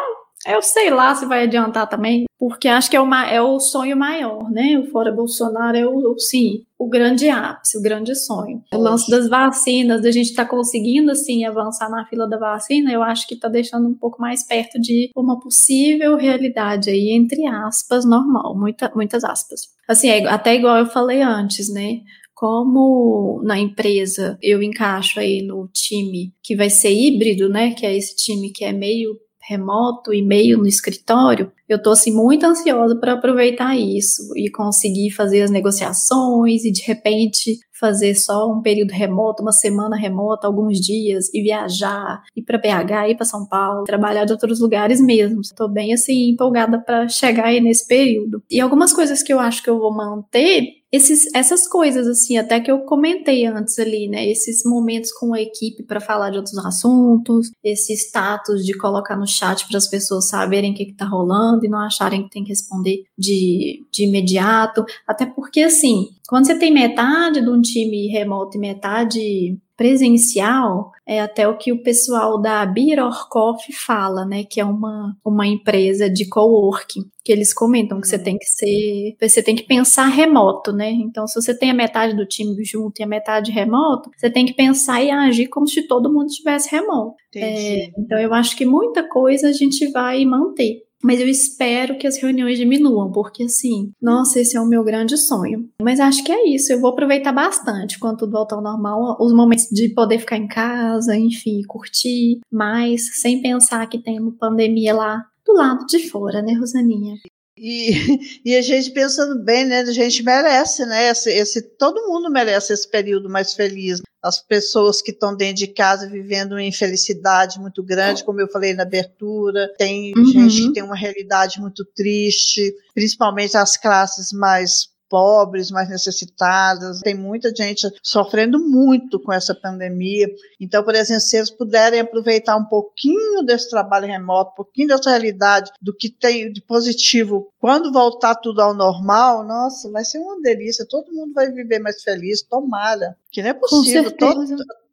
eu 0.46 0.62
sei 0.62 0.90
lá 0.90 1.14
se 1.14 1.26
vai 1.26 1.44
adiantar 1.44 1.88
também, 1.88 2.24
porque 2.38 2.68
acho 2.68 2.90
que 2.90 2.96
é 2.96 3.00
o, 3.00 3.14
é 3.14 3.40
o 3.40 3.58
sonho 3.58 3.96
maior, 3.96 4.50
né? 4.50 4.78
O 4.78 4.90
Fora 4.90 5.10
Bolsonaro 5.10 5.76
é 5.76 5.86
o, 5.86 6.18
sim, 6.18 6.64
o 6.78 6.88
grande 6.88 7.28
ápice, 7.28 7.78
o 7.78 7.82
grande 7.82 8.14
sonho. 8.14 8.62
O 8.72 8.78
lance 8.78 9.10
das 9.10 9.28
vacinas, 9.28 10.02
da 10.02 10.10
gente 10.10 10.30
estar 10.30 10.44
conseguindo, 10.44 11.10
assim, 11.10 11.44
avançar 11.44 11.88
na 11.88 12.04
fila 12.06 12.28
da 12.28 12.36
vacina, 12.36 12.92
eu 12.92 13.02
acho 13.02 13.26
que 13.26 13.36
tá 13.36 13.48
deixando 13.48 13.88
um 13.88 13.94
pouco 13.94 14.20
mais 14.20 14.46
perto 14.46 14.78
de 14.80 15.10
uma 15.16 15.40
possível 15.40 16.16
realidade 16.16 16.90
aí, 16.90 17.10
entre 17.12 17.46
aspas, 17.46 18.04
normal, 18.04 18.54
muita, 18.56 18.92
muitas 18.94 19.24
aspas. 19.24 19.68
Assim, 19.88 20.08
é 20.08 20.28
até 20.28 20.54
igual 20.54 20.76
eu 20.78 20.86
falei 20.86 21.22
antes, 21.22 21.72
né? 21.72 22.00
Como 22.34 23.40
na 23.44 23.58
empresa 23.58 24.36
eu 24.42 24.62
encaixo 24.62 25.20
aí 25.20 25.40
no 25.40 25.68
time 25.72 26.34
que 26.42 26.56
vai 26.56 26.68
ser 26.68 26.92
híbrido, 26.92 27.48
né? 27.48 27.72
Que 27.72 27.86
é 27.86 27.96
esse 27.96 28.16
time 28.16 28.50
que 28.50 28.64
é 28.64 28.72
meio 28.72 29.16
remoto 29.46 30.12
e 30.12 30.22
meio 30.22 30.58
no 30.58 30.66
escritório, 30.66 31.52
eu 31.68 31.82
tô 31.82 31.90
assim 31.90 32.12
muito 32.12 32.44
ansiosa 32.44 32.96
para 32.96 33.12
aproveitar 33.12 33.76
isso 33.76 34.32
e 34.36 34.50
conseguir 34.50 35.10
fazer 35.10 35.42
as 35.42 35.50
negociações 35.50 36.64
e 36.64 36.72
de 36.72 36.82
repente 36.82 37.58
fazer 37.78 38.14
só 38.14 38.50
um 38.50 38.62
período 38.62 38.92
remoto, 38.92 39.42
uma 39.42 39.52
semana 39.52 39.96
remota, 39.96 40.46
alguns 40.46 40.78
dias 40.78 41.32
e 41.34 41.42
viajar, 41.42 42.22
ir 42.36 42.42
para 42.42 42.58
BH, 42.58 43.10
ir 43.10 43.16
para 43.16 43.24
São 43.26 43.46
Paulo, 43.46 43.84
trabalhar 43.84 44.24
de 44.24 44.32
outros 44.32 44.60
lugares 44.60 45.00
mesmo. 45.00 45.40
Tô 45.56 45.68
bem 45.68 45.92
assim 45.92 46.30
empolgada 46.30 46.78
para 46.78 47.08
chegar 47.08 47.46
aí 47.46 47.60
nesse 47.60 47.86
período. 47.86 48.42
E 48.50 48.60
algumas 48.60 48.92
coisas 48.92 49.22
que 49.22 49.32
eu 49.32 49.40
acho 49.40 49.62
que 49.62 49.68
eu 49.68 49.78
vou 49.78 49.94
manter 49.94 50.83
esses, 50.94 51.26
essas 51.34 51.66
coisas, 51.66 52.06
assim, 52.06 52.36
até 52.36 52.60
que 52.60 52.70
eu 52.70 52.80
comentei 52.80 53.44
antes 53.46 53.76
ali, 53.80 54.06
né? 54.06 54.28
Esses 54.28 54.62
momentos 54.64 55.12
com 55.12 55.34
a 55.34 55.40
equipe 55.40 55.82
para 55.82 55.98
falar 55.98 56.30
de 56.30 56.36
outros 56.36 56.56
assuntos, 56.58 57.50
esse 57.64 57.92
status 57.94 58.64
de 58.64 58.78
colocar 58.78 59.16
no 59.16 59.26
chat 59.26 59.66
para 59.66 59.76
as 59.76 59.88
pessoas 59.88 60.28
saberem 60.28 60.70
o 60.70 60.74
que, 60.74 60.84
está 60.84 61.04
rolando 61.04 61.66
e 61.66 61.68
não 61.68 61.80
acharem 61.80 62.22
que 62.22 62.30
tem 62.30 62.44
que 62.44 62.50
responder 62.50 63.02
de, 63.18 63.84
de 63.90 64.04
imediato. 64.04 64.84
Até 65.04 65.26
porque, 65.26 65.62
assim, 65.62 66.10
quando 66.28 66.46
você 66.46 66.56
tem 66.56 66.72
metade 66.72 67.40
de 67.40 67.50
um 67.50 67.60
time 67.60 68.06
remoto 68.06 68.56
e 68.56 68.60
metade 68.60 69.58
presencial, 69.76 70.92
é 71.06 71.20
até 71.20 71.46
o 71.46 71.56
que 71.56 71.72
o 71.72 71.82
pessoal 71.82 72.40
da 72.40 72.64
Birorkoff 72.64 73.72
fala, 73.72 74.24
né, 74.24 74.44
que 74.44 74.60
é 74.60 74.64
uma, 74.64 75.16
uma 75.24 75.46
empresa 75.46 76.08
de 76.08 76.28
coworking, 76.28 77.02
que 77.22 77.32
eles 77.32 77.52
comentam 77.52 78.00
que 78.00 78.08
você 78.08 78.16
uhum. 78.16 78.22
tem 78.22 78.38
que 78.38 78.46
ser, 78.46 79.16
você 79.20 79.42
tem 79.42 79.56
que 79.56 79.62
pensar 79.62 80.06
remoto, 80.06 80.72
né? 80.72 80.90
Então, 80.90 81.26
se 81.26 81.40
você 81.40 81.56
tem 81.56 81.70
a 81.70 81.74
metade 81.74 82.14
do 82.14 82.26
time 82.26 82.62
junto 82.64 83.00
e 83.00 83.02
a 83.02 83.06
metade 83.06 83.50
remoto, 83.50 84.10
você 84.16 84.30
tem 84.30 84.44
que 84.44 84.52
pensar 84.52 85.02
e 85.02 85.10
agir 85.10 85.48
como 85.48 85.66
se 85.66 85.86
todo 85.86 86.12
mundo 86.12 86.26
estivesse 86.26 86.70
remoto. 86.70 87.16
É, 87.34 87.86
então, 87.98 88.18
eu 88.18 88.32
acho 88.34 88.56
que 88.56 88.66
muita 88.66 89.02
coisa 89.08 89.48
a 89.48 89.52
gente 89.52 89.90
vai 89.90 90.24
manter. 90.24 90.83
Mas 91.04 91.20
eu 91.20 91.28
espero 91.28 91.98
que 91.98 92.06
as 92.06 92.16
reuniões 92.16 92.58
diminuam, 92.58 93.12
porque 93.12 93.44
assim, 93.44 93.92
nossa, 94.00 94.40
esse 94.40 94.56
é 94.56 94.60
o 94.60 94.66
meu 94.66 94.82
grande 94.82 95.18
sonho. 95.18 95.68
Mas 95.82 96.00
acho 96.00 96.24
que 96.24 96.32
é 96.32 96.48
isso, 96.48 96.72
eu 96.72 96.80
vou 96.80 96.90
aproveitar 96.90 97.32
bastante 97.32 97.98
quando 97.98 98.20
tudo 98.20 98.32
voltar 98.32 98.56
ao 98.56 98.62
normal, 98.62 99.18
os 99.20 99.34
momentos 99.34 99.66
de 99.70 99.90
poder 99.90 100.18
ficar 100.18 100.38
em 100.38 100.48
casa, 100.48 101.14
enfim, 101.14 101.60
curtir 101.68 102.40
mais, 102.50 103.20
sem 103.20 103.42
pensar 103.42 103.86
que 103.86 103.98
tem 103.98 104.18
uma 104.18 104.32
pandemia 104.32 104.94
lá 104.94 105.22
do 105.44 105.52
lado 105.52 105.84
de 105.86 106.08
fora, 106.08 106.40
né, 106.40 106.54
Rosaninha? 106.54 107.16
E, 107.56 107.90
e 108.44 108.56
a 108.56 108.62
gente 108.62 108.90
pensando 108.90 109.42
bem, 109.42 109.64
né? 109.64 109.80
A 109.80 109.92
gente 109.92 110.22
merece, 110.22 110.84
né? 110.86 111.08
Esse, 111.08 111.30
esse, 111.30 111.62
todo 111.76 112.06
mundo 112.08 112.30
merece 112.30 112.72
esse 112.72 112.88
período 112.88 113.28
mais 113.28 113.54
feliz. 113.54 114.00
As 114.22 114.40
pessoas 114.40 115.02
que 115.02 115.10
estão 115.10 115.36
dentro 115.36 115.56
de 115.56 115.66
casa 115.68 116.08
vivendo 116.08 116.52
uma 116.52 116.62
infelicidade 116.62 117.60
muito 117.60 117.82
grande, 117.82 118.24
como 118.24 118.40
eu 118.40 118.48
falei 118.48 118.72
na 118.72 118.82
abertura, 118.82 119.70
tem 119.76 120.12
uhum. 120.16 120.24
gente 120.24 120.68
que 120.68 120.72
tem 120.72 120.82
uma 120.82 120.96
realidade 120.96 121.60
muito 121.60 121.84
triste, 121.94 122.74
principalmente 122.94 123.56
as 123.56 123.76
classes 123.76 124.32
mais 124.32 124.93
pobres, 125.14 125.70
mais 125.70 125.88
necessitadas. 125.88 126.98
Tem 126.98 127.14
muita 127.14 127.54
gente 127.54 127.88
sofrendo 128.02 128.58
muito 128.58 129.20
com 129.20 129.32
essa 129.32 129.54
pandemia. 129.54 130.26
Então, 130.58 130.82
por 130.82 130.92
exemplo, 130.92 131.20
se 131.20 131.36
eles 131.36 131.50
puderem 131.50 132.00
aproveitar 132.00 132.56
um 132.56 132.64
pouquinho 132.64 133.44
desse 133.44 133.70
trabalho 133.70 134.08
remoto, 134.08 134.50
um 134.50 134.56
pouquinho 134.56 134.88
dessa 134.88 135.10
realidade, 135.10 135.70
do 135.80 135.94
que 135.94 136.10
tem 136.10 136.52
de 136.52 136.60
positivo, 136.60 137.48
quando 137.60 137.92
voltar 137.92 138.34
tudo 138.34 138.60
ao 138.60 138.74
normal, 138.74 139.46
nossa, 139.46 139.88
vai 139.92 140.04
ser 140.04 140.18
uma 140.18 140.40
delícia. 140.40 140.84
Todo 140.84 141.12
mundo 141.12 141.32
vai 141.32 141.48
viver 141.52 141.78
mais 141.78 142.02
feliz, 142.02 142.42
tomara. 142.42 143.16
Que 143.30 143.40
não 143.40 143.50
é 143.50 143.54
possível. 143.54 144.10
Todo, 144.16 144.44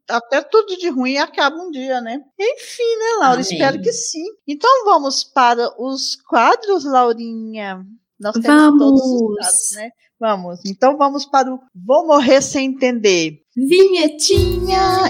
até 0.07 0.43
tudo 0.43 0.77
de 0.77 0.89
ruim 0.89 1.17
acaba 1.17 1.55
um 1.55 1.71
dia, 1.71 1.99
né? 1.99 2.21
Enfim, 2.39 2.95
né, 2.99 3.13
Laura? 3.21 3.41
Amém. 3.41 3.41
Espero 3.41 3.81
que 3.81 3.91
sim. 3.91 4.25
Então 4.47 4.85
vamos 4.85 5.23
para 5.23 5.73
os 5.81 6.15
quadros, 6.15 6.85
Laurinha. 6.85 7.83
Nós 8.21 8.33
temos 8.33 8.45
vamos. 8.45 8.79
todos 8.79 9.01
os 9.01 9.35
dados, 9.37 9.71
né? 9.73 9.91
Vamos. 10.21 10.59
Então 10.63 10.95
vamos 10.99 11.25
para 11.25 11.51
o 11.51 11.59
Vou 11.73 12.05
Morrer 12.05 12.43
Sem 12.43 12.67
Entender. 12.67 13.39
Vinhetinha! 13.57 15.09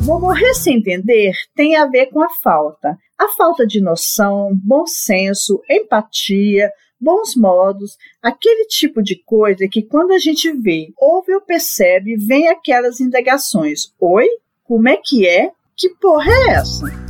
Vou 0.00 0.18
morrer 0.18 0.54
sem 0.54 0.78
entender 0.78 1.32
tem 1.54 1.76
a 1.76 1.86
ver 1.86 2.06
com 2.06 2.20
a 2.20 2.28
falta. 2.42 2.98
A 3.16 3.28
falta 3.28 3.64
de 3.64 3.80
noção, 3.80 4.50
bom 4.54 4.86
senso, 4.86 5.62
empatia, 5.70 6.68
bons 7.00 7.36
modos, 7.36 7.96
aquele 8.20 8.66
tipo 8.66 9.02
de 9.02 9.14
coisa 9.24 9.68
que 9.68 9.82
quando 9.82 10.12
a 10.12 10.18
gente 10.18 10.50
vê, 10.50 10.92
ouve 10.98 11.32
ou 11.32 11.40
percebe, 11.40 12.16
vem 12.16 12.48
aquelas 12.48 12.98
indagações. 12.98 13.94
Oi? 14.00 14.26
Como 14.64 14.88
é 14.88 14.96
que 14.96 15.28
é? 15.28 15.52
Que 15.76 15.90
porra 15.90 16.32
é 16.32 16.54
essa? 16.54 17.09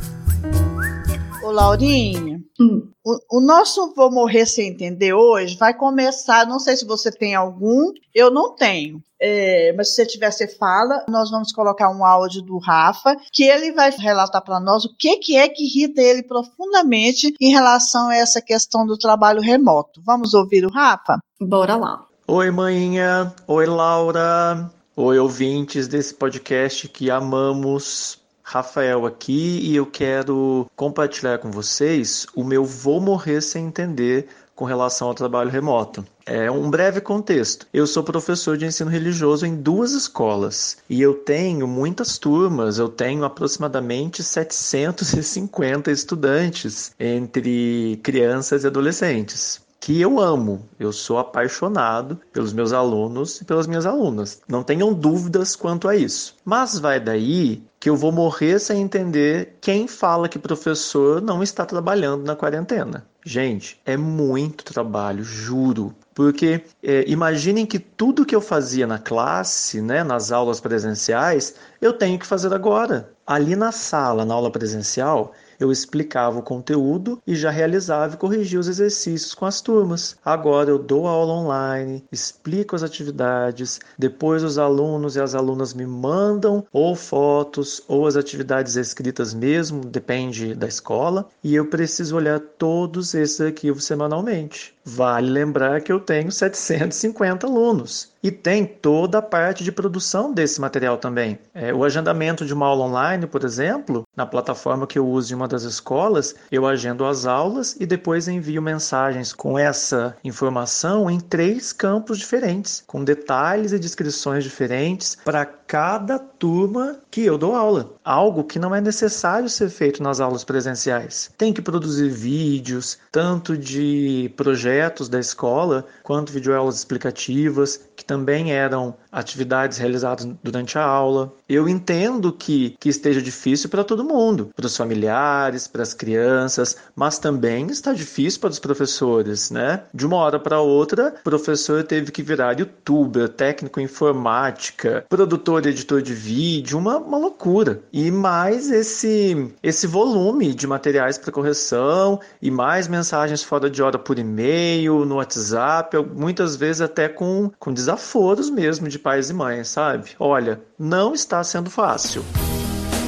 Ô 1.43 1.49
Laurinha, 1.49 2.39
hum. 2.59 2.87
o, 3.03 3.37
o, 3.37 3.41
nosso 3.41 3.93
Vou 3.95 4.11
Morrer 4.11 4.45
Sem 4.45 4.69
Entender 4.69 5.13
hoje 5.13 5.57
vai 5.57 5.73
começar, 5.73 6.45
não 6.45 6.59
sei 6.59 6.77
se 6.77 6.85
você 6.85 7.11
tem 7.11 7.33
algum, 7.33 7.91
eu 8.13 8.29
não 8.29 8.55
tenho. 8.55 9.01
É, 9.19 9.73
mas 9.73 9.89
se 9.89 9.95
você 9.95 10.05
tiver, 10.05 10.31
você 10.31 10.47
fala. 10.47 11.03
Nós 11.07 11.31
vamos 11.31 11.51
colocar 11.51 11.89
um 11.89 12.05
áudio 12.05 12.41
do 12.41 12.59
Rafa, 12.59 13.15
que 13.31 13.43
ele 13.43 13.71
vai 13.71 13.91
relatar 13.91 14.43
para 14.43 14.59
nós 14.59 14.85
o 14.85 14.95
que, 14.97 15.17
que 15.17 15.35
é 15.35 15.47
que 15.49 15.63
irrita 15.63 16.01
ele 16.01 16.23
profundamente 16.23 17.33
em 17.39 17.51
relação 17.51 18.09
a 18.09 18.15
essa 18.15 18.41
questão 18.41 18.85
do 18.85 18.97
trabalho 18.97 19.41
remoto. 19.41 20.01
Vamos 20.05 20.33
ouvir 20.33 20.65
o 20.65 20.71
Rafa? 20.71 21.19
Bora 21.39 21.75
lá. 21.75 22.05
Oi, 22.27 22.51
manhinha. 22.51 23.33
Oi, 23.47 23.65
Laura. 23.65 24.71
Oi, 24.95 25.17
ouvintes 25.17 25.87
desse 25.87 26.13
podcast 26.13 26.87
que 26.87 27.09
amamos 27.09 28.20
Rafael 28.51 29.05
aqui 29.05 29.61
e 29.63 29.77
eu 29.77 29.85
quero 29.85 30.69
compartilhar 30.75 31.37
com 31.37 31.49
vocês 31.49 32.27
o 32.35 32.43
meu 32.43 32.65
vou 32.65 32.99
morrer 32.99 33.39
sem 33.39 33.67
entender 33.67 34.27
com 34.53 34.65
relação 34.65 35.07
ao 35.07 35.13
trabalho 35.13 35.49
remoto. 35.49 36.05
É 36.25 36.51
um 36.51 36.69
breve 36.69 36.99
contexto. 36.99 37.65
Eu 37.73 37.87
sou 37.87 38.03
professor 38.03 38.57
de 38.57 38.65
ensino 38.65 38.89
religioso 38.89 39.45
em 39.45 39.55
duas 39.55 39.93
escolas 39.93 40.79
e 40.89 41.01
eu 41.01 41.13
tenho 41.13 41.65
muitas 41.65 42.17
turmas, 42.17 42.77
eu 42.77 42.89
tenho 42.89 43.23
aproximadamente 43.23 44.21
750 44.21 45.89
estudantes 45.89 46.91
entre 46.99 48.01
crianças 48.03 48.65
e 48.65 48.67
adolescentes 48.67 49.61
que 49.81 49.99
eu 49.99 50.19
amo. 50.19 50.69
Eu 50.79 50.93
sou 50.93 51.17
apaixonado 51.17 52.21
pelos 52.31 52.53
meus 52.53 52.71
alunos 52.71 53.41
e 53.41 53.45
pelas 53.45 53.65
minhas 53.65 53.87
alunas. 53.87 54.39
Não 54.47 54.63
tenham 54.63 54.93
dúvidas 54.93 55.55
quanto 55.55 55.89
a 55.89 55.95
isso. 55.95 56.35
Mas 56.45 56.77
vai 56.77 56.99
daí 56.99 57.63
que 57.79 57.89
eu 57.89 57.97
vou 57.97 58.11
morrer 58.11 58.59
sem 58.59 58.79
entender 58.79 59.57
quem 59.59 59.87
fala 59.87 60.29
que 60.29 60.37
professor 60.37 61.19
não 61.19 61.41
está 61.41 61.65
trabalhando 61.65 62.23
na 62.23 62.35
quarentena. 62.35 63.07
Gente, 63.25 63.81
é 63.83 63.97
muito 63.97 64.63
trabalho, 64.63 65.23
juro. 65.23 65.95
Porque 66.13 66.63
é, 66.83 67.03
imaginem 67.07 67.65
que 67.65 67.79
tudo 67.79 68.25
que 68.25 68.35
eu 68.35 68.41
fazia 68.41 68.85
na 68.85 68.99
classe, 68.99 69.81
né, 69.81 70.03
nas 70.03 70.31
aulas 70.31 70.59
presenciais, 70.59 71.55
eu 71.81 71.93
tenho 71.93 72.19
que 72.19 72.27
fazer 72.27 72.53
agora. 72.53 73.11
Ali 73.25 73.55
na 73.55 73.71
sala, 73.71 74.25
na 74.25 74.33
aula 74.35 74.51
presencial, 74.51 75.31
eu 75.61 75.71
explicava 75.71 76.39
o 76.39 76.43
conteúdo 76.43 77.21
e 77.25 77.35
já 77.35 77.51
realizava 77.51 78.15
e 78.15 78.17
corrigia 78.17 78.59
os 78.59 78.67
exercícios 78.67 79.35
com 79.35 79.45
as 79.45 79.61
turmas. 79.61 80.17
Agora 80.25 80.71
eu 80.71 80.79
dou 80.79 81.07
aula 81.07 81.33
online, 81.33 82.03
explico 82.11 82.75
as 82.75 82.81
atividades, 82.81 83.79
depois 83.97 84.43
os 84.43 84.57
alunos 84.57 85.15
e 85.15 85.21
as 85.21 85.35
alunas 85.35 85.75
me 85.75 85.85
mandam 85.85 86.65
ou 86.73 86.95
fotos 86.95 87.83
ou 87.87 88.07
as 88.07 88.15
atividades 88.15 88.75
escritas 88.75 89.35
mesmo, 89.35 89.85
depende 89.85 90.55
da 90.55 90.67
escola, 90.67 91.29
e 91.43 91.53
eu 91.53 91.67
preciso 91.67 92.15
olhar 92.15 92.39
todos 92.39 93.13
esses 93.13 93.39
arquivos 93.39 93.85
semanalmente. 93.85 94.73
Vale 94.83 95.29
lembrar 95.29 95.81
que 95.81 95.91
eu 95.91 95.99
tenho 95.99 96.31
750 96.31 97.45
alunos 97.45 98.09
e 98.23 98.31
tem 98.31 98.65
toda 98.65 99.17
a 99.17 99.21
parte 99.21 99.63
de 99.63 99.71
produção 99.71 100.31
desse 100.31 100.61
material 100.61 100.97
também. 100.97 101.39
É, 101.53 101.73
o 101.73 101.83
agendamento 101.83 102.45
de 102.45 102.53
uma 102.53 102.67
aula 102.67 102.85
online, 102.85 103.25
por 103.25 103.43
exemplo, 103.43 104.07
na 104.15 104.25
plataforma 104.25 104.85
que 104.85 104.99
eu 104.99 105.07
uso 105.07 105.33
em 105.33 105.35
uma 105.35 105.47
das 105.47 105.63
escolas, 105.63 106.35
eu 106.51 106.67
agendo 106.67 107.05
as 107.05 107.25
aulas 107.25 107.75
e 107.79 107.85
depois 107.85 108.27
envio 108.27 108.61
mensagens 108.61 109.33
com 109.33 109.57
essa 109.57 110.15
informação 110.23 111.09
em 111.09 111.19
três 111.19 111.73
campos 111.73 112.19
diferentes, 112.19 112.83
com 112.85 113.03
detalhes 113.03 113.71
e 113.71 113.79
descrições 113.79 114.43
diferentes 114.43 115.17
para 115.23 115.45
cada 115.45 116.19
turma 116.19 116.99
que 117.09 117.21
eu 117.21 117.37
dou 117.37 117.55
aula. 117.55 117.93
Algo 118.03 118.43
que 118.43 118.59
não 118.59 118.75
é 118.75 118.81
necessário 118.81 119.49
ser 119.49 119.69
feito 119.69 120.03
nas 120.03 120.19
aulas 120.19 120.43
presenciais. 120.43 121.31
Tem 121.37 121.53
que 121.53 121.61
produzir 121.61 122.09
vídeos, 122.09 122.99
tanto 123.11 123.57
de 123.57 124.31
projetos 124.35 124.70
da 125.09 125.19
escola, 125.19 125.85
quanto 126.03 126.31
videoaulas 126.31 126.77
explicativas, 126.77 127.89
que 127.95 128.05
também 128.05 128.53
eram 128.53 128.95
atividades 129.11 129.77
realizadas 129.77 130.27
durante 130.43 130.77
a 130.77 130.83
aula. 130.83 131.33
Eu 131.47 131.67
entendo 131.69 132.31
que, 132.31 132.75
que 132.79 132.89
esteja 132.89 133.21
difícil 133.21 133.69
para 133.69 133.83
todo 133.83 134.03
mundo, 134.03 134.51
para 134.55 134.65
os 134.65 134.75
familiares, 134.75 135.67
para 135.67 135.83
as 135.83 135.93
crianças, 135.93 136.77
mas 136.95 137.19
também 137.19 137.67
está 137.67 137.93
difícil 137.93 138.39
para 138.39 138.49
os 138.49 138.59
professores, 138.59 139.51
né? 139.51 139.83
De 139.93 140.05
uma 140.05 140.17
hora 140.17 140.39
para 140.39 140.61
outra, 140.61 141.13
o 141.19 141.23
professor 141.23 141.83
teve 141.83 142.11
que 142.11 142.23
virar 142.23 142.59
youtuber, 142.59 143.29
técnico 143.29 143.79
em 143.79 143.87
informática, 143.91 145.05
produtor 145.09 145.65
e 145.65 145.69
editor 145.69 146.01
de 146.01 146.13
vídeo, 146.13 146.77
uma, 146.77 146.97
uma 146.97 147.17
loucura. 147.17 147.81
E 147.91 148.09
mais 148.09 148.71
esse, 148.71 149.53
esse 149.61 149.85
volume 149.85 150.53
de 150.53 150.65
materiais 150.65 151.17
para 151.17 151.31
correção 151.31 152.19
e 152.41 152.49
mais 152.49 152.87
mensagens 152.87 153.43
fora 153.43 153.69
de 153.69 153.83
hora 153.83 153.99
por 153.99 154.17
e-mail, 154.17 155.03
no 155.05 155.15
WhatsApp, 155.15 155.97
muitas 156.15 156.55
vezes 156.55 156.81
até 156.81 157.09
com, 157.09 157.51
com 157.59 157.73
desaforos 157.73 158.49
mesmo 158.49 158.87
de 158.87 158.97
pais 159.01 159.29
e 159.29 159.33
mães, 159.33 159.67
sabe? 159.67 160.11
Olha, 160.19 160.61
não 160.77 161.13
está 161.13 161.43
sendo 161.43 161.69
fácil. 161.69 162.23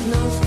Não 0.10 0.43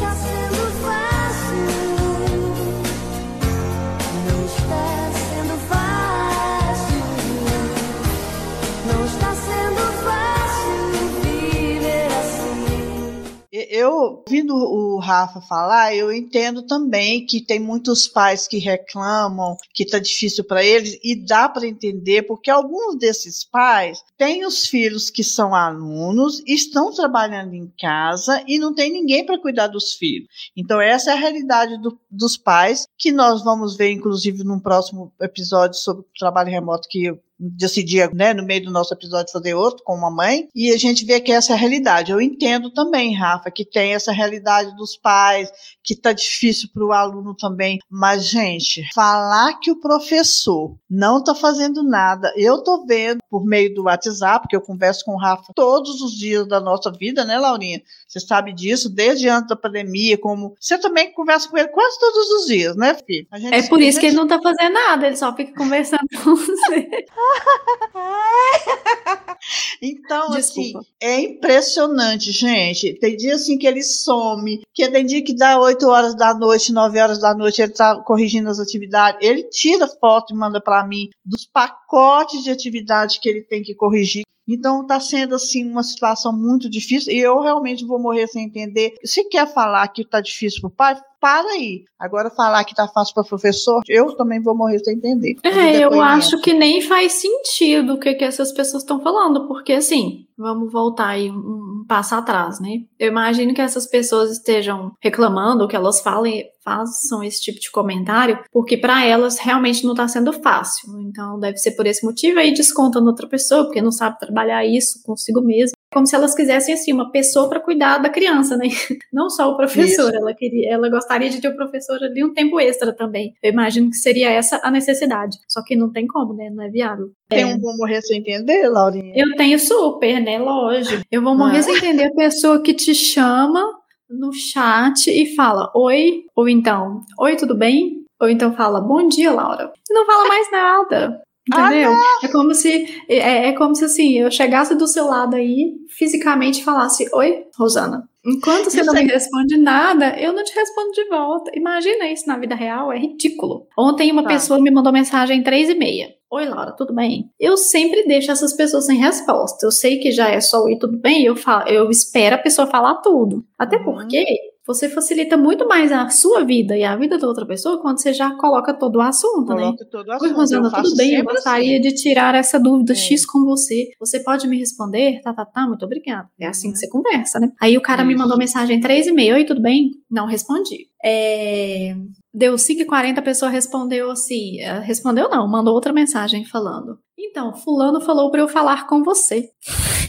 eu, 13.76 14.22
ouvindo 14.26 14.54
o 14.54 14.98
Rafa 14.98 15.40
falar, 15.40 15.94
eu 15.94 16.12
entendo 16.12 16.62
também 16.62 17.24
que 17.26 17.40
tem 17.40 17.60
muitos 17.60 18.08
pais 18.08 18.48
que 18.48 18.58
reclamam 18.58 19.56
que 19.74 19.82
está 19.82 19.98
difícil 19.98 20.44
para 20.44 20.64
eles 20.64 20.98
e 21.04 21.14
dá 21.14 21.48
para 21.48 21.66
entender 21.66 22.22
porque 22.22 22.50
alguns 22.50 22.98
desses 22.98 23.44
pais 23.44 24.02
têm 24.16 24.44
os 24.44 24.66
filhos 24.66 25.10
que 25.10 25.22
são 25.22 25.54
alunos, 25.54 26.42
estão 26.46 26.92
trabalhando 26.92 27.54
em 27.54 27.72
casa 27.78 28.42
e 28.46 28.58
não 28.58 28.74
tem 28.74 28.90
ninguém 28.90 29.24
para 29.24 29.40
cuidar 29.40 29.66
dos 29.66 29.94
filhos. 29.94 30.28
Então 30.56 30.80
essa 30.80 31.10
é 31.10 31.14
a 31.14 31.18
realidade 31.18 31.80
do, 31.80 31.98
dos 32.10 32.36
pais 32.36 32.86
que 32.98 33.12
nós 33.12 33.44
vamos 33.44 33.76
ver 33.76 33.90
inclusive 33.90 34.42
num 34.42 34.58
próximo 34.58 35.12
episódio 35.20 35.78
sobre 35.78 36.02
o 36.02 36.18
trabalho 36.18 36.50
remoto 36.50 36.88
que 36.88 37.12
decidir, 37.38 38.12
né, 38.14 38.32
no 38.32 38.44
meio 38.44 38.64
do 38.64 38.70
nosso 38.70 38.94
episódio, 38.94 39.32
fazer 39.32 39.54
outro 39.54 39.82
com 39.84 39.94
uma 39.94 40.10
mãe, 40.10 40.48
e 40.54 40.72
a 40.72 40.78
gente 40.78 41.04
vê 41.04 41.20
que 41.20 41.32
essa 41.32 41.52
é 41.52 41.54
a 41.54 41.58
realidade. 41.58 42.12
Eu 42.12 42.20
entendo 42.20 42.70
também, 42.70 43.14
Rafa, 43.14 43.50
que 43.50 43.64
tem 43.64 43.94
essa 43.94 44.12
realidade 44.12 44.74
dos 44.76 44.96
pais, 44.96 45.50
que 45.82 45.94
tá 45.94 46.12
difícil 46.12 46.68
para 46.72 46.84
o 46.84 46.92
aluno 46.92 47.34
também, 47.34 47.78
mas, 47.90 48.26
gente, 48.26 48.88
falar 48.94 49.58
que 49.60 49.70
o 49.70 49.80
professor 49.80 50.74
não 50.88 51.22
tá 51.22 51.34
fazendo 51.34 51.82
nada, 51.82 52.32
eu 52.36 52.62
tô 52.62 52.84
vendo 52.86 53.20
por 53.30 53.44
meio 53.44 53.74
do 53.74 53.84
WhatsApp, 53.84 54.42
porque 54.42 54.56
eu 54.56 54.60
converso 54.60 55.04
com 55.04 55.12
o 55.12 55.18
Rafa 55.18 55.52
todos 55.54 56.00
os 56.00 56.12
dias 56.12 56.46
da 56.48 56.60
nossa 56.60 56.90
vida, 56.90 57.24
né, 57.24 57.38
Laurinha? 57.38 57.82
Você 58.06 58.20
sabe 58.20 58.52
disso, 58.52 58.88
desde 58.88 59.28
antes 59.28 59.48
da 59.48 59.56
pandemia, 59.56 60.16
como 60.18 60.54
você 60.58 60.78
também 60.78 61.12
conversa 61.12 61.48
com 61.48 61.58
ele 61.58 61.68
quase 61.68 61.98
todos 61.98 62.30
os 62.30 62.46
dias, 62.46 62.76
né, 62.76 62.96
filho? 63.06 63.26
é 63.52 63.62
por 63.62 63.80
isso 63.80 64.00
que 64.00 64.06
ele 64.06 64.16
não 64.16 64.26
tá 64.26 64.40
fazendo 64.40 64.72
nada, 64.72 65.06
ele 65.06 65.16
só 65.16 65.34
fica 65.34 65.52
conversando 65.54 66.06
com 66.22 66.34
você. 66.34 67.06
então, 69.82 70.32
assim, 70.32 70.62
Desculpa. 70.62 70.78
assim, 70.80 70.90
é 71.00 71.20
impressionante, 71.20 72.32
gente. 72.32 72.94
Tem 72.94 73.16
dia 73.16 73.34
assim 73.34 73.58
que 73.58 73.66
ele 73.66 73.82
some, 73.82 74.62
que 74.72 74.88
tem 74.88 75.06
dia 75.06 75.22
que 75.22 75.34
dá 75.34 75.58
8 75.58 75.88
horas 75.88 76.14
da 76.14 76.34
noite, 76.34 76.72
9 76.72 76.98
horas 76.98 77.20
da 77.20 77.34
noite, 77.34 77.62
ele 77.62 77.72
tá 77.72 78.00
corrigindo 78.02 78.50
as 78.50 78.58
atividades. 78.58 79.26
Ele 79.26 79.44
tira 79.44 79.88
foto 79.88 80.32
e 80.32 80.36
manda 80.36 80.60
para 80.60 80.86
mim 80.86 81.08
dos 81.24 81.44
pacotes 81.44 82.42
de 82.42 82.50
atividade 82.50 83.20
que 83.20 83.28
ele 83.28 83.42
tem 83.42 83.62
que 83.62 83.74
corrigir. 83.74 84.24
Então 84.48 84.82
está 84.82 85.00
sendo 85.00 85.34
assim 85.34 85.68
uma 85.68 85.82
situação 85.82 86.32
muito 86.32 86.70
difícil 86.70 87.12
e 87.12 87.18
eu 87.18 87.40
realmente 87.40 87.84
vou 87.84 87.98
morrer 87.98 88.26
sem 88.28 88.44
entender. 88.44 88.94
Se 89.04 89.24
quer 89.24 89.46
falar 89.52 89.88
que 89.88 90.02
está 90.02 90.20
difícil 90.20 90.60
para 90.60 90.68
o 90.68 90.70
pai, 90.70 90.96
para 91.20 91.48
aí. 91.50 91.84
Agora 91.98 92.30
falar 92.30 92.64
que 92.64 92.72
está 92.72 92.86
fácil 92.86 93.14
para 93.14 93.22
o 93.22 93.28
professor, 93.28 93.82
eu 93.88 94.16
também 94.16 94.40
vou 94.40 94.54
morrer 94.54 94.78
sem 94.78 94.96
entender. 94.96 95.36
É, 95.42 95.84
eu 95.84 96.00
acho 96.00 96.40
que 96.40 96.52
nem 96.52 96.80
faz 96.80 97.12
sentido 97.12 97.94
o 97.94 97.98
que, 97.98 98.14
que 98.14 98.24
essas 98.24 98.52
pessoas 98.52 98.82
estão 98.82 99.00
falando, 99.00 99.48
porque 99.48 99.72
assim, 99.72 100.25
vamos 100.36 100.72
voltar 100.72 101.08
aí 101.08 101.30
um, 101.30 101.36
um 101.36 101.84
passo 101.86 102.14
atrás, 102.14 102.60
né? 102.60 102.82
Eu 102.98 103.08
imagino 103.08 103.54
que 103.54 103.60
essas 103.60 103.86
pessoas 103.86 104.32
estejam 104.32 104.92
reclamando, 105.00 105.66
que 105.68 105.76
elas 105.76 106.00
falem, 106.00 106.44
façam 106.64 107.22
esse 107.22 107.40
tipo 107.40 107.60
de 107.60 107.70
comentário, 107.70 108.38
porque 108.52 108.76
para 108.76 109.04
elas 109.04 109.38
realmente 109.38 109.84
não 109.84 109.92
está 109.92 110.06
sendo 110.08 110.32
fácil. 110.32 111.00
Então 111.00 111.38
deve 111.38 111.58
ser 111.58 111.72
por 111.72 111.86
esse 111.86 112.04
motivo 112.04 112.38
aí 112.38 112.52
desconta 112.52 113.00
outra 113.00 113.28
pessoa, 113.28 113.64
porque 113.64 113.82
não 113.82 113.92
sabe 113.92 114.18
trabalhar 114.18 114.64
isso 114.64 115.02
consigo 115.04 115.40
mesmo 115.40 115.76
como 115.92 116.06
se 116.06 116.14
elas 116.14 116.34
quisessem 116.34 116.74
assim 116.74 116.92
uma 116.92 117.10
pessoa 117.10 117.48
para 117.48 117.60
cuidar 117.60 117.98
da 117.98 118.08
criança, 118.08 118.56
né? 118.56 118.66
Não 119.12 119.30
só 119.30 119.50
o 119.50 119.56
professor, 119.56 120.14
ela 120.14 120.34
queria, 120.34 120.72
ela 120.72 120.88
gostaria 120.88 121.30
de 121.30 121.40
ter 121.40 121.48
o 121.48 121.56
professor 121.56 122.02
ali 122.02 122.24
um 122.24 122.34
tempo 122.34 122.58
extra 122.60 122.92
também. 122.92 123.34
Eu 123.42 123.52
imagino 123.52 123.90
que 123.90 123.96
seria 123.96 124.30
essa 124.30 124.60
a 124.62 124.70
necessidade. 124.70 125.38
Só 125.48 125.62
que 125.62 125.76
não 125.76 125.90
tem 125.90 126.06
como, 126.06 126.34
né? 126.34 126.50
Não 126.50 126.64
é 126.64 126.68
viável. 126.68 127.10
Tem 127.28 127.42
é. 127.42 127.46
um 127.46 127.58
vou 127.58 127.76
morrer 127.76 128.02
sem 128.02 128.18
entender, 128.18 128.68
Laurinha? 128.68 129.12
Eu 129.14 129.36
tenho 129.36 129.58
super, 129.58 130.20
né? 130.20 130.38
Lógico. 130.38 131.02
Eu 131.10 131.22
vou 131.22 131.36
morrer 131.36 131.58
ah. 131.58 131.62
sem 131.62 131.76
entender 131.76 132.04
a 132.04 132.14
pessoa 132.14 132.62
que 132.62 132.74
te 132.74 132.94
chama 132.94 133.64
no 134.08 134.32
chat 134.32 135.08
e 135.08 135.34
fala 135.34 135.70
oi, 135.74 136.24
ou 136.34 136.48
então, 136.48 137.00
oi, 137.18 137.36
tudo 137.36 137.56
bem? 137.56 138.04
Ou 138.20 138.28
então 138.28 138.54
fala, 138.54 138.80
bom 138.80 139.06
dia, 139.08 139.30
Laura. 139.30 139.72
E 139.88 139.94
não 139.94 140.06
fala 140.06 140.28
mais 140.28 140.50
nada. 140.50 141.22
Entendeu? 141.48 141.92
Ah, 141.92 142.26
é 142.26 142.28
como 142.28 142.54
se 142.54 143.04
é, 143.08 143.48
é, 143.48 143.52
como 143.52 143.74
se 143.74 143.84
assim, 143.84 144.18
eu 144.18 144.30
chegasse 144.30 144.74
do 144.74 144.88
seu 144.88 145.06
lado 145.06 145.36
aí, 145.36 145.74
fisicamente 145.88 146.64
falasse: 146.64 147.08
Oi, 147.12 147.44
Rosana. 147.56 148.08
Enquanto 148.24 148.64
você 148.68 148.82
não 148.82 148.92
me 148.92 149.04
responde 149.04 149.56
nada, 149.56 150.18
eu 150.18 150.32
não 150.32 150.42
te 150.42 150.52
respondo 150.52 150.90
de 150.90 151.08
volta. 151.08 151.52
Imagina 151.54 152.10
isso 152.10 152.26
na 152.26 152.36
vida 152.36 152.56
real, 152.56 152.92
é 152.92 152.98
ridículo. 152.98 153.68
Ontem 153.78 154.10
uma 154.10 154.24
tá. 154.24 154.30
pessoa 154.30 154.60
me 154.60 154.68
mandou 154.68 154.92
mensagem 154.92 155.44
três 155.44 155.68
e 155.68 155.74
meia. 155.74 156.12
Oi, 156.28 156.44
Laura, 156.44 156.72
tudo 156.72 156.92
bem? 156.92 157.30
Eu 157.38 157.56
sempre 157.56 158.04
deixo 158.04 158.32
essas 158.32 158.52
pessoas 158.52 158.86
sem 158.86 158.98
resposta. 158.98 159.64
Eu 159.64 159.70
sei 159.70 159.98
que 159.98 160.10
já 160.10 160.28
é 160.28 160.40
só 160.40 160.64
oi, 160.64 160.76
tudo 160.76 160.98
bem, 160.98 161.22
eu 161.24 161.36
falo, 161.36 161.68
eu 161.68 161.88
espero 161.88 162.34
a 162.34 162.38
pessoa 162.38 162.66
falar 162.66 162.96
tudo. 162.96 163.44
Até 163.56 163.76
uhum. 163.76 163.84
porque 163.84 164.24
você 164.66 164.88
facilita 164.88 165.36
muito 165.36 165.66
mais 165.68 165.92
a 165.92 166.08
sua 166.08 166.44
vida 166.44 166.76
e 166.76 166.82
a 166.82 166.96
vida 166.96 167.16
da 167.16 167.26
outra 167.26 167.46
pessoa 167.46 167.80
quando 167.80 168.00
você 168.00 168.12
já 168.12 168.34
coloca 168.36 168.74
todo 168.74 168.96
o 168.96 169.00
assunto, 169.00 169.54
né? 169.54 169.62
coloca 169.62 169.84
né? 169.84 169.90
todo 169.90 170.08
o 170.08 170.12
assunto. 170.12 170.28
Oi, 170.28 170.36
Rosana, 170.36 170.70
tudo 170.70 170.96
bem? 170.96 171.14
Eu 171.14 171.24
gostaria 171.24 171.78
assim. 171.78 171.88
de 171.88 171.94
tirar 171.94 172.34
essa 172.34 172.58
dúvida 172.58 172.92
é. 172.92 172.96
X 172.96 173.24
com 173.24 173.44
você. 173.44 173.90
Você 174.00 174.20
pode 174.20 174.48
me 174.48 174.58
responder? 174.58 175.20
Tá, 175.22 175.32
tá, 175.32 175.44
tá, 175.44 175.66
muito 175.68 175.84
obrigada. 175.84 176.28
É 176.40 176.48
assim 176.48 176.68
que 176.68 176.74
uhum. 176.74 176.80
você 176.80 176.88
conversa, 176.88 177.38
né? 177.38 177.52
Aí 177.60 177.76
o 177.76 177.80
cara 177.80 178.04
me 178.04 178.16
mandou 178.16 178.36
mensagem 178.36 178.80
três 178.80 179.06
e 179.06 179.12
meia. 179.12 179.34
Oi, 179.34 179.44
tudo 179.44 179.62
bem? 179.62 179.90
Não 180.10 180.26
respondi. 180.26 180.88
É... 181.04 181.94
Deu 182.34 182.58
5 182.58 182.82
e 182.82 182.84
40 182.84 183.20
a 183.20 183.22
pessoa 183.22 183.50
respondeu 183.50 184.10
assim. 184.10 184.60
Eh, 184.60 184.80
respondeu 184.80 185.30
não, 185.30 185.48
mandou 185.48 185.72
outra 185.72 185.92
mensagem 185.92 186.44
falando. 186.44 186.98
Então, 187.18 187.54
fulano 187.54 187.98
falou 188.00 188.30
para 188.30 188.42
eu 188.42 188.48
falar 188.48 188.86
com 188.86 189.02
você. 189.02 189.48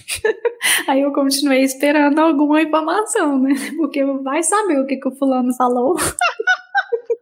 Aí 0.87 1.01
eu 1.01 1.11
continuei 1.11 1.63
esperando 1.63 2.19
alguma 2.19 2.61
informação, 2.61 3.39
né? 3.39 3.53
Porque 3.77 4.03
vai 4.03 4.43
saber 4.43 4.79
o 4.79 4.85
que, 4.85 4.97
que 4.97 5.07
o 5.07 5.15
fulano 5.15 5.53
falou. 5.55 5.95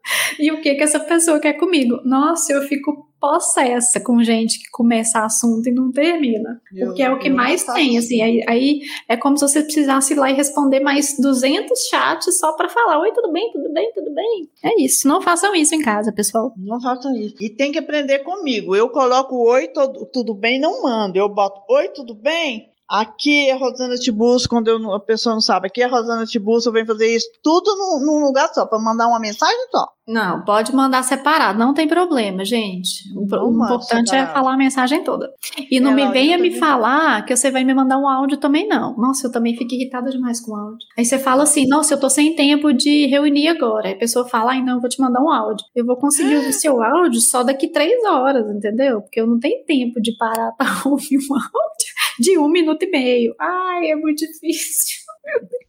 e 0.39 0.51
o 0.51 0.61
que 0.61 0.75
que 0.75 0.83
essa 0.83 0.99
pessoa 0.99 1.39
quer 1.39 1.53
comigo. 1.53 1.99
Nossa, 2.03 2.53
eu 2.53 2.61
fico 2.63 3.05
possessa 3.19 3.99
com 3.99 4.21
gente 4.21 4.59
que 4.59 4.69
começa 4.69 5.25
assunto 5.25 5.67
e 5.67 5.71
não 5.71 5.91
termina. 5.91 6.61
Meu 6.71 6.87
porque 6.87 7.01
é 7.01 7.11
o 7.11 7.17
que 7.17 7.29
mais 7.29 7.63
tem, 7.63 7.97
assim. 7.97 8.21
Aí, 8.21 8.43
aí, 8.47 8.81
é 9.07 9.17
como 9.17 9.35
se 9.37 9.47
você 9.47 9.63
precisasse 9.63 10.13
ir 10.13 10.17
lá 10.17 10.29
e 10.29 10.35
responder 10.35 10.79
mais 10.79 11.17
200 11.19 11.87
chats 11.87 12.37
só 12.37 12.53
para 12.53 12.69
falar: 12.69 12.99
Oi, 12.99 13.11
tudo 13.13 13.31
bem, 13.31 13.51
tudo 13.51 13.71
bem, 13.73 13.91
tudo 13.93 14.13
bem. 14.13 14.49
É 14.63 14.81
isso. 14.81 15.07
Não 15.07 15.21
façam 15.21 15.55
isso 15.55 15.73
em 15.73 15.81
casa, 15.81 16.11
pessoal. 16.11 16.53
Não 16.55 16.79
façam 16.79 17.15
isso. 17.15 17.35
E 17.41 17.49
tem 17.49 17.71
que 17.71 17.79
aprender 17.79 18.19
comigo. 18.19 18.75
Eu 18.75 18.89
coloco 18.89 19.35
Oi, 19.35 19.69
tudo, 19.69 20.05
tudo 20.05 20.33
bem, 20.35 20.59
não 20.59 20.83
mando. 20.83 21.17
Eu 21.17 21.29
boto 21.29 21.61
Oi, 21.69 21.89
tudo 21.89 22.13
bem? 22.13 22.74
Aqui 22.89 23.49
é 23.49 23.55
Rosana 23.55 23.95
Tibus, 23.95 24.45
quando 24.45 24.67
eu, 24.67 24.93
a 24.93 24.99
pessoa 24.99 25.33
não 25.33 25.41
sabe, 25.41 25.67
aqui 25.67 25.81
é 25.81 25.87
Rosana 25.87 26.25
Tibus, 26.25 26.65
eu 26.65 26.71
venho 26.71 26.85
fazer 26.85 27.15
isso 27.15 27.27
tudo 27.41 27.75
num, 27.75 28.05
num 28.05 28.25
lugar 28.25 28.47
só, 28.53 28.65
para 28.65 28.79
mandar 28.79 29.07
uma 29.07 29.19
mensagem 29.19 29.67
só. 29.71 29.87
Não, 30.07 30.45
pode 30.45 30.73
mandar 30.73 31.01
separado, 31.01 31.57
não 31.57 31.73
tem 31.73 31.87
problema, 31.87 32.45
gente. 32.45 33.11
O, 33.15 33.21
o 33.21 33.65
importante 33.65 34.09
é 34.09 34.19
separado. 34.19 34.29
é 34.29 34.33
falar 34.33 34.53
a 34.53 34.57
mensagem 34.57 35.03
toda. 35.03 35.33
E 35.71 35.79
não 35.79 35.91
é, 35.91 35.95
me 35.95 36.11
venha 36.11 36.37
me 36.37 36.59
falar 36.59 37.25
que 37.25 37.35
você 37.35 37.49
vai 37.49 37.63
me 37.63 37.73
mandar 37.73 37.97
um 37.97 38.07
áudio 38.07 38.37
também, 38.37 38.67
não. 38.67 38.95
Nossa, 38.97 39.25
eu 39.25 39.31
também 39.31 39.57
fico 39.57 39.73
irritada 39.73 40.11
demais 40.11 40.39
com 40.39 40.55
áudio. 40.55 40.77
Aí 40.95 41.03
você 41.03 41.17
fala 41.17 41.41
assim, 41.41 41.67
nossa, 41.67 41.95
eu 41.95 41.99
tô 41.99 42.07
sem 42.07 42.35
tempo 42.35 42.71
de 42.71 43.07
reunir 43.07 43.47
agora. 43.47 43.87
Aí 43.87 43.95
a 43.95 43.97
pessoa 43.97 44.27
fala, 44.29 44.51
ai 44.51 44.61
não, 44.61 44.75
eu 44.75 44.81
vou 44.81 44.89
te 44.89 45.01
mandar 45.01 45.21
um 45.21 45.31
áudio. 45.31 45.65
Eu 45.75 45.87
vou 45.87 45.97
conseguir 45.97 46.35
ouvir 46.35 46.53
seu 46.53 46.83
áudio 46.83 47.19
só 47.19 47.41
daqui 47.41 47.67
três 47.67 48.03
horas, 48.05 48.47
entendeu? 48.55 49.01
Porque 49.01 49.19
eu 49.19 49.25
não 49.25 49.39
tenho 49.39 49.65
tempo 49.65 49.99
de 49.99 50.15
parar 50.17 50.51
pra 50.51 50.67
ouvir 50.85 51.17
um 51.17 51.33
áudio 51.33 51.94
de 52.19 52.37
um 52.37 52.49
minuto 52.49 52.83
e 52.83 52.89
meio. 52.89 53.35
Ai, 53.39 53.91
é 53.91 53.95
muito 53.95 54.25
difícil. 54.25 55.05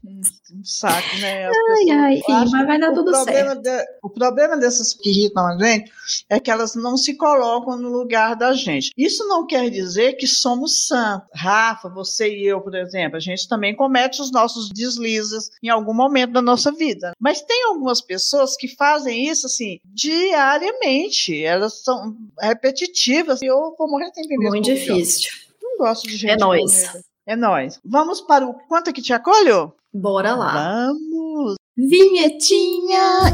Um, 0.04 0.20
saco, 0.62 1.16
né? 1.18 1.46
As 1.46 1.56
ai, 1.56 1.90
ai, 1.90 2.16
sim, 2.16 2.50
mas 2.52 2.66
vai 2.66 2.78
dar 2.78 2.92
tudo 2.92 3.14
certo. 3.24 3.60
De, 3.60 3.84
o 4.02 4.08
problema 4.08 4.56
dessas 4.56 4.94
que 4.94 5.10
irritam 5.10 5.46
a 5.46 5.58
gente 5.58 5.90
é 6.28 6.38
que 6.38 6.50
elas 6.50 6.74
não 6.74 6.96
se 6.96 7.14
colocam 7.14 7.76
no 7.76 7.88
lugar 7.88 8.36
da 8.36 8.52
gente. 8.52 8.92
Isso 8.96 9.26
não 9.26 9.46
quer 9.46 9.70
dizer 9.70 10.14
que 10.14 10.26
somos 10.26 10.86
santos. 10.86 11.28
Rafa, 11.34 11.88
você 11.88 12.28
e 12.28 12.46
eu, 12.46 12.60
por 12.60 12.74
exemplo, 12.74 13.16
a 13.16 13.20
gente 13.20 13.48
também 13.48 13.74
comete 13.74 14.20
os 14.20 14.30
nossos 14.30 14.68
deslizes 14.68 15.50
em 15.62 15.68
algum 15.68 15.94
momento 15.94 16.32
da 16.32 16.42
nossa 16.42 16.70
vida. 16.70 17.12
Mas 17.18 17.42
tem 17.42 17.64
algumas 17.64 18.00
pessoas 18.00 18.56
que 18.56 18.68
fazem 18.68 19.28
isso 19.28 19.46
assim 19.46 19.80
diariamente. 19.84 21.42
Elas 21.42 21.82
são 21.82 22.16
repetitivas. 22.40 23.42
E 23.42 23.46
eu 23.46 23.74
vou 23.76 23.90
morrer 23.90 24.10
sem 24.14 24.24
entender. 24.24 24.48
Muito 24.48 24.64
difícil. 24.64 25.45
Não 25.78 25.86
gosto 25.88 26.08
de 26.08 26.16
gente. 26.16 26.32
É 26.32 26.36
nóis. 26.36 27.04
É 27.26 27.36
nóis. 27.36 27.78
Vamos 27.84 28.22
para 28.22 28.46
o 28.46 28.54
Quanto 28.66 28.88
é 28.88 28.92
que 28.94 29.02
te 29.02 29.12
acolho? 29.12 29.74
Bora 29.92 30.34
lá. 30.34 30.86
Vamos. 30.86 31.56
Vinhetinha. 31.76 33.30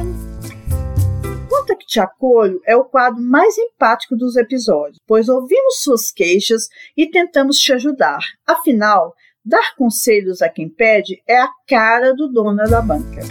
Quanto 1.49 1.73
é 1.73 1.77
que 1.77 1.87
te 1.87 2.01
acolho 2.01 2.61
é 2.67 2.75
o 2.75 2.85
quadro 2.85 3.23
mais 3.23 3.57
empático 3.57 4.17
dos 4.17 4.37
episódios, 4.37 4.99
pois 5.07 5.29
ouvimos 5.29 5.83
suas 5.83 6.11
queixas 6.11 6.67
e 6.97 7.09
tentamos 7.09 7.59
te 7.59 7.73
ajudar. 7.73 8.19
Afinal, 8.45 9.15
dar 9.45 9.77
conselhos 9.77 10.43
a 10.43 10.49
quem 10.49 10.69
pede 10.69 11.23
é 11.29 11.39
a 11.39 11.49
cara 11.69 12.13
do 12.13 12.27
dono 12.27 12.57
da 12.57 12.83
banca. 12.83 13.23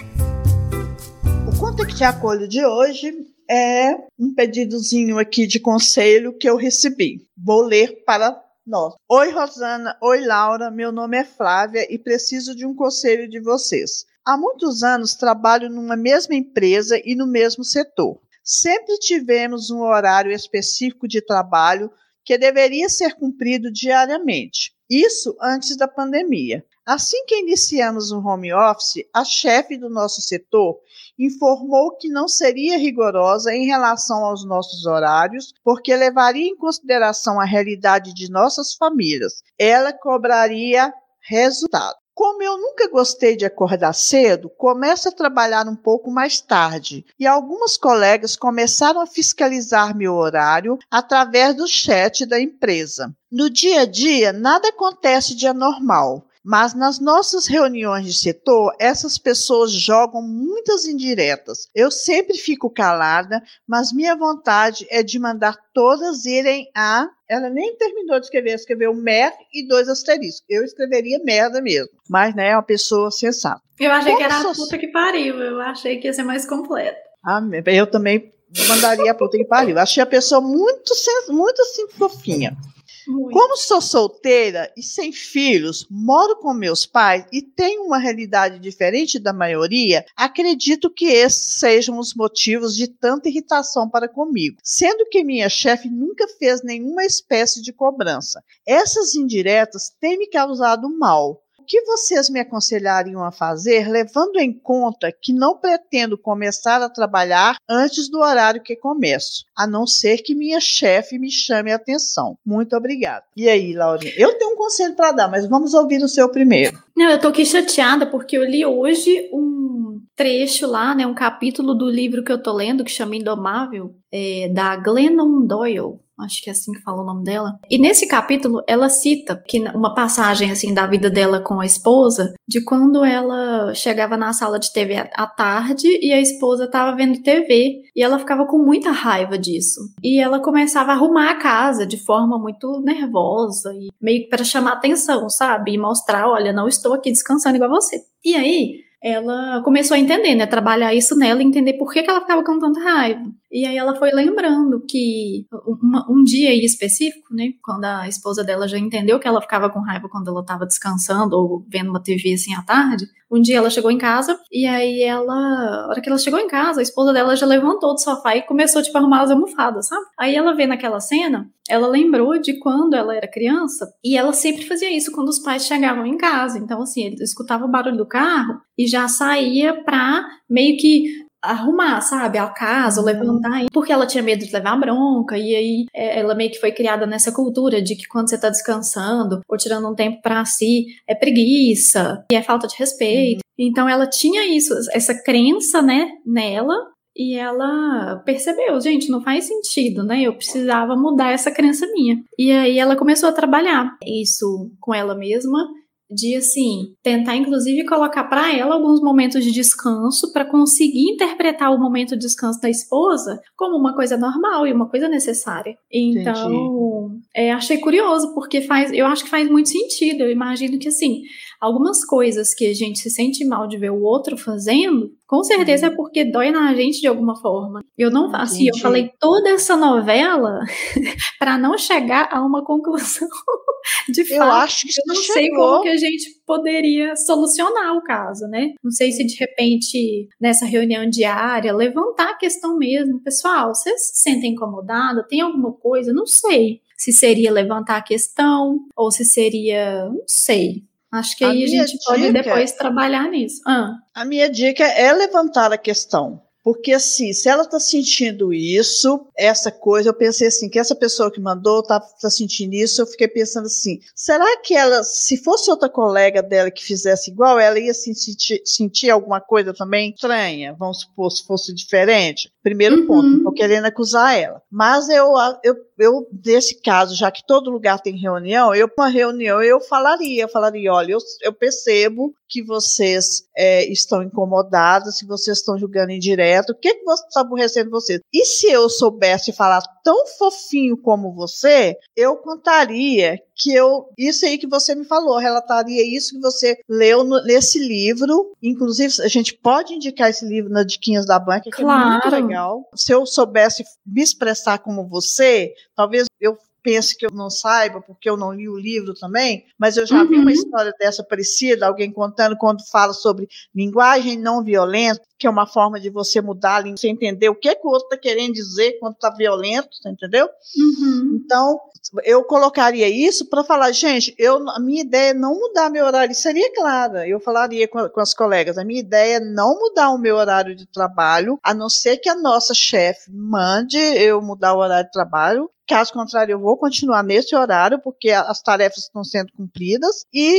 O 1.54 1.60
Quanto 1.60 1.84
é 1.84 1.86
que 1.86 1.96
te 1.96 2.06
acolho 2.06 2.48
de 2.48 2.66
hoje 2.66 3.14
é 3.50 3.94
um 4.18 4.34
pedidozinho 4.34 5.20
aqui 5.20 5.46
de 5.46 5.60
conselho 5.60 6.38
que 6.38 6.50
eu 6.50 6.56
recebi. 6.56 7.28
Vou 7.38 7.64
ler 7.64 8.06
para 8.06 8.42
nós. 8.66 8.94
Oi, 9.10 9.30
Rosana. 9.32 9.98
Oi, 10.02 10.26
Laura. 10.26 10.70
Meu 10.70 10.92
nome 10.92 11.18
é 11.18 11.24
Flávia 11.24 11.88
e 11.92 11.98
preciso 11.98 12.56
de 12.56 12.66
um 12.66 12.76
conselho 12.76 13.30
de 13.30 13.40
vocês. 13.40 14.06
Há 14.26 14.38
muitos 14.38 14.84
anos 14.84 15.16
trabalho 15.16 15.70
numa 15.70 15.96
mesma 15.96 16.36
empresa 16.36 17.02
e 17.04 17.16
no 17.16 17.26
mesmo 17.26 17.64
setor. 17.64 18.22
Sempre 18.44 18.98
tivemos 19.00 19.70
um 19.70 19.82
horário 19.82 20.32
específico 20.32 21.08
de 21.08 21.22
trabalho 21.22 21.92
que 22.24 22.38
deveria 22.38 22.88
ser 22.88 23.16
cumprido 23.16 23.72
diariamente. 23.72 24.74
Isso 24.90 25.36
antes 25.42 25.76
da 25.76 25.88
pandemia. 25.88 26.64
Assim 26.86 27.26
que 27.26 27.40
iniciamos 27.40 28.12
o 28.12 28.20
home 28.20 28.54
office, 28.54 29.06
a 29.14 29.24
chefe 29.24 29.78
do 29.78 29.90
nosso 29.90 30.22
setor 30.22 30.80
informou 31.26 31.96
que 31.98 32.10
não 32.10 32.28
seria 32.28 32.78
rigorosa 32.78 33.54
em 33.54 33.66
relação 33.66 34.26
aos 34.26 34.46
nossos 34.46 34.86
horários, 34.86 35.54
porque 35.64 35.96
levaria 35.96 36.48
em 36.48 36.58
consideração 36.58 37.40
a 37.40 37.46
realidade 37.46 38.14
de 38.14 38.30
nossas 38.32 38.74
famílias. 38.74 39.44
Ela 39.60 39.94
cobraria 39.94 40.94
resultado. 41.22 42.02
Como 42.14 42.44
eu 42.44 42.58
nunca 42.58 42.90
gostei 42.90 43.38
de 43.38 43.46
acordar 43.46 43.94
cedo, 43.94 44.50
começo 44.50 45.08
a 45.08 45.12
trabalhar 45.12 45.68
um 45.68 45.76
pouco 45.76 46.12
mais 46.12 46.42
tarde 46.42 47.06
e 47.18 47.26
algumas 47.26 47.78
colegas 47.78 48.36
começaram 48.36 49.00
a 49.00 49.08
fiscalizar 49.08 49.96
meu 49.96 50.16
horário 50.16 50.78
através 50.92 51.56
do 51.56 51.68
chat 51.68 52.26
da 52.26 52.40
empresa. 52.40 53.16
No 53.32 53.50
dia 53.50 53.82
a 53.82 53.86
dia, 53.86 54.34
nada 54.34 54.68
acontece 54.70 55.34
de 55.34 55.48
anormal. 55.48 56.28
Mas 56.44 56.74
nas 56.74 57.00
nossas 57.00 57.46
reuniões 57.46 58.06
de 58.06 58.14
setor, 58.14 58.74
essas 58.80 59.18
pessoas 59.18 59.72
jogam 59.72 60.22
muitas 60.22 60.86
indiretas. 60.86 61.68
Eu 61.76 61.92
sempre 61.92 62.38
fico 62.38 62.70
calada, 62.70 63.42
mas 63.68 63.94
minha 63.94 64.16
vontade 64.16 64.88
é 64.90 65.04
de 65.04 65.20
mandar 65.20 65.56
todas 65.74 66.26
irem 66.26 66.68
a. 66.76 67.08
Ela 67.30 67.50
nem 67.50 67.76
terminou 67.78 68.20
de 68.20 68.26
escrever, 68.26 68.56
escreveu 68.56 68.94
mer 68.94 69.34
e 69.54 69.68
dois 69.68 69.88
asteriscos. 69.88 70.44
Eu 70.50 70.64
escreveria 70.64 71.20
merda 71.24 71.62
mesmo, 71.62 71.92
mas 72.10 72.34
né, 72.36 72.50
é 72.50 72.56
uma 72.56 72.64
pessoa 72.64 73.12
sensata. 73.12 73.62
Eu 73.80 73.92
achei 73.92 74.12
Como 74.12 74.18
que 74.18 74.24
era 74.24 74.42
a 74.42 74.54
puta 74.54 74.78
que 74.78 74.88
pariu, 74.88 75.40
eu 75.40 75.62
achei 75.62 76.00
que 76.00 76.08
ia 76.08 76.14
ser 76.14 76.24
mais 76.24 76.46
completo. 76.46 77.00
Ah, 77.24 77.42
eu 77.68 77.86
também 77.86 78.32
mandaria 78.68 79.12
a 79.12 79.16
puta 79.16 79.38
que 79.38 79.46
pariu. 79.46 79.78
Achei 79.78 80.02
a 80.02 80.08
pessoa 80.08 80.42
muito, 80.42 80.92
muito 81.30 81.62
assim, 81.62 81.88
fofinha. 81.90 82.58
Muito. 83.08 83.32
Como 83.32 83.58
sou 83.58 83.82
solteira 83.82 84.72
e 84.78 84.84
sem 84.84 85.12
filhos, 85.12 85.88
moro 85.90 86.38
com 86.38 86.54
meus 86.54 86.86
pais 86.86 87.26
e 87.32 87.42
tenho 87.42 87.84
uma 87.84 87.98
realidade 87.98 88.60
diferente 88.60 89.20
da 89.20 89.34
maioria, 89.34 90.06
acredito 90.16 90.90
que 90.90 91.06
esses 91.06 91.60
sejam 91.60 91.98
os 91.98 92.14
motivos 92.14 92.76
de 92.76 92.88
tanta 92.88 93.30
irritação 93.30 93.90
para 93.90 94.08
comigo, 94.08 94.58
sendo 94.64 95.06
que 95.10 95.24
minha 95.24 95.50
chefe 95.50 95.90
nunca 95.90 96.28
fez 96.40 96.64
nenhuma 96.64 97.06
espécie 97.06 97.62
de 97.62 97.74
cobrança. 97.74 98.44
Essas 98.66 99.16
indiretas 99.16 99.92
têm 100.00 100.18
me 100.18 100.28
causado 100.28 100.90
mal 100.90 101.42
que 101.72 101.82
vocês 101.84 102.30
me 102.30 102.42
aconselhariam 102.42 103.24
a 103.24 103.32
fazer, 103.32 103.88
levando 103.88 104.38
em 104.38 104.52
conta 104.52 105.10
que 105.10 105.32
não 105.32 105.56
pretendo 105.56 106.18
começar 106.18 106.82
a 106.82 106.90
trabalhar 106.90 107.56
antes 107.70 108.10
do 108.10 108.20
horário 108.20 108.62
que 108.62 108.76
começo, 108.76 109.46
a 109.56 109.66
não 109.66 109.88
ser 109.88 110.18
que 110.18 110.36
minha 110.36 110.60
chefe 110.60 111.18
me 111.18 111.32
chame 111.32 111.72
a 111.72 111.78
atenção. 111.78 112.38
Muito 112.46 112.76
obrigada. 112.76 113.24
E 113.38 113.48
aí, 113.48 113.72
Laurinha? 113.72 114.12
Eu 114.18 114.38
tenho 114.38 114.52
um 114.52 114.58
conselho 114.58 114.98
para 114.98 115.14
dar, 115.14 115.28
mas 115.30 115.48
vamos 115.48 115.74
ouvir 115.74 116.04
o 116.04 116.10
seu 116.10 116.28
primeiro. 116.28 116.78
Não, 116.94 117.10
eu 117.10 117.18
tô 117.18 117.30
aqui 117.30 117.46
chateada 117.46 118.06
porque 118.06 118.38
eu 118.38 118.44
li 118.44 118.66
hoje 118.66 119.30
um 119.32 119.91
trecho 120.22 120.68
lá, 120.68 120.94
né, 120.94 121.08
um 121.08 121.16
capítulo 121.16 121.74
do 121.74 121.90
livro 121.90 122.24
que 122.24 122.32
eu 122.32 122.42
tô 122.42 122.54
lendo 122.54 122.84
que 122.84 122.92
chama 122.92 123.16
Indomável, 123.16 123.96
é, 124.12 124.48
da 124.54 124.76
Glennon 124.76 125.48
Doyle 125.48 126.00
acho 126.24 126.42
que 126.42 126.50
é 126.50 126.54
assim 126.54 126.72
que 126.72 126.82
fala 126.82 127.02
o 127.02 127.06
nome 127.06 127.24
dela. 127.24 127.60
E 127.70 127.78
nesse 127.78 128.08
capítulo 128.08 128.62
ela 128.68 128.90
cita 128.90 129.36
que 129.36 129.60
uma 129.70 129.94
passagem 129.94 130.52
assim 130.52 130.74
da 130.74 130.86
vida 130.86 131.10
dela 131.10 131.40
com 131.40 131.60
a 131.60 131.66
esposa, 131.66 132.34
de 132.48 132.64
quando 132.64 133.04
ela 133.04 133.74
chegava 133.74 134.16
na 134.16 134.34
sala 134.34 134.60
de 134.60 134.72
TV 134.72 135.10
à 135.14 135.28
tarde 135.28 135.88
e 136.02 136.14
a 136.14 136.22
esposa 136.22 136.66
estava 136.66 136.96
vendo 136.96 137.22
TV 137.22 137.82
e 137.96 138.04
ela 138.04 138.20
ficava 138.20 138.46
com 138.46 138.58
muita 138.58 138.92
raiva 138.92 139.38
disso. 139.38 139.80
E 140.04 140.20
ela 140.20 140.40
começava 140.40 140.92
a 140.92 140.96
arrumar 140.96 141.32
a 141.32 141.40
casa 141.40 141.86
de 141.86 141.98
forma 141.98 142.38
muito 142.38 142.82
nervosa 142.82 143.74
e 143.74 143.90
meio 144.02 144.24
que 144.24 144.30
para 144.30 144.44
chamar 144.44 144.74
atenção, 144.74 145.30
sabe? 145.30 145.74
E 145.74 145.78
mostrar, 145.78 146.30
olha, 146.30 146.54
não 146.54 146.68
estou 146.68 146.94
aqui 146.94 147.12
descansando 147.12 147.56
igual 147.56 147.72
você. 147.72 148.02
E 148.24 148.36
aí, 148.36 148.91
ela 149.02 149.62
começou 149.64 149.96
a 149.96 150.00
entender, 150.00 150.36
né? 150.36 150.46
Trabalhar 150.46 150.94
isso 150.94 151.18
nela 151.18 151.42
entender 151.42 151.74
por 151.74 151.92
que, 151.92 152.04
que 152.04 152.10
ela 152.10 152.22
ficava 152.22 152.44
com 152.44 152.60
tanta 152.60 152.80
raiva. 152.80 153.24
E 153.52 153.66
aí 153.66 153.76
ela 153.76 153.96
foi 153.96 154.12
lembrando 154.12 154.80
que 154.88 155.46
uma, 155.82 156.10
um 156.10 156.24
dia 156.24 156.54
em 156.54 156.64
específico, 156.64 157.34
né, 157.34 157.50
quando 157.62 157.84
a 157.84 158.08
esposa 158.08 158.44
dela 158.44 158.68
já 158.68 158.78
entendeu 158.78 159.20
que 159.20 159.28
ela 159.28 159.42
ficava 159.42 159.70
com 159.70 159.82
raiva 159.82 160.08
quando 160.08 160.30
ela 160.30 160.40
estava 160.40 160.66
descansando 160.66 161.36
ou 161.36 161.66
vendo 161.68 161.90
uma 161.90 162.02
TV 162.02 162.34
assim 162.34 162.54
à 162.56 162.62
tarde, 162.62 163.06
um 163.30 163.42
dia 163.42 163.58
ela 163.58 163.70
chegou 163.70 163.92
em 163.92 163.98
casa 163.98 164.40
e 164.52 164.66
aí 164.66 165.02
ela, 165.02 165.34
a 165.34 165.88
hora 165.90 166.02
que 166.02 166.10
ela 166.10 166.18
chegou 166.18 166.40
em 166.40 166.48
casa, 166.48 166.80
a 166.80 166.84
esposa 166.84 167.12
dela 167.12 167.36
já 167.36 167.46
levantou 167.46 167.94
do 167.94 168.02
sofá 168.02 168.36
e 168.36 168.42
começou 168.42 168.82
tipo 168.82 168.98
a 168.98 169.02
arrumar 169.02 169.24
as 169.24 169.32
almofadas, 169.32 169.88
sabe? 169.88 170.06
Aí 170.18 170.36
ela 170.36 170.54
vê 170.54 170.66
naquela 170.66 171.00
cena, 171.00 171.50
ela 171.70 171.88
lembrou 171.88 172.40
de 172.40 172.60
quando 172.60 172.94
ela 172.94 173.16
era 173.16 173.28
criança 173.28 173.90
e 174.04 174.18
ela 174.18 174.34
sempre 174.34 174.66
fazia 174.66 174.96
isso 174.96 175.12
quando 175.12 175.30
os 175.30 175.40
pais 175.40 175.66
chegavam 175.66 176.06
em 176.06 176.18
casa. 176.18 176.58
Então 176.58 176.82
assim, 176.82 177.04
ele 177.04 177.24
escutava 177.24 177.66
o 177.66 177.72
barulho 177.72 177.98
do 177.98 178.06
carro 178.06 178.62
e 178.78 178.88
já 178.88 179.08
saía 179.08 179.82
pra 179.84 180.26
meio 180.50 180.78
que 180.78 181.06
arrumar, 181.42 182.02
sabe, 182.02 182.38
a 182.38 182.48
casa, 182.48 183.00
uhum. 183.00 183.06
levantar, 183.06 183.66
porque 183.72 183.92
ela 183.92 184.06
tinha 184.06 184.24
medo 184.24 184.46
de 184.46 184.52
levar 184.52 184.80
bronca, 184.80 185.38
e 185.38 185.56
aí 185.56 185.86
é, 185.94 186.20
ela 186.20 186.36
meio 186.36 186.52
que 186.52 186.60
foi 186.60 186.72
criada 186.72 187.06
nessa 187.06 187.32
cultura 187.32 187.82
de 187.82 187.96
que 187.96 188.08
quando 188.08 188.30
você 188.30 188.40
tá 188.40 188.50
descansando 188.50 189.42
ou 189.48 189.58
tirando 189.58 189.90
um 189.90 189.96
tempo 189.96 190.22
para 190.22 190.46
si, 190.46 190.86
é 191.08 191.16
preguiça, 191.16 192.24
e 192.32 192.36
é 192.36 192.42
falta 192.42 192.68
de 192.68 192.76
respeito. 192.78 193.40
Uhum. 193.40 193.68
Então 193.68 193.88
ela 193.88 194.08
tinha 194.08 194.46
isso, 194.56 194.74
essa 194.94 195.14
crença, 195.14 195.82
né, 195.82 196.10
nela, 196.26 196.76
e 197.16 197.36
ela 197.36 198.22
percebeu, 198.26 198.80
gente, 198.80 199.10
não 199.10 199.22
faz 199.22 199.46
sentido, 199.46 200.02
né? 200.02 200.22
Eu 200.22 200.34
precisava 200.34 200.96
mudar 200.96 201.32
essa 201.32 201.52
crença 201.52 201.86
minha. 201.88 202.24
E 202.40 202.52
aí 202.52 202.80
ela 202.80 202.96
começou 202.96 203.28
a 203.28 203.34
trabalhar 203.34 203.98
isso 204.06 204.72
com 204.80 204.94
ela 204.94 205.14
mesma 205.14 205.68
de 206.12 206.36
assim 206.36 206.94
tentar 207.02 207.36
inclusive 207.36 207.86
colocar 207.86 208.26
para 208.26 208.56
ela 208.56 208.76
alguns 208.76 209.02
momentos 209.02 209.44
de 209.44 209.52
descanso 209.52 210.32
para 210.34 210.46
conseguir 210.46 211.12
interpretar 211.12 211.72
o 211.72 211.80
momento 211.80 212.12
de 212.12 212.26
descanso 212.26 212.60
da 212.62 212.70
esposa 212.70 213.40
como 213.56 213.78
uma 213.78 213.96
coisa 213.96 214.18
normal 214.18 214.68
e 214.68 214.74
uma 214.74 214.90
coisa 214.90 215.08
necessária. 215.08 215.76
Então, 215.92 217.20
é, 217.36 217.52
achei 217.52 217.78
curioso 217.78 218.34
porque 218.34 218.62
faz, 218.62 218.92
eu 218.92 219.06
acho 219.06 219.24
que 219.24 219.30
faz 219.30 219.50
muito 219.50 219.70
sentido. 219.70 220.22
Eu 220.22 220.32
imagino 220.32 220.78
que 220.78 220.88
assim 220.88 221.22
algumas 221.62 222.04
coisas 222.04 222.56
que 222.56 222.66
a 222.66 222.74
gente 222.74 222.98
se 223.00 223.12
sente 223.12 223.46
mal 223.46 223.68
de 223.68 223.78
ver 223.78 223.92
o 223.92 224.02
outro 224.02 224.36
fazendo, 224.36 225.12
com 225.28 225.44
certeza 225.44 225.86
é 225.86 225.90
porque 225.92 226.26
dói 226.26 226.50
na 226.50 226.74
gente 226.74 227.00
de 227.00 227.08
alguma 227.08 227.40
forma. 227.40 227.82
Eu 227.96 228.10
não, 228.10 228.36
assim, 228.36 228.68
eu 228.68 228.78
falei 228.80 229.12
toda 229.20 229.50
essa 229.52 229.78
novela 229.78 230.60
para 231.38 231.60
não 231.60 231.78
chegar 231.78 232.28
a 232.32 232.42
uma 232.42 232.66
conclusão 232.66 233.30
de 234.10 234.26
fato. 234.26 234.42
Eu 234.42 234.52
acho 234.52 234.88
que 234.88 235.00
eu 235.00 235.04
não 235.06 235.16
chegou. 235.16 235.34
sei 235.34 235.50
como 235.52 235.82
que 235.84 235.90
a 235.90 235.98
gente 235.98 236.42
poderia 236.46 237.16
solucionar 237.16 237.96
o 237.96 238.04
caso, 238.04 238.48
né? 238.48 238.74
Não 238.84 238.92
sei 238.92 239.12
se 239.12 239.24
de 239.24 239.36
repente 239.36 240.28
nessa 240.40 240.66
reunião 240.66 241.08
diária 241.08 241.74
levantar 241.74 242.32
a 242.32 242.38
questão 242.38 242.76
mesmo, 242.76 243.22
pessoal, 243.22 243.74
vocês 243.74 244.10
se 244.10 244.24
sentem 244.24 244.54
incomodados? 244.54 245.26
Tem 245.30 245.42
alguma 245.42 245.72
coisa? 245.74 246.12
Não 246.12 246.26
sei 246.26 246.82
se 246.98 247.12
seria 247.12 247.52
levantar 247.52 247.98
a 247.98 248.04
questão 248.04 248.80
ou 248.96 249.12
se 249.12 249.26
seria, 249.26 250.06
não 250.06 250.24
sei, 250.28 250.84
Acho 251.12 251.38
que 251.38 251.44
a 251.44 251.50
aí 251.50 251.64
a 251.64 251.68
gente 251.68 251.92
dica, 251.92 252.04
pode 252.06 252.32
depois 252.32 252.72
trabalhar 252.72 253.30
nisso. 253.30 253.62
Ah. 253.68 253.98
A 254.14 254.24
minha 254.24 254.50
dica 254.50 254.84
é 254.84 255.12
levantar 255.12 255.74
a 255.74 255.78
questão. 255.78 256.42
Porque 256.64 256.94
assim, 256.94 257.34
se 257.34 257.50
ela 257.50 257.64
está 257.64 257.80
sentindo 257.80 258.54
isso, 258.54 259.28
essa 259.36 259.72
coisa, 259.72 260.10
eu 260.10 260.14
pensei 260.14 260.48
assim, 260.48 260.70
que 260.70 260.78
essa 260.78 260.96
pessoa 260.96 261.32
que 261.32 261.42
mandou 261.42 261.80
está 261.80 262.00
tá 262.00 262.30
sentindo 262.30 262.76
isso, 262.76 263.02
eu 263.02 263.08
fiquei 263.08 263.28
pensando 263.28 263.66
assim, 263.66 264.00
será 264.16 264.46
que 264.58 264.76
ela, 264.76 265.04
se 265.04 265.38
fosse 265.38 265.72
outra 265.72 265.90
colega 265.90 266.44
dela 266.44 266.70
que 266.70 266.84
fizesse 266.84 267.32
igual, 267.32 267.60
ela 267.60 267.80
ia 267.80 267.94
sentir, 267.94 268.62
sentir 268.64 269.10
alguma 269.10 269.42
coisa 269.42 269.74
também 269.74 270.12
estranha? 270.12 270.76
Vamos 270.78 271.02
supor, 271.02 271.32
se 271.32 271.44
fosse 271.46 271.74
diferente? 271.74 272.52
Primeiro 272.64 273.02
uhum. 273.02 273.08
ponto, 273.08 273.28
não 273.28 273.38
estou 273.38 273.54
querendo 273.54 273.86
acusar 273.86 274.38
ela. 274.38 274.62
Mas 274.70 275.10
eu, 275.10 275.34
eu 275.64 275.76
eu, 276.02 276.28
nesse 276.44 276.82
caso, 276.82 277.16
já 277.16 277.30
que 277.30 277.46
todo 277.46 277.70
lugar 277.70 278.02
tem 278.02 278.18
reunião, 278.18 278.74
eu, 278.74 278.90
uma 278.98 279.08
reunião, 279.08 279.62
eu 279.62 279.80
falaria, 279.80 280.44
eu 280.44 280.50
falaria, 280.50 280.92
olha, 280.92 281.14
eu, 281.14 281.20
eu 281.42 281.54
percebo 281.54 282.34
que 282.50 282.64
vocês 282.64 283.44
é, 283.56 283.86
estão 283.86 284.24
incomodados, 284.24 285.18
se 285.18 285.26
vocês 285.26 285.60
estão 285.60 285.78
julgando 285.78 286.12
indireto, 286.12 286.72
o 286.72 286.76
que, 286.76 286.94
que 286.94 287.12
está 287.12 287.42
aborrecendo 287.42 287.92
vocês? 287.92 288.20
E 288.34 288.46
se 288.46 288.68
eu 288.68 288.90
soubesse 288.90 289.54
falar 289.54 289.82
tão 290.04 290.26
fofinho 290.26 290.98
como 290.98 291.34
você, 291.34 291.96
eu 292.16 292.36
contaria 292.36 293.40
que 293.62 293.74
eu, 293.74 294.10
isso 294.18 294.46
aí 294.46 294.58
que 294.58 294.68
você 294.68 294.96
me 294.96 295.06
falou, 295.06 295.38
relataria 295.38 296.04
isso 296.04 296.36
que 296.36 296.42
você 296.42 296.80
leu 296.90 297.24
no, 297.24 297.44
nesse 297.44 297.78
livro. 297.78 298.56
Inclusive, 298.62 299.22
a 299.22 299.28
gente 299.28 299.54
pode 299.54 299.94
indicar 299.94 300.30
esse 300.30 300.46
livro 300.46 300.72
na 300.72 300.84
Diquinhas 300.84 301.26
da 301.26 301.38
Banca, 301.38 301.70
que 301.70 301.72
claro. 301.72 302.08
é 302.08 302.12
muito 302.12 302.30
legal. 302.30 302.90
Se 302.96 303.14
eu 303.14 303.26
soubesse 303.26 303.84
me 304.06 304.22
expressar 304.22 304.80
como 304.80 305.08
você, 305.08 305.74
talvez 305.96 306.26
eu 306.40 306.58
pense 306.84 307.18
que 307.18 307.26
eu 307.26 307.32
não 307.32 307.50
saiba, 307.50 308.02
porque 308.02 308.30
eu 308.30 308.38
não 308.38 308.54
li 308.54 308.68
o 308.68 308.78
livro 308.78 309.14
também, 309.14 309.66
mas 309.78 309.98
eu 309.98 310.06
já 310.06 310.22
uhum. 310.22 310.28
vi 310.28 310.36
uma 310.36 310.52
história 310.52 310.94
dessa 311.00 311.24
parecida, 311.24 311.88
alguém 311.88 312.12
contando 312.12 312.58
quando 312.58 312.86
fala 312.90 313.14
sobre 313.14 313.48
linguagem 313.74 314.38
não 314.38 314.64
violenta, 314.64 315.22
que 315.38 315.48
é 315.48 315.50
uma 315.50 315.66
forma 315.66 316.00
de 316.00 316.10
você 316.10 316.40
mudar, 316.42 316.84
você 316.84 317.08
entender 317.08 317.50
o 317.50 317.56
que, 317.56 317.70
é 317.70 317.76
que 317.76 317.86
o 317.86 317.90
outro 317.90 318.06
está 318.06 318.18
querendo 318.18 318.54
dizer 318.54 318.98
quando 319.00 319.16
está 319.16 319.30
violento, 319.30 319.90
entendeu? 320.06 320.48
Uhum. 320.78 321.42
Então, 321.44 321.80
eu 322.24 322.44
colocaria 322.44 323.08
isso 323.08 323.50
para 323.50 323.64
falar, 323.64 323.92
gente, 323.92 324.34
eu, 324.38 324.58
a 324.70 324.80
minha 324.80 325.02
ideia 325.02 325.32
é 325.32 325.34
não 325.34 325.56
mudar 325.56 325.90
meu 325.90 326.06
horário, 326.06 326.34
seria 326.36 326.74
clara, 326.74 327.28
eu 327.28 327.40
falaria 327.40 327.88
com, 327.88 328.08
com, 328.10 328.20
as 328.20 328.34
colegas, 328.34 328.78
a 328.78 328.84
minha 328.84 329.00
ideia 329.00 329.38
é 329.38 329.40
não 329.40 329.78
mudar 329.78 330.10
o 330.10 330.18
meu 330.18 330.36
horário 330.36 330.76
de 330.76 330.86
trabalho, 330.86 331.60
a 331.64 331.74
não 331.74 331.90
ser 331.90 332.18
que 332.18 332.30
a 332.30 332.36
nossa 332.36 332.74
chefe 332.74 333.32
mande 333.32 333.98
eu 333.98 334.42
mudar 334.42 334.74
o 334.74 334.80
horário 334.80 335.06
de 335.06 335.12
trabalho, 335.12 335.70
Caso 335.92 336.14
contrário, 336.14 336.54
eu 336.54 336.60
vou 336.60 336.78
continuar 336.78 337.22
nesse 337.22 337.54
horário, 337.54 338.00
porque 338.00 338.30
as 338.30 338.62
tarefas 338.62 339.00
estão 339.04 339.26
sendo 339.26 339.52
cumpridas, 339.52 340.26
e 340.34 340.58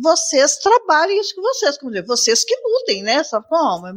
vocês 0.00 0.56
trabalhem 0.58 1.20
isso 1.20 1.34
que 1.34 1.40
vocês, 1.40 1.76
como 1.76 1.90
dizer, 1.90 2.06
vocês 2.06 2.44
que 2.44 2.54
lutem, 2.54 3.02
né? 3.02 3.24
Sabe 3.24 3.48
como? 3.48 3.88
É 3.88 3.92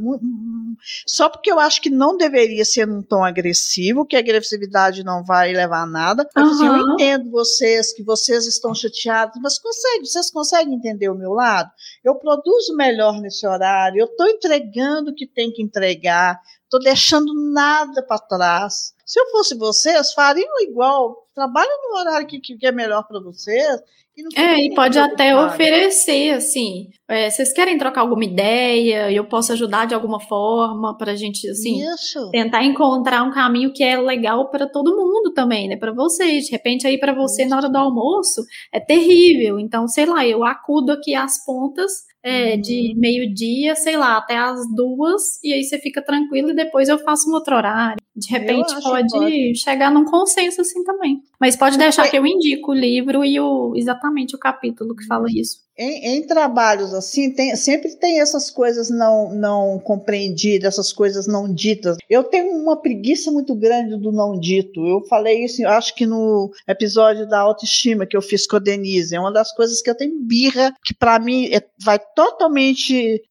só 1.05 1.29
porque 1.29 1.51
eu 1.51 1.59
acho 1.59 1.83
que 1.83 1.91
não 1.91 2.17
deveria 2.17 2.65
ser 2.65 2.87
num 2.87 3.03
tom 3.03 3.23
agressivo, 3.23 4.07
que 4.07 4.15
a 4.15 4.19
agressividade 4.19 5.03
não 5.03 5.23
vai 5.23 5.53
levar 5.53 5.83
a 5.83 5.85
nada. 5.85 6.27
Eu, 6.35 6.43
uhum. 6.43 6.49
assim, 6.49 6.65
eu 6.65 6.77
entendo 6.77 7.29
vocês, 7.29 7.93
que 7.93 8.01
vocês 8.01 8.47
estão 8.47 8.73
chateados, 8.73 9.39
mas 9.39 9.59
consegue, 9.59 10.07
vocês 10.07 10.31
conseguem 10.31 10.73
entender 10.73 11.09
o 11.09 11.15
meu 11.15 11.33
lado? 11.33 11.69
Eu 12.03 12.15
produzo 12.15 12.75
melhor 12.75 13.21
nesse 13.21 13.45
horário, 13.45 13.99
eu 13.99 14.07
estou 14.07 14.27
entregando 14.27 15.11
o 15.11 15.15
que 15.15 15.27
tem 15.27 15.51
que 15.51 15.61
entregar, 15.61 16.41
estou 16.71 16.79
deixando 16.79 17.33
nada 17.51 18.01
para 18.01 18.17
trás. 18.17 18.93
Se 19.05 19.19
eu 19.19 19.25
fosse 19.27 19.57
vocês, 19.57 20.13
fariam 20.13 20.61
igual. 20.61 21.27
Trabalha 21.35 21.69
no 21.83 21.99
horário 21.99 22.27
que, 22.27 22.39
que 22.39 22.65
é 22.65 22.71
melhor 22.71 23.05
para 23.05 23.19
vocês. 23.19 23.81
E 24.15 24.39
é, 24.39 24.65
e 24.65 24.75
pode 24.75 24.99
até 24.99 25.33
oferecer, 25.35 26.31
assim, 26.31 26.89
é, 27.07 27.29
vocês 27.29 27.53
querem 27.53 27.77
trocar 27.77 28.01
alguma 28.01 28.25
ideia? 28.25 29.09
Eu 29.09 29.25
posso 29.25 29.53
ajudar 29.53 29.85
de 29.85 29.93
alguma 29.93 30.19
forma 30.19 30.97
para 30.97 31.13
a 31.13 31.15
gente, 31.15 31.49
assim, 31.49 31.81
Isso. 31.93 32.29
tentar 32.29 32.63
encontrar 32.63 33.23
um 33.23 33.31
caminho 33.31 33.71
que 33.73 33.83
é 33.83 33.97
legal 33.97 34.49
para 34.49 34.67
todo 34.67 34.95
mundo 34.95 35.33
também, 35.33 35.69
né? 35.69 35.77
Para 35.77 35.93
vocês. 35.93 36.45
De 36.45 36.51
repente, 36.51 36.85
aí 36.85 36.99
para 36.99 37.13
você, 37.13 37.43
Isso. 37.43 37.49
na 37.49 37.57
hora 37.57 37.69
do 37.69 37.77
almoço, 37.77 38.43
é 38.71 38.79
terrível. 38.81 39.57
Então, 39.57 39.87
sei 39.87 40.05
lá, 40.05 40.27
eu 40.27 40.43
acudo 40.43 40.91
aqui 40.91 41.15
às 41.15 41.43
pontas 41.45 42.10
é, 42.23 42.55
uhum. 42.55 42.61
de 42.61 42.93
meio-dia, 42.97 43.75
sei 43.75 43.97
lá, 43.97 44.17
até 44.17 44.37
as 44.37 44.59
duas, 44.75 45.39
e 45.43 45.53
aí 45.53 45.63
você 45.63 45.79
fica 45.79 46.01
tranquilo 46.03 46.51
e 46.51 46.55
depois 46.55 46.89
eu 46.89 46.99
faço 46.99 47.29
um 47.29 47.33
outro 47.33 47.55
horário. 47.55 48.01
De 48.15 48.29
repente 48.29 48.73
pode, 48.81 49.07
pode, 49.09 49.55
chegar 49.55 49.89
num 49.89 50.03
consenso 50.03 50.59
assim 50.61 50.83
também. 50.83 51.21
Mas 51.39 51.55
pode 51.55 51.77
deixar 51.77 52.09
que 52.09 52.17
eu 52.17 52.25
indico 52.25 52.71
o 52.71 52.75
livro 52.75 53.23
e 53.23 53.39
o, 53.39 53.73
exatamente 53.75 54.35
o 54.35 54.39
capítulo 54.39 54.95
que 54.95 55.05
fala 55.05 55.27
isso. 55.29 55.61
Em, 55.77 56.17
em 56.17 56.27
trabalhos 56.27 56.93
assim, 56.93 57.33
tem, 57.33 57.55
sempre 57.55 57.95
tem 57.95 58.19
essas 58.19 58.51
coisas 58.51 58.89
não, 58.89 59.33
não 59.33 59.79
compreendidas, 59.79 60.73
essas 60.73 60.91
coisas 60.91 61.25
não 61.25 61.51
ditas. 61.51 61.97
Eu 62.09 62.23
tenho 62.25 62.53
uma 62.53 62.75
preguiça 62.75 63.31
muito 63.31 63.55
grande 63.55 63.97
do 63.97 64.11
não 64.11 64.37
dito. 64.37 64.85
Eu 64.85 65.01
falei 65.07 65.45
isso, 65.45 65.65
acho 65.65 65.95
que 65.95 66.05
no 66.05 66.51
episódio 66.67 67.27
da 67.27 67.39
autoestima 67.39 68.05
que 68.05 68.17
eu 68.17 68.21
fiz 68.21 68.45
com 68.45 68.57
a 68.57 68.59
Denise. 68.59 69.15
É 69.15 69.19
uma 69.19 69.31
das 69.31 69.53
coisas 69.53 69.81
que 69.81 69.89
eu 69.89 69.95
tenho 69.95 70.19
birra, 70.19 70.73
que 70.83 70.93
para 70.93 71.17
mim 71.17 71.45
é, 71.45 71.65
vai 71.81 71.97
totalmente 72.13 73.21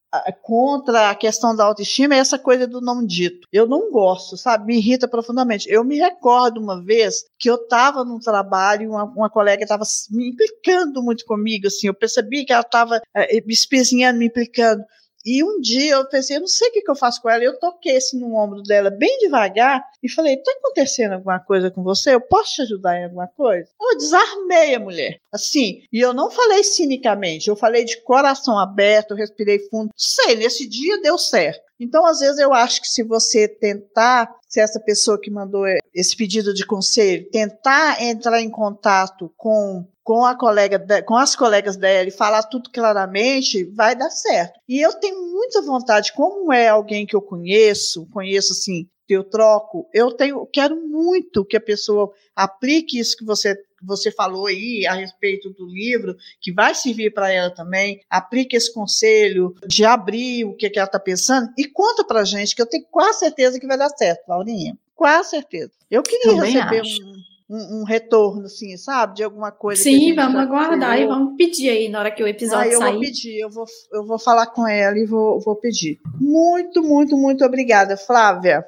contra 0.43 1.11
a 1.11 1.15
questão 1.15 1.55
da 1.55 1.65
autoestima 1.65 2.15
é 2.15 2.19
essa 2.19 2.39
coisa 2.39 2.67
do 2.67 2.81
não 2.81 3.05
dito. 3.05 3.47
Eu 3.53 3.67
não 3.67 3.91
gosto, 3.91 4.37
sabe? 4.37 4.67
Me 4.67 4.79
irrita 4.79 5.07
profundamente. 5.07 5.71
Eu 5.71 5.85
me 5.85 5.99
recordo 5.99 6.61
uma 6.61 6.83
vez 6.83 7.25
que 7.39 7.49
eu 7.49 7.55
estava 7.55 8.05
num 8.05 8.19
trabalho, 8.19 8.91
uma, 8.91 9.05
uma 9.05 9.31
colega 9.31 9.63
estava 9.63 9.85
me 10.11 10.31
implicando 10.31 11.03
muito 11.03 11.25
comigo, 11.25 11.67
assim, 11.67 11.87
eu 11.87 11.95
percebi 11.95 12.45
que 12.45 12.53
ela 12.53 12.63
estava 12.63 13.01
é, 13.15 13.41
me 13.41 13.53
espezinhando, 13.53 14.19
me 14.19 14.27
implicando. 14.27 14.83
E 15.25 15.45
um 15.45 15.61
dia 15.61 15.95
eu 15.95 16.09
pensei, 16.09 16.37
eu 16.37 16.41
não 16.41 16.47
sei 16.47 16.69
o 16.69 16.73
que, 16.73 16.83
que 16.83 16.91
eu 16.91 16.97
faço 16.97 17.21
com 17.21 17.29
ela. 17.29 17.43
Eu 17.43 17.59
toquei 17.59 17.97
assim 17.97 18.19
no 18.19 18.35
ombro 18.35 18.63
dela 18.63 18.91
bem 18.91 19.19
devagar 19.19 19.83
e 20.03 20.09
falei: 20.09 20.37
tá 20.37 20.53
acontecendo 20.59 21.13
alguma 21.13 21.39
coisa 21.41 21.71
com 21.71 21.83
você? 21.83 22.15
Eu 22.15 22.21
posso 22.21 22.55
te 22.55 22.63
ajudar 22.63 22.99
em 22.99 23.05
alguma 23.05 23.29
coisa? 23.29 23.69
Eu 23.81 23.97
desarmei 23.97 24.75
a 24.75 24.81
mulher. 24.81 25.19
Assim, 25.33 25.83
e 25.93 26.01
eu 26.01 26.13
não 26.13 26.31
falei 26.31 26.63
cinicamente, 26.65 27.49
eu 27.49 27.57
falei 27.57 27.85
de 27.85 28.01
coração 28.03 28.59
aberto, 28.59 29.13
eu 29.13 29.17
respirei 29.17 29.59
fundo. 29.69 29.91
Sei, 29.97 30.35
nesse 30.35 30.69
dia 30.69 31.01
deu 31.01 31.19
certo. 31.19 31.71
Então, 31.81 32.05
às 32.05 32.19
vezes, 32.21 32.39
eu 32.39 32.53
acho 32.53 32.83
que 32.83 32.89
se 32.89 33.03
você 33.03 33.49
tentar, 33.49 34.31
se 34.51 34.61
essa 34.61 34.81
pessoa 34.81 35.21
que 35.21 35.31
mandou 35.31 35.65
esse 35.95 36.17
pedido 36.17 36.53
de 36.53 36.67
conselho, 36.67 37.31
tentar 37.31 38.03
entrar 38.03 38.43
em 38.43 38.51
contato 38.51 39.33
com 39.37 39.87
com 40.03 40.25
a 40.25 40.35
colega, 40.35 41.05
com 41.05 41.15
as 41.15 41.37
colegas 41.37 41.77
dela 41.77 42.09
e 42.09 42.11
falar 42.11 42.43
tudo 42.43 42.69
claramente, 42.73 43.63
vai 43.67 43.95
dar 43.95 44.11
certo. 44.11 44.59
E 44.69 44.81
eu 44.81 44.93
tenho 44.95 45.23
muita 45.31 45.63
vontade, 45.63 46.13
como 46.15 46.53
é 46.53 46.67
alguém 46.67 47.07
que 47.07 47.15
eu 47.15 47.23
conheço, 47.23 48.09
conheço 48.11 48.53
assim, 48.53 48.89
eu 49.09 49.23
troco, 49.23 49.89
eu 49.95 50.11
tenho, 50.11 50.45
quero 50.53 50.75
muito 50.75 51.45
que 51.45 51.57
a 51.57 51.61
pessoa 51.61 52.13
aplique 52.35 52.99
isso 52.99 53.17
que 53.17 53.25
você 53.25 53.57
você 53.83 54.11
falou 54.11 54.47
aí 54.47 54.87
a 54.87 54.95
respeito 54.95 55.51
do 55.51 55.67
livro, 55.67 56.17
que 56.41 56.53
vai 56.53 56.75
servir 56.75 57.13
para 57.13 57.33
ela 57.33 57.51
também, 57.51 58.03
aplique 58.09 58.57
esse 58.57 58.73
conselho 58.73 59.55
de 59.67 59.85
abrir 59.85 60.45
o 60.45 60.55
que, 60.55 60.69
que 60.71 60.79
ela 60.79 60.87
está 60.87 60.99
pensando 60.99 61.53
e 61.57 61.67
conta 61.67 62.05
para 62.05 62.25
gente, 62.25 62.55
que 62.55 62.63
eu 62.63 62.67
tenho 62.67 62.85
quase 62.91 63.21
certeza 63.21 63.59
que 63.59 63.67
vai 63.67 63.79
dar 63.79 63.89
certo, 63.91 64.29
Laurinha. 64.29 64.77
Quase 64.95 65.31
certeza. 65.31 65.73
Eu 65.91 66.03
queria 66.03 66.35
também 66.35 66.53
receber 66.53 66.81
acho. 66.81 67.03
um 67.03 67.20
um, 67.51 67.81
um, 67.81 67.85
retorno, 67.85 68.45
assim, 68.45 68.77
sabe? 68.77 69.17
De 69.17 69.25
alguma 69.25 69.51
coisa. 69.51 69.83
Sim, 69.83 70.15
vamos 70.15 70.41
aguardar 70.41 71.01
e 71.01 71.07
vamos 71.07 71.37
pedir 71.37 71.69
aí 71.69 71.89
na 71.89 71.99
hora 71.99 72.11
que 72.13 72.23
o 72.23 72.29
episódio 72.29 72.71
ah, 72.71 72.75
eu 72.75 72.79
sair. 72.79 72.89
Eu 72.89 72.93
vou 72.93 73.01
pedir, 73.01 73.39
eu 73.41 73.51
vou, 73.51 73.65
eu 73.93 74.07
vou 74.07 74.19
falar 74.19 74.47
com 74.47 74.69
ela 74.69 74.97
e 74.97 75.05
vou, 75.05 75.41
vou 75.41 75.57
pedir. 75.57 75.99
Muito, 76.21 76.81
muito, 76.81 77.17
muito 77.17 77.45
obrigada, 77.45 77.97
Flávia. 77.97 78.65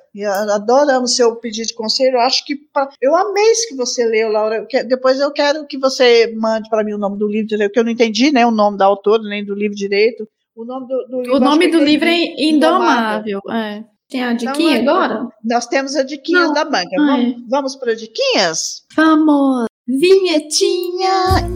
Adoramos 0.52 1.14
seu 1.14 1.36
pedido 1.36 1.68
de 1.68 1.74
conselho. 1.74 2.16
Eu 2.16 2.20
acho 2.20 2.44
que. 2.44 2.56
Eu 3.00 3.14
amei 3.14 3.52
isso 3.52 3.68
que 3.68 3.76
você 3.76 4.04
leu, 4.04 4.28
Laura. 4.28 4.66
Depois 4.88 5.20
eu 5.20 5.30
quero 5.30 5.64
que 5.66 5.78
você 5.78 6.34
mande 6.34 6.68
para 6.68 6.82
mim 6.82 6.94
o 6.94 6.98
nome 6.98 7.16
do 7.16 7.28
livro 7.28 7.46
direito, 7.46 7.72
que 7.72 7.78
eu 7.78 7.84
não 7.84 7.92
entendi, 7.92 8.32
né? 8.32 8.44
O 8.44 8.50
nome 8.50 8.76
da 8.76 8.86
autora, 8.86 9.22
nem 9.22 9.44
do 9.44 9.54
livro 9.54 9.76
direito. 9.76 10.28
O 10.56 10.64
nome 10.64 10.88
do, 10.88 11.06
do 11.06 11.20
livro. 11.22 11.36
O 11.36 11.40
nome 11.40 11.68
do 11.68 11.78
livro 11.78 12.08
é 12.08 12.24
Indomável. 12.36 13.40
É. 13.48 13.84
Tem 14.12 14.22
a 14.22 14.34
diquinha 14.34 14.76
então, 14.76 14.94
agora? 14.94 15.28
Nós 15.42 15.66
temos 15.66 15.96
a 15.96 16.02
diquinha 16.02 16.48
Não. 16.48 16.52
da 16.52 16.66
banca. 16.66 16.90
Vamos, 16.98 17.36
vamos 17.48 17.76
para 17.76 17.94
diquinhas? 17.94 18.82
Vamos! 18.94 19.64
Vinhetinha! 19.88 21.48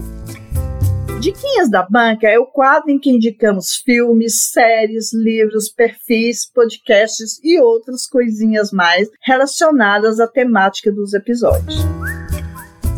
Diquinhas 1.20 1.70
da 1.70 1.82
Banca 1.82 2.26
é 2.26 2.38
o 2.38 2.46
quadro 2.46 2.90
em 2.90 2.98
que 2.98 3.10
indicamos 3.10 3.76
filmes, 3.84 4.50
séries, 4.52 5.12
livros, 5.12 5.68
perfis, 5.68 6.50
podcasts 6.50 7.38
e 7.44 7.60
outras 7.60 8.06
coisinhas 8.06 8.70
mais 8.72 9.06
relacionadas 9.22 10.18
à 10.18 10.26
temática 10.26 10.90
dos 10.90 11.12
episódios. 11.12 11.76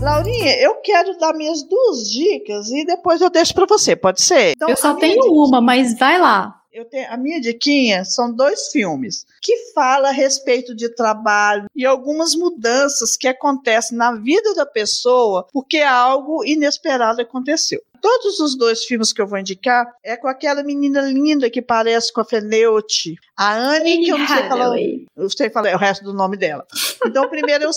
Laurinha, 0.01 0.57
eu 0.61 0.77
quero 0.77 1.19
dar 1.19 1.35
minhas 1.35 1.65
duas 1.65 2.09
dicas 2.09 2.71
e 2.71 2.87
depois 2.87 3.21
eu 3.21 3.29
deixo 3.29 3.53
para 3.55 3.67
você, 3.67 3.97
pode 3.97 4.21
ser? 4.21 4.53
Então, 4.53 4.69
eu 4.69 4.77
só 4.77 4.95
tenho 4.95 5.21
dica... 5.21 5.33
uma, 5.33 5.61
mas 5.61 5.99
vai 5.99 6.21
lá 6.21 6.58
eu 6.79 6.85
tenho, 6.85 7.13
a 7.13 7.17
minha 7.17 7.41
diquinha 7.41 8.05
são 8.05 8.33
dois 8.33 8.69
filmes 8.69 9.27
que 9.43 9.73
fala 9.75 10.11
a 10.11 10.13
respeito 10.13 10.75
de 10.75 10.89
trabalho 10.89 11.67
e 11.75 11.85
algumas 11.85 12.35
mudanças 12.37 13.17
que 13.17 13.27
acontecem 13.27 13.99
na 13.99 14.15
vida 14.15 14.55
da 14.55 14.65
pessoa 14.65 15.47
porque 15.53 15.79
algo 15.79 16.45
inesperado 16.45 17.21
aconteceu. 17.21 17.83
Todos 18.01 18.39
os 18.39 18.57
dois 18.57 18.85
filmes 18.85 19.13
que 19.13 19.21
eu 19.21 19.27
vou 19.27 19.39
indicar 19.39 19.93
é 20.05 20.17
com 20.17 20.29
aquela 20.29 20.63
menina 20.63 21.01
linda 21.01 21.51
que 21.51 21.61
parece 21.61 22.13
com 22.13 22.21
a 22.21 22.25
Feneute, 22.25 23.17
a 23.39 23.55
Anne, 23.55 24.05
que 24.05 24.11
eu 24.11 24.19
não 24.19 24.27
sei 24.27 24.49
falar, 24.49 24.77
eu 25.17 25.31
sei 25.31 25.49
falar 25.49 25.75
o 25.77 25.79
resto 25.79 26.03
do 26.03 26.13
nome 26.13 26.37
dela. 26.37 26.67
Então, 27.07 27.29
primeiro 27.29 27.63
é 27.63 27.67
o, 27.69 27.71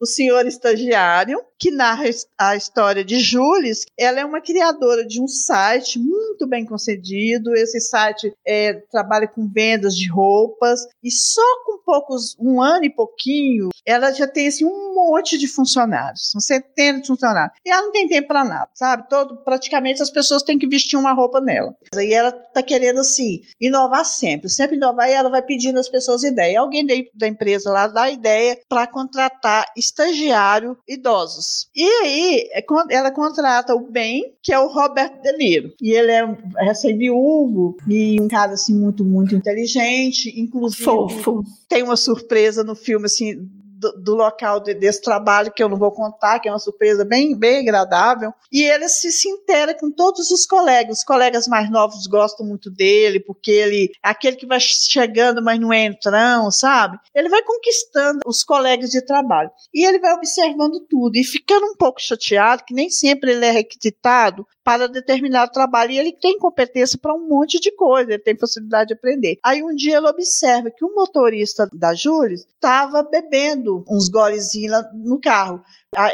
o 0.00 0.06
Senhor 0.06 0.46
Estagiário, 0.46 1.38
que 1.58 1.70
narra 1.70 2.04
a 2.38 2.56
história 2.56 3.04
de 3.04 3.20
Jules. 3.20 3.84
Ela 3.98 4.20
é 4.20 4.24
uma 4.24 4.40
criadora 4.40 5.06
de 5.06 5.20
um 5.20 5.28
site 5.28 5.98
muito 5.98 6.46
bem 6.46 6.64
concedido. 6.64 7.54
Esse 7.54 7.78
site 7.78 8.32
é, 8.46 8.72
trabalha 8.90 9.28
com 9.28 9.46
vendas 9.46 9.94
de 9.94 10.08
roupas 10.08 10.80
e 11.02 11.10
só 11.10 11.42
com 11.66 11.78
poucos, 11.84 12.34
um 12.40 12.62
ano 12.62 12.86
e 12.86 12.90
pouquinho, 12.90 13.68
ela 13.84 14.12
já 14.12 14.26
tem 14.26 14.48
assim, 14.48 14.64
um 14.64 14.94
monte 14.94 15.36
de 15.36 15.46
funcionários, 15.46 16.32
centenas 16.40 17.02
de 17.02 17.08
funcionários. 17.08 17.56
E 17.64 17.70
ela 17.70 17.82
não 17.82 17.92
tem 17.92 18.08
tempo 18.08 18.28
para 18.28 18.44
nada, 18.44 18.70
sabe? 18.74 19.08
Todo, 19.08 19.36
praticamente 19.44 20.02
as 20.02 20.10
pessoas 20.10 20.42
têm 20.42 20.58
que 20.58 20.66
vestir 20.66 20.96
uma 20.96 21.12
roupa 21.12 21.40
nela. 21.40 21.76
E 21.94 22.14
ela 22.14 22.30
está 22.30 22.62
querendo, 22.62 23.00
assim, 23.00 23.42
inovar 23.60 24.04
sempre, 24.04 24.48
sempre 24.48 24.76
inovar 24.76 25.01
e 25.08 25.12
ela 25.12 25.30
vai 25.30 25.42
pedindo 25.42 25.78
às 25.78 25.88
pessoas 25.88 26.22
ideia. 26.22 26.60
Alguém 26.60 26.86
da 27.14 27.26
empresa 27.26 27.70
lá 27.70 27.86
dá 27.86 28.10
ideia 28.10 28.58
para 28.68 28.86
contratar 28.86 29.66
estagiário 29.76 30.76
idosos. 30.88 31.68
E 31.74 31.84
aí 31.84 32.48
é 32.52 32.64
ela 32.90 33.10
contrata 33.10 33.74
o 33.74 33.90
Ben, 33.90 34.22
que 34.42 34.52
é 34.52 34.58
o 34.58 34.68
Roberto 34.68 35.20
De 35.22 35.32
Niro. 35.36 35.72
E 35.80 35.92
ele 35.92 36.12
é 36.12 36.24
recém-viúvo 36.64 37.76
e 37.88 38.20
um 38.20 38.28
cara, 38.28 38.52
assim, 38.52 38.74
muito, 38.74 39.04
muito 39.04 39.34
inteligente, 39.34 40.32
inclusive... 40.38 40.82
Fofo. 40.82 41.42
Tem 41.68 41.82
uma 41.82 41.96
surpresa 41.96 42.62
no 42.62 42.74
filme, 42.74 43.06
assim, 43.06 43.48
do, 43.90 44.14
local 44.14 44.60
de, 44.60 44.74
desse 44.74 45.00
trabalho, 45.02 45.52
que 45.52 45.62
eu 45.62 45.68
não 45.68 45.76
vou 45.76 45.90
contar, 45.90 46.38
que 46.38 46.48
é 46.48 46.52
uma 46.52 46.58
surpresa 46.58 47.04
bem, 47.04 47.36
bem 47.36 47.60
agradável. 47.60 48.32
E 48.50 48.62
ele 48.62 48.88
se, 48.88 49.10
se 49.10 49.28
intera 49.28 49.74
com 49.74 49.90
todos 49.90 50.30
os 50.30 50.46
colegas. 50.46 50.98
Os 50.98 51.04
colegas 51.04 51.48
mais 51.48 51.70
novos 51.70 52.06
gostam 52.06 52.46
muito 52.46 52.70
dele, 52.70 53.20
porque 53.20 53.50
ele 53.50 53.92
é 54.04 54.08
aquele 54.08 54.36
que 54.36 54.46
vai 54.46 54.60
chegando, 54.60 55.42
mas 55.42 55.58
não 55.58 55.72
é 55.72 55.84
entrão, 55.84 56.50
sabe? 56.50 56.98
Ele 57.14 57.28
vai 57.28 57.42
conquistando 57.42 58.20
os 58.26 58.44
colegas 58.44 58.90
de 58.90 59.04
trabalho. 59.04 59.50
E 59.74 59.84
ele 59.84 59.98
vai 59.98 60.12
observando 60.12 60.80
tudo 60.88 61.16
e 61.16 61.24
ficando 61.24 61.66
um 61.66 61.76
pouco 61.76 62.00
chateado, 62.00 62.64
que 62.64 62.74
nem 62.74 62.90
sempre 62.90 63.32
ele 63.32 63.46
é 63.46 63.50
requisitado 63.50 64.46
para 64.64 64.88
determinado 64.88 65.52
trabalho 65.52 65.92
e 65.92 65.98
ele 65.98 66.12
tem 66.12 66.38
competência 66.38 66.98
para 67.00 67.14
um 67.14 67.28
monte 67.28 67.60
de 67.60 67.72
coisa, 67.72 68.12
ele 68.12 68.22
tem 68.22 68.36
facilidade 68.36 68.88
de 68.88 68.94
aprender. 68.94 69.38
Aí 69.44 69.62
um 69.62 69.74
dia 69.74 69.96
ele 69.96 70.08
observa 70.08 70.70
que 70.70 70.84
o 70.84 70.94
motorista 70.94 71.68
da 71.72 71.94
Júlia 71.94 72.34
estava 72.34 73.02
bebendo 73.02 73.84
uns 73.88 74.08
golezinhos 74.08 74.84
no 74.94 75.20
carro 75.20 75.62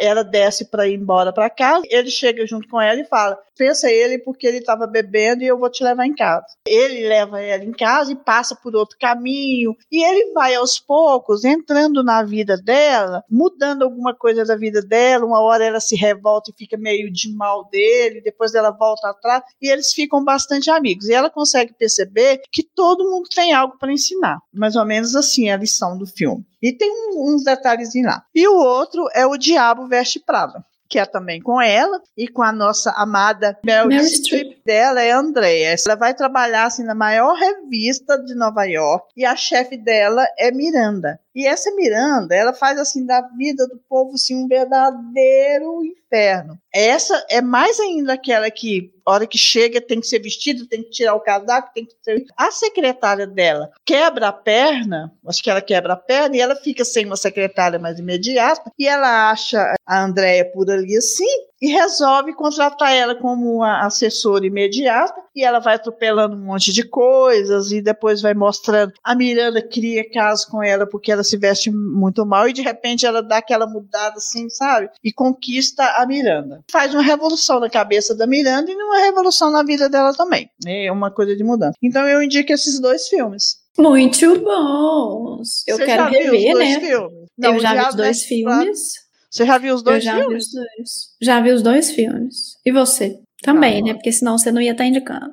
ela 0.01 0.25
desce 0.25 0.65
para 0.65 0.89
ir 0.89 0.95
embora 0.95 1.33
para 1.33 1.49
casa, 1.49 1.87
ele 1.89 2.11
chega 2.11 2.45
junto 2.45 2.69
com 2.69 2.81
ela 2.81 3.01
e 3.01 3.05
fala: 3.05 3.39
pensa 3.57 3.91
ele 3.91 4.19
porque 4.19 4.47
ele 4.47 4.59
estava 4.59 4.89
bebendo 4.89 5.43
e 5.45 5.47
eu 5.47 5.57
vou 5.57 5.71
te 5.71 5.85
levar 5.85 6.05
em 6.05 6.15
casa. 6.15 6.47
Ele 6.67 7.07
leva 7.07 7.41
ela 7.41 7.65
em 7.65 7.73
casa 7.73 8.11
e 8.11 8.17
passa 8.17 8.57
por 8.57 8.75
outro 8.75 8.97
caminho 8.99 9.77
e 9.91 10.03
ele 10.03 10.33
vai 10.33 10.57
aos 10.57 10.81
poucos 10.81 11.45
entrando 11.45 12.03
na 12.03 12.25
vida 12.25 12.57
dela, 12.57 13.23
mudando 13.31 13.83
alguma 13.83 14.15
coisa 14.15 14.45
da 14.45 14.57
vida 14.57 14.83
dela. 14.83 15.25
Uma 15.25 15.41
hora 15.41 15.65
ela 15.65 15.81
se 15.81 15.95
revolta 15.95 16.51
e 16.51 16.59
fica 16.59 16.77
meio 16.77 17.13
de 17.13 17.33
mal 17.33 17.69
dele, 17.69 18.21
depois 18.21 18.38
ela 18.55 18.71
volta 18.71 19.09
atrás 19.09 19.43
e 19.61 19.71
eles 19.71 19.93
ficam 19.93 20.25
bastante 20.25 20.71
amigos. 20.71 21.09
E 21.09 21.15
ela 21.15 21.31
consegue 21.31 21.75
perceber 21.75 22.41
que 22.51 22.63
todo 22.63 23.09
mundo 23.09 23.29
tem 23.35 23.53
algo 23.53 23.77
para 23.79 23.93
ensinar. 23.93 24.39
Mais 24.53 24.77
ou 24.77 24.85
menos 24.85 25.15
assim 25.15 25.49
é 25.49 25.55
a 25.55 25.57
lição 25.57 25.97
do 25.97 26.07
filme. 26.07 26.45
E 26.63 26.73
tem 26.73 26.91
uns 27.17 27.45
detalhezinhos 27.45 28.13
lá. 28.13 28.23
E 28.35 28.47
o 28.47 28.55
outro 28.55 29.09
é 29.15 29.27
o 29.27 29.37
Diabo 29.37 29.87
Veste 29.87 30.21
Prada 30.21 30.65
que 30.89 30.99
é 30.99 31.05
também 31.05 31.41
com 31.41 31.61
ela 31.61 32.01
e 32.17 32.27
com 32.27 32.43
a 32.43 32.51
nossa 32.51 32.91
amada 32.93 33.59
Meryl, 33.63 34.03
Streep 34.05 34.63
dela 34.65 35.03
é 35.03 35.13
a 35.13 35.19
Andrea. 35.19 35.77
Ela 35.87 35.97
vai 35.97 36.15
trabalhar 36.15 36.65
assim 36.65 36.83
na 36.83 36.95
maior 36.95 37.35
revista 37.35 38.17
de 38.17 38.35
Nova 38.35 38.65
York 38.65 39.07
e 39.17 39.25
a 39.25 39.37
chefe 39.37 39.77
dela 39.77 40.27
é 40.39 40.51
Miranda. 40.51 41.21
E 41.39 41.47
essa 41.47 41.73
Miranda, 41.73 42.35
ela 42.35 42.53
faz 42.53 42.81
assim 42.81 43.07
da 43.07 43.21
vida 43.37 43.65
do 43.69 43.79
povo 43.89 44.15
assim 44.15 44.35
um 44.35 44.49
verdadeiro 44.49 45.85
inferno. 45.85 46.59
Essa 46.75 47.25
é 47.31 47.41
mais 47.41 47.79
ainda 47.79 48.15
aquela 48.15 48.51
que, 48.51 48.93
hora 49.07 49.25
que 49.25 49.39
chega, 49.39 49.81
tem 49.81 50.01
que 50.01 50.09
ser 50.09 50.19
vestida, 50.19 50.67
tem 50.69 50.83
que 50.83 50.91
tirar 50.91 51.15
o 51.15 51.21
casaco, 51.21 51.71
tem 51.73 51.87
que 51.87 51.95
ser. 52.03 52.25
A 52.37 52.51
secretária 52.51 53.25
dela 53.25 53.71
quebra 53.87 54.27
a 54.27 54.33
perna, 54.33 55.13
acho 55.29 55.41
que 55.41 55.49
ela 55.49 55.63
quebra 55.63 55.93
a 55.93 55.97
perna, 55.97 56.37
e 56.37 56.41
ela 56.41 56.57
fica 56.57 56.85
sem 56.85 57.07
uma 57.07 57.17
secretária 57.17 57.79
mais 57.79 58.01
imediata, 58.01 58.73
e 58.77 58.89
ela 58.89 59.31
acha 59.31 59.75
a 59.87 60.03
Andréia 60.03 60.45
por 60.45 60.69
ali 60.69 60.97
assim, 60.97 61.49
e 61.61 61.69
resolve 61.69 62.35
contratar 62.35 62.93
ela 62.95 63.15
como 63.17 63.57
uma 63.57 63.85
assessora 63.85 64.47
imediata 64.47 65.21
e 65.35 65.45
ela 65.45 65.59
vai 65.59 65.75
atropelando 65.75 66.37
um 66.37 66.45
monte 66.45 66.73
de 66.73 66.85
coisas 66.85 67.73
e 67.73 67.83
depois 67.83 68.23
vai 68.23 68.33
mostrando 68.33 68.93
a 69.03 69.15
Miranda 69.15 69.61
cria 69.61 70.09
caso 70.09 70.49
com 70.49 70.63
ela 70.63 70.87
porque 70.87 71.11
ela 71.11 71.25
se 71.29 71.37
veste 71.37 71.71
muito 71.71 72.25
mal 72.27 72.49
e 72.49 72.53
de 72.53 72.63
repente 72.63 73.05
ela 73.07 73.23
dá 73.23 73.39
aquela 73.39 73.67
mudada 73.67 74.17
assim, 74.17 74.49
sabe? 74.49 74.89
E 75.05 75.13
conquista 75.13 75.85
a 75.97 76.07
Miranda. 76.07 76.63
Faz 76.71 76.93
uma 76.95 77.03
revolução 77.03 77.61
na 77.61 77.69
cabeça 77.71 78.15
da 78.15 78.27
Miranda 78.27 78.71
e 78.71 78.75
uma 78.75 78.99
revolução 78.99 79.51
na 79.51 79.63
vida 79.63 79.89
dela 79.89 80.13
também. 80.15 80.49
É 80.67 80.91
uma 80.91 81.11
coisa 81.11 81.37
de 81.37 81.45
mudança. 81.45 81.75
Então 81.83 82.07
eu 82.09 82.23
indico 82.23 82.53
esses 82.53 82.81
dois 82.81 83.09
filmes. 83.09 83.57
Muito 83.79 84.41
bons. 84.41 85.63
Eu 85.67 85.77
Você 85.77 85.85
quero 85.87 86.05
já 86.05 86.11
viu 86.11 86.19
os 86.21 86.39
rever, 86.39 86.53
dois 86.55 86.69
né? 86.75 86.81
filmes? 86.81 87.29
eu 87.41 87.53
o 87.55 87.59
já 87.61 87.75
vi 87.75 87.89
os 87.89 87.95
dois 87.95 88.23
filmes. 88.25 88.79
Você 89.31 89.45
já 89.47 89.59
viu 89.59 89.75
os 89.75 89.81
Eu 89.81 89.85
dois 89.85 90.05
já 90.05 90.15
vi 90.15 90.21
filmes? 90.23 90.45
os 90.47 90.53
dois. 90.53 90.91
Já 91.21 91.41
vi 91.41 91.51
os 91.53 91.63
dois 91.63 91.91
filmes. 91.91 92.35
E 92.65 92.73
você? 92.73 93.19
Também, 93.43 93.81
Ah, 93.81 93.85
né? 93.85 93.95
Porque 93.95 94.11
senão 94.11 94.37
você 94.39 94.51
não 94.51 94.61
ia 94.61 94.73
estar 94.73 94.85
indicando. 94.85 95.33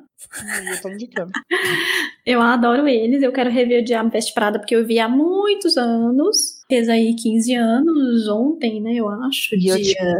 Eu 0.70 0.82
tô 0.82 0.88
indicando. 0.88 1.30
Eu 2.26 2.42
adoro 2.42 2.88
eles. 2.88 3.22
Eu 3.22 3.30
quero 3.30 3.50
rever 3.50 3.82
o 3.82 3.84
Diabo 3.84 4.10
Veste 4.10 4.34
Prada 4.34 4.58
porque 4.58 4.74
eu 4.74 4.84
vi 4.84 4.98
há 4.98 5.08
muitos 5.08 5.76
anos. 5.76 6.56
Fez 6.68 6.88
aí 6.88 7.14
15 7.14 7.54
anos 7.54 8.28
ontem, 8.28 8.80
né? 8.80 8.94
Eu 8.94 9.08
acho. 9.08 9.56
Dia... 9.56 9.76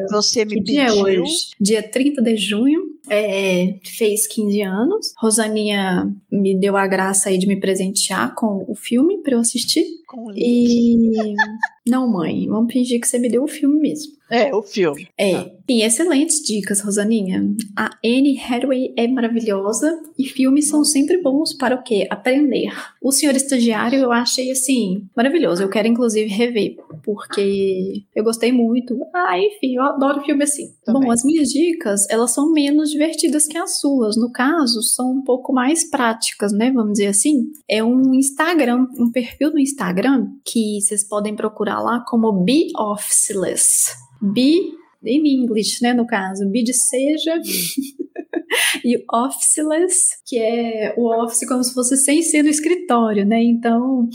você 0.08 0.44
me 0.44 0.62
dia 0.62 0.84
é 0.84 0.86
pediu. 0.86 1.02
hoje? 1.02 1.50
Dia 1.60 1.82
30 1.82 2.22
de 2.22 2.36
junho. 2.36 2.82
É, 3.10 3.74
fez 3.84 4.28
15 4.28 4.62
anos. 4.62 5.14
Rosaninha 5.18 6.08
me 6.30 6.56
deu 6.56 6.76
a 6.76 6.86
graça 6.86 7.28
aí 7.28 7.38
de 7.38 7.46
me 7.48 7.58
presentear 7.58 8.32
com 8.36 8.64
o 8.68 8.76
filme 8.76 9.18
pra 9.18 9.34
eu 9.34 9.40
assistir. 9.40 9.84
com 10.06 10.26
o 10.26 10.30
link. 10.30 10.44
E. 10.46 11.34
Não, 11.84 12.08
mãe, 12.08 12.46
vamos 12.46 12.72
fingir 12.72 13.00
que 13.00 13.08
você 13.08 13.18
me 13.18 13.28
deu 13.28 13.42
o 13.42 13.48
filme 13.48 13.80
mesmo. 13.80 14.12
É, 14.30 14.54
o 14.54 14.62
filme. 14.62 15.08
É, 15.18 15.55
tem 15.66 15.82
excelentes 15.82 16.40
dicas, 16.40 16.80
Rosaninha. 16.80 17.42
A 17.76 17.90
Anne 18.04 18.40
Hathaway 18.40 18.94
é 18.96 19.08
maravilhosa 19.08 20.00
e 20.16 20.24
filmes 20.24 20.68
são 20.68 20.84
sempre 20.84 21.20
bons 21.20 21.52
para 21.54 21.74
o 21.74 21.82
quê? 21.82 22.06
Aprender. 22.08 22.72
O 23.02 23.10
Senhor 23.10 23.34
Estagiário 23.34 23.98
eu 23.98 24.12
achei, 24.12 24.50
assim, 24.50 25.08
maravilhoso. 25.16 25.62
Eu 25.62 25.68
quero, 25.68 25.88
inclusive, 25.88 26.28
rever, 26.28 26.76
porque 27.02 28.04
eu 28.14 28.22
gostei 28.22 28.52
muito. 28.52 28.96
Ah, 29.12 29.38
enfim, 29.38 29.74
eu 29.76 29.82
adoro 29.82 30.22
filme 30.22 30.44
assim. 30.44 30.72
Também. 30.84 31.02
Bom, 31.02 31.10
as 31.10 31.24
minhas 31.24 31.48
dicas, 31.48 32.08
elas 32.08 32.32
são 32.32 32.52
menos 32.52 32.90
divertidas 32.90 33.46
que 33.46 33.58
as 33.58 33.80
suas. 33.80 34.16
No 34.16 34.30
caso, 34.30 34.82
são 34.82 35.10
um 35.10 35.22
pouco 35.22 35.52
mais 35.52 35.88
práticas, 35.90 36.52
né? 36.52 36.70
Vamos 36.70 36.92
dizer 36.92 37.08
assim. 37.08 37.50
É 37.68 37.82
um 37.82 38.14
Instagram, 38.14 38.86
um 38.98 39.10
perfil 39.10 39.50
no 39.50 39.58
Instagram 39.58 40.28
que 40.44 40.80
vocês 40.80 41.02
podem 41.02 41.34
procurar 41.34 41.80
lá 41.80 42.04
como 42.06 42.44
Be 42.44 42.68
Officeless. 42.76 43.94
Be 44.22 44.76
em 45.04 45.42
inglês, 45.42 45.78
né, 45.80 45.92
no 45.92 46.06
caso, 46.06 46.48
be 46.48 46.62
de 46.62 46.72
seja 46.72 47.40
e 48.84 49.04
officeless, 49.12 50.16
que 50.26 50.38
é 50.38 50.94
o 50.96 51.06
office 51.22 51.46
como 51.46 51.62
se 51.62 51.74
fosse 51.74 51.96
sem 51.96 52.22
ser 52.22 52.42
no 52.42 52.48
escritório, 52.48 53.24
né? 53.24 53.42
Então, 53.42 54.08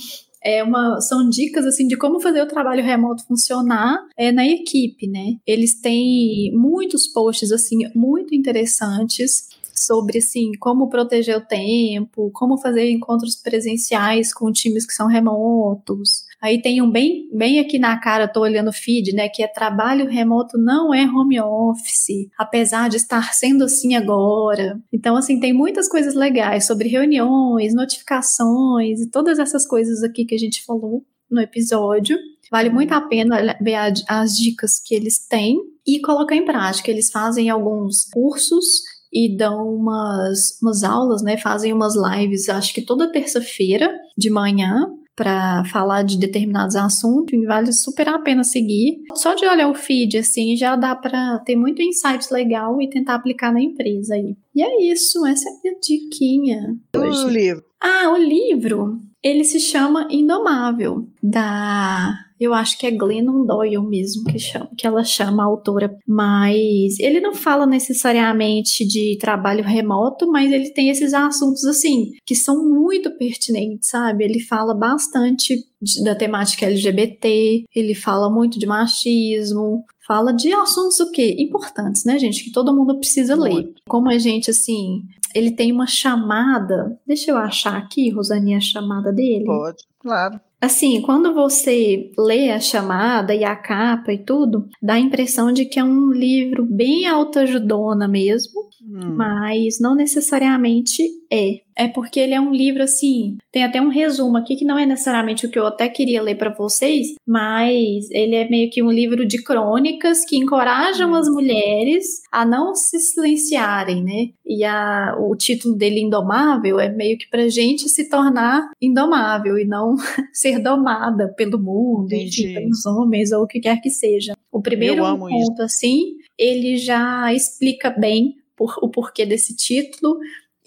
é 0.43 0.63
uma, 0.63 0.99
são 1.01 1.29
dicas 1.29 1.65
assim 1.65 1.87
de 1.87 1.95
como 1.95 2.19
fazer 2.19 2.41
o 2.41 2.47
trabalho 2.47 2.83
remoto 2.83 3.25
funcionar 3.25 3.97
é, 4.17 4.31
na 4.31 4.47
equipe, 4.47 5.07
né? 5.07 5.35
Eles 5.45 5.79
têm 5.79 6.51
muitos 6.53 7.07
posts 7.07 7.51
assim 7.51 7.79
muito 7.93 8.33
interessantes 8.33 9.49
sobre 9.73 10.19
assim 10.19 10.51
como 10.59 10.89
proteger 10.89 11.37
o 11.37 11.45
tempo, 11.45 12.31
como 12.33 12.57
fazer 12.57 12.89
encontros 12.89 13.35
presenciais 13.35 14.33
com 14.33 14.51
times 14.51 14.85
que 14.85 14.93
são 14.93 15.07
remotos. 15.07 16.25
Aí 16.41 16.61
tem 16.61 16.81
um 16.81 16.89
bem, 16.89 17.29
bem 17.31 17.59
aqui 17.59 17.77
na 17.77 17.97
cara, 17.99 18.27
tô 18.27 18.41
olhando 18.41 18.69
o 18.69 18.73
feed, 18.73 19.13
né, 19.13 19.29
que 19.29 19.43
é 19.43 19.47
trabalho 19.47 20.07
remoto 20.07 20.57
não 20.57 20.93
é 20.93 21.05
home 21.05 21.39
office, 21.39 22.29
apesar 22.37 22.89
de 22.89 22.97
estar 22.97 23.33
sendo 23.33 23.63
assim 23.63 23.95
agora. 23.95 24.81
Então 24.91 25.15
assim, 25.15 25.39
tem 25.39 25.53
muitas 25.53 25.87
coisas 25.87 26.15
legais 26.15 26.65
sobre 26.65 26.89
reuniões, 26.89 27.75
notificações 27.75 29.01
e 29.01 29.09
todas 29.09 29.37
essas 29.37 29.67
coisas 29.67 30.03
aqui 30.03 30.25
que 30.25 30.35
a 30.35 30.39
gente 30.39 30.63
falou 30.65 31.05
no 31.29 31.39
episódio. 31.39 32.17
Vale 32.51 32.69
muito 32.69 32.91
a 32.93 33.01
pena 33.01 33.57
ver 33.61 33.75
as 34.07 34.35
dicas 34.35 34.79
que 34.79 34.93
eles 34.93 35.19
têm 35.25 35.57
e 35.87 36.01
colocar 36.01 36.35
em 36.35 36.43
prática. 36.43 36.91
Eles 36.91 37.09
fazem 37.09 37.49
alguns 37.49 38.05
cursos 38.11 38.81
e 39.11 39.35
dão 39.35 39.73
umas, 39.75 40.57
umas 40.61 40.83
aulas, 40.83 41.21
né? 41.21 41.37
Fazem 41.37 41.73
umas 41.73 41.93
lives, 41.95 42.49
acho 42.49 42.73
que 42.73 42.81
toda 42.81 43.11
terça-feira 43.11 43.91
de 44.17 44.29
manhã, 44.29 44.89
para 45.21 45.63
falar 45.65 46.01
de 46.01 46.17
determinados 46.17 46.75
assuntos, 46.75 47.31
e 47.31 47.45
vale 47.45 47.71
super 47.71 48.09
a 48.09 48.17
pena 48.17 48.43
seguir. 48.43 49.03
Só 49.13 49.35
de 49.35 49.45
olhar 49.45 49.69
o 49.69 49.75
feed, 49.75 50.17
assim, 50.17 50.57
já 50.57 50.75
dá 50.75 50.95
para 50.95 51.37
ter 51.45 51.55
muito 51.55 51.79
insight 51.79 52.25
legal 52.33 52.81
e 52.81 52.89
tentar 52.89 53.13
aplicar 53.13 53.53
na 53.53 53.61
empresa 53.61 54.15
aí. 54.15 54.35
E 54.55 54.63
é 54.63 54.91
isso, 54.91 55.23
essa 55.27 55.47
é 55.47 55.51
a 55.51 55.55
minha 55.63 55.75
diquinha 55.79 56.75
O 56.95 57.29
livro. 57.29 57.63
Ah, 57.79 58.11
o 58.11 58.17
livro, 58.17 58.99
ele 59.21 59.43
se 59.43 59.59
chama 59.59 60.07
Indomável, 60.09 61.07
da, 61.21 62.17
eu 62.41 62.53
acho 62.53 62.77
que 62.77 62.87
é 62.87 62.91
Glennon 62.91 63.45
Doyle 63.45 63.81
mesmo 63.87 64.23
que, 64.25 64.39
chama, 64.39 64.69
que 64.77 64.85
ela 64.87 65.03
chama 65.03 65.43
a 65.43 65.45
autora, 65.45 65.95
mas 66.07 66.99
ele 66.99 67.19
não 67.21 67.33
fala 67.33 67.65
necessariamente 67.65 68.85
de 68.85 69.17
trabalho 69.19 69.63
remoto, 69.63 70.29
mas 70.31 70.51
ele 70.51 70.69
tem 70.71 70.89
esses 70.89 71.13
assuntos 71.13 71.63
assim, 71.65 72.11
que 72.25 72.35
são 72.35 72.67
muito 72.69 73.11
pertinentes, 73.17 73.89
sabe? 73.89 74.23
Ele 74.23 74.39
fala 74.39 74.73
bastante 74.73 75.55
de- 75.81 76.03
da 76.03 76.15
temática 76.15 76.65
LGBT, 76.65 77.63
ele 77.75 77.93
fala 77.95 78.29
muito 78.29 78.59
de 78.59 78.65
machismo, 78.65 79.83
fala 80.07 80.31
de 80.33 80.51
assuntos 80.53 80.99
o 80.99 81.11
quê? 81.11 81.35
Importantes, 81.39 82.03
né, 82.05 82.17
gente? 82.19 82.43
Que 82.43 82.51
todo 82.51 82.75
mundo 82.75 82.97
precisa 82.97 83.35
ler. 83.35 83.71
Como 83.87 84.09
a 84.09 84.17
gente, 84.17 84.49
assim, 84.51 85.01
ele 85.33 85.51
tem 85.51 85.71
uma 85.71 85.87
chamada. 85.87 86.99
Deixa 87.07 87.31
eu 87.31 87.37
achar 87.37 87.77
aqui, 87.77 88.09
Rosaninha, 88.09 88.57
a 88.57 88.61
chamada 88.61 89.11
dele. 89.13 89.45
Pode, 89.45 89.83
claro. 89.99 90.39
Assim, 90.61 91.01
quando 91.01 91.33
você 91.33 92.11
lê 92.17 92.51
a 92.51 92.59
chamada 92.59 93.33
e 93.33 93.43
a 93.43 93.55
capa 93.55 94.13
e 94.13 94.19
tudo, 94.23 94.67
dá 94.81 94.93
a 94.93 94.99
impressão 94.99 95.51
de 95.51 95.65
que 95.65 95.79
é 95.79 95.83
um 95.83 96.11
livro 96.11 96.63
bem 96.63 97.07
autoajudona 97.07 98.07
mesmo, 98.07 98.69
Hum. 98.83 99.15
mas 99.15 99.79
não 99.79 99.95
necessariamente 99.95 101.01
é. 101.31 101.61
É 101.77 101.87
porque 101.87 102.19
ele 102.19 102.33
é 102.33 102.39
um 102.41 102.51
livro 102.53 102.83
assim, 102.83 103.37
tem 103.51 103.63
até 103.63 103.81
um 103.81 103.89
resumo 103.89 104.37
aqui 104.37 104.55
que 104.55 104.65
não 104.65 104.77
é 104.77 104.85
necessariamente 104.85 105.45
o 105.45 105.49
que 105.49 105.57
eu 105.57 105.65
até 105.65 105.87
queria 105.89 106.21
ler 106.21 106.35
para 106.35 106.53
vocês, 106.53 107.07
mas 107.27 108.09
ele 108.11 108.35
é 108.35 108.49
meio 108.49 108.69
que 108.69 108.83
um 108.83 108.91
livro 108.91 109.25
de 109.25 109.41
crônicas 109.43 110.25
que 110.25 110.37
encorajam 110.37 111.13
as 111.15 111.27
mulheres 111.29 112.21
a 112.31 112.45
não 112.45 112.75
se 112.75 112.99
silenciarem, 112.99 114.03
né? 114.03 114.29
E 114.45 114.63
a, 114.63 115.15
o 115.19 115.35
título 115.35 115.75
dele 115.75 116.01
Indomável 116.01 116.79
é 116.79 116.89
meio 116.89 117.17
que 117.17 117.29
pra 117.29 117.47
gente 117.47 117.87
se 117.89 118.09
tornar 118.09 118.69
indomável 118.81 119.57
e 119.57 119.65
não 119.65 119.95
ser 120.33 120.59
domada 120.59 121.29
pelo 121.37 121.57
mundo, 121.59 122.13
enfim, 122.13 122.53
pelos 122.55 122.85
homens 122.85 123.31
ou 123.31 123.43
o 123.43 123.47
que 123.47 123.59
quer 123.59 123.79
que 123.81 123.89
seja. 123.89 124.33
O 124.51 124.61
primeiro 124.61 125.03
amo 125.05 125.29
isso. 125.29 125.47
ponto 125.47 125.61
assim, 125.63 126.15
ele 126.37 126.77
já 126.77 127.33
explica 127.33 127.89
bem 127.89 128.35
por- 128.55 128.77
o 128.81 128.89
porquê 128.89 129.25
desse 129.25 129.55
título 129.55 130.17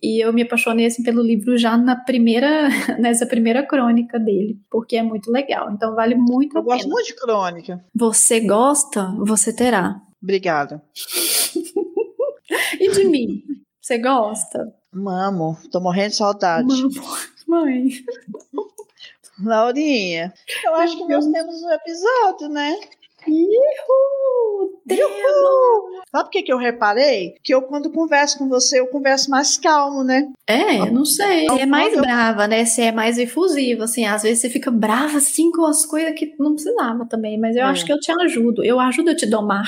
e 0.05 0.21
eu 0.25 0.33
me 0.33 0.43
apaixonei 0.43 0.87
assim, 0.87 1.03
pelo 1.03 1.23
livro 1.23 1.57
já 1.57 1.77
na 1.77 1.97
primeira, 1.97 2.69
nessa 3.01 3.25
primeira 3.27 3.65
crônica 3.67 4.19
dele, 4.19 4.59
porque 4.71 4.97
é 4.97 5.03
muito 5.03 5.31
legal. 5.31 5.71
Então 5.71 5.95
vale 5.95 6.15
muito 6.15 6.57
Eu 6.57 6.61
a 6.61 6.65
gosto 6.65 6.83
pena. 6.83 6.93
muito 6.95 7.07
de 7.07 7.15
crônica. 7.15 7.85
Você 7.95 8.41
gosta, 8.41 9.15
você 9.19 9.55
terá. 9.55 10.01
Obrigada. 10.23 10.83
E 12.79 12.91
de 12.91 13.05
mim? 13.05 13.43
Você 13.81 13.97
gosta? 13.99 14.73
Mamo, 14.93 15.57
tô 15.73 15.81
morrendo 15.81 16.11
de 16.11 16.17
saudade. 16.17 16.67
Mamo. 16.69 16.91
Mãe. 17.49 17.89
Laurinha, 19.43 20.33
eu 20.65 20.75
acho 20.75 20.97
que 20.97 21.09
nós 21.13 21.27
temos 21.27 21.63
um 21.63 21.71
episódio, 21.71 22.49
né? 22.49 22.79
Uhul! 23.27 24.81
Temos! 24.87 26.05
Sabe 26.11 26.29
o 26.29 26.31
que, 26.31 26.43
que 26.43 26.53
eu 26.53 26.59
reparei? 26.59 27.35
Que 27.43 27.55
eu, 27.55 27.63
quando 27.63 27.91
converso 27.91 28.39
com 28.39 28.49
você, 28.49 28.79
eu 28.81 28.87
converso 28.87 29.31
mais 29.31 29.57
calmo, 29.57 30.05
né? 30.05 30.29
É, 30.47 30.91
não 30.91 31.05
sei. 31.05 31.47
Você 31.47 31.63
é 31.63 31.67
mais 31.67 31.93
Eu- 31.95 32.01
brava, 32.03 32.47
né? 32.47 32.65
Você 32.65 32.83
é 32.83 32.93
mais 32.93 33.19
efusiva, 33.19 33.85
assim. 33.85 34.05
Às 34.07 34.23
vezes 34.23 34.41
você 34.41 34.51
fica 34.51 34.71
brava, 34.71 35.19
assim, 35.19 35.51
com 35.51 35.65
as 35.65 35.85
coisas 35.85 36.13
que 36.15 36.35
não 36.39 36.55
precisava 36.55 37.07
também. 37.07 37.39
Mas 37.39 37.57
eu 37.57 37.63
É. 37.63 37.67
acho 37.67 37.85
que 37.85 37.93
eu 37.93 37.99
te 37.99 38.13
ajudo. 38.13 38.63
Eu 38.65 38.79
ajudo 38.79 39.11
a 39.11 39.17
te 39.17 39.27
domar. 39.27 39.65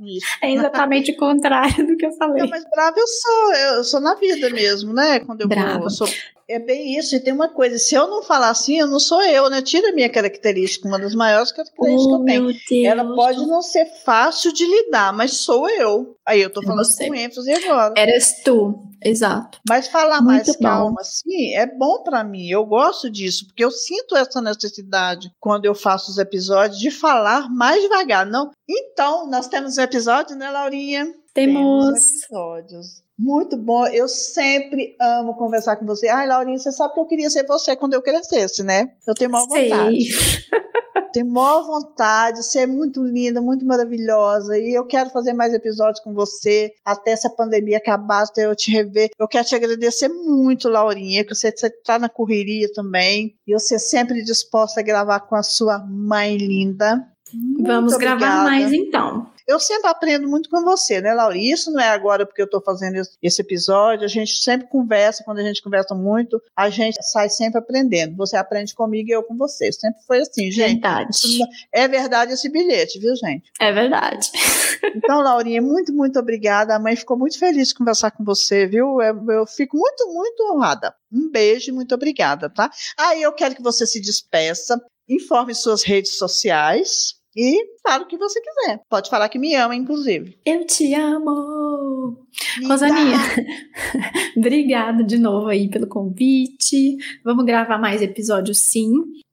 Isso. 0.00 0.26
É 0.42 0.52
exatamente 0.52 1.12
o 1.12 1.16
contrário 1.16 1.86
do 1.86 1.96
que 1.96 2.04
eu 2.06 2.12
falei. 2.12 2.42
Não, 2.42 2.48
mas 2.50 2.64
brava 2.70 2.96
eu 2.98 3.06
sou, 3.06 3.52
eu 3.54 3.84
sou 3.84 4.00
na 4.00 4.14
vida 4.14 4.50
mesmo, 4.50 4.92
né? 4.92 5.20
Quando 5.20 5.40
eu 5.42 5.48
Brava. 5.48 5.74
vou, 5.78 5.84
eu 5.84 5.90
sou. 5.90 6.06
É 6.48 6.60
bem 6.60 6.96
isso, 6.96 7.16
e 7.16 7.20
tem 7.20 7.32
uma 7.32 7.48
coisa, 7.48 7.76
se 7.76 7.94
eu 7.96 8.06
não 8.06 8.22
falar 8.22 8.50
assim, 8.50 8.78
eu 8.78 8.86
não 8.86 9.00
sou 9.00 9.20
eu, 9.22 9.50
né? 9.50 9.60
Tira 9.60 9.88
a 9.88 9.92
minha 9.92 10.08
característica, 10.08 10.86
uma 10.86 10.96
das 10.98 11.12
maiores 11.12 11.50
características 11.50 12.06
que 12.06 12.12
Oh, 12.12 12.18
eu 12.20 12.24
tenho. 12.24 12.42
meu 12.44 12.52
Deus. 12.52 12.84
Ela 12.84 13.14
pode 13.16 13.44
não 13.46 13.60
ser 13.62 13.84
fácil 14.04 14.52
de 14.52 14.64
lidar, 14.64 15.12
mas 15.12 15.32
sou 15.38 15.68
eu. 15.68 16.14
Aí 16.24 16.40
eu 16.40 16.48
tô 16.52 16.62
falando 16.62 16.84
você. 16.84 17.08
com 17.08 17.14
ênfase 17.16 17.52
agora. 17.52 17.94
Eres 17.96 18.42
tu. 18.44 18.78
Exato. 19.04 19.58
Mas 19.68 19.88
falar 19.88 20.20
Muito 20.22 20.26
mais 20.46 20.46
bom. 20.56 20.62
calma 20.62 21.00
assim 21.00 21.54
é 21.54 21.66
bom 21.66 22.02
pra 22.04 22.22
mim. 22.22 22.48
Eu 22.48 22.64
gosto 22.64 23.10
disso, 23.10 23.46
porque 23.46 23.64
eu 23.64 23.70
sinto 23.72 24.16
essa 24.16 24.40
necessidade 24.40 25.30
quando 25.40 25.64
eu 25.64 25.74
faço 25.74 26.10
os 26.12 26.18
episódios 26.18 26.78
de 26.78 26.90
falar 26.92 27.50
mais 27.50 27.82
devagar. 27.82 28.24
Não. 28.24 28.50
Então, 28.68 29.28
nós 29.28 29.48
temos 29.48 29.76
um 29.78 29.82
episódio, 29.82 30.36
né, 30.36 30.48
Laurinha? 30.50 31.12
Temos. 31.34 31.88
episódios. 32.22 33.04
Muito 33.18 33.56
bom. 33.56 33.86
Eu 33.86 34.08
sempre 34.08 34.94
amo 35.00 35.34
conversar 35.34 35.76
com 35.76 35.86
você. 35.86 36.08
Ai, 36.08 36.26
Laurinha, 36.26 36.58
você 36.58 36.70
sabe 36.70 36.94
que 36.94 37.00
eu 37.00 37.06
queria 37.06 37.30
ser 37.30 37.46
você 37.46 37.74
quando 37.74 37.94
eu 37.94 38.02
crescesse, 38.02 38.62
né? 38.62 38.90
Eu 39.06 39.14
tenho 39.14 39.30
maior 39.30 39.48
Sei. 39.48 39.68
vontade. 39.70 40.46
Tenho 41.12 41.30
maior 41.30 41.64
vontade. 41.64 42.44
Você 42.44 42.60
é 42.60 42.66
muito 42.66 43.02
linda, 43.02 43.40
muito 43.40 43.64
maravilhosa. 43.64 44.58
E 44.58 44.74
eu 44.74 44.84
quero 44.84 45.08
fazer 45.08 45.32
mais 45.32 45.54
episódios 45.54 46.00
com 46.04 46.12
você 46.12 46.74
até 46.84 47.12
essa 47.12 47.30
pandemia 47.30 47.78
acabar, 47.78 48.24
até 48.24 48.44
eu 48.44 48.54
te 48.54 48.70
rever. 48.70 49.08
Eu 49.18 49.26
quero 49.26 49.46
te 49.46 49.54
agradecer 49.54 50.10
muito, 50.10 50.68
Laurinha, 50.68 51.24
que 51.24 51.34
você 51.34 51.48
está 51.48 51.98
na 51.98 52.10
correria 52.10 52.70
também. 52.74 53.34
E 53.46 53.54
você 53.54 53.78
sempre 53.78 54.22
disposta 54.22 54.80
a 54.80 54.82
gravar 54.82 55.20
com 55.20 55.36
a 55.36 55.42
sua 55.42 55.78
mãe 55.78 56.36
linda. 56.36 57.02
Muito 57.32 57.66
Vamos 57.66 57.96
gravar 57.96 58.16
obrigada. 58.16 58.44
mais 58.44 58.72
então. 58.74 59.26
Eu 59.46 59.60
sempre 59.60 59.88
aprendo 59.88 60.28
muito 60.28 60.48
com 60.50 60.62
você, 60.64 61.00
né, 61.00 61.14
Laura? 61.14 61.36
E 61.36 61.50
Isso 61.50 61.70
não 61.70 61.80
é 61.80 61.88
agora 61.88 62.26
porque 62.26 62.40
eu 62.42 62.46
estou 62.46 62.60
fazendo 62.62 62.96
esse- 63.22 63.40
episódio, 63.42 64.04
a 64.04 64.08
gente 64.08 64.34
sempre 64.36 64.66
conversa, 64.68 65.22
quando 65.24 65.38
a 65.38 65.42
gente 65.42 65.62
conversa 65.62 65.94
muito, 65.94 66.42
a 66.56 66.68
gente 66.68 66.96
sai 67.02 67.28
sempre 67.28 67.58
aprendendo. 67.58 68.16
Você 68.16 68.36
aprende 68.36 68.74
comigo 68.74 69.08
e 69.08 69.12
eu 69.12 69.22
com 69.22 69.36
você. 69.36 69.70
Sempre 69.72 70.02
foi 70.06 70.18
assim, 70.20 70.50
gente. 70.50 70.72
Verdade. 70.80 71.38
Não- 71.38 71.46
É 71.72 71.86
verdade 71.86 72.32
esse 72.32 72.48
bilhete, 72.48 72.98
viu, 72.98 73.14
gente? 73.14 73.50
É 73.60 73.72
verdade. 73.72 74.28
Então, 74.94 75.20
Laurinha, 75.20 75.62
muito, 75.62 75.92
muito 75.92 76.18
obrigada. 76.18 76.74
A 76.74 76.78
mãe 76.78 76.96
ficou 76.96 77.16
muito 77.16 77.38
feliz 77.38 77.68
de 77.68 77.74
conversar 77.74 78.10
com 78.10 78.24
você, 78.24 78.66
viu? 78.66 79.00
Eu, 79.00 79.24
eu 79.30 79.46
fico 79.46 79.76
muito, 79.76 80.06
muito 80.12 80.42
honrada. 80.52 80.94
Um 81.12 81.30
beijo 81.30 81.70
e 81.70 81.72
muito 81.72 81.94
obrigada, 81.94 82.50
tá? 82.50 82.70
Aí 82.98 83.22
eu 83.22 83.32
quero 83.32 83.54
que 83.54 83.62
você 83.62 83.86
se 83.86 84.00
despeça, 84.00 84.80
informe 85.08 85.54
suas 85.54 85.82
redes 85.84 86.18
sociais 86.18 87.14
e 87.36 87.78
fale 87.82 88.04
o 88.04 88.06
que 88.06 88.16
você 88.16 88.40
quiser. 88.40 88.80
Pode 88.88 89.10
falar 89.10 89.28
que 89.28 89.38
me 89.38 89.54
ama, 89.54 89.76
inclusive. 89.76 90.38
Eu 90.44 90.66
te 90.66 90.94
amo. 90.94 92.26
Rosaninha, 92.66 93.18
obrigada 94.36 95.04
de 95.04 95.18
novo 95.18 95.48
aí 95.48 95.68
pelo 95.68 95.86
convite. 95.86 96.96
Vamos 97.22 97.44
gravar 97.44 97.78
mais 97.78 98.00
episódios, 98.00 98.58
sim. 98.58 98.90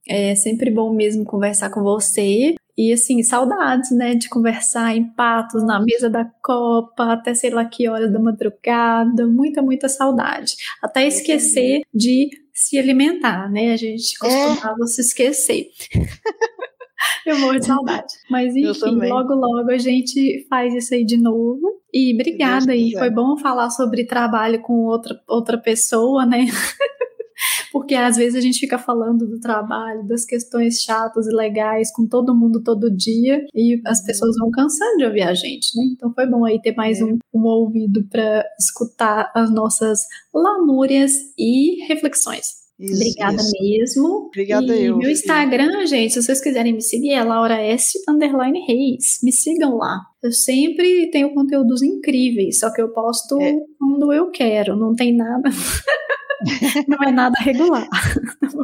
É 0.07 0.35
sempre 0.35 0.69
bom 0.69 0.93
mesmo 0.93 1.23
conversar 1.23 1.69
com 1.69 1.81
você. 1.81 2.55
E 2.77 2.91
assim, 2.91 3.21
saudades, 3.21 3.91
né, 3.91 4.15
de 4.15 4.27
conversar 4.27 4.95
em 4.95 5.05
patos 5.13 5.63
na 5.63 5.79
mesa 5.79 6.09
da 6.09 6.25
copa, 6.41 7.13
até 7.13 7.33
sei 7.33 7.51
lá 7.51 7.63
que 7.63 7.87
horas 7.87 8.11
da 8.11 8.19
madrugada, 8.19 9.27
muita, 9.27 9.61
muita 9.61 9.87
saudade. 9.87 10.55
Até 10.81 11.07
esquecer 11.07 11.83
de 11.93 12.29
se 12.51 12.77
alimentar, 12.77 13.49
né? 13.49 13.73
A 13.73 13.77
gente 13.77 14.17
costumava 14.17 14.85
se 14.87 15.01
esquecer. 15.01 15.69
Eu 17.25 17.39
morro 17.39 17.59
de 17.59 17.65
saudade. 17.65 18.13
Mas 18.29 18.55
enfim, 18.55 18.95
logo, 19.07 19.33
logo 19.33 19.71
a 19.71 19.77
gente 19.77 20.45
faz 20.49 20.73
isso 20.73 20.93
aí 20.93 21.05
de 21.05 21.17
novo. 21.17 21.81
E 21.93 22.13
obrigada 22.13 22.71
aí. 22.71 22.91
Foi 22.93 23.09
bom 23.09 23.37
falar 23.37 23.69
sobre 23.69 24.05
trabalho 24.05 24.61
com 24.61 24.73
outra, 24.85 25.19
outra 25.27 25.57
pessoa, 25.57 26.25
né? 26.25 26.45
Porque 27.71 27.95
às 27.95 28.15
vezes 28.15 28.35
a 28.35 28.41
gente 28.41 28.59
fica 28.59 28.77
falando 28.77 29.27
do 29.27 29.39
trabalho, 29.39 30.07
das 30.07 30.23
questões 30.23 30.81
chatas 30.81 31.27
e 31.27 31.31
legais 31.35 31.91
com 31.91 32.07
todo 32.07 32.35
mundo 32.35 32.63
todo 32.63 32.95
dia 32.95 33.43
e 33.53 33.81
as 33.85 33.99
Uhum. 33.99 34.05
pessoas 34.05 34.35
vão 34.39 34.51
cansando 34.51 34.97
de 34.97 35.05
ouvir 35.05 35.23
a 35.23 35.33
gente, 35.33 35.75
né? 35.75 35.83
Então 35.93 36.13
foi 36.13 36.27
bom 36.27 36.45
aí 36.45 36.61
ter 36.61 36.75
mais 36.75 36.99
É. 37.01 37.03
um, 37.03 37.17
um 37.33 37.43
ouvido 37.43 38.07
para 38.09 38.45
escutar 38.59 39.31
as 39.35 39.51
nossas 39.51 40.01
lamúrias 40.33 41.11
e 41.37 41.83
reflexões. 41.87 42.62
Isso, 42.79 42.95
Obrigada 42.95 43.35
isso. 43.41 43.51
mesmo. 43.61 44.07
Obrigada 44.27 44.75
e 44.75 44.85
eu. 44.85 44.97
meu. 44.97 45.09
Instagram, 45.09 45.85
gente, 45.85 46.13
se 46.13 46.21
vocês 46.23 46.41
quiserem 46.41 46.73
me 46.73 46.81
seguir, 46.81 47.11
é 47.11 47.23
Laura 47.23 47.55
S. 47.61 47.97
Underline 48.09 48.59
Reis. 48.65 49.19
Me 49.23 49.31
sigam 49.31 49.77
lá. 49.77 49.99
Eu 50.21 50.31
sempre 50.31 51.09
tenho 51.11 51.33
conteúdos 51.33 51.81
incríveis, 51.83 52.59
só 52.59 52.73
que 52.73 52.81
eu 52.81 52.89
posto 52.89 53.39
É. 53.41 53.55
quando 53.77 54.11
eu 54.11 54.31
quero. 54.31 54.75
Não 54.75 54.95
tem 54.95 55.15
nada. 55.15 55.49
não 56.87 56.97
é 57.07 57.11
nada 57.11 57.35
regular. 57.39 57.87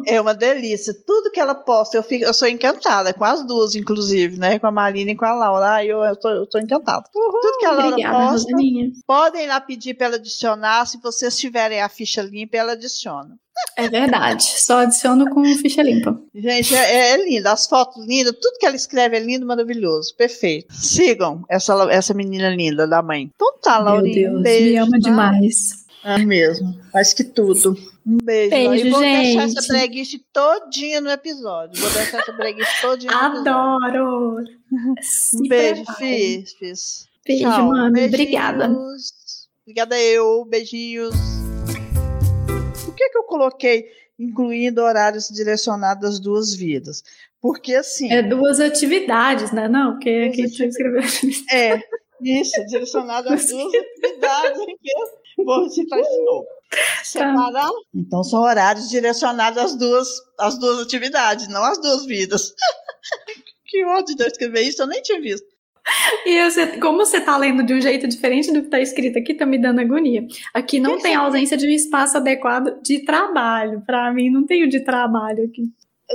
É 0.05 0.19
uma 0.19 0.33
delícia. 0.33 0.93
Tudo 1.05 1.31
que 1.31 1.39
ela 1.39 1.55
posta, 1.55 1.97
eu, 1.97 2.03
fico, 2.03 2.25
eu 2.25 2.33
sou 2.33 2.47
encantada, 2.47 3.13
com 3.13 3.23
as 3.23 3.45
duas, 3.45 3.75
inclusive, 3.75 4.37
né? 4.37 4.59
Com 4.59 4.67
a 4.67 4.71
Marina 4.71 5.11
e 5.11 5.15
com 5.15 5.25
a 5.25 5.33
Laura. 5.33 5.83
Eu, 5.85 6.03
eu, 6.03 6.15
tô, 6.15 6.29
eu 6.29 6.45
tô 6.47 6.59
encantada. 6.59 7.03
Tudo 7.11 7.57
que 7.59 7.65
a 7.65 7.71
Laura 7.71 7.89
Obrigada, 7.89 8.17
posta, 8.17 8.51
Rosaninha. 8.51 8.91
podem 9.05 9.47
lá 9.47 9.61
pedir 9.61 9.93
para 9.93 10.07
ela 10.07 10.15
adicionar. 10.15 10.85
Se 10.85 10.99
vocês 11.01 11.37
tiverem 11.37 11.81
a 11.81 11.89
ficha 11.89 12.21
limpa, 12.21 12.57
ela 12.57 12.73
adiciona. 12.73 13.37
É 13.75 13.89
verdade. 13.89 14.43
Só 14.43 14.79
adiciono 14.79 15.29
com 15.29 15.43
ficha 15.55 15.81
limpa. 15.81 16.19
Gente, 16.33 16.75
é, 16.75 17.11
é 17.11 17.17
linda. 17.23 17.51
As 17.51 17.67
fotos 17.67 18.05
lindas, 18.05 18.35
tudo 18.41 18.57
que 18.57 18.65
ela 18.65 18.75
escreve 18.75 19.17
é 19.17 19.19
lindo, 19.19 19.45
maravilhoso. 19.45 20.15
Perfeito. 20.15 20.73
Sigam 20.73 21.43
essa, 21.49 21.73
essa 21.91 22.13
menina 22.13 22.49
linda 22.49 22.87
da 22.87 23.01
mãe. 23.01 23.29
Então 23.35 23.57
tá, 23.61 23.75
Meu 23.75 23.85
Laurinha. 23.85 24.29
Deus, 24.29 24.39
um 24.39 24.41
beijo, 24.41 24.65
me 24.65 24.77
ama 24.77 24.91
tá? 24.91 24.97
demais. 24.97 25.89
É 26.03 26.17
mesmo. 26.17 26.80
Mais 26.93 27.13
que 27.13 27.23
tudo. 27.23 27.77
Um 28.05 28.17
beijo. 28.23 28.49
Beijo, 28.51 28.88
e 28.88 28.89
vou 28.89 28.99
deixar 29.01 29.47
gente. 29.47 29.57
essa 29.57 29.67
breguice 29.67 30.26
todinha 30.31 31.01
no 31.01 31.09
episódio. 31.09 31.81
Vou 31.81 31.91
deixar 31.91 32.19
essa 32.19 32.31
breguice 32.31 32.81
todinha 32.81 33.11
no 33.11 33.27
episódio. 33.27 33.51
Adoro. 33.51 34.45
Um 34.71 35.47
beijo. 35.47 35.84
Fis. 35.97 36.53
Fis. 36.53 37.07
Beijo, 37.26 37.43
Tchau. 37.43 37.67
mami. 37.67 37.93
Beijinhos. 37.93 38.13
Obrigada. 38.13 38.76
Obrigada 39.63 39.99
eu. 39.99 40.45
Beijinhos. 40.45 41.15
Por 42.85 42.95
que, 42.95 43.09
que 43.09 43.17
eu 43.17 43.23
coloquei 43.23 43.85
incluindo 44.17 44.81
horários 44.81 45.27
direcionados 45.30 46.09
às 46.09 46.19
duas 46.19 46.55
vidas? 46.55 47.03
Porque 47.41 47.76
assim. 47.76 48.11
É 48.11 48.21
duas 48.23 48.59
atividades, 48.59 49.51
né? 49.51 49.67
Não, 49.67 49.93
porque 49.93 50.30
aqui 50.30 50.47
você 50.47 50.65
escreveu. 50.65 51.01
É, 51.51 51.81
isso, 52.21 52.65
direcionado 52.67 53.30
às 53.30 53.47
duas 53.47 53.71
atividades. 53.76 54.59
Vou 55.45 55.70
citar 55.70 56.02
de 56.02 56.26
novo. 56.26 56.45
Separar. 57.03 57.70
Então, 57.94 58.24
são 58.24 58.41
horários 58.41 58.90
direcionados 58.90 59.57
às 59.61 59.76
duas, 59.76 60.07
às 60.40 60.60
duas 60.60 60.80
atividades, 60.80 61.48
não 61.48 61.64
às 61.64 61.82
duas 61.82 62.06
vidas. 62.06 62.53
que 63.66 63.84
ódio 63.86 64.16
de 64.16 64.24
eu 64.24 64.28
escrever 64.28 64.61
isso, 64.61 64.82
eu 64.82 64.88
nem 64.88 65.02
tinha 65.02 65.20
visto. 65.20 65.48
E 66.26 66.44
você, 66.49 66.68
como 66.80 66.98
você 66.99 67.20
tá 67.20 67.36
lendo 67.38 67.64
de 67.64 67.74
um 67.74 67.82
jeito 67.82 68.07
diferente 68.07 68.52
do 68.52 68.61
que 68.61 68.70
tá 68.70 68.80
escrito 68.80 69.18
aqui, 69.18 69.34
tá 69.34 69.45
me 69.45 69.60
dando 69.60 69.80
agonia. 69.80 70.28
Aqui 70.53 70.80
não 70.80 70.98
Que 70.98 71.03
tem 71.03 71.14
sim. 71.14 71.18
ausência 71.18 71.57
de 71.57 71.66
um 71.66 71.72
espaço 71.72 72.18
adequado 72.18 72.80
de 72.84 73.03
trabalho. 73.03 73.82
Pra 73.86 74.14
mim, 74.14 74.30
não 74.30 74.45
tem 74.45 74.64
o 74.64 74.70
de 74.70 74.82
trabalho 74.82 75.45
aqui. 75.45 75.64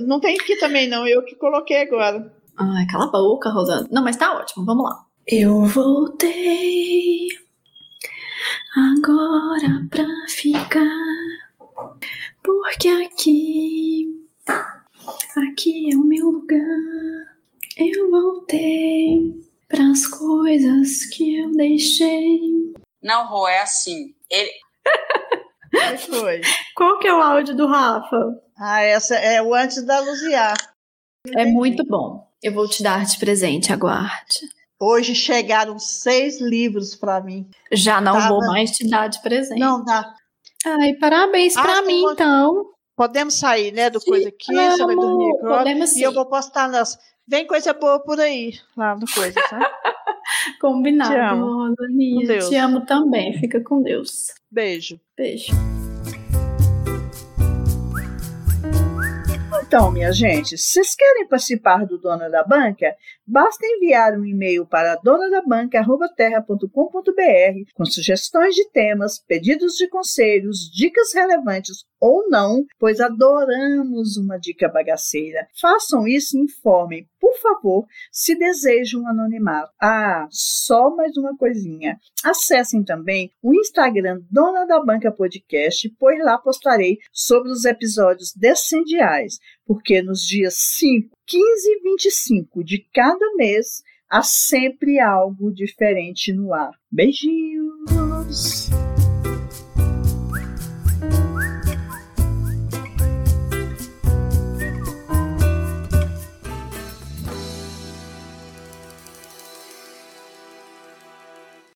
Não 0.07 0.21
tem 0.21 0.37
aqui 0.39 0.57
também, 0.59 0.89
não. 0.89 1.07
Eu 1.09 1.25
que 1.25 1.35
coloquei 1.35 1.83
agora. 1.83 2.33
Ai, 2.57 2.87
cala 2.87 3.07
a 3.07 3.11
boca, 3.11 3.51
Rosana. 3.51 3.89
Não, 3.91 4.05
mas 4.05 4.17
tá 4.17 4.33
ótimo, 4.37 4.65
vamos 4.65 4.85
lá. 4.85 4.97
Eu 5.27 5.65
voltei 5.65 7.27
agora 8.77 9.87
pra 9.91 10.07
ficar, 10.29 10.81
porque 12.43 12.89
aqui, 12.89 14.27
aqui 15.51 15.93
é 15.93 15.97
o 15.97 16.05
meu 16.05 16.31
lugar. 16.31 17.35
Eu 17.77 18.11
voltei 18.11 19.41
pras 19.69 20.07
coisas 20.07 21.07
que 21.07 21.37
eu 21.39 21.51
deixei. 21.53 22.73
Não, 23.03 23.27
Rô, 23.27 23.49
é 23.49 23.61
assim. 23.61 24.15
Ele, 24.31 24.51
foi? 25.99 26.41
Qual 26.75 26.99
que 26.99 27.09
é 27.09 27.15
o 27.15 27.21
áudio 27.21 27.57
do 27.57 27.66
Rafa? 27.66 28.41
Ah, 28.57 28.81
essa 28.83 29.16
é 29.16 29.43
o 29.43 29.55
antes 29.55 29.85
da 29.85 30.01
luziar. 30.01 30.55
É 31.35 31.45
muito 31.45 31.85
bom. 31.85 32.31
Eu 32.43 32.53
vou 32.53 32.69
te 32.69 32.83
dar 32.83 33.05
de 33.05 33.19
presente, 33.19 33.73
aguarde. 33.73 34.41
Hoje 34.85 35.15
chegaram 35.15 35.78
seis 35.78 36.40
livros 36.40 36.94
para 36.94 37.20
mim. 37.20 37.48
Já 37.73 38.01
não 38.01 38.12
Tava- 38.15 38.28
vou 38.28 38.39
mais 38.47 38.70
te 38.73 38.89
dar 38.89 39.09
de 39.09 39.20
presente. 39.23 39.59
Não 39.59 39.82
dá. 39.85 40.15
Ai, 40.66 40.94
parabéns 40.94 41.56
Ah, 41.56 41.62
pra 41.62 41.77
você 41.77 41.82
mim, 41.86 42.01
pode- 42.02 42.12
então. 42.15 42.66
Podemos 42.97 43.35
sair, 43.35 43.73
né, 43.73 43.90
do 43.90 44.01
coisa 44.01 44.28
aqui. 44.28 44.55
Você 44.55 44.85
vai 44.85 44.94
dormir 44.94 45.36
agora. 45.39 45.59
podemos 45.59 45.97
E 45.97 46.02
eu 46.02 46.11
sim. 46.11 46.15
vou 46.15 46.27
postar 46.27 46.69
nas. 46.69 46.97
Vem 47.27 47.47
coisa 47.47 47.73
boa 47.73 47.98
por 48.01 48.20
aí, 48.20 48.52
lá 48.77 48.94
no 48.94 49.06
coisa, 49.12 49.40
tá? 49.51 49.59
Combinado, 50.61 51.12
Te 51.12 51.19
amo. 51.19 51.74
Te 52.48 52.56
amo 52.56 52.85
também. 52.86 53.39
Fica 53.40 53.61
com 53.62 53.82
Deus. 53.82 54.27
Beijo. 54.51 55.01
Beijo. 55.16 55.52
Então, 59.75 59.91
minha 59.91 60.13
gente, 60.13 60.57
se 60.57 60.75
vocês 60.75 60.95
querem 60.95 61.27
participar 61.27 61.85
do 61.85 61.99
Dona 61.99 62.31
da 62.31 62.45
Banca, 62.45 62.95
basta 63.27 63.67
enviar 63.67 64.17
um 64.17 64.25
e-mail 64.25 64.65
para 64.65 64.95
donadabanca.terra.com.br 64.95 67.73
com 67.75 67.85
sugestões 67.85 68.55
de 68.55 68.71
temas, 68.71 69.19
pedidos 69.19 69.75
de 69.75 69.89
conselhos, 69.89 70.71
dicas 70.73 71.13
relevantes 71.13 71.85
ou 72.05 72.28
não, 72.28 72.66
pois 72.78 73.01
adoramos 73.01 74.18
uma 74.18 74.36
dica 74.39 74.68
bagaceira. 74.68 75.48
Façam 75.59 76.06
isso 76.06 76.36
e 76.36 76.43
informem, 76.43 77.09
por 77.18 77.35
favor, 77.39 77.86
se 78.12 78.36
desejam 78.36 79.09
anonimato. 79.09 79.72
Ah, 79.81 80.28
só 80.31 80.94
mais 80.94 81.16
uma 81.16 81.35
coisinha. 81.35 81.97
Acessem 82.22 82.85
também 82.85 83.31
o 83.43 83.55
Instagram 83.55 84.20
Dona 84.31 84.66
da 84.66 84.85
Banca 84.85 85.10
Podcast, 85.10 85.89
pois 85.98 86.22
lá 86.22 86.36
postarei 86.36 86.98
sobre 87.10 87.51
os 87.51 87.64
episódios 87.64 88.35
descendiais, 88.36 89.39
porque 89.66 90.02
nos 90.02 90.20
dias 90.26 90.56
5, 90.76 91.09
15 91.26 91.43
e 91.70 91.81
25 91.85 92.62
de 92.62 92.86
cada 92.93 93.32
mês 93.36 93.82
há 94.10 94.22
sempre 94.22 95.01
algo 95.01 95.51
diferente 95.51 96.35
no 96.35 96.52
ar. 96.52 96.72
Beijinhos! 96.93 98.68